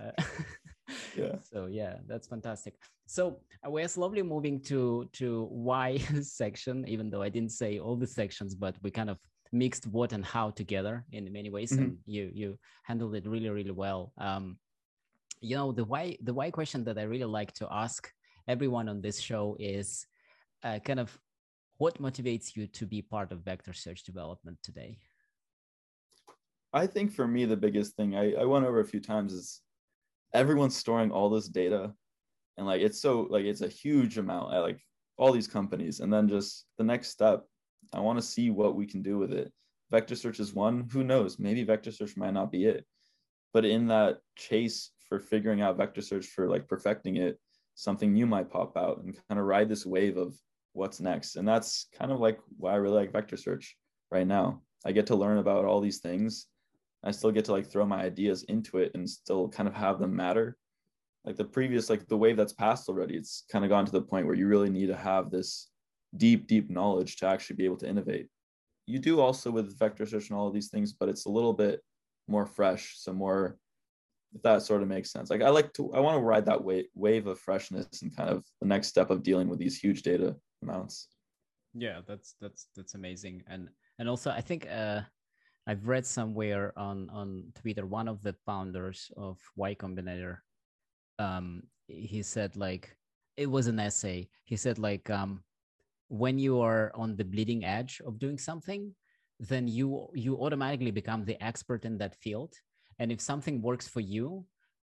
Uh, 0.00 0.22
yeah. 1.16 1.36
so 1.50 1.66
yeah 1.66 1.94
that's 2.08 2.26
fantastic. 2.26 2.74
So 3.06 3.22
uh, 3.64 3.70
we're 3.70 3.88
slowly 3.88 4.22
moving 4.22 4.60
to 4.70 5.08
to 5.20 5.46
why 5.50 5.98
section 6.22 6.76
even 6.88 7.10
though 7.10 7.22
i 7.22 7.30
didn't 7.36 7.52
say 7.62 7.78
all 7.78 7.96
the 7.96 8.10
sections 8.20 8.54
but 8.54 8.74
we 8.82 8.90
kind 8.90 9.10
of 9.10 9.18
mixed 9.52 9.86
what 9.86 10.12
and 10.12 10.24
how 10.24 10.50
together 10.50 11.04
in 11.12 11.32
many 11.32 11.50
ways 11.56 11.70
mm-hmm. 11.70 11.84
and 11.84 11.98
you 12.06 12.30
you 12.34 12.58
handled 12.82 13.14
it 13.14 13.24
really 13.26 13.50
really 13.50 13.76
well. 13.84 14.12
Um 14.18 14.58
you 15.44 15.56
know 15.56 15.72
the 15.72 15.84
why 15.84 16.16
the 16.22 16.34
why 16.34 16.50
question 16.50 16.84
that 16.84 16.98
i 16.98 17.02
really 17.02 17.30
like 17.38 17.52
to 17.52 17.68
ask 17.70 18.10
everyone 18.48 18.88
on 18.88 19.00
this 19.00 19.20
show 19.20 19.56
is 19.58 20.06
uh, 20.62 20.78
kind 20.84 21.00
of 21.00 21.16
what 21.78 22.00
motivates 22.00 22.56
you 22.56 22.66
to 22.68 22.86
be 22.86 23.02
part 23.02 23.32
of 23.32 23.40
vector 23.40 23.72
search 23.72 24.04
development 24.04 24.58
today? 24.62 24.98
I 26.72 26.86
think 26.86 27.12
for 27.12 27.26
me 27.26 27.44
the 27.44 27.56
biggest 27.56 27.94
thing 27.94 28.16
i, 28.16 28.32
I 28.32 28.44
went 28.44 28.66
over 28.66 28.80
a 28.80 28.84
few 28.84 29.00
times 29.00 29.32
is 29.32 29.60
everyone's 30.32 30.76
storing 30.76 31.12
all 31.12 31.30
this 31.30 31.48
data. 31.48 31.92
And 32.56 32.66
like 32.66 32.82
it's 32.82 33.00
so 33.00 33.26
like 33.30 33.44
it's 33.44 33.62
a 33.62 33.68
huge 33.68 34.18
amount 34.18 34.54
at 34.54 34.58
like 34.58 34.80
all 35.16 35.32
these 35.32 35.48
companies. 35.48 36.00
And 36.00 36.12
then 36.12 36.28
just 36.28 36.66
the 36.78 36.84
next 36.84 37.08
step 37.10 37.44
i 37.92 38.00
want 38.00 38.18
to 38.18 38.26
see 38.26 38.50
what 38.50 38.76
we 38.76 38.86
can 38.86 39.02
do 39.02 39.18
with 39.18 39.32
it. 39.32 39.52
Vector 39.90 40.16
search 40.16 40.40
is 40.40 40.54
one 40.54 40.88
who 40.92 41.04
knows? 41.04 41.38
Maybe 41.38 41.62
vector 41.62 41.92
search 41.92 42.16
might 42.16 42.34
not 42.34 42.50
be 42.50 42.64
it. 42.64 42.84
But 43.52 43.64
in 43.64 43.86
that 43.88 44.18
chase 44.36 44.90
for 45.08 45.20
figuring 45.20 45.60
out 45.60 45.76
vector 45.76 46.02
search 46.02 46.26
for 46.26 46.48
like 46.48 46.66
perfecting 46.66 47.16
it 47.16 47.38
something 47.74 48.12
new 48.12 48.26
might 48.26 48.50
pop 48.50 48.76
out 48.76 49.02
and 49.02 49.16
kind 49.28 49.40
of 49.40 49.46
ride 49.46 49.68
this 49.68 49.86
wave 49.86 50.16
of 50.16 50.34
what's 50.72 51.00
next 51.00 51.36
and 51.36 51.46
that's 51.46 51.86
kind 51.96 52.10
of 52.10 52.20
like 52.20 52.38
why 52.56 52.72
i 52.72 52.76
really 52.76 52.96
like 52.96 53.12
vector 53.12 53.36
search 53.36 53.76
right 54.10 54.26
now 54.26 54.60
i 54.84 54.92
get 54.92 55.06
to 55.06 55.14
learn 55.14 55.38
about 55.38 55.64
all 55.64 55.80
these 55.80 55.98
things 55.98 56.46
I 57.04 57.10
still 57.10 57.30
get 57.30 57.44
to 57.46 57.52
like 57.52 57.66
throw 57.66 57.84
my 57.84 58.02
ideas 58.02 58.44
into 58.44 58.78
it 58.78 58.92
and 58.94 59.08
still 59.08 59.48
kind 59.48 59.68
of 59.68 59.74
have 59.74 59.98
them 59.98 60.16
matter. 60.16 60.56
Like 61.24 61.36
the 61.36 61.44
previous, 61.44 61.90
like 61.90 62.06
the 62.08 62.16
wave 62.16 62.36
that's 62.36 62.54
passed 62.54 62.88
already, 62.88 63.16
it's 63.16 63.44
kind 63.52 63.64
of 63.64 63.68
gone 63.68 63.84
to 63.84 63.92
the 63.92 64.00
point 64.00 64.26
where 64.26 64.34
you 64.34 64.46
really 64.46 64.70
need 64.70 64.86
to 64.86 64.96
have 64.96 65.30
this 65.30 65.68
deep, 66.16 66.46
deep 66.46 66.70
knowledge 66.70 67.16
to 67.16 67.26
actually 67.26 67.56
be 67.56 67.66
able 67.66 67.76
to 67.78 67.88
innovate. 67.88 68.28
You 68.86 68.98
do 68.98 69.20
also 69.20 69.50
with 69.50 69.78
vector 69.78 70.06
search 70.06 70.30
and 70.30 70.38
all 70.38 70.48
of 70.48 70.54
these 70.54 70.68
things, 70.68 70.92
but 70.92 71.08
it's 71.08 71.26
a 71.26 71.30
little 71.30 71.52
bit 71.52 71.80
more 72.26 72.46
fresh, 72.46 72.94
so 72.96 73.12
more 73.12 73.58
if 74.34 74.42
that 74.42 74.62
sort 74.62 74.82
of 74.82 74.88
makes 74.88 75.10
sense. 75.10 75.30
Like 75.30 75.42
I 75.42 75.48
like 75.48 75.72
to, 75.74 75.92
I 75.94 76.00
want 76.00 76.16
to 76.16 76.20
ride 76.20 76.44
that 76.46 76.62
wave 76.62 76.86
wave 76.94 77.26
of 77.26 77.38
freshness 77.38 78.02
and 78.02 78.14
kind 78.14 78.30
of 78.30 78.44
the 78.60 78.66
next 78.66 78.88
step 78.88 79.10
of 79.10 79.22
dealing 79.22 79.48
with 79.48 79.58
these 79.58 79.78
huge 79.78 80.02
data 80.02 80.36
amounts. 80.62 81.08
Yeah, 81.72 82.00
that's 82.06 82.34
that's 82.40 82.68
that's 82.76 82.94
amazing, 82.94 83.42
and 83.46 83.68
and 83.98 84.08
also 84.08 84.30
I 84.30 84.40
think 84.40 84.68
uh, 84.70 85.00
I've 85.66 85.86
read 85.86 86.04
somewhere 86.04 86.72
on 86.76 87.08
on 87.10 87.52
Twitter 87.54 87.86
one 87.86 88.08
of 88.08 88.22
the 88.22 88.34
founders 88.46 89.10
of 89.16 89.38
Y 89.56 89.74
Combinator. 89.74 90.38
Um, 91.18 91.62
he 91.86 92.22
said 92.22 92.56
like 92.56 92.96
it 93.36 93.50
was 93.50 93.66
an 93.66 93.78
essay. 93.78 94.28
He 94.44 94.56
said 94.56 94.78
like 94.78 95.10
um, 95.10 95.42
when 96.08 96.38
you 96.38 96.60
are 96.60 96.92
on 96.94 97.16
the 97.16 97.24
bleeding 97.24 97.64
edge 97.64 98.00
of 98.06 98.18
doing 98.18 98.38
something, 98.38 98.94
then 99.38 99.68
you 99.68 100.08
you 100.14 100.36
automatically 100.40 100.90
become 100.90 101.24
the 101.24 101.42
expert 101.42 101.84
in 101.84 101.98
that 101.98 102.14
field. 102.16 102.54
And 102.98 103.12
if 103.12 103.20
something 103.20 103.62
works 103.62 103.88
for 103.88 104.00
you, 104.00 104.44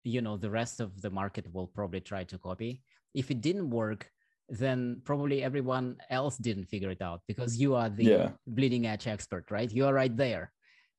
you 0.04 0.20
know 0.20 0.36
the 0.36 0.50
rest 0.50 0.80
of 0.80 1.00
the 1.00 1.10
market 1.10 1.46
will 1.52 1.68
probably 1.68 2.00
try 2.00 2.24
to 2.24 2.38
copy. 2.38 2.82
If 3.14 3.30
it 3.30 3.40
didn't 3.40 3.70
work, 3.70 4.10
then 4.48 5.00
probably 5.04 5.42
everyone 5.42 5.96
else 6.10 6.36
didn't 6.36 6.66
figure 6.66 6.90
it 6.90 7.00
out 7.00 7.20
because 7.28 7.60
you 7.60 7.74
are 7.74 7.88
the 7.88 8.04
yeah. 8.04 8.30
bleeding 8.46 8.86
edge 8.86 9.06
expert, 9.06 9.50
right? 9.50 9.70
You 9.70 9.86
are 9.86 9.94
right 9.94 10.16
there 10.16 10.52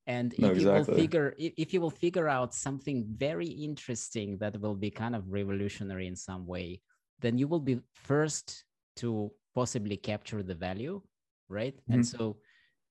and 0.06 0.34
no, 0.38 0.50
if 0.50 0.60
you 0.60 0.68
will 0.68 0.84
figure 0.84 1.34
if 1.38 1.72
you 1.72 1.80
will 1.80 1.90
figure 1.90 2.28
out 2.28 2.54
something 2.54 3.04
very 3.16 3.46
interesting 3.46 4.36
that 4.38 4.60
will 4.60 4.74
be 4.74 4.90
kind 4.90 5.16
of 5.16 5.24
revolutionary 5.28 6.06
in 6.06 6.16
some 6.16 6.46
way 6.46 6.80
then 7.20 7.38
you 7.38 7.48
will 7.48 7.60
be 7.60 7.80
first 7.94 8.64
to 8.96 9.30
possibly 9.54 9.96
capture 9.96 10.42
the 10.42 10.54
value 10.54 11.00
right 11.48 11.76
mm-hmm. 11.76 11.94
and 11.94 12.06
so 12.06 12.36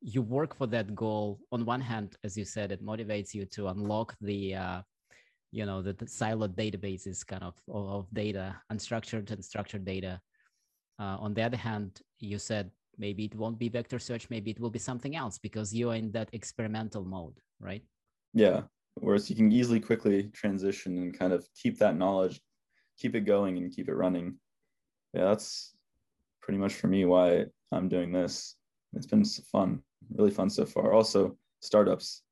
you 0.04 0.22
work 0.22 0.56
for 0.56 0.68
that 0.68 0.94
goal 0.94 1.40
on 1.52 1.66
one 1.66 1.82
hand 1.82 2.18
as 2.24 2.38
you 2.38 2.46
said 2.46 2.72
it 2.72 2.86
motivates 2.86 3.34
you 3.34 3.46
to 3.46 3.68
unlock 3.68 4.16
the 4.22 4.56
uh, 4.56 4.82
you 5.52 5.66
know 5.66 5.82
the, 5.82 5.94
the 5.94 6.06
siloed 6.06 6.56
databases 6.56 7.26
kind 7.26 7.44
of 7.44 7.56
of 7.70 8.08
data 8.14 8.56
unstructured 8.72 9.32
and 9.32 9.44
structured 9.44 9.86
data 9.86 10.20
uh, 11.00 11.18
on 11.20 11.34
the 11.34 11.42
other 11.42 11.58
hand 11.58 12.02
you 12.20 12.38
said 12.38 12.70
maybe 12.98 13.26
it 13.26 13.36
won't 13.36 13.58
be 13.58 13.70
vector 13.70 14.00
search 14.00 14.30
maybe 14.30 14.52
it 14.52 14.60
will 14.60 14.70
be 14.70 14.80
something 14.80 15.16
else 15.16 15.38
because 15.38 15.74
you're 15.74 15.96
in 15.96 16.12
that 16.12 16.30
experimental 16.34 17.06
mode 17.06 17.38
right 17.60 17.84
yeah 18.34 18.62
whereas 18.96 19.30
you 19.30 19.36
can 19.36 19.52
easily 19.52 19.80
quickly 19.80 20.30
transition 20.34 20.98
and 20.98 21.18
kind 21.18 21.34
of 21.34 21.48
keep 21.56 21.80
that 21.80 21.98
knowledge 21.98 22.42
keep 22.98 23.16
it 23.16 23.22
going 23.22 23.58
and 23.58 23.76
keep 23.76 23.90
it 23.90 23.96
running. 23.96 24.36
Yeah, 25.14 25.26
that's 25.26 25.76
pretty 26.42 26.58
much 26.58 26.74
for 26.74 26.88
me 26.88 27.06
why 27.06 27.46
I'm 27.72 27.90
doing 27.90 28.12
this. 28.12 28.56
It's 28.94 29.08
been 29.08 29.26
fun, 29.26 29.82
really 30.16 30.32
fun 30.32 30.50
so 30.50 30.66
far. 30.66 30.94
Also, 30.94 31.38
startups. 31.62 32.24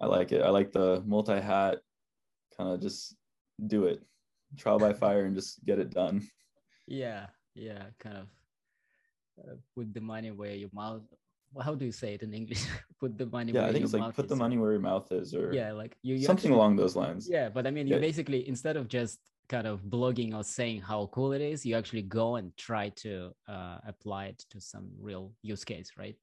I 0.00 0.06
like 0.06 0.32
it. 0.32 0.42
I 0.42 0.50
like 0.50 0.72
the 0.72 1.02
multi 1.06 1.40
hat 1.40 1.78
kind 2.56 2.70
of 2.70 2.80
just 2.80 3.16
do 3.66 3.84
it, 3.84 4.02
trial 4.56 4.78
by 4.78 4.92
fire, 4.92 5.24
and 5.24 5.34
just 5.34 5.64
get 5.64 5.78
it 5.78 5.90
done. 5.90 6.26
Yeah, 6.86 7.26
yeah, 7.54 7.84
kind 7.98 8.18
of 8.18 8.26
uh, 9.40 9.54
put 9.74 9.92
the 9.92 10.00
money 10.00 10.30
where 10.30 10.54
your 10.54 10.70
mouth. 10.72 11.02
How 11.62 11.74
do 11.74 11.84
you 11.86 11.92
say 11.92 12.14
it 12.14 12.22
in 12.22 12.34
English? 12.34 12.64
put 13.00 13.16
the 13.16 13.26
money. 13.26 13.52
Yeah, 13.52 13.66
I 13.66 13.72
think 13.72 13.84
it's 13.84 13.94
like 13.94 14.14
put 14.14 14.28
the 14.28 14.36
money 14.36 14.58
where 14.58 14.72
your 14.72 14.80
mouth 14.80 15.10
is, 15.12 15.34
or 15.34 15.52
yeah, 15.52 15.72
like 15.72 15.96
you, 16.02 16.14
you 16.14 16.26
something 16.26 16.50
actually, 16.50 16.56
along 16.56 16.76
those 16.76 16.96
lines. 16.96 17.28
Yeah, 17.28 17.48
but 17.48 17.66
I 17.66 17.70
mean, 17.70 17.86
yeah. 17.86 17.96
you 17.96 18.00
basically 18.00 18.46
instead 18.46 18.76
of 18.76 18.88
just 18.88 19.18
kind 19.48 19.66
of 19.66 19.80
blogging 19.82 20.34
or 20.34 20.42
saying 20.42 20.80
how 20.80 21.08
cool 21.12 21.32
it 21.32 21.40
is, 21.40 21.64
you 21.64 21.76
actually 21.76 22.02
go 22.02 22.36
and 22.36 22.54
try 22.56 22.88
to 22.90 23.30
uh, 23.48 23.78
apply 23.86 24.26
it 24.26 24.44
to 24.50 24.60
some 24.60 24.90
real 25.00 25.32
use 25.42 25.64
case, 25.64 25.92
right? 25.96 26.16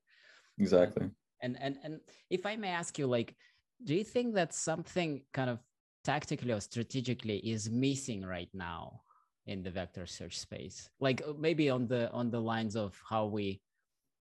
Exactly. 0.60 1.10
And 1.42 1.58
and 1.60 1.78
and 1.84 2.00
if 2.30 2.46
I 2.46 2.56
may 2.56 2.70
ask 2.70 2.98
you, 2.98 3.08
like, 3.08 3.36
do 3.84 3.94
you 3.96 4.04
think 4.04 4.36
that 4.36 4.54
something 4.54 5.22
kind 5.34 5.50
of 5.50 5.60
tactically 6.04 6.52
or 6.52 6.62
strategically 6.62 7.38
is 7.38 7.70
missing 7.70 8.26
right 8.26 8.50
now 8.54 9.02
in 9.46 9.64
the 9.64 9.72
vector 9.72 10.06
search 10.06 10.40
space? 10.40 10.90
Like 11.00 11.22
uh, 11.28 11.34
maybe 11.38 11.70
on 11.70 11.88
the 11.88 12.12
on 12.12 12.30
the 12.30 12.40
lines 12.40 12.76
of 12.76 13.00
how 13.10 13.26
we 13.26 13.62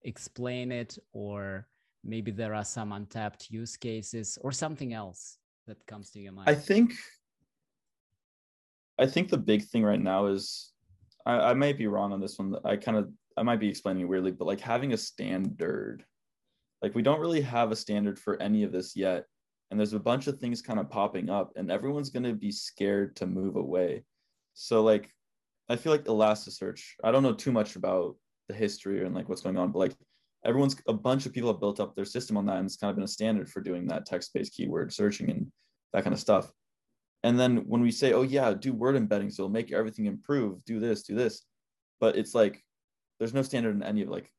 explain 0.03 0.71
it 0.71 0.97
or 1.11 1.67
maybe 2.03 2.31
there 2.31 2.53
are 2.53 2.63
some 2.63 2.91
untapped 2.93 3.49
use 3.49 3.75
cases 3.75 4.37
or 4.41 4.51
something 4.51 4.93
else 4.93 5.37
that 5.67 5.85
comes 5.85 6.11
to 6.11 6.19
your 6.19 6.33
mind? 6.33 6.49
I 6.49 6.55
think 6.55 6.93
i 8.99 9.05
think 9.05 9.29
the 9.29 9.37
big 9.37 9.63
thing 9.63 9.83
right 9.83 10.01
now 10.01 10.25
is 10.25 10.73
i, 11.25 11.51
I 11.51 11.53
might 11.53 11.77
be 11.77 11.87
wrong 11.87 12.11
on 12.11 12.19
this 12.19 12.37
one. 12.37 12.55
I 12.65 12.75
kind 12.75 12.97
of 12.97 13.09
i 13.37 13.43
might 13.43 13.59
be 13.59 13.69
explaining 13.69 14.07
weirdly 14.07 14.31
but 14.31 14.45
like 14.45 14.59
having 14.59 14.93
a 14.93 14.97
standard 14.97 16.03
like 16.81 16.95
we 16.95 17.01
don't 17.01 17.19
really 17.19 17.41
have 17.41 17.71
a 17.71 17.75
standard 17.75 18.17
for 18.17 18.41
any 18.41 18.63
of 18.63 18.71
this 18.71 18.95
yet 18.95 19.25
and 19.69 19.79
there's 19.79 19.93
a 19.93 19.99
bunch 19.99 20.27
of 20.27 20.39
things 20.39 20.61
kind 20.61 20.79
of 20.79 20.89
popping 20.89 21.29
up 21.29 21.51
and 21.55 21.71
everyone's 21.71 22.09
going 22.09 22.23
to 22.23 22.33
be 22.33 22.51
scared 22.51 23.15
to 23.17 23.27
move 23.27 23.55
away. 23.55 24.03
So 24.53 24.83
like 24.83 25.09
i 25.69 25.75
feel 25.75 25.91
like 25.91 26.05
elasticsearch 26.05 26.81
i 27.03 27.11
don't 27.11 27.23
know 27.23 27.33
too 27.33 27.51
much 27.51 27.75
about 27.75 28.15
the 28.47 28.55
history 28.55 29.05
and 29.05 29.13
like 29.13 29.29
what's 29.29 29.43
going 29.43 29.55
on 29.55 29.71
but 29.71 29.77
like 29.79 29.95
everyone's 30.43 30.75
a 30.87 30.93
bunch 30.93 31.25
of 31.25 31.33
people 31.33 31.51
have 31.51 31.59
built 31.59 31.79
up 31.79 31.95
their 31.95 32.05
system 32.05 32.37
on 32.37 32.45
that 32.45 32.57
and 32.57 32.65
it's 32.65 32.77
kind 32.77 32.89
of 32.89 32.95
been 32.95 33.03
a 33.03 33.07
standard 33.07 33.49
for 33.49 33.61
doing 33.61 33.85
that 33.87 34.05
text-based 34.05 34.53
keyword 34.53 34.91
searching 34.91 35.29
and 35.29 35.51
that 35.93 36.03
kind 36.03 36.13
of 36.13 36.19
stuff. 36.19 36.51
And 37.23 37.39
then 37.39 37.57
when 37.67 37.81
we 37.81 37.91
say 37.91 38.13
oh 38.13 38.23
yeah 38.23 38.53
do 38.53 38.73
word 38.73 38.95
embedding 38.95 39.29
so 39.29 39.43
it'll 39.43 39.51
make 39.51 39.71
everything 39.71 40.05
improve 40.05 40.63
do 40.65 40.79
this 40.79 41.03
do 41.03 41.15
this 41.15 41.43
but 41.99 42.15
it's 42.15 42.33
like 42.33 42.63
there's 43.19 43.33
no 43.33 43.41
standard 43.41 43.75
in 43.75 43.83
any 43.83 44.01
of 44.01 44.09
like 44.09 44.31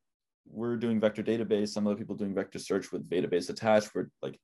we're 0.49 0.75
doing 0.75 0.99
vector 0.99 1.23
database 1.23 1.69
some 1.69 1.87
other 1.87 1.95
people 1.95 2.15
doing 2.15 2.33
vector 2.33 2.59
search 2.59 2.91
with 2.91 3.09
database 3.09 3.49
attached 3.49 3.91
we're 3.95 4.09
like 4.21 4.39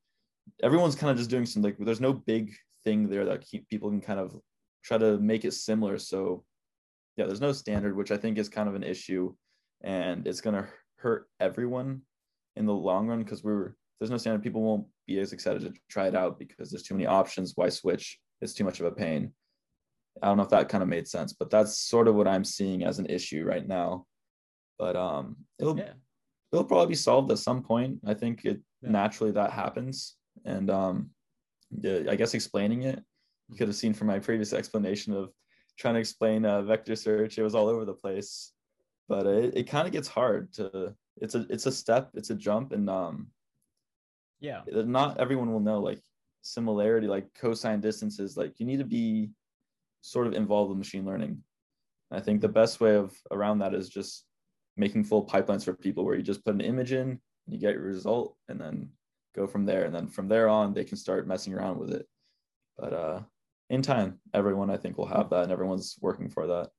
everyone's 0.64 0.96
kind 0.96 1.12
of 1.12 1.18
just 1.18 1.30
doing 1.30 1.46
some 1.46 1.62
like 1.62 1.76
there's 1.80 2.02
no 2.02 2.14
big 2.14 2.54
thing 2.84 3.10
there 3.10 3.26
that 3.26 3.42
keep 3.42 3.68
people 3.70 3.90
can 3.90 4.02
kind 4.02 4.20
of 4.20 4.36
try 4.84 4.98
to 4.98 5.18
make 5.18 5.44
it 5.44 5.54
similar 5.54 5.98
so 5.98 6.44
yeah 7.18 7.26
there's 7.26 7.42
no 7.42 7.52
standard 7.52 7.96
which 7.96 8.12
i 8.12 8.18
think 8.18 8.38
is 8.38 8.50
kind 8.50 8.70
of 8.70 8.76
an 8.76 8.84
issue 8.84 9.34
and 9.84 10.28
it's 10.28 10.42
to 10.42 10.68
hurt 10.98 11.28
everyone 11.40 12.02
in 12.56 12.66
the 12.66 12.74
long 12.74 13.08
run 13.08 13.24
because 13.24 13.44
we're 13.44 13.74
there's 14.00 14.12
no 14.12 14.18
standard 14.18 14.44
people 14.44 14.62
won't 14.62 14.86
be 15.08 15.20
as 15.20 15.34
excited 15.34 15.62
to 15.62 15.74
try 15.90 16.08
it 16.08 16.16
out 16.16 16.38
because 16.40 16.70
there's 16.70 16.84
too 16.84 16.94
many 16.94 17.08
options 17.08 17.54
why 17.56 17.70
switch? 17.70 18.20
It's 18.42 18.54
too 18.54 18.64
much 18.64 18.80
of 18.80 18.86
a 18.86 18.92
pain. 18.92 19.34
I 20.22 20.28
don't 20.28 20.38
know 20.38 20.44
if 20.44 20.50
that 20.50 20.70
kind 20.70 20.84
of 20.84 20.90
made 20.90 21.08
sense 21.08 21.34
but 21.34 21.50
that's 21.50 21.80
sort 21.80 22.08
of 22.08 22.16
what 22.16 22.28
i'm 22.28 22.44
seeing 22.44 22.84
as 22.84 22.98
an 22.98 23.06
issue 23.06 23.44
right 23.44 23.68
now 23.68 24.06
but 24.78 24.96
um 24.96 25.36
it'll 25.60 25.78
yeah. 25.78 25.94
it'll 26.52 26.66
probably 26.66 26.88
be 26.88 26.96
solved 26.96 27.32
at 27.32 27.40
some 27.40 27.62
point 27.62 28.00
i 28.06 28.14
think 28.14 28.46
it 28.46 28.60
yeah. 28.82 28.90
naturally 28.90 29.32
that 29.32 29.52
happens 29.52 30.18
and 30.46 30.70
um, 30.70 31.10
yeah, 31.72 32.04
I 32.10 32.16
guess 32.16 32.34
explaining 32.34 32.84
it, 32.84 33.04
you 33.50 33.58
could 33.58 33.68
have 33.68 33.76
seen 33.76 33.94
from 33.94 34.08
my 34.08 34.20
previous 34.20 34.54
explanation 34.54 35.14
of 35.14 35.32
trying 35.78 35.96
to 35.96 36.00
explain 36.00 36.46
uh, 36.46 36.62
vector 36.62 36.96
search. 36.96 37.38
It 37.38 37.44
was 37.44 37.56
all 37.56 37.68
over 37.68 37.86
the 37.86 37.94
place, 37.94 38.54
but 39.08 39.26
it, 39.26 39.56
it 39.56 39.70
kind 39.70 39.88
of 39.88 39.94
gets 39.94 40.08
hard 40.08 40.54
to. 40.54 40.94
It's 41.20 41.36
a 41.36 41.46
it's 41.50 41.66
a 41.66 41.72
step, 41.72 42.12
it's 42.14 42.30
a 42.30 42.36
jump, 42.36 42.72
and 42.72 42.90
um, 42.90 43.28
yeah, 44.40 44.62
not 44.72 45.20
everyone 45.20 45.52
will 45.52 45.60
know 45.60 45.80
like 45.80 46.02
similarity, 46.42 47.08
like 47.08 47.34
cosine 47.34 47.82
distances. 47.82 48.38
Like 48.38 48.60
you 48.60 48.66
need 48.66 48.80
to 48.80 48.86
be 48.86 49.32
sort 50.02 50.28
of 50.28 50.34
involved 50.34 50.70
with 50.70 50.78
machine 50.78 51.06
learning. 51.06 51.42
I 52.12 52.22
think 52.22 52.40
the 52.40 52.48
best 52.48 52.80
way 52.80 52.96
of 52.96 53.14
around 53.32 53.60
that 53.60 53.74
is 53.74 53.90
just 53.90 54.24
making 54.78 55.04
full 55.04 55.26
pipelines 55.26 55.66
for 55.66 55.74
people 55.74 56.06
where 56.06 56.16
you 56.16 56.24
just 56.24 56.46
put 56.46 56.54
an 56.54 56.62
image 56.62 56.92
in, 56.92 57.20
you 57.48 57.58
get 57.58 57.74
your 57.74 57.84
result, 57.84 58.36
and 58.48 58.60
then 58.60 58.90
go 59.36 59.48
from 59.48 59.66
there. 59.66 59.86
And 59.86 59.94
then 59.94 60.08
from 60.08 60.28
there 60.28 60.48
on, 60.48 60.74
they 60.74 60.84
can 60.84 60.98
start 60.98 61.28
messing 61.28 61.54
around 61.54 61.80
with 61.80 61.92
it. 61.92 62.08
But 62.78 62.94
uh, 62.94 63.22
in 63.70 63.82
time, 63.82 64.20
everyone 64.34 64.70
I 64.70 64.78
think 64.78 64.98
will 64.98 65.08
have 65.08 65.30
that, 65.32 65.44
and 65.44 65.52
everyone's 65.52 65.98
working 66.02 66.30
for 66.30 66.48
that. 66.48 66.70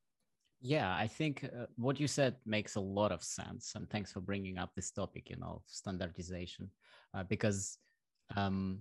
Yeah, 0.61 0.92
I 0.94 1.07
think 1.07 1.44
uh, 1.44 1.66
what 1.76 2.01
you 2.01 2.09
said 2.09 2.34
makes 2.44 2.74
a 2.74 2.80
lot 2.80 3.12
of 3.12 3.22
sense, 3.22 3.74
and 3.76 3.88
thanks 3.88 4.12
for 4.12 4.20
bringing 4.20 4.59
up 4.59 4.74
this 4.74 4.90
topic, 4.90 5.30
you 5.30 5.36
know, 5.36 5.62
standardization, 5.66 6.70
uh, 7.14 7.22
because 7.22 7.78
um, 8.36 8.80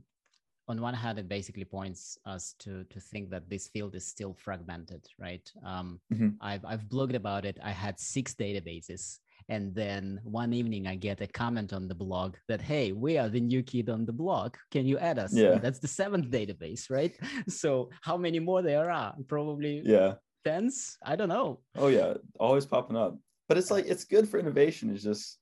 on 0.67 0.81
one 0.81 0.93
hand, 0.93 1.17
it 1.17 1.29
basically 1.29 1.65
points 1.65 2.17
us 2.25 2.53
to 2.59 2.83
to 2.85 2.99
think 2.99 3.29
that 3.29 3.49
this 3.49 3.67
field 3.67 3.95
is 3.95 4.05
still 4.05 4.33
fragmented, 4.33 5.07
right? 5.19 5.49
Um, 5.65 5.99
mm-hmm. 6.13 6.29
I've 6.41 6.65
I've 6.65 6.83
blogged 6.83 7.15
about 7.15 7.45
it. 7.45 7.57
I 7.63 7.71
had 7.71 7.99
six 7.99 8.33
databases, 8.33 9.19
and 9.49 9.73
then 9.73 10.19
one 10.23 10.53
evening 10.53 10.87
i 10.87 10.95
get 10.95 11.21
a 11.21 11.27
comment 11.27 11.71
on 11.71 11.87
the 11.87 11.95
blog 11.95 12.35
that 12.47 12.61
hey 12.61 12.91
we 12.91 13.17
are 13.17 13.29
the 13.29 13.39
new 13.39 13.63
kid 13.63 13.89
on 13.89 14.05
the 14.05 14.11
block. 14.11 14.57
Can 14.71 14.85
you 14.85 14.97
add 14.97 15.19
us? 15.19 15.33
Yeah. 15.33 15.57
That's 15.57 15.79
the 15.79 15.87
seventh 15.87 16.29
database 16.29 16.89
right? 16.89 17.15
So 17.47 17.89
how 18.01 18.17
many 18.17 18.39
more 18.39 18.61
there 18.61 18.91
are? 18.91 19.15
Probably 19.27 19.81
yeah. 19.85 20.15
tens? 20.43 20.97
I 21.03 21.15
don't 21.15 21.29
know. 21.29 21.59
Oh 21.75 21.87
yeah. 21.87 22.15
Always 22.39 22.65
popping 22.65 22.97
up. 22.97 23.17
But 23.47 23.57
it's 23.57 23.71
like 23.71 23.85
it's 23.87 24.03
good 24.03 24.27
for 24.27 24.39
innovation. 24.39 24.89
It's 24.89 25.03
just 25.03 25.37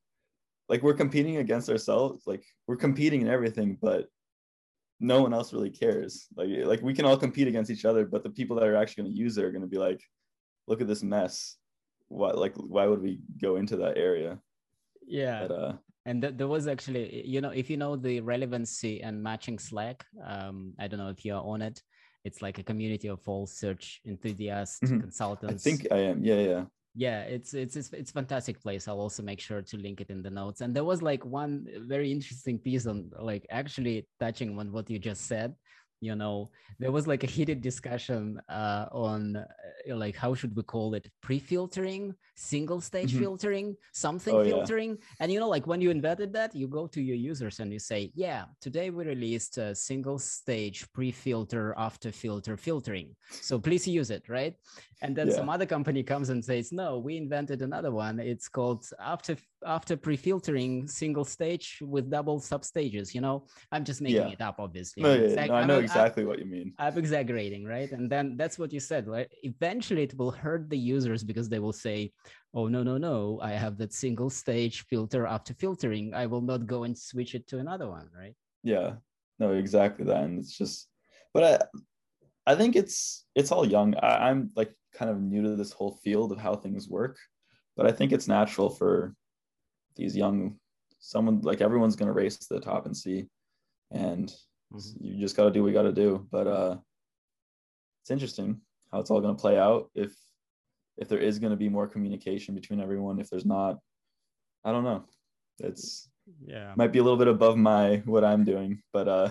like 0.70 0.84
we're 0.84 0.94
competing 0.94 1.38
against 1.38 1.70
ourselves. 1.70 2.24
Like 2.28 2.44
we're 2.68 2.76
competing 2.76 3.22
in 3.22 3.28
everything 3.28 3.78
but 3.82 4.08
no 5.00 5.22
one 5.22 5.34
else 5.34 5.54
really 5.54 5.70
cares. 5.70 6.28
Like 6.36 6.50
like 6.66 6.82
we 6.82 6.94
can 6.94 7.06
all 7.06 7.18
compete 7.18 7.48
against 7.48 7.72
each 7.72 7.86
other 7.86 8.06
but 8.06 8.24
the 8.24 8.30
people 8.30 8.56
that 8.58 8.68
are 8.68 8.76
actually 8.76 9.04
going 9.04 9.14
to 9.14 9.20
use 9.20 9.38
it 9.38 9.44
are 9.44 9.52
going 9.52 9.62
to 9.62 9.68
be 9.68 9.78
like 9.78 10.02
look 10.68 10.82
at 10.82 10.88
this 10.88 11.04
mess. 11.04 11.58
Why 12.08 12.32
like 12.32 12.56
why 12.56 12.86
would 12.86 13.02
we 13.02 13.20
go 13.42 13.56
into 13.58 13.78
that 13.78 13.98
area? 13.98 14.40
Yeah. 15.08 15.48
But, 15.48 15.54
uh, 15.54 15.74
and 16.06 16.22
th- 16.22 16.36
there 16.38 16.48
was 16.48 16.68
actually 16.68 17.26
you 17.26 17.42
know 17.42 17.50
if 17.50 17.70
you 17.70 17.78
know 17.78 17.96
the 17.96 18.22
relevancy 18.22 19.02
and 19.02 19.22
matching 19.22 19.58
slack 19.58 20.06
um 20.24 20.74
i 20.80 20.88
don't 20.88 21.00
know 21.00 21.10
if 21.10 21.26
you're 21.26 21.42
on 21.42 21.62
it 21.62 21.82
it's 22.24 22.42
like 22.42 22.58
a 22.60 22.64
community 22.64 23.08
of 23.08 23.20
all 23.28 23.48
search 23.48 24.02
enthusiasts 24.06 24.80
mm-hmm. 24.84 25.00
consultants. 25.00 25.66
i 25.66 25.70
think 25.70 25.88
i 25.92 25.98
am. 25.98 26.24
Yeah 26.24 26.42
yeah 26.42 26.64
yeah 26.96 27.22
it's, 27.22 27.54
it's 27.54 27.76
it's 27.76 27.92
it's 27.94 28.12
fantastic 28.12 28.62
place. 28.62 28.88
I'll 28.88 29.00
also 29.00 29.22
make 29.22 29.40
sure 29.40 29.62
to 29.62 29.78
link 29.78 30.02
it 30.02 30.10
in 30.10 30.22
the 30.22 30.30
notes. 30.30 30.62
And 30.62 30.76
there 30.76 30.84
was 30.84 31.02
like 31.02 31.26
one 31.26 31.68
very 31.88 32.12
interesting 32.12 32.58
piece 32.58 32.88
on 32.88 33.12
like 33.20 33.46
actually 33.52 34.08
touching 34.20 34.58
on 34.58 34.72
what 34.72 34.90
you 34.90 34.98
just 34.98 35.28
said 35.28 35.54
you 36.06 36.16
know 36.16 36.50
there 36.80 36.92
was 36.92 37.08
like 37.08 37.24
a 37.24 37.28
heated 37.36 37.62
discussion 37.62 38.40
uh, 38.50 38.86
on 38.92 39.36
uh, 39.36 39.96
like 39.96 40.16
how 40.16 40.34
should 40.34 40.56
we 40.56 40.64
call 40.64 40.94
it 40.94 41.10
pre-filtering 41.22 42.14
single 42.36 42.82
stage 42.82 43.12
mm-hmm. 43.12 43.26
filtering 43.26 43.76
something 43.94 44.36
oh, 44.36 44.44
filtering 44.44 44.92
yeah. 44.92 45.16
and 45.20 45.32
you 45.32 45.40
know 45.40 45.50
like 45.50 45.66
when 45.68 45.82
you 45.82 45.90
invented 45.90 46.32
that 46.34 46.56
you 46.56 46.68
go 46.68 46.86
to 46.88 47.02
your 47.02 47.16
users 47.16 47.60
and 47.60 47.72
you 47.74 47.80
say 47.80 48.12
yeah 48.16 48.46
today 48.62 48.90
we 48.90 49.04
released 49.06 49.58
a 49.58 49.74
single 49.74 50.20
stage 50.20 50.86
pre-filter 50.94 51.74
after 51.78 52.12
filter 52.12 52.56
filtering 52.56 53.16
so 53.30 53.58
please 53.58 53.88
use 53.88 54.10
it 54.12 54.24
right 54.30 54.56
and 55.02 55.16
then 55.16 55.28
yeah. 55.28 55.36
some 55.36 55.50
other 55.50 55.66
company 55.66 56.04
comes 56.04 56.30
and 56.30 56.44
says 56.44 56.72
no 56.72 57.00
we 57.00 57.18
invented 57.18 57.62
another 57.62 57.92
one 57.92 58.20
it's 58.20 58.48
called 58.48 58.86
after 59.00 59.36
after 59.66 59.98
pre-filtering 59.98 60.88
single 60.88 61.26
stage 61.26 61.80
with 61.82 62.10
double 62.10 62.40
substages 62.40 63.14
you 63.14 63.22
know? 63.22 63.46
I'm 63.72 63.84
just 63.84 64.02
making 64.02 64.28
yeah. 64.28 64.30
it 64.30 64.42
up 64.42 64.58
obviously. 64.60 65.04
No, 65.04 65.14
yeah, 65.14 65.46
no, 65.46 65.54
i 65.54 65.66
know 65.66 65.78
I'm, 65.78 65.84
exactly 65.84 66.24
I'm, 66.24 66.30
what 66.30 66.40
you 66.40 66.46
mean. 66.46 66.74
I'm 66.78 66.98
exaggerating 66.98 67.66
right? 67.66 67.92
And 67.92 68.10
then 68.10 68.38
that's 68.38 68.58
what 68.60 68.72
you 68.72 68.80
said 68.80 69.08
right? 69.08 69.30
Eventually 69.44 70.04
it 70.04 70.18
will 70.18 70.32
hurt 70.32 70.70
the 70.70 70.78
users 70.78 71.24
because 71.24 71.50
they 71.50 71.60
will 71.60 71.74
say 71.74 72.12
oh 72.54 72.68
no 72.68 72.84
no 72.84 72.98
no 72.98 73.40
i 73.44 73.52
have 73.52 73.78
that 73.78 73.92
single 73.92 74.30
stage 74.30 74.86
filter 74.90 75.26
after 75.28 75.54
filtering. 75.54 76.14
I 76.14 76.26
will 76.26 76.42
not 76.42 76.66
go 76.68 76.84
and 76.84 76.98
switch 76.98 77.36
it 77.36 77.48
to 77.48 77.60
another 77.60 77.90
one 77.90 78.10
right? 78.18 78.36
Yeah. 78.64 78.96
No 79.40 79.52
exactly 79.52 80.06
that. 80.06 80.24
And 80.24 80.40
it's 80.40 80.58
just 80.58 80.88
but 81.36 81.44
i 81.44 82.52
i 82.52 82.56
think 82.56 82.76
it's 82.76 83.26
it's 83.36 83.52
all 83.52 83.68
young. 83.68 83.96
I, 83.96 84.30
i'm 84.30 84.52
like 84.56 84.74
kind 84.94 85.12
of 85.12 85.22
new 85.22 85.44
to 85.44 85.56
this 85.56 85.74
whole 85.74 86.00
field 86.04 86.32
of 86.32 86.40
how 86.40 86.56
things 86.56 86.88
work 86.88 87.18
but 87.76 87.86
i 87.86 87.92
think 87.92 88.12
it's 88.12 88.28
natural 88.28 88.70
for 88.70 89.14
these 89.96 90.16
young 90.16 90.56
someone 91.00 91.42
like 91.42 91.62
everyone's 91.62 91.96
going 91.96 92.08
to 92.08 92.14
race 92.14 92.38
to 92.38 92.54
the 92.54 92.60
top 92.60 92.86
and 92.86 92.96
see 92.96 93.26
and 93.92 94.34
mm-hmm. 94.74 95.06
you 95.06 95.20
just 95.20 95.38
got 95.38 95.46
to 95.46 95.52
do 95.52 95.62
what 95.62 95.70
you 95.70 95.74
got 95.74 95.84
to 95.84 95.92
do 95.92 96.26
but 96.32 96.48
uh 96.48 96.76
it's 98.06 98.12
interesting 98.12 98.62
how 98.92 99.00
it's 99.00 99.10
all 99.10 99.20
going 99.20 99.36
to 99.36 99.42
play 99.42 99.58
out. 99.58 99.90
If 99.96 100.14
if 100.98 101.10
there 101.10 101.18
is 101.18 101.40
going 101.40 101.50
to 101.50 101.58
be 101.58 101.70
more 101.70 101.88
communication 101.88 102.54
between 102.54 102.80
everyone, 102.80 103.20
if 103.20 103.30
there's 103.32 103.46
not, 103.46 103.80
I 104.64 104.72
don't 104.72 104.84
know. 104.84 105.06
It's 105.60 106.08
yeah 106.46 106.74
might 106.76 106.92
be 106.92 107.00
a 107.00 107.04
little 107.04 107.18
bit 107.18 107.28
above 107.28 107.58
my 107.58 108.04
what 108.06 108.24
I'm 108.24 108.44
doing, 108.44 108.82
but 108.94 109.08
uh, 109.08 109.30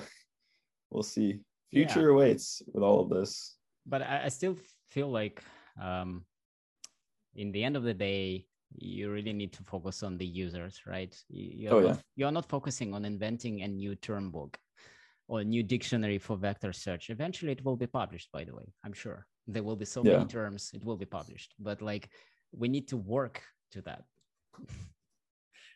we'll 0.90 1.04
see. 1.04 1.38
Future 1.70 2.02
yeah. 2.02 2.14
awaits 2.14 2.62
with 2.72 2.82
all 2.82 3.00
of 3.00 3.10
this. 3.10 3.56
But 3.86 4.02
I, 4.02 4.24
I 4.24 4.28
still 4.28 4.56
feel 4.88 5.08
like 5.08 5.40
um, 5.80 6.24
in 7.36 7.52
the 7.52 7.62
end 7.62 7.76
of 7.76 7.84
the 7.84 7.94
day, 7.94 8.46
you 8.76 9.10
really 9.10 9.32
need 9.32 9.52
to 9.52 9.62
focus 9.62 10.02
on 10.02 10.18
the 10.18 10.26
users, 10.26 10.80
right? 10.86 11.14
You're 11.28 11.74
oh, 11.74 11.80
not, 11.80 11.88
yeah. 11.88 11.96
You're 12.16 12.32
not 12.32 12.48
focusing 12.48 12.94
on 12.94 13.04
inventing 13.04 13.62
a 13.62 13.68
new 13.68 13.94
term 13.94 14.30
book 14.30 14.58
or 15.28 15.40
a 15.40 15.44
new 15.44 15.62
dictionary 15.62 16.18
for 16.18 16.36
vector 16.36 16.72
search. 16.72 17.10
Eventually, 17.10 17.52
it 17.52 17.64
will 17.64 17.76
be 17.76 17.86
published, 17.86 18.30
by 18.32 18.44
the 18.44 18.54
way, 18.54 18.72
I'm 18.84 18.92
sure. 18.92 19.26
There 19.46 19.62
will 19.62 19.76
be 19.76 19.84
so 19.84 20.02
yeah. 20.04 20.12
many 20.12 20.26
terms, 20.26 20.70
it 20.74 20.84
will 20.84 20.96
be 20.96 21.04
published. 21.06 21.54
But 21.58 21.82
like, 21.82 22.08
we 22.52 22.68
need 22.68 22.88
to 22.88 22.96
work 22.96 23.42
to 23.72 23.82
that. 23.82 24.02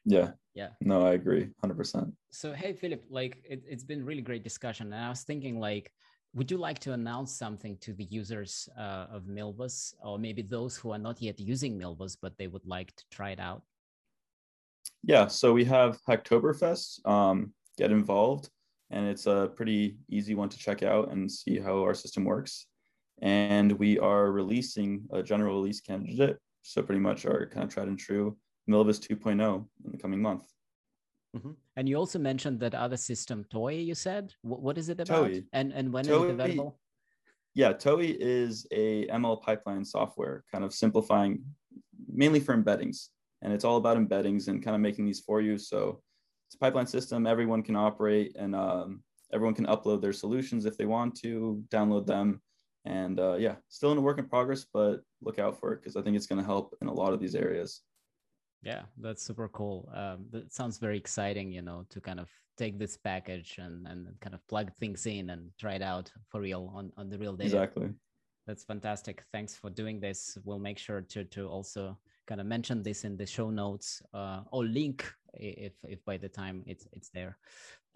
yeah. 0.05 0.33
Yeah. 0.55 0.71
No, 0.81 1.07
I 1.07 1.13
agree 1.13 1.49
100%. 1.65 2.13
So, 2.33 2.53
hey, 2.53 2.73
Filip, 2.73 3.05
like, 3.11 3.39
it, 3.49 3.63
it's 3.69 3.85
been 3.85 4.05
really 4.05 4.23
great 4.23 4.43
discussion. 4.43 4.93
And 4.93 5.05
I 5.05 5.09
was 5.09 5.23
thinking, 5.23 5.61
like, 5.61 5.93
would 6.35 6.51
you 6.51 6.59
like 6.59 6.79
to 6.81 6.93
announce 6.93 7.33
something 7.33 7.77
to 7.79 7.93
the 7.93 8.05
users 8.05 8.69
uh, 8.77 9.07
of 9.11 9.25
Milvus, 9.25 9.95
or 10.05 10.19
maybe 10.19 10.43
those 10.43 10.77
who 10.77 10.93
are 10.93 10.99
not 10.99 11.21
yet 11.23 11.41
using 11.41 11.79
Milvus, 11.79 12.17
but 12.21 12.37
they 12.39 12.47
would 12.47 12.67
like 12.67 12.95
to 12.97 13.05
try 13.11 13.31
it 13.31 13.41
out? 13.41 13.63
Yeah, 15.03 15.27
so 15.27 15.53
we 15.53 15.65
have 15.65 15.99
Hacktoberfest. 16.09 17.07
Um, 17.07 17.53
get 17.77 17.93
involved, 17.93 18.51
and 18.91 19.07
it's 19.07 19.27
a 19.27 19.51
pretty 19.55 19.97
easy 20.11 20.35
one 20.35 20.49
to 20.49 20.59
check 20.59 20.83
out 20.83 21.13
and 21.13 21.31
see 21.31 21.59
how 21.59 21.79
our 21.83 21.95
system 21.95 22.25
works. 22.25 22.67
And 23.23 23.73
we 23.73 23.99
are 23.99 24.31
releasing 24.31 25.05
a 25.11 25.23
general 25.23 25.61
release 25.61 25.81
candidate, 25.81 26.37
so 26.63 26.83
pretty 26.83 27.01
much 27.01 27.25
our 27.27 27.47
kind 27.47 27.65
of 27.65 27.73
tried 27.73 27.89
and 27.89 27.99
true 27.99 28.37
Milvus 28.69 29.01
2.0 29.01 29.67
in 29.85 29.93
the 29.93 29.99
coming 29.99 30.21
month. 30.21 30.45
Mm-hmm. 31.39 31.51
And 31.77 31.89
you 31.89 31.97
also 31.97 32.19
mentioned 32.19 32.61
that 32.61 32.75
other 32.75 32.97
system, 32.97 33.45
Towhee. 33.53 33.85
You 33.85 33.95
said 33.95 34.35
what, 34.43 34.61
what 34.61 34.79
is 34.79 34.89
it 34.89 35.01
about? 35.01 35.31
Towhee. 35.31 35.45
And 35.53 35.73
and 35.73 35.93
when 35.93 36.05
Towhee, 36.05 36.25
is 36.25 36.31
it 36.31 36.35
available? 36.35 36.79
Yeah, 37.55 37.73
Towhee 37.73 38.17
is 38.19 38.67
a 38.71 39.07
ML 39.07 39.43
pipeline 39.43 39.85
software, 39.85 40.45
kind 40.53 40.65
of 40.65 40.75
simplifying, 40.75 41.45
mainly 42.07 42.41
for 42.41 42.57
embeddings, 42.57 43.09
and 43.43 43.53
it's 43.53 43.65
all 43.65 43.77
about 43.77 43.97
embeddings 43.97 44.49
and 44.49 44.63
kind 44.63 44.75
of 44.75 44.81
making 44.81 45.07
these 45.07 45.21
for 45.21 45.41
you. 45.41 45.59
So 45.59 46.03
it's 46.49 46.55
a 46.55 46.59
pipeline 46.59 46.87
system 46.87 47.27
everyone 47.27 47.63
can 47.63 47.77
operate, 47.77 48.37
and 48.39 48.55
um, 48.55 49.03
everyone 49.33 49.55
can 49.55 49.67
upload 49.67 50.03
their 50.03 50.13
solutions 50.13 50.67
if 50.67 50.77
they 50.77 50.87
want 50.87 51.15
to, 51.21 51.63
download 51.69 52.07
them, 52.07 52.41
and 52.85 53.21
uh, 53.21 53.37
yeah, 53.39 53.57
still 53.69 53.93
in 53.93 53.99
a 53.99 54.01
work 54.01 54.19
in 54.19 54.29
progress, 54.29 54.65
but 54.73 55.03
look 55.21 55.39
out 55.39 55.59
for 55.59 55.73
it 55.73 55.81
because 55.81 55.97
I 55.97 56.03
think 56.03 56.17
it's 56.17 56.27
going 56.27 56.41
to 56.41 56.47
help 56.47 56.77
in 56.81 56.89
a 56.89 56.93
lot 56.93 57.13
of 57.13 57.21
these 57.21 57.35
areas. 57.35 57.83
Yeah, 58.63 58.83
that's 59.01 59.23
super 59.23 59.49
cool. 59.49 59.89
Um, 59.95 60.27
that 60.31 60.53
sounds 60.53 60.79
very 60.79 60.97
exciting, 60.97 61.53
you 61.53 61.63
know, 61.63 61.87
to 61.91 62.01
kind 62.01 62.19
of 62.19 62.29
take 62.57 62.79
this 62.79 62.97
package 62.97 63.57
and, 63.59 63.87
and 63.87 64.09
kind 64.21 64.35
of 64.35 64.47
plug 64.49 64.73
things 64.75 65.07
in 65.07 65.31
and 65.31 65.51
try 65.61 65.75
it 65.75 65.83
out 65.83 66.11
for 66.29 66.41
real 66.41 66.73
on, 66.75 66.93
on 66.97 67.09
the 67.09 67.19
real 67.19 67.37
data. 67.37 67.47
Exactly. 67.47 67.91
That's 68.47 68.65
fantastic. 68.65 69.23
Thanks 69.33 69.55
for 69.55 69.71
doing 69.71 70.01
this. 70.01 70.37
We'll 70.45 70.59
make 70.59 70.79
sure 70.79 71.03
to, 71.03 71.25
to 71.25 71.47
also 71.47 71.99
kind 72.27 72.41
of 72.41 72.47
mention 72.47 72.83
this 72.83 73.05
in 73.05 73.17
the 73.17 73.27
show 73.27 73.51
notes 73.51 74.03
uh, 74.13 74.41
or 74.51 74.65
link 74.65 75.11
if, 75.35 75.75
if 75.85 76.05
by 76.05 76.17
the 76.17 76.29
time 76.29 76.65
it's, 76.67 76.87
it's 76.93 77.11
there. 77.11 77.39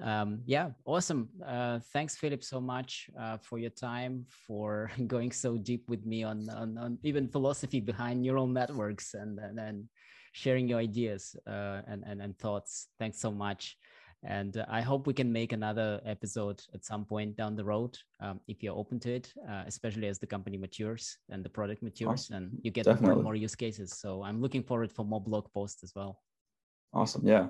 Um, 0.00 0.40
yeah, 0.46 0.70
awesome. 0.84 1.28
Uh, 1.44 1.80
thanks, 1.92 2.16
Filip, 2.16 2.44
so 2.44 2.60
much 2.60 3.08
uh, 3.18 3.38
for 3.38 3.58
your 3.58 3.70
time, 3.70 4.26
for 4.46 4.90
going 5.06 5.32
so 5.32 5.56
deep 5.56 5.88
with 5.88 6.04
me 6.06 6.22
on, 6.22 6.48
on, 6.50 6.78
on 6.78 6.98
even 7.02 7.28
philosophy 7.28 7.80
behind 7.80 8.22
neural 8.22 8.46
networks 8.46 9.14
and, 9.14 9.38
and, 9.38 9.58
and 9.58 9.84
sharing 10.32 10.68
your 10.68 10.78
ideas 10.78 11.36
uh, 11.46 11.82
and, 11.86 12.02
and, 12.06 12.20
and 12.20 12.38
thoughts. 12.38 12.88
Thanks 12.98 13.18
so 13.18 13.30
much. 13.30 13.76
And 14.24 14.56
uh, 14.56 14.66
I 14.68 14.80
hope 14.80 15.06
we 15.06 15.14
can 15.14 15.32
make 15.32 15.52
another 15.52 16.00
episode 16.06 16.62
at 16.74 16.84
some 16.84 17.04
point 17.04 17.36
down 17.36 17.56
the 17.56 17.64
road 17.64 17.98
um, 18.20 18.40
if 18.46 18.62
you're 18.62 18.76
open 18.76 19.00
to 19.00 19.12
it, 19.14 19.32
uh, 19.48 19.64
especially 19.66 20.06
as 20.06 20.18
the 20.18 20.26
company 20.26 20.56
matures 20.56 21.18
and 21.28 21.44
the 21.44 21.48
product 21.48 21.82
matures 21.82 22.08
awesome. 22.08 22.36
and 22.36 22.50
you 22.62 22.70
get 22.70 22.84
Definitely. 22.84 23.06
more 23.06 23.14
and 23.14 23.24
more 23.24 23.34
use 23.34 23.56
cases. 23.56 23.98
So 23.98 24.22
I'm 24.22 24.40
looking 24.40 24.62
forward 24.62 24.92
for 24.92 25.04
more 25.04 25.20
blog 25.20 25.52
posts 25.52 25.82
as 25.82 25.92
well. 25.96 26.20
Awesome. 26.94 27.26
Yeah. 27.26 27.48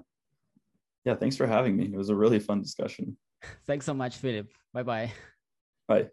Yeah. 1.04 1.14
Thanks 1.14 1.36
for 1.36 1.46
having 1.46 1.76
me. 1.76 1.86
It 1.86 1.96
was 1.96 2.08
a 2.08 2.16
really 2.16 2.38
fun 2.38 2.62
discussion. 2.62 3.18
thanks 3.66 3.84
so 3.84 3.92
much, 3.92 4.16
Filip. 4.16 4.50
Bye-bye. 4.72 5.12
Bye. 5.88 6.08